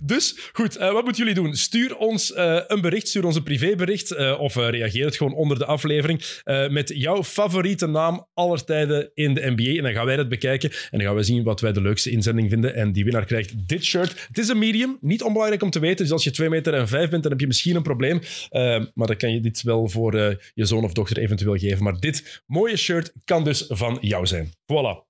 Dus 0.00 0.50
goed, 0.52 0.76
wat 0.76 1.04
moeten 1.04 1.24
jullie 1.24 1.42
doen? 1.42 1.54
Stuur 1.54 1.96
ons 1.96 2.32
een 2.66 2.80
bericht, 2.80 3.08
stuur 3.08 3.24
ons 3.24 3.36
een 3.36 3.42
privébericht 3.42 4.36
of 4.38 4.54
reageer 4.54 5.04
het 5.04 5.16
gewoon 5.16 5.34
onder 5.34 5.58
de 5.58 5.66
aflevering 5.66 6.22
met 6.70 6.92
jouw 6.94 7.24
favoriete 7.24 7.86
naam 7.86 8.28
aller 8.34 8.64
tijden 8.64 8.75
in 9.14 9.34
de 9.34 9.52
NBA. 9.54 9.76
En 9.76 9.82
dan 9.82 9.92
gaan 9.92 10.06
wij 10.06 10.16
dat 10.16 10.28
bekijken 10.28 10.70
en 10.70 10.98
dan 10.98 11.00
gaan 11.00 11.16
we 11.16 11.22
zien 11.22 11.42
wat 11.42 11.60
wij 11.60 11.72
de 11.72 11.80
leukste 11.80 12.10
inzending 12.10 12.50
vinden. 12.50 12.74
En 12.74 12.92
die 12.92 13.04
winnaar 13.04 13.24
krijgt 13.24 13.68
dit 13.68 13.84
shirt. 13.84 14.26
Het 14.28 14.38
is 14.38 14.48
een 14.48 14.58
medium, 14.58 14.98
niet 15.00 15.22
onbelangrijk 15.22 15.62
om 15.62 15.70
te 15.70 15.78
weten. 15.78 16.04
Dus 16.04 16.12
als 16.12 16.24
je 16.24 16.30
2 16.30 16.48
meter 16.48 16.74
en 16.74 16.88
5 16.88 17.10
bent, 17.10 17.22
dan 17.22 17.32
heb 17.32 17.40
je 17.40 17.46
misschien 17.46 17.76
een 17.76 17.82
probleem. 17.82 18.20
Eh, 18.50 18.84
maar 18.94 19.06
dan 19.06 19.16
kan 19.16 19.32
je 19.32 19.40
dit 19.40 19.62
wel 19.62 19.88
voor 19.88 20.14
eh, 20.14 20.36
je 20.54 20.64
zoon 20.64 20.84
of 20.84 20.92
dochter 20.92 21.18
eventueel 21.18 21.56
geven. 21.56 21.84
Maar 21.84 22.00
dit 22.00 22.42
mooie 22.46 22.76
shirt 22.76 23.12
kan 23.24 23.44
dus 23.44 23.64
van 23.68 23.98
jou 24.00 24.26
zijn. 24.26 24.46
Voilà. 24.46 25.04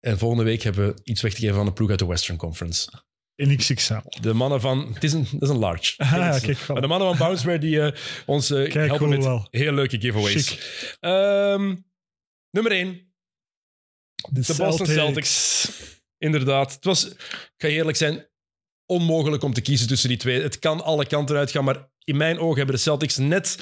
En 0.00 0.18
volgende 0.18 0.44
week 0.44 0.62
hebben 0.62 0.86
we 0.86 1.00
iets 1.04 1.22
weg 1.22 1.34
te 1.34 1.40
geven 1.40 1.54
van 1.54 1.66
de 1.66 1.72
ploeg 1.72 1.90
uit 1.90 1.98
de 1.98 2.06
Western 2.06 2.38
Conference. 2.38 2.90
In 3.42 3.56
XXL. 3.56 3.94
De 4.20 4.32
mannen 4.32 4.60
van... 4.60 4.90
Het 4.94 5.04
is 5.04 5.12
een, 5.12 5.26
dat 5.32 5.42
is 5.42 5.48
een 5.48 5.58
large. 5.58 5.94
Ah, 5.96 6.10
ja, 6.10 6.26
Dat 6.26 6.34
is- 6.36 6.42
kijk, 6.42 6.58
voilà. 6.58 6.66
maar 6.66 6.80
de 6.80 6.86
mannen 6.86 7.08
van 7.08 7.26
Bounceware 7.26 7.58
die 7.58 7.80
eh, 7.80 7.98
ons 8.26 8.50
eh, 8.50 8.56
Kijk, 8.56 8.72
helpen 8.74 8.96
cool 8.98 9.10
met 9.10 9.24
wel. 9.24 9.46
heel 9.50 9.72
leuke 9.72 10.00
giveaways. 10.00 10.58
Ehm, 11.00 11.74
nummer 12.50 12.72
1. 12.72 13.12
De, 14.30 14.40
De 14.40 14.54
Boston 14.56 14.86
Celtics. 14.86 15.68
Inderdaad. 16.18 16.72
Het 16.74 16.84
was, 16.84 17.08
ik 17.08 17.52
ga 17.56 17.68
eerlijk 17.68 17.96
zijn, 17.96 18.26
onmogelijk 18.86 19.42
om 19.42 19.52
te 19.52 19.60
kiezen 19.60 19.86
tussen 19.88 20.08
die 20.08 20.18
twee. 20.18 20.40
Het 20.42 20.58
kan 20.58 20.82
alle 20.84 21.06
kanten 21.06 21.36
uitgaan, 21.36 21.64
maar 21.64 21.90
in 22.04 22.16
mijn 22.16 22.38
ogen 22.38 22.56
hebben 22.56 22.74
de 22.74 22.80
Celtics 22.80 23.16
net 23.16 23.58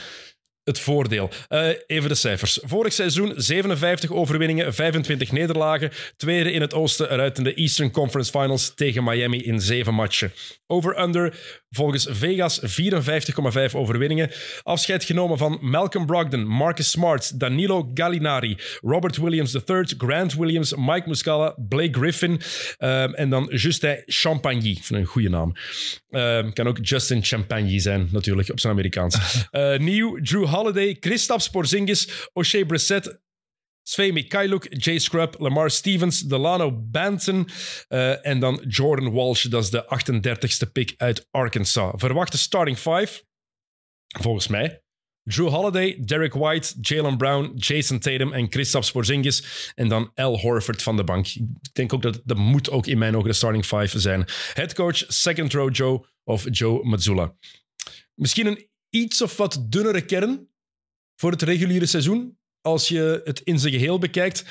het 0.65 0.79
voordeel. 0.79 1.31
Eh, 1.49 1.69
even 1.87 2.09
de 2.09 2.15
cijfers. 2.15 2.59
Vorig 2.63 2.93
seizoen 2.93 3.33
57 3.37 4.11
overwinningen, 4.11 4.75
25 4.75 5.33
nederlagen. 5.33 5.91
Tweede 6.17 6.53
in 6.53 6.61
het 6.61 6.75
oosten, 6.75 7.13
eruit 7.13 7.39
in 7.39 7.45
de 7.45 7.55
Eastern 7.55 7.91
Conference 7.91 8.31
Finals 8.31 8.75
tegen 8.75 9.05
Miami 9.05 9.39
in 9.43 9.61
zeven 9.61 9.95
matchen. 9.95 10.33
Over-under 10.67 11.35
volgens 11.71 12.07
Vegas 12.11 12.61
54,5 12.63 13.75
overwinningen. 13.75 14.31
Afscheid 14.63 15.05
genomen 15.05 15.39
van 15.39 15.59
Malcolm 15.61 16.07
Brogdon, 16.07 16.47
Marcus 16.47 16.91
Smart, 16.91 17.41
Danilo 17.41 17.91
Gallinari, 17.95 18.57
Robert 18.81 19.17
Williams 19.17 19.55
III, 19.67 19.85
Grant 19.99 20.35
Williams, 20.35 20.75
Mike 20.77 21.09
Muscala, 21.09 21.55
Blake 21.69 21.99
Griffin 21.99 22.41
ehm, 22.77 23.13
en 23.13 23.31
dan 23.31 23.49
Justin 23.53 24.03
Champagny. 24.07 24.79
Een 24.89 25.05
goede 25.05 25.29
naam. 25.29 25.53
Ehm, 26.11 26.53
kan 26.53 26.67
ook 26.67 26.79
Justin 26.83 27.25
Champagny 27.25 27.79
zijn, 27.79 28.09
natuurlijk, 28.11 28.51
op 28.51 28.61
zijn 28.61 28.73
Amerikaans. 28.73 29.19
Eh, 29.51 29.79
nieuw, 29.79 30.21
Drew 30.23 30.47
Holiday, 30.61 30.95
Kristaps 30.95 31.49
Porzingis, 31.49 32.29
O'Shea 32.33 32.65
Brissett, 32.65 33.21
Svei 33.83 34.13
Mikhailuk, 34.13 34.67
Jay 34.85 34.99
Scrub, 34.99 35.35
Lamar 35.39 35.71
Stevens, 35.71 36.21
Delano 36.21 36.71
Banton 36.71 37.49
eh, 37.89 38.27
en 38.27 38.41
dan 38.41 38.65
Jordan 38.69 39.13
Walsh. 39.13 39.45
Dat 39.45 39.63
is 39.63 39.71
de 39.71 39.85
38ste 39.85 40.73
pick 40.73 40.95
uit 40.97 41.27
Arkansas. 41.31 41.93
Verwachte 41.97 42.39
starting 42.39 42.77
five, 42.77 43.23
volgens 44.07 44.49
mij. 44.49 44.83
Drew 45.23 45.49
Holiday, 45.49 46.03
Derek 46.05 46.35
White, 46.35 46.75
Jalen 46.81 47.17
Brown, 47.17 47.53
Jason 47.57 47.99
Tatum 47.99 48.33
en 48.33 48.49
Kristaps 48.49 48.91
Porzingis. 48.91 49.73
En 49.75 49.89
dan 49.89 50.11
Al 50.15 50.39
Horford 50.39 50.83
van 50.83 50.97
de 50.97 51.05
bank. 51.05 51.27
Ik 51.27 51.75
denk 51.75 51.93
ook 51.93 52.03
dat 52.03 52.21
dat 52.25 52.37
moet 52.37 52.71
ook 52.71 52.87
in 52.87 52.99
mijn 52.99 53.17
ogen 53.17 53.29
de 53.29 53.35
starting 53.35 53.65
five 53.65 54.01
zijn. 54.01 54.25
Headcoach, 54.55 55.05
second 55.07 55.53
row 55.53 55.75
Joe 55.75 56.07
of 56.25 56.47
Joe 56.51 56.85
Mazzulla. 56.85 57.35
Misschien 58.15 58.47
een 58.47 58.69
iets 58.91 59.23
of 59.23 59.37
wat 59.37 59.67
dunnere 59.69 60.05
kern 60.05 60.50
voor 61.21 61.31
het 61.31 61.43
reguliere 61.43 61.87
seizoen. 61.87 62.39
als 62.61 62.89
je 62.89 63.21
het 63.25 63.41
in 63.41 63.59
zijn 63.59 63.73
geheel 63.73 63.99
bekijkt. 63.99 64.45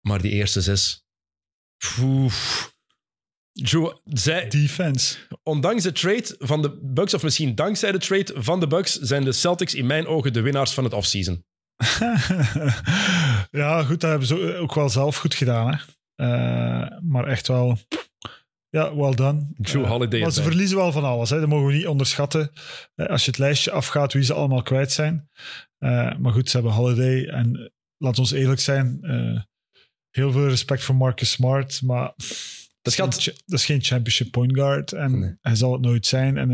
Maar 0.00 0.22
die 0.22 0.30
eerste 0.30 0.60
zes. 0.60 1.04
Oef. 2.00 2.68
Drew, 3.52 3.92
zij, 4.04 4.48
Defense. 4.48 5.16
ondanks 5.42 5.82
de 5.82 5.92
trade 5.92 6.34
van 6.38 6.62
de 6.62 6.78
Bucks, 6.82 7.14
of 7.14 7.22
misschien 7.22 7.54
dankzij 7.54 7.92
de 7.92 7.98
trade 7.98 8.32
van 8.36 8.60
de 8.60 8.66
Bucks, 8.66 8.98
zijn 8.98 9.24
de 9.24 9.32
Celtics 9.32 9.74
in 9.74 9.86
mijn 9.86 10.06
ogen 10.06 10.32
de 10.32 10.40
winnaars 10.40 10.72
van 10.72 10.84
het 10.84 10.92
offseason. 10.92 11.44
ja, 13.60 13.82
goed, 13.82 14.00
dat 14.00 14.10
hebben 14.10 14.28
ze 14.28 14.56
ook 14.56 14.74
wel 14.74 14.88
zelf 14.88 15.16
goed 15.16 15.34
gedaan. 15.34 15.72
Hè. 15.72 15.78
Eh, 16.14 16.98
maar 17.00 17.26
echt 17.26 17.48
wel, 17.48 17.78
ja, 18.70 18.96
well 18.96 19.14
done. 19.14 19.46
Drew 19.56 19.84
Eh, 19.84 19.90
Holiday 19.90 20.20
maar 20.20 20.30
ze 20.32 20.42
verliezen 20.42 20.76
wel 20.76 20.92
van 20.92 21.04
alles. 21.04 21.30
Hè. 21.30 21.40
Dat 21.40 21.48
mogen 21.48 21.66
we 21.66 21.72
niet 21.72 21.86
onderschatten. 21.86 22.50
Eh, 22.94 23.06
als 23.06 23.24
je 23.24 23.30
het 23.30 23.38
lijstje 23.38 23.70
afgaat 23.70 24.12
wie 24.12 24.22
ze 24.22 24.34
allemaal 24.34 24.62
kwijt 24.62 24.92
zijn. 24.92 25.28
Eh, 25.78 26.16
maar 26.16 26.32
goed, 26.32 26.50
ze 26.50 26.56
hebben 26.56 26.74
Holiday. 26.74 27.26
En 27.26 27.72
laat 27.96 28.18
ons 28.18 28.30
eerlijk 28.30 28.60
zijn, 28.60 28.98
heel 30.10 30.32
veel 30.32 30.48
respect 30.48 30.82
voor 30.82 30.94
Marcus 30.94 31.30
Smart. 31.30 31.82
Maar 31.82 32.12
Dat 32.82 32.92
is 32.92 32.94
geen 32.94 33.34
dat 33.46 33.58
is 33.58 33.64
geen 33.64 33.82
championship 33.82 34.30
point 34.30 34.54
guard. 34.54 34.92
En 34.92 35.18
Nee. 35.20 35.36
hij 35.40 35.54
zal 35.54 35.72
het 35.72 35.80
nooit 35.80 36.06
zijn. 36.06 36.36
En, 36.38 36.50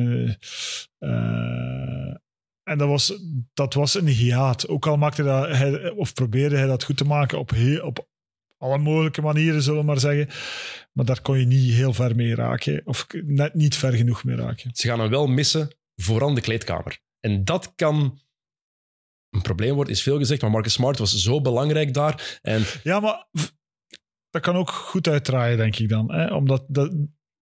en 2.63 2.79
dat, 2.79 2.89
was, 2.89 3.21
dat 3.55 3.75
was 3.75 3.95
een 3.95 4.07
hiaat. 4.07 4.69
Ook 4.69 4.87
al 4.87 4.97
maakte 4.97 5.23
dat, 5.23 5.49
hij, 5.49 5.91
of 5.91 6.13
probeerde 6.15 6.57
hij 6.57 6.67
dat 6.67 6.85
goed 6.85 6.97
te 6.97 7.05
maken 7.05 7.39
op, 7.39 7.51
heel, 7.51 7.87
op 7.87 8.09
alle 8.59 8.79
mogelijke 8.79 9.23
manieren, 9.23 9.63
zullen 9.63 9.81
we 9.81 9.87
maar 9.87 10.01
zeggen. 10.01 10.29
Maar 10.97 11.05
daar 11.05 11.23
kon 11.23 11.39
je 11.39 11.47
niet 11.47 11.73
heel 11.73 11.93
ver 11.93 12.17
mee 12.17 12.35
raken. 12.35 12.81
Of 12.85 13.07
net 13.25 13.55
niet 13.55 13.77
ver 13.77 13.93
genoeg 13.93 14.25
mee 14.25 14.37
raken. 14.37 14.71
Ze 14.75 14.89
gaan 14.89 15.01
hem 15.01 15.11
wel 15.11 15.27
missen, 15.27 15.71
vooral 15.97 16.35
de 16.35 16.41
kleedkamer. 16.41 16.99
En 17.21 17.45
dat 17.45 17.73
kan 17.75 18.21
een 19.31 19.43
probleem 19.43 19.75
worden, 19.75 19.93
is 19.93 20.03
veel 20.03 20.19
gezegd. 20.19 20.43
Maar 20.43 20.51
Marcus 20.51 20.73
Smart 20.73 20.99
was 20.99 21.17
zo 21.17 21.41
belangrijk 21.41 21.95
daar. 21.95 22.39
En 22.43 22.63
Ja, 22.83 23.01
maar 23.01 23.27
dat 24.31 24.43
kan 24.43 24.57
ook 24.57 24.71
goed 24.71 25.09
uitdraaien, 25.09 25.57
denk 25.57 25.77
ik 25.77 25.89
dan. 25.89 26.13
Hè? 26.13 26.35
Omdat 26.35 26.65
dat, 26.69 26.93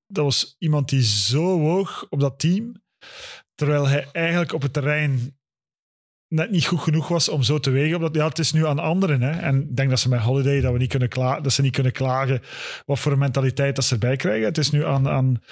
dat 0.06 0.24
was 0.24 0.56
iemand 0.58 0.88
die 0.88 1.02
zo 1.02 1.58
woog 1.58 2.06
op 2.08 2.20
dat 2.20 2.38
team, 2.38 2.82
terwijl 3.54 3.88
hij 3.88 4.08
eigenlijk 4.12 4.52
op 4.52 4.62
het 4.62 4.72
terrein 4.72 5.38
net 6.34 6.50
niet 6.50 6.66
goed 6.66 6.80
genoeg 6.80 7.08
was 7.08 7.28
om 7.28 7.42
zo 7.42 7.58
te 7.58 7.70
wegen. 7.70 7.96
Omdat, 7.96 8.14
ja, 8.14 8.28
het 8.28 8.38
is 8.38 8.52
nu 8.52 8.66
aan 8.66 8.78
anderen. 8.78 9.22
Hè? 9.22 9.30
En 9.30 9.60
ik 9.62 9.76
denk 9.76 9.90
dat 9.90 10.00
ze 10.00 10.08
met 10.08 10.20
Holiday 10.20 10.60
dat, 10.60 10.72
we 10.72 10.78
niet 10.78 10.88
kunnen 10.88 11.08
kla- 11.08 11.40
dat 11.40 11.52
ze 11.52 11.62
niet 11.62 11.72
kunnen 11.72 11.92
klagen 11.92 12.40
wat 12.86 12.98
voor 12.98 13.12
een 13.12 13.18
mentaliteit 13.18 13.74
dat 13.76 13.84
ze 13.84 13.92
erbij 13.92 14.16
krijgen. 14.16 14.46
Het 14.46 14.58
is 14.58 14.70
nu 14.70 14.84
aan, 14.84 15.08
aan, 15.08 15.42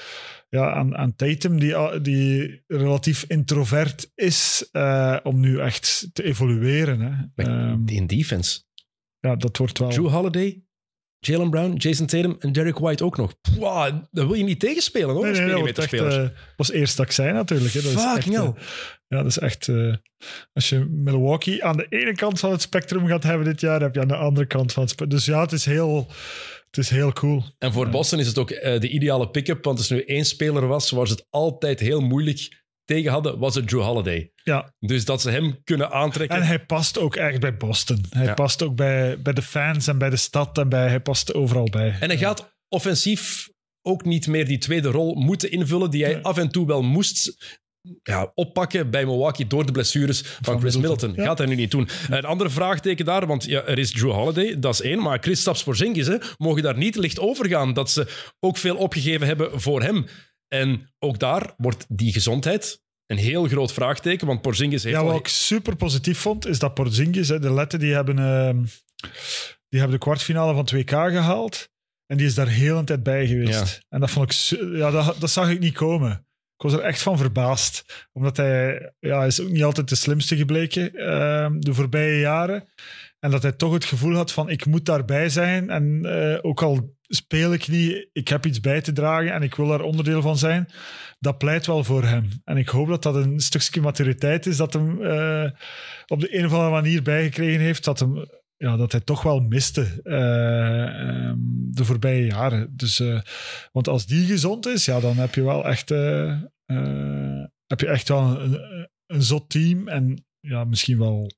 ja, 0.48 0.72
aan, 0.72 0.96
aan 0.96 1.16
Tatum, 1.16 1.60
die, 1.60 2.00
die 2.00 2.62
relatief 2.66 3.24
introvert 3.28 4.10
is, 4.14 4.68
eh, 4.72 5.16
om 5.22 5.40
nu 5.40 5.58
echt 5.60 6.08
te 6.12 6.22
evolueren. 6.24 7.00
Hè? 7.00 7.44
Ehm, 7.44 7.86
in 7.86 8.06
defense. 8.06 8.60
ja, 9.20 9.36
dat 9.36 9.56
wordt 9.56 9.78
wel... 9.78 9.88
Drew 9.90 10.08
Holiday, 10.08 10.62
Jalen 11.26 11.50
Brown, 11.50 11.76
Jason 11.76 12.06
Tatum 12.06 12.36
en 12.38 12.52
Derek 12.52 12.78
White 12.78 13.04
ook 13.04 13.16
nog. 13.16 13.34
Wow, 13.58 14.04
dat 14.10 14.26
wil 14.26 14.34
je 14.34 14.44
niet 14.44 14.60
tegenspelen 14.60 15.14
hoor, 15.14 15.30
Nee, 15.30 15.40
nee, 15.40 15.72
dat 15.72 15.92
eh, 15.92 16.24
was 16.56 16.70
eerst 16.70 17.00
zei 17.08 17.32
natuurlijk. 17.32 17.74
Hè. 17.74 17.82
Dat 17.82 17.90
is 17.90 17.96
echt, 17.96 18.12
Fucking 18.12 18.34
eh, 18.34 18.50
ja, 19.08 19.16
dat 19.16 19.26
is 19.26 19.38
echt... 19.38 19.68
eh, 19.68 19.94
als 20.52 20.68
je 20.68 20.78
Milwaukee 20.90 21.64
aan 21.64 21.76
de 21.76 21.86
ene 21.88 22.14
kant 22.14 22.40
van 22.40 22.50
het 22.50 22.62
spectrum 22.62 23.06
gaat 23.06 23.22
hebben 23.22 23.46
dit 23.46 23.60
jaar, 23.60 23.80
heb 23.80 23.94
je 23.94 24.00
aan 24.00 24.08
de 24.08 24.16
andere 24.16 24.46
kant 24.46 24.72
van 24.72 24.82
het 24.82 24.90
spectrum. 24.90 25.18
Dus 25.18 25.26
ja, 25.26 25.40
het 25.40 25.52
is 25.52 25.64
heel, 25.64 26.06
het 26.66 26.76
is 26.76 26.90
heel 26.90 27.12
cool. 27.12 27.44
En 27.58 27.72
voor 27.72 27.88
Boston 27.88 28.18
is 28.18 28.26
het 28.26 28.38
ook 28.38 28.48
de 28.48 28.88
ideale 28.88 29.30
pick-up, 29.30 29.64
want 29.64 29.78
als 29.78 29.90
er 29.90 29.96
nu 29.96 30.02
één 30.02 30.24
speler 30.24 30.66
was 30.66 30.90
waar 30.90 31.06
ze 31.06 31.12
het 31.12 31.26
altijd 31.30 31.80
heel 31.80 32.00
moeilijk 32.00 32.64
tegen 32.84 33.12
hadden, 33.12 33.38
was 33.38 33.54
het 33.54 33.68
Drew 33.68 33.82
Holiday. 33.82 34.31
Ja, 34.44 34.74
Dus 34.78 35.04
dat 35.04 35.20
ze 35.22 35.30
hem 35.30 35.60
kunnen 35.64 35.90
aantrekken. 35.90 36.36
en 36.38 36.46
hij 36.46 36.64
past 36.64 36.98
ook 36.98 37.16
echt 37.16 37.40
bij 37.40 37.56
Boston. 37.56 38.04
Hij 38.10 38.24
Ja. 38.24 38.34
past 38.34 38.62
ook 38.62 38.76
bij, 38.76 39.22
bij 39.22 39.32
de 39.32 39.42
fans 39.42 39.86
en 39.86 39.98
bij 39.98 40.10
de 40.10 40.16
stad 40.16 40.58
en 40.58 40.68
bij, 40.68 40.88
hij 40.88 41.00
past 41.00 41.34
overal 41.34 41.68
bij. 41.70 41.96
En 42.00 42.08
hij 42.08 42.18
gaat 42.18 42.54
offensief 42.68 43.48
ook 43.82 44.04
niet 44.04 44.26
meer 44.26 44.46
die 44.46 44.58
tweede 44.58 44.88
rol 44.88 45.14
moeten 45.14 45.50
invullen, 45.50 45.90
die 45.90 46.04
hij 46.04 46.22
af 46.22 46.38
en 46.38 46.48
toe 46.48 46.66
wel 46.66 46.82
moest 46.82 47.36
ja, 48.02 48.30
oppakken 48.34 48.90
bij 48.90 49.04
Milwaukee 49.04 49.46
door 49.46 49.66
de 49.66 49.72
blessures 49.72 50.20
van, 50.20 50.36
Van 50.44 50.60
Chris 50.60 50.74
Middleton. 50.76 50.90
Middleton. 50.90 51.22
Ja. 51.22 51.28
Gaat 51.28 51.38
hij 51.38 51.46
nu 51.46 51.54
niet 51.54 51.70
doen. 51.70 51.88
Een 52.10 52.24
andere 52.24 52.50
vraagteken 52.50 53.04
daar, 53.04 53.26
want 53.26 53.44
ja, 53.44 53.62
er 53.62 53.78
is 53.78 53.90
Drew 53.90 54.10
Holiday, 54.10 54.58
dat 54.58 54.74
is 54.74 54.80
één, 54.80 55.02
maar 55.02 55.18
Kristaps 55.18 55.62
Porzingis, 55.62 56.06
hè, 56.06 56.16
mogen 56.38 56.62
daar 56.62 56.76
niet 56.76 56.96
licht 56.96 57.18
over 57.20 57.48
gaan, 57.48 57.72
dat 57.72 57.90
ze 57.90 58.06
ook 58.40 58.56
veel 58.56 58.76
opgegeven 58.76 59.26
hebben 59.26 59.60
voor 59.60 59.82
hem. 59.82 60.06
En 60.48 60.92
ook 60.98 61.18
daar 61.18 61.54
wordt 61.56 61.84
die 61.88 62.12
gezondheid 62.12 62.80
een 63.06 63.16
heel 63.16 63.46
groot 63.48 63.72
vraagteken, 63.72 64.26
want 64.26 64.42
Porzingis 64.42 64.82
heeft 64.82 64.96
Ja, 64.96 65.04
wat 65.04 65.18
ik 65.18 65.28
super 65.28 65.76
positief 65.76 66.18
vond, 66.18 66.46
is 66.46 66.58
dat 66.58 66.74
Porzingis, 66.74 67.28
hè, 67.28 67.38
de 67.38 67.52
Letten, 67.52 67.78
die 67.78 67.94
hebben, 67.94 68.18
ehm, 68.18 68.62
die 69.68 69.80
hebben 69.80 69.98
de 69.98 70.04
kwartfinale 70.04 70.54
van 70.54 70.64
2K 70.64 70.90
gehaald. 70.90 71.70
En 72.06 72.16
die 72.16 72.26
is 72.26 72.34
daar 72.34 72.48
heel 72.48 72.78
een 72.78 72.84
tijd 72.84 73.02
bij 73.02 73.26
geweest. 73.26 73.84
En 73.88 74.00
dat 74.00 74.10
vond 74.10 74.32
ik, 74.32 74.58
ja, 74.76 74.90
dat, 74.90 75.16
dat 75.18 75.30
zag 75.30 75.50
ik 75.50 75.58
niet 75.58 75.74
komen. 75.74 76.26
Ik 76.56 76.70
was 76.70 76.72
er 76.72 76.80
echt 76.80 77.02
van 77.02 77.18
verbaasd. 77.18 78.06
Omdat 78.12 78.36
hij, 78.36 78.92
ja, 78.98 79.18
hij 79.18 79.26
is 79.26 79.40
ook 79.40 79.48
niet 79.48 79.62
altijd 79.62 79.88
de 79.88 79.94
slimste 79.94 80.36
gebleken 80.36 80.94
ehm, 80.94 81.60
de 81.60 81.74
voorbije 81.74 82.20
jaren. 82.20 82.68
En 83.18 83.30
dat 83.30 83.42
hij 83.42 83.52
toch 83.52 83.72
het 83.72 83.84
gevoel 83.84 84.14
had 84.14 84.32
van, 84.32 84.48
ik 84.48 84.66
moet 84.66 84.84
daarbij 84.84 85.28
zijn. 85.28 85.70
En 85.70 86.04
eh, 86.04 86.38
ook 86.42 86.62
al 86.62 86.96
speel 87.14 87.52
ik 87.52 87.68
niet, 87.68 88.08
ik 88.12 88.28
heb 88.28 88.46
iets 88.46 88.60
bij 88.60 88.80
te 88.80 88.92
dragen 88.92 89.32
en 89.32 89.42
ik 89.42 89.54
wil 89.54 89.66
daar 89.66 89.80
onderdeel 89.80 90.22
van 90.22 90.38
zijn. 90.38 90.68
Dat 91.18 91.38
pleit 91.38 91.66
wel 91.66 91.84
voor 91.84 92.04
hem. 92.04 92.28
En 92.44 92.56
ik 92.56 92.68
hoop 92.68 92.88
dat 92.88 93.02
dat 93.02 93.14
een 93.14 93.40
stukje 93.40 93.80
maturiteit 93.80 94.46
is 94.46 94.56
dat 94.56 94.72
hem 94.72 95.02
eh, 95.02 95.50
op 96.06 96.20
de 96.20 96.38
een 96.38 96.44
of 96.44 96.52
andere 96.52 96.70
manier 96.70 97.02
bijgekregen 97.02 97.60
heeft. 97.60 97.84
Dat, 97.84 97.98
hem, 97.98 98.26
ja, 98.56 98.76
dat 98.76 98.92
hij 98.92 99.00
toch 99.00 99.22
wel 99.22 99.40
miste 99.40 100.00
eh, 100.02 101.26
ehm, 101.26 101.36
de 101.70 101.84
voorbije 101.84 102.26
jaren. 102.26 102.76
Dus, 102.76 103.00
eh, 103.00 103.20
want 103.72 103.88
als 103.88 104.06
die 104.06 104.26
gezond 104.26 104.66
is, 104.66 104.84
ja, 104.84 105.00
dan 105.00 105.16
heb 105.16 105.34
je 105.34 105.42
wel 105.42 105.64
echt, 105.64 105.88
heb 107.66 107.80
je 107.80 107.86
echt 107.86 108.08
wel 108.08 108.40
een, 108.40 108.88
een 109.06 109.22
zot 109.22 109.50
team. 109.50 109.88
En 109.88 110.24
ja, 110.40 110.64
misschien 110.64 110.98
wel... 110.98 111.30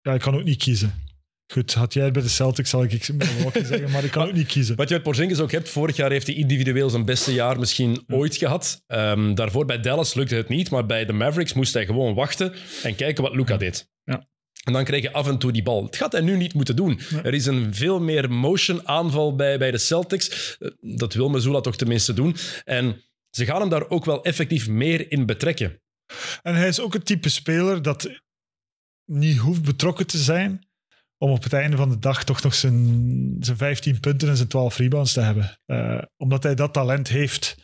Ja, 0.00 0.14
ik 0.14 0.20
kan 0.20 0.34
ook 0.34 0.44
niet 0.44 0.62
kiezen. 0.62 1.11
Goed, 1.52 1.74
had 1.74 1.92
jij 1.92 2.04
het 2.04 2.12
bij 2.12 2.22
de 2.22 2.28
Celtics, 2.28 2.70
zal 2.70 2.82
ik 2.82 3.08
Milwaukee 3.08 3.64
zeggen, 3.64 3.90
maar 3.90 4.04
ik 4.04 4.10
kan 4.10 4.28
ook 4.28 4.32
niet 4.32 4.46
kiezen. 4.46 4.76
Wat 4.76 4.88
je 4.88 4.94
met 4.94 5.02
Porzingis 5.02 5.40
ook 5.40 5.50
hebt, 5.50 5.68
vorig 5.68 5.96
jaar 5.96 6.10
heeft 6.10 6.26
hij 6.26 6.36
individueel 6.36 6.90
zijn 6.90 7.04
beste 7.04 7.32
jaar 7.32 7.58
misschien 7.58 8.04
ooit 8.08 8.36
gehad. 8.36 8.82
Ehm, 8.86 9.34
daarvoor 9.34 9.64
bij 9.64 9.80
Dallas 9.80 10.14
lukte 10.14 10.34
het 10.34 10.48
niet, 10.48 10.70
maar 10.70 10.86
bij 10.86 11.04
de 11.04 11.12
Mavericks 11.12 11.52
moest 11.52 11.74
hij 11.74 11.86
gewoon 11.86 12.14
wachten 12.14 12.54
en 12.82 12.94
kijken 12.94 13.22
wat 13.22 13.34
Luca 13.34 13.56
deed. 13.56 13.90
Ja. 14.04 14.28
En 14.64 14.72
dan 14.72 14.84
kreeg 14.84 15.02
je 15.02 15.12
af 15.12 15.28
en 15.28 15.38
toe 15.38 15.52
die 15.52 15.62
bal. 15.62 15.84
Het 15.84 15.96
gaat 15.96 16.12
hij 16.12 16.20
nu 16.20 16.36
niet 16.36 16.54
moeten 16.54 16.76
doen. 16.76 17.00
Er 17.22 17.34
is 17.34 17.46
een 17.46 17.74
veel 17.74 18.00
meer 18.00 18.30
motion 18.30 18.88
aanval 18.88 19.36
bij, 19.36 19.58
bij 19.58 19.70
de 19.70 19.78
Celtics. 19.78 20.56
Eh, 20.58 20.70
Dat 20.80 21.14
wil 21.14 21.28
Mazula 21.28 21.60
toch 21.60 21.76
tenminste 21.76 22.12
doen. 22.14 22.36
En 22.64 23.02
ze 23.30 23.44
gaan 23.44 23.60
hem 23.60 23.68
daar 23.68 23.88
ook 23.88 24.04
wel 24.04 24.24
effectief 24.24 24.68
meer 24.68 25.10
in 25.10 25.26
betrekken. 25.26 25.80
En 26.42 26.54
hij 26.54 26.68
is 26.68 26.80
ook 26.80 26.92
het 26.92 27.04
type 27.04 27.28
speler 27.28 27.82
dat 27.82 28.10
niet 29.04 29.38
hoeft 29.38 29.62
betrokken 29.62 30.06
te 30.06 30.18
zijn 30.18 30.70
om 31.22 31.30
op 31.30 31.42
het 31.42 31.52
einde 31.52 31.76
van 31.76 31.88
de 31.88 31.98
dag 31.98 32.24
toch 32.24 32.42
nog 32.42 32.54
zijn, 32.54 33.36
zijn 33.40 33.56
15 33.56 34.00
punten 34.00 34.28
en 34.28 34.36
zijn 34.36 34.48
12 34.48 34.76
rebounds 34.76 35.12
te 35.12 35.20
hebben. 35.20 35.58
Eh, 35.66 36.02
omdat 36.16 36.42
hij 36.42 36.54
dat 36.54 36.72
talent 36.72 37.08
heeft. 37.08 37.56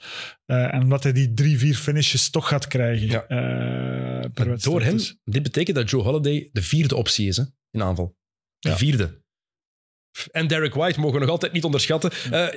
Eh, 0.44 0.74
en 0.74 0.82
omdat 0.82 1.02
hij 1.02 1.12
die 1.12 1.34
drie, 1.34 1.58
vier 1.58 1.74
finishes 1.74 2.30
toch 2.30 2.48
gaat 2.48 2.66
krijgen. 2.66 3.06
Ja. 3.08 3.22
eh, 3.26 4.30
per. 4.34 4.60
Door 4.62 4.82
hem, 4.82 4.96
Dus- 4.96 5.16
dit 5.24 5.42
betekent 5.42 5.76
dat 5.76 5.90
Joe 5.90 6.02
Holiday 6.02 6.48
de 6.52 6.62
vierde 6.62 6.96
optie 6.96 7.28
is 7.28 7.36
hè, 7.36 7.42
in 7.70 7.82
aanval. 7.82 8.16
De 8.58 8.68
Ja. 8.68 8.76
vierde. 8.76 9.22
En 10.30 10.46
Derek 10.46 10.74
White 10.74 11.00
mogen 11.00 11.14
we 11.14 11.20
nog 11.20 11.30
altijd 11.30 11.52
niet 11.52 11.64
onderschatten. 11.64 12.10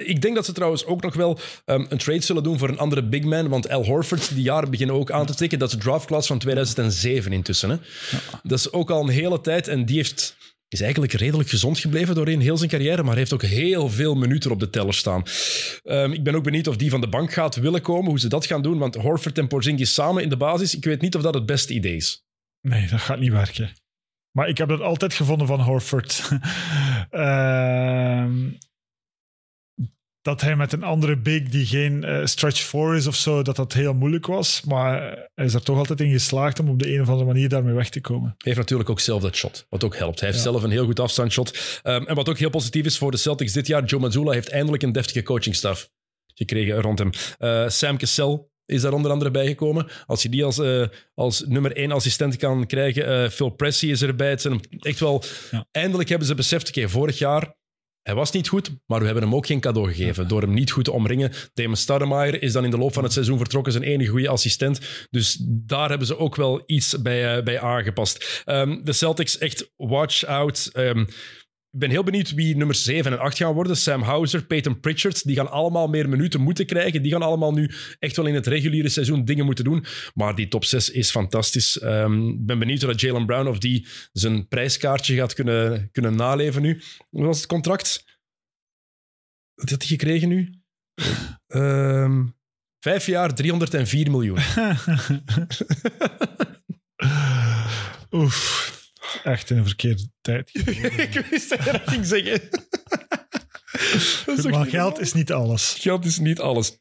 Ik 0.08 0.22
denk 0.22 0.36
dat 0.36 0.46
ze 0.46 0.52
trouwens 0.54 0.86
ook 0.86 1.02
nog 1.02 1.14
wel 1.14 1.40
ehm, 1.66 1.86
een 1.90 1.98
trade 1.98 2.22
zullen 2.22 2.44
doen 2.44 2.58
voor 2.58 2.70
een 2.70 2.78
andere 2.80 3.04
big 3.08 3.24
man. 3.24 3.50
Want 3.50 3.70
Al 3.70 3.86
Horford, 3.86 4.34
die 4.36 4.44
jaren 4.44 4.72
beginnen 4.72 4.96
ook 4.96 5.12
aan 5.12 5.26
te 5.26 5.36
tikken. 5.36 5.60
Dat 5.60 5.70
is 5.70 5.76
de 5.76 5.82
draftclass 5.82 6.28
van 6.28 6.40
2007 6.40 7.34
intussen. 7.34 7.70
Hè. 7.70 7.76
Dat 8.44 8.60
is 8.60 8.72
ook 8.72 8.90
al 8.92 9.02
een 9.02 9.10
hele 9.10 9.42
tijd. 9.42 9.68
En 9.68 9.86
die 9.86 9.96
heeft, 9.96 10.38
is 10.72 10.82
eigenlijk 10.82 11.14
redelijk 11.14 11.50
gezond 11.50 11.80
gebleven 11.80 12.16
doorheen 12.16 12.42
heel 12.42 12.58
zijn 12.58 12.70
carrière. 12.70 13.04
Maar 13.04 13.16
heeft 13.16 13.34
ook 13.34 13.44
heel 13.44 13.90
veel 13.90 14.16
minuten 14.16 14.52
op 14.52 14.60
de 14.60 14.70
teller 14.70 14.94
staan. 14.94 15.24
Ehm, 15.84 16.12
ik 16.12 16.24
ben 16.24 16.36
ook 16.36 16.44
benieuwd 16.44 16.68
of 16.68 16.78
die 16.78 16.90
van 16.90 17.02
de 17.02 17.08
bank 17.10 17.34
gaat 17.34 17.56
willen 17.56 17.82
komen. 17.82 18.10
Hoe 18.10 18.20
ze 18.20 18.28
dat 18.28 18.46
gaan 18.46 18.62
doen. 18.62 18.78
Want 18.78 18.96
Horford 18.96 19.38
en 19.38 19.48
Porzingis 19.48 19.94
samen 19.94 20.24
in 20.24 20.30
de 20.30 20.38
basis. 20.38 20.76
Ik 20.76 20.84
weet 20.84 21.02
niet 21.02 21.16
of 21.16 21.22
dat 21.22 21.34
het 21.34 21.46
beste 21.46 21.74
idee 21.74 21.96
is. 21.96 22.24
Nee, 22.62 22.88
dat 22.88 23.00
gaat 23.00 23.20
niet 23.20 23.32
werken. 23.32 23.72
Maar 24.32 24.48
ik 24.48 24.58
heb 24.58 24.70
dat 24.70 24.82
altijd 24.82 25.14
gevonden 25.14 25.48
van 25.48 25.60
Horford. 25.60 26.22
Ehm, 27.10 28.50
dat 30.22 30.42
hij 30.42 30.56
met 30.56 30.74
een 30.74 30.84
andere 30.84 31.18
big 31.18 31.44
die 31.44 31.66
geen 31.66 32.04
eh, 32.04 32.26
stretch 32.26 32.60
4 32.62 32.96
is 32.96 33.08
of 33.08 33.16
zo, 33.16 33.42
dat 33.42 33.56
dat 33.56 33.74
heel 33.74 33.94
moeilijk 33.94 34.26
was. 34.26 34.62
Maar 34.62 35.02
hij 35.34 35.46
is 35.46 35.54
er 35.54 35.64
toch 35.64 35.78
altijd 35.78 36.02
in 36.02 36.12
geslaagd 36.12 36.60
om 36.60 36.70
op 36.70 36.80
de 36.80 36.94
een 36.94 37.02
of 37.02 37.08
andere 37.10 37.28
manier 37.28 37.50
daarmee 37.50 37.74
weg 37.74 37.90
te 37.90 38.02
komen. 38.02 38.28
Hij 38.30 38.36
heeft 38.38 38.58
natuurlijk 38.58 38.90
ook 38.90 39.00
zelf 39.00 39.22
dat 39.22 39.36
shot, 39.36 39.66
wat 39.70 39.84
ook 39.84 39.96
helpt. 39.96 40.20
Hij 40.20 40.30
heeft 40.30 40.44
Ja. 40.44 40.50
zelf 40.52 40.64
een 40.64 40.72
heel 40.72 40.86
goed 40.86 41.00
afstandsshot. 41.00 41.82
Um, 41.84 42.08
en 42.08 42.16
wat 42.16 42.30
ook 42.30 42.38
heel 42.38 42.50
positief 42.50 42.86
is 42.86 42.98
voor 42.98 43.12
de 43.12 43.18
Celtics 43.18 43.54
dit 43.54 43.68
jaar, 43.68 43.84
Joe 43.84 44.00
Mazzulla 44.00 44.32
heeft 44.32 44.50
eindelijk 44.50 44.84
een 44.84 44.92
deftige 44.92 45.24
coachingstaf 45.24 45.90
gekregen 46.34 46.82
rond 46.82 47.00
hem. 47.00 47.10
Uh, 47.40 47.70
Sam 47.70 47.98
Cassell 47.98 48.46
is 48.66 48.82
daar 48.82 48.94
onder 48.94 49.12
andere 49.12 49.32
bijgekomen. 49.32 49.88
Als 50.06 50.22
je 50.22 50.30
die 50.30 50.44
als, 50.44 50.60
eh, 50.60 50.84
als 51.14 51.44
nummer 51.48 51.76
één 51.76 51.92
assistent 51.92 52.36
kan 52.36 52.66
krijgen. 52.66 53.24
eh, 53.24 53.30
Phil 53.30 53.50
Pressey 53.50 53.90
is 53.90 54.02
erbij. 54.02 54.30
Het 54.30 54.42
zijn 54.42 54.60
echt 54.80 55.00
wel... 55.00 55.24
Ja. 55.52 55.66
Eindelijk 55.72 56.10
hebben 56.10 56.28
ze 56.28 56.36
beseft, 56.36 56.68
oké, 56.70 56.90
vorig 56.90 57.18
jaar... 57.18 57.60
Hij 58.02 58.16
was 58.16 58.32
niet 58.32 58.48
goed, 58.48 58.70
maar 58.86 59.00
we 59.00 59.06
hebben 59.06 59.24
hem 59.24 59.36
ook 59.36 59.46
geen 59.46 59.60
cadeau 59.60 59.94
gegeven. 59.94 60.28
Door 60.28 60.42
hem 60.42 60.54
niet 60.54 60.72
goed 60.72 60.84
te 60.84 60.92
omringen. 60.92 61.32
Damon 61.54 61.76
Stoudemire 61.76 62.40
is 62.40 62.54
dan 62.54 62.64
in 62.64 62.72
de 62.72 62.78
loop 62.78 62.94
van 62.94 63.04
het 63.04 63.14
seizoen 63.14 63.38
vertrokken. 63.38 63.72
Zijn 63.72 63.84
enige 63.84 64.10
goede 64.10 64.30
assistent. 64.30 64.80
Dus 65.10 65.38
daar 65.50 65.90
hebben 65.90 66.08
ze 66.08 66.18
ook 66.18 66.36
wel 66.36 66.64
iets 66.66 67.02
bij, 67.02 67.38
eh, 67.38 67.44
bij 67.44 67.60
aangepast. 67.60 68.42
Ehm, 68.46 68.84
de 68.84 68.94
Celtics, 68.94 69.38
echt 69.38 69.72
watch 69.76 70.26
out. 70.26 70.70
Ehm, 70.74 71.06
ik 71.72 71.80
ben 71.80 71.90
heel 71.90 72.04
benieuwd 72.04 72.34
wie 72.34 72.56
nummer 72.58 72.76
7 72.76 73.12
en 73.12 73.20
8 73.20 73.38
gaan 73.38 73.54
worden. 73.54 73.78
Sam 73.78 74.02
Hauser, 74.02 74.46
Peyton 74.46 74.80
Pritchard, 74.80 75.24
die 75.26 75.36
gaan 75.36 75.52
allemaal 75.52 75.88
meer 75.88 76.10
minuten 76.10 76.42
moeten 76.42 76.66
krijgen. 76.66 77.02
Die 77.02 77.12
gaan 77.12 77.22
allemaal 77.22 77.54
nu 77.54 77.72
echt 78.00 78.16
wel 78.16 78.26
in 78.26 78.34
het 78.34 78.48
reguliere 78.48 78.90
seizoen 78.90 79.26
dingen 79.26 79.46
moeten 79.46 79.64
doen. 79.64 79.86
Maar 80.14 80.36
die 80.36 80.48
top 80.48 80.66
6 80.66 80.90
is 80.90 81.12
fantastisch. 81.12 81.80
Ehm, 81.80 82.28
Ik 82.28 82.46
ben 82.46 82.60
benieuwd 82.60 82.84
of 82.84 83.02
Jalen 83.02 83.26
Brown 83.26 83.48
of 83.48 83.60
die 83.60 83.88
zijn 84.12 84.48
prijskaartje 84.48 85.16
gaat 85.16 85.34
kunnen, 85.34 85.90
kunnen 85.92 86.16
naleven 86.16 86.62
nu. 86.62 86.82
Wat 87.10 87.26
was 87.26 87.38
het 87.38 87.48
contract? 87.48 88.06
Wat 89.54 89.70
had 89.70 89.80
hij 89.80 89.88
gekregen 89.88 90.30
nu? 90.30 90.50
Ehm, 91.48 92.26
vijf 92.80 93.06
jaar, 93.06 93.34
304 93.36 94.12
miljoen. 94.12 94.38
Oef, 98.12 98.71
echt 99.24 99.50
in 99.50 99.58
een 99.58 99.66
verkeerde 99.66 100.10
tijd. 100.22 100.50
ik 101.14 101.26
wist 101.30 101.50
dat 101.50 101.64
je 101.64 101.72
dat 101.72 101.90
ging 101.90 102.06
zeggen. 102.06 102.50
Maar 104.50 104.66
geld 104.66 105.00
is 105.00 105.14
niet 105.14 105.32
alles. 105.32 105.74
Geld 105.74 106.06
is 106.06 106.20
niet 106.20 106.40
alles. 106.40 106.80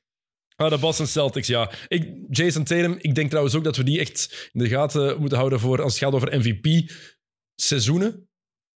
Ah, 0.57 0.71
de 0.71 0.79
Boston 0.79 1.07
Celtics, 1.07 1.47
ja. 1.47 1.73
Ik, 1.89 2.15
Jason 2.29 2.65
Tatum, 2.65 2.97
ik 2.99 3.15
denk 3.15 3.29
trouwens 3.29 3.55
ook 3.55 3.65
dat 3.65 3.77
we 3.77 3.83
die 3.83 4.01
echt 4.01 4.51
in 4.53 4.61
de 4.61 4.69
gaten 4.69 5.21
moeten 5.21 5.39
houden 5.39 5.61
voor 5.61 5.83
als 5.83 5.93
het 5.93 6.03
gaat 6.03 6.13
over 6.13 6.39
MVP-seizoenen. 6.39 8.29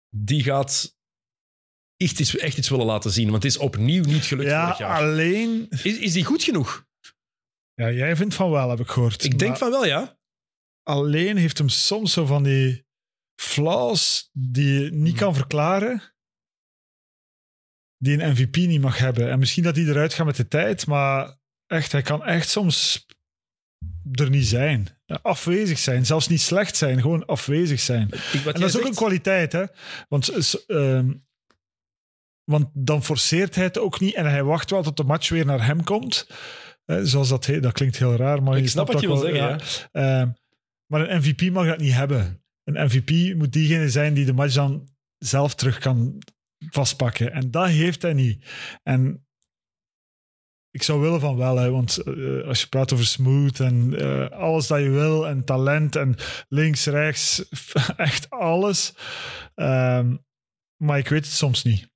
Die 0.09 0.43
gaat 0.43 0.97
echt 1.97 2.19
iets, 2.19 2.37
echt 2.37 2.57
iets 2.57 2.69
willen 2.69 2.85
laten 2.85 3.11
zien, 3.11 3.29
want 3.29 3.43
het 3.43 3.51
is 3.51 3.57
opnieuw 3.59 4.03
niet 4.03 4.25
gelukt 4.25 4.49
Ja, 4.49 4.63
vorig 4.63 4.77
jaar. 4.77 5.01
alleen... 5.01 5.65
Is, 5.69 5.97
is 5.97 6.13
die 6.13 6.25
goed 6.25 6.43
genoeg? 6.43 6.85
Ja, 7.73 7.91
jij 7.91 8.15
vindt 8.15 8.35
van 8.35 8.51
wel, 8.51 8.69
heb 8.69 8.79
ik 8.79 8.89
gehoord. 8.89 9.23
Ik 9.23 9.39
denk 9.39 9.57
van 9.57 9.69
wel, 9.69 9.85
ja. 9.85 10.17
Alleen 10.83 11.37
heeft 11.37 11.57
hem 11.57 11.69
soms 11.69 12.13
zo 12.13 12.25
van 12.25 12.43
die 12.43 12.85
flaws 13.35 14.29
die 14.33 14.79
je 14.79 14.91
niet 14.91 15.15
kan 15.15 15.35
verklaren. 15.35 16.13
Die 17.97 18.21
een 18.21 18.31
MVP 18.31 18.55
niet 18.55 18.81
mag 18.81 18.97
hebben. 18.97 19.29
En 19.29 19.39
misschien 19.39 19.63
dat 19.63 19.75
hij 19.75 19.85
eruit 19.85 20.13
gaat 20.13 20.25
met 20.25 20.35
de 20.35 20.47
tijd, 20.47 20.87
maar 20.87 21.37
echt, 21.67 21.91
hij 21.91 22.01
kan 22.01 22.23
echt 22.23 22.49
soms 22.49 23.05
er 24.11 24.29
niet 24.29 24.45
zijn. 24.45 24.87
Afwezig 25.21 25.79
zijn. 25.79 26.05
Zelfs 26.05 26.27
niet 26.27 26.41
slecht 26.41 26.75
zijn, 26.75 27.01
gewoon 27.01 27.25
afwezig 27.25 27.79
zijn. 27.79 28.07
Ik, 28.07 28.45
En 28.45 28.59
dat 28.59 28.69
is 28.69 28.77
ook 28.77 28.85
een 28.85 28.95
kwaliteit, 28.95 29.51
hè? 29.51 29.63
Want, 30.07 30.29
ehm, 30.65 31.13
want 32.43 32.69
dan 32.73 33.03
forceert 33.03 33.55
hij 33.55 33.63
het 33.63 33.77
ook 33.77 33.99
niet 33.99 34.15
en 34.15 34.25
hij 34.25 34.43
wacht 34.43 34.69
wel 34.69 34.83
tot 34.83 34.97
de 34.97 35.03
match 35.03 35.29
weer 35.29 35.45
naar 35.45 35.65
hem 35.65 35.83
komt. 35.83 36.27
Zoals 36.85 37.29
dat 37.29 37.45
heet. 37.45 37.63
Dat 37.63 37.73
klinkt 37.73 37.97
heel 37.97 38.15
raar, 38.15 38.43
maar 38.43 38.57
Ik 38.57 38.63
je 38.63 38.69
snap 38.69 38.87
wat 38.91 39.01
je 39.01 39.07
wil 39.07 39.21
wel, 39.21 39.33
zeggen, 39.33 39.89
ja. 39.91 40.21
Ehm, 40.21 40.29
maar 40.85 41.09
een 41.09 41.17
MVP 41.17 41.51
mag 41.51 41.65
dat 41.65 41.77
niet 41.77 41.93
hebben. 41.93 42.42
Een 42.63 42.85
MVP 42.85 43.35
moet 43.35 43.53
diegene 43.53 43.89
zijn 43.89 44.13
die 44.13 44.25
de 44.25 44.33
match 44.33 44.53
dan 44.53 44.87
zelf 45.17 45.55
terug 45.55 45.77
kan 45.77 46.21
vastpakken. 46.69 47.31
En 47.31 47.51
dat 47.51 47.67
heeft 47.67 48.01
hij 48.01 48.13
niet. 48.13 48.45
En 48.83 49.25
ik 50.71 50.83
zou 50.83 51.01
willen 51.01 51.19
van 51.19 51.37
wel, 51.37 51.57
hè, 51.57 51.69
want 51.69 51.97
eh, 51.97 52.47
als 52.47 52.61
je 52.61 52.67
praat 52.67 52.93
over 52.93 53.05
smooth 53.05 53.59
en 53.59 53.99
eh, 53.99 54.29
alles 54.29 54.67
dat 54.67 54.79
je 54.79 54.89
wil 54.89 55.27
en 55.27 55.45
talent 55.45 55.95
en 55.95 56.15
links, 56.47 56.85
rechts, 56.85 57.49
echt 57.97 58.29
alles. 58.29 58.93
Ehm, 59.55 60.15
maar 60.83 60.97
ik 60.97 61.07
weet 61.07 61.25
het 61.25 61.33
soms 61.33 61.63
niet. 61.63 61.89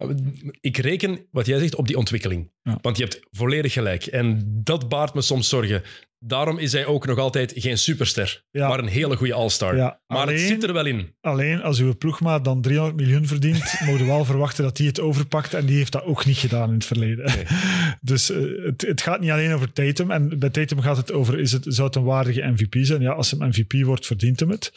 Ik 0.60 0.77
reken, 0.77 1.27
wat 1.31 1.45
jij 1.45 1.60
zegt, 1.60 1.76
op 1.76 1.88
die 1.88 1.98
ontwikkeling. 1.98 2.52
Ja. 2.68 2.77
Want 2.81 2.98
je 2.98 3.03
hebt 3.03 3.19
volledig 3.31 3.73
gelijk. 3.73 4.06
En 4.06 4.41
dat 4.64 4.89
baart 4.89 5.14
me 5.14 5.22
soms 5.22 5.49
zorgen. 5.49 5.84
Daarom 6.19 6.57
is 6.57 6.72
hij 6.72 6.85
ook 6.85 7.06
nog 7.06 7.18
altijd 7.18 7.53
geen 7.56 7.77
superster, 7.77 8.44
Ja. 8.52 8.68
maar 8.68 8.80
een 8.80 8.88
hele 8.88 9.15
goede 9.15 9.34
all-star. 9.34 9.76
Ja, 9.76 9.99
maar 10.07 10.27
het 10.27 10.39
zit 10.39 10.64
er 10.64 10.73
wel 10.73 10.85
in. 10.85 11.15
Alleen 11.22 11.61
als 11.61 11.80
uw 11.80 11.98
ploegmaat 11.98 12.44
dan 12.45 12.61
300 12.61 12.98
miljoen 12.99 13.27
verdient, 13.27 13.76
mogen 13.85 13.99
we 13.99 14.06
wel 14.06 14.26
verwachten 14.26 14.64
dat 14.64 14.77
hij 14.77 14.88
het 14.88 14.99
overpakt. 14.99 15.53
En 15.53 15.65
die 15.65 15.77
heeft 15.77 15.91
dat 15.91 16.03
ook 16.03 16.26
niet 16.26 16.38
gedaan 16.38 16.68
in 16.68 16.73
het 16.73 16.85
verleden. 16.85 17.26
Nee. 17.26 17.45
Dus 18.02 18.30
eh, 18.30 18.39
het, 18.65 18.81
het 18.81 19.02
gaat 19.02 19.19
niet 19.19 19.30
alleen 19.30 19.53
over 19.53 19.73
Tatum. 19.73 20.11
En 20.11 20.39
bij 20.39 20.49
Tatum 20.49 20.81
gaat 20.81 20.98
het 20.98 21.11
over, 21.11 21.39
is 21.39 21.52
het, 21.52 21.65
zou 21.68 21.88
het 21.88 21.95
een 21.95 22.03
waardige 22.03 22.41
MVP 22.48 22.76
zijn? 22.80 23.02
Ja, 23.02 23.11
als 23.11 23.31
hem 23.31 23.48
MVP 23.48 23.84
wordt, 23.84 24.06
verdient 24.06 24.39
hem 24.39 24.49
het. 24.49 24.72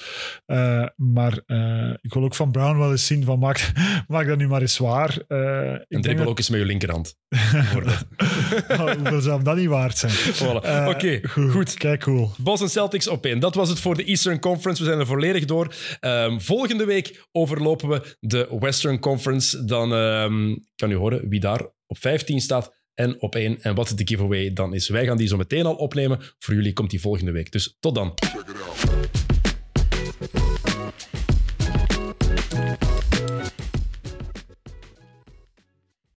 Eh, 0.46 0.86
maar 0.96 1.40
eh, 1.46 1.94
ik 2.00 2.12
wil 2.14 2.24
ook 2.24 2.34
van 2.34 2.50
Brown 2.50 2.78
wel 2.78 2.90
eens 2.90 3.06
zien 3.06 3.24
van, 3.24 3.38
maak, 3.38 3.72
maak 4.08 4.26
dat 4.26 4.38
nu 4.38 4.48
maar 4.48 4.60
eens 4.60 4.78
waar. 4.78 5.18
En 5.88 6.00
dribbel 6.00 6.26
ook 6.26 6.38
eens 6.38 6.50
met 6.50 6.60
je 6.60 6.66
linkerhand. 6.66 7.18
Bijvoorbeeld. 7.84 8.96
Hoeveel 8.98 9.20
zou 9.20 9.42
dat 9.42 9.56
niet 9.56 9.68
waard 9.68 9.98
zijn? 9.98 10.12
Voilà. 10.12 10.64
Eh, 10.64 10.86
Oké, 10.88 11.20
goed. 11.28 11.50
goed. 11.50 11.74
Kijk, 11.74 12.00
cool. 12.00 12.30
Boston 12.38 12.68
Celtics 12.68 13.08
op 13.08 13.26
één. 13.26 13.38
Dat 13.38 13.54
was 13.54 13.68
het 13.68 13.80
voor 13.80 13.96
de 13.96 14.04
Eastern 14.04 14.38
Conference. 14.38 14.82
We 14.82 14.88
zijn 14.88 15.00
er 15.00 15.06
volledig 15.06 15.44
door. 15.44 15.74
Ehm, 16.00 16.38
volgende 16.38 16.84
week 16.84 17.26
overlopen 17.32 17.88
we 17.88 18.16
de 18.20 18.56
Western 18.60 18.98
Conference. 18.98 19.64
Dan 19.64 19.92
ehm, 19.94 20.56
kan 20.76 20.90
u 20.90 20.94
horen 20.94 21.28
wie 21.28 21.40
daar 21.40 21.60
op 21.86 21.98
15 21.98 22.40
staat 22.40 22.74
en 22.94 23.20
op 23.20 23.34
één. 23.34 23.62
En 23.62 23.74
wat 23.74 23.92
de 23.94 24.06
giveaway 24.06 24.52
dan 24.52 24.74
is. 24.74 24.88
Wij 24.88 25.06
gaan 25.06 25.16
die 25.16 25.28
zo 25.28 25.36
meteen 25.36 25.66
al 25.66 25.74
opnemen. 25.74 26.18
Voor 26.38 26.54
jullie 26.54 26.72
komt 26.72 26.90
die 26.90 27.00
volgende 27.00 27.32
week. 27.32 27.52
Dus 27.52 27.76
tot 27.80 27.94
dan. 27.94 28.14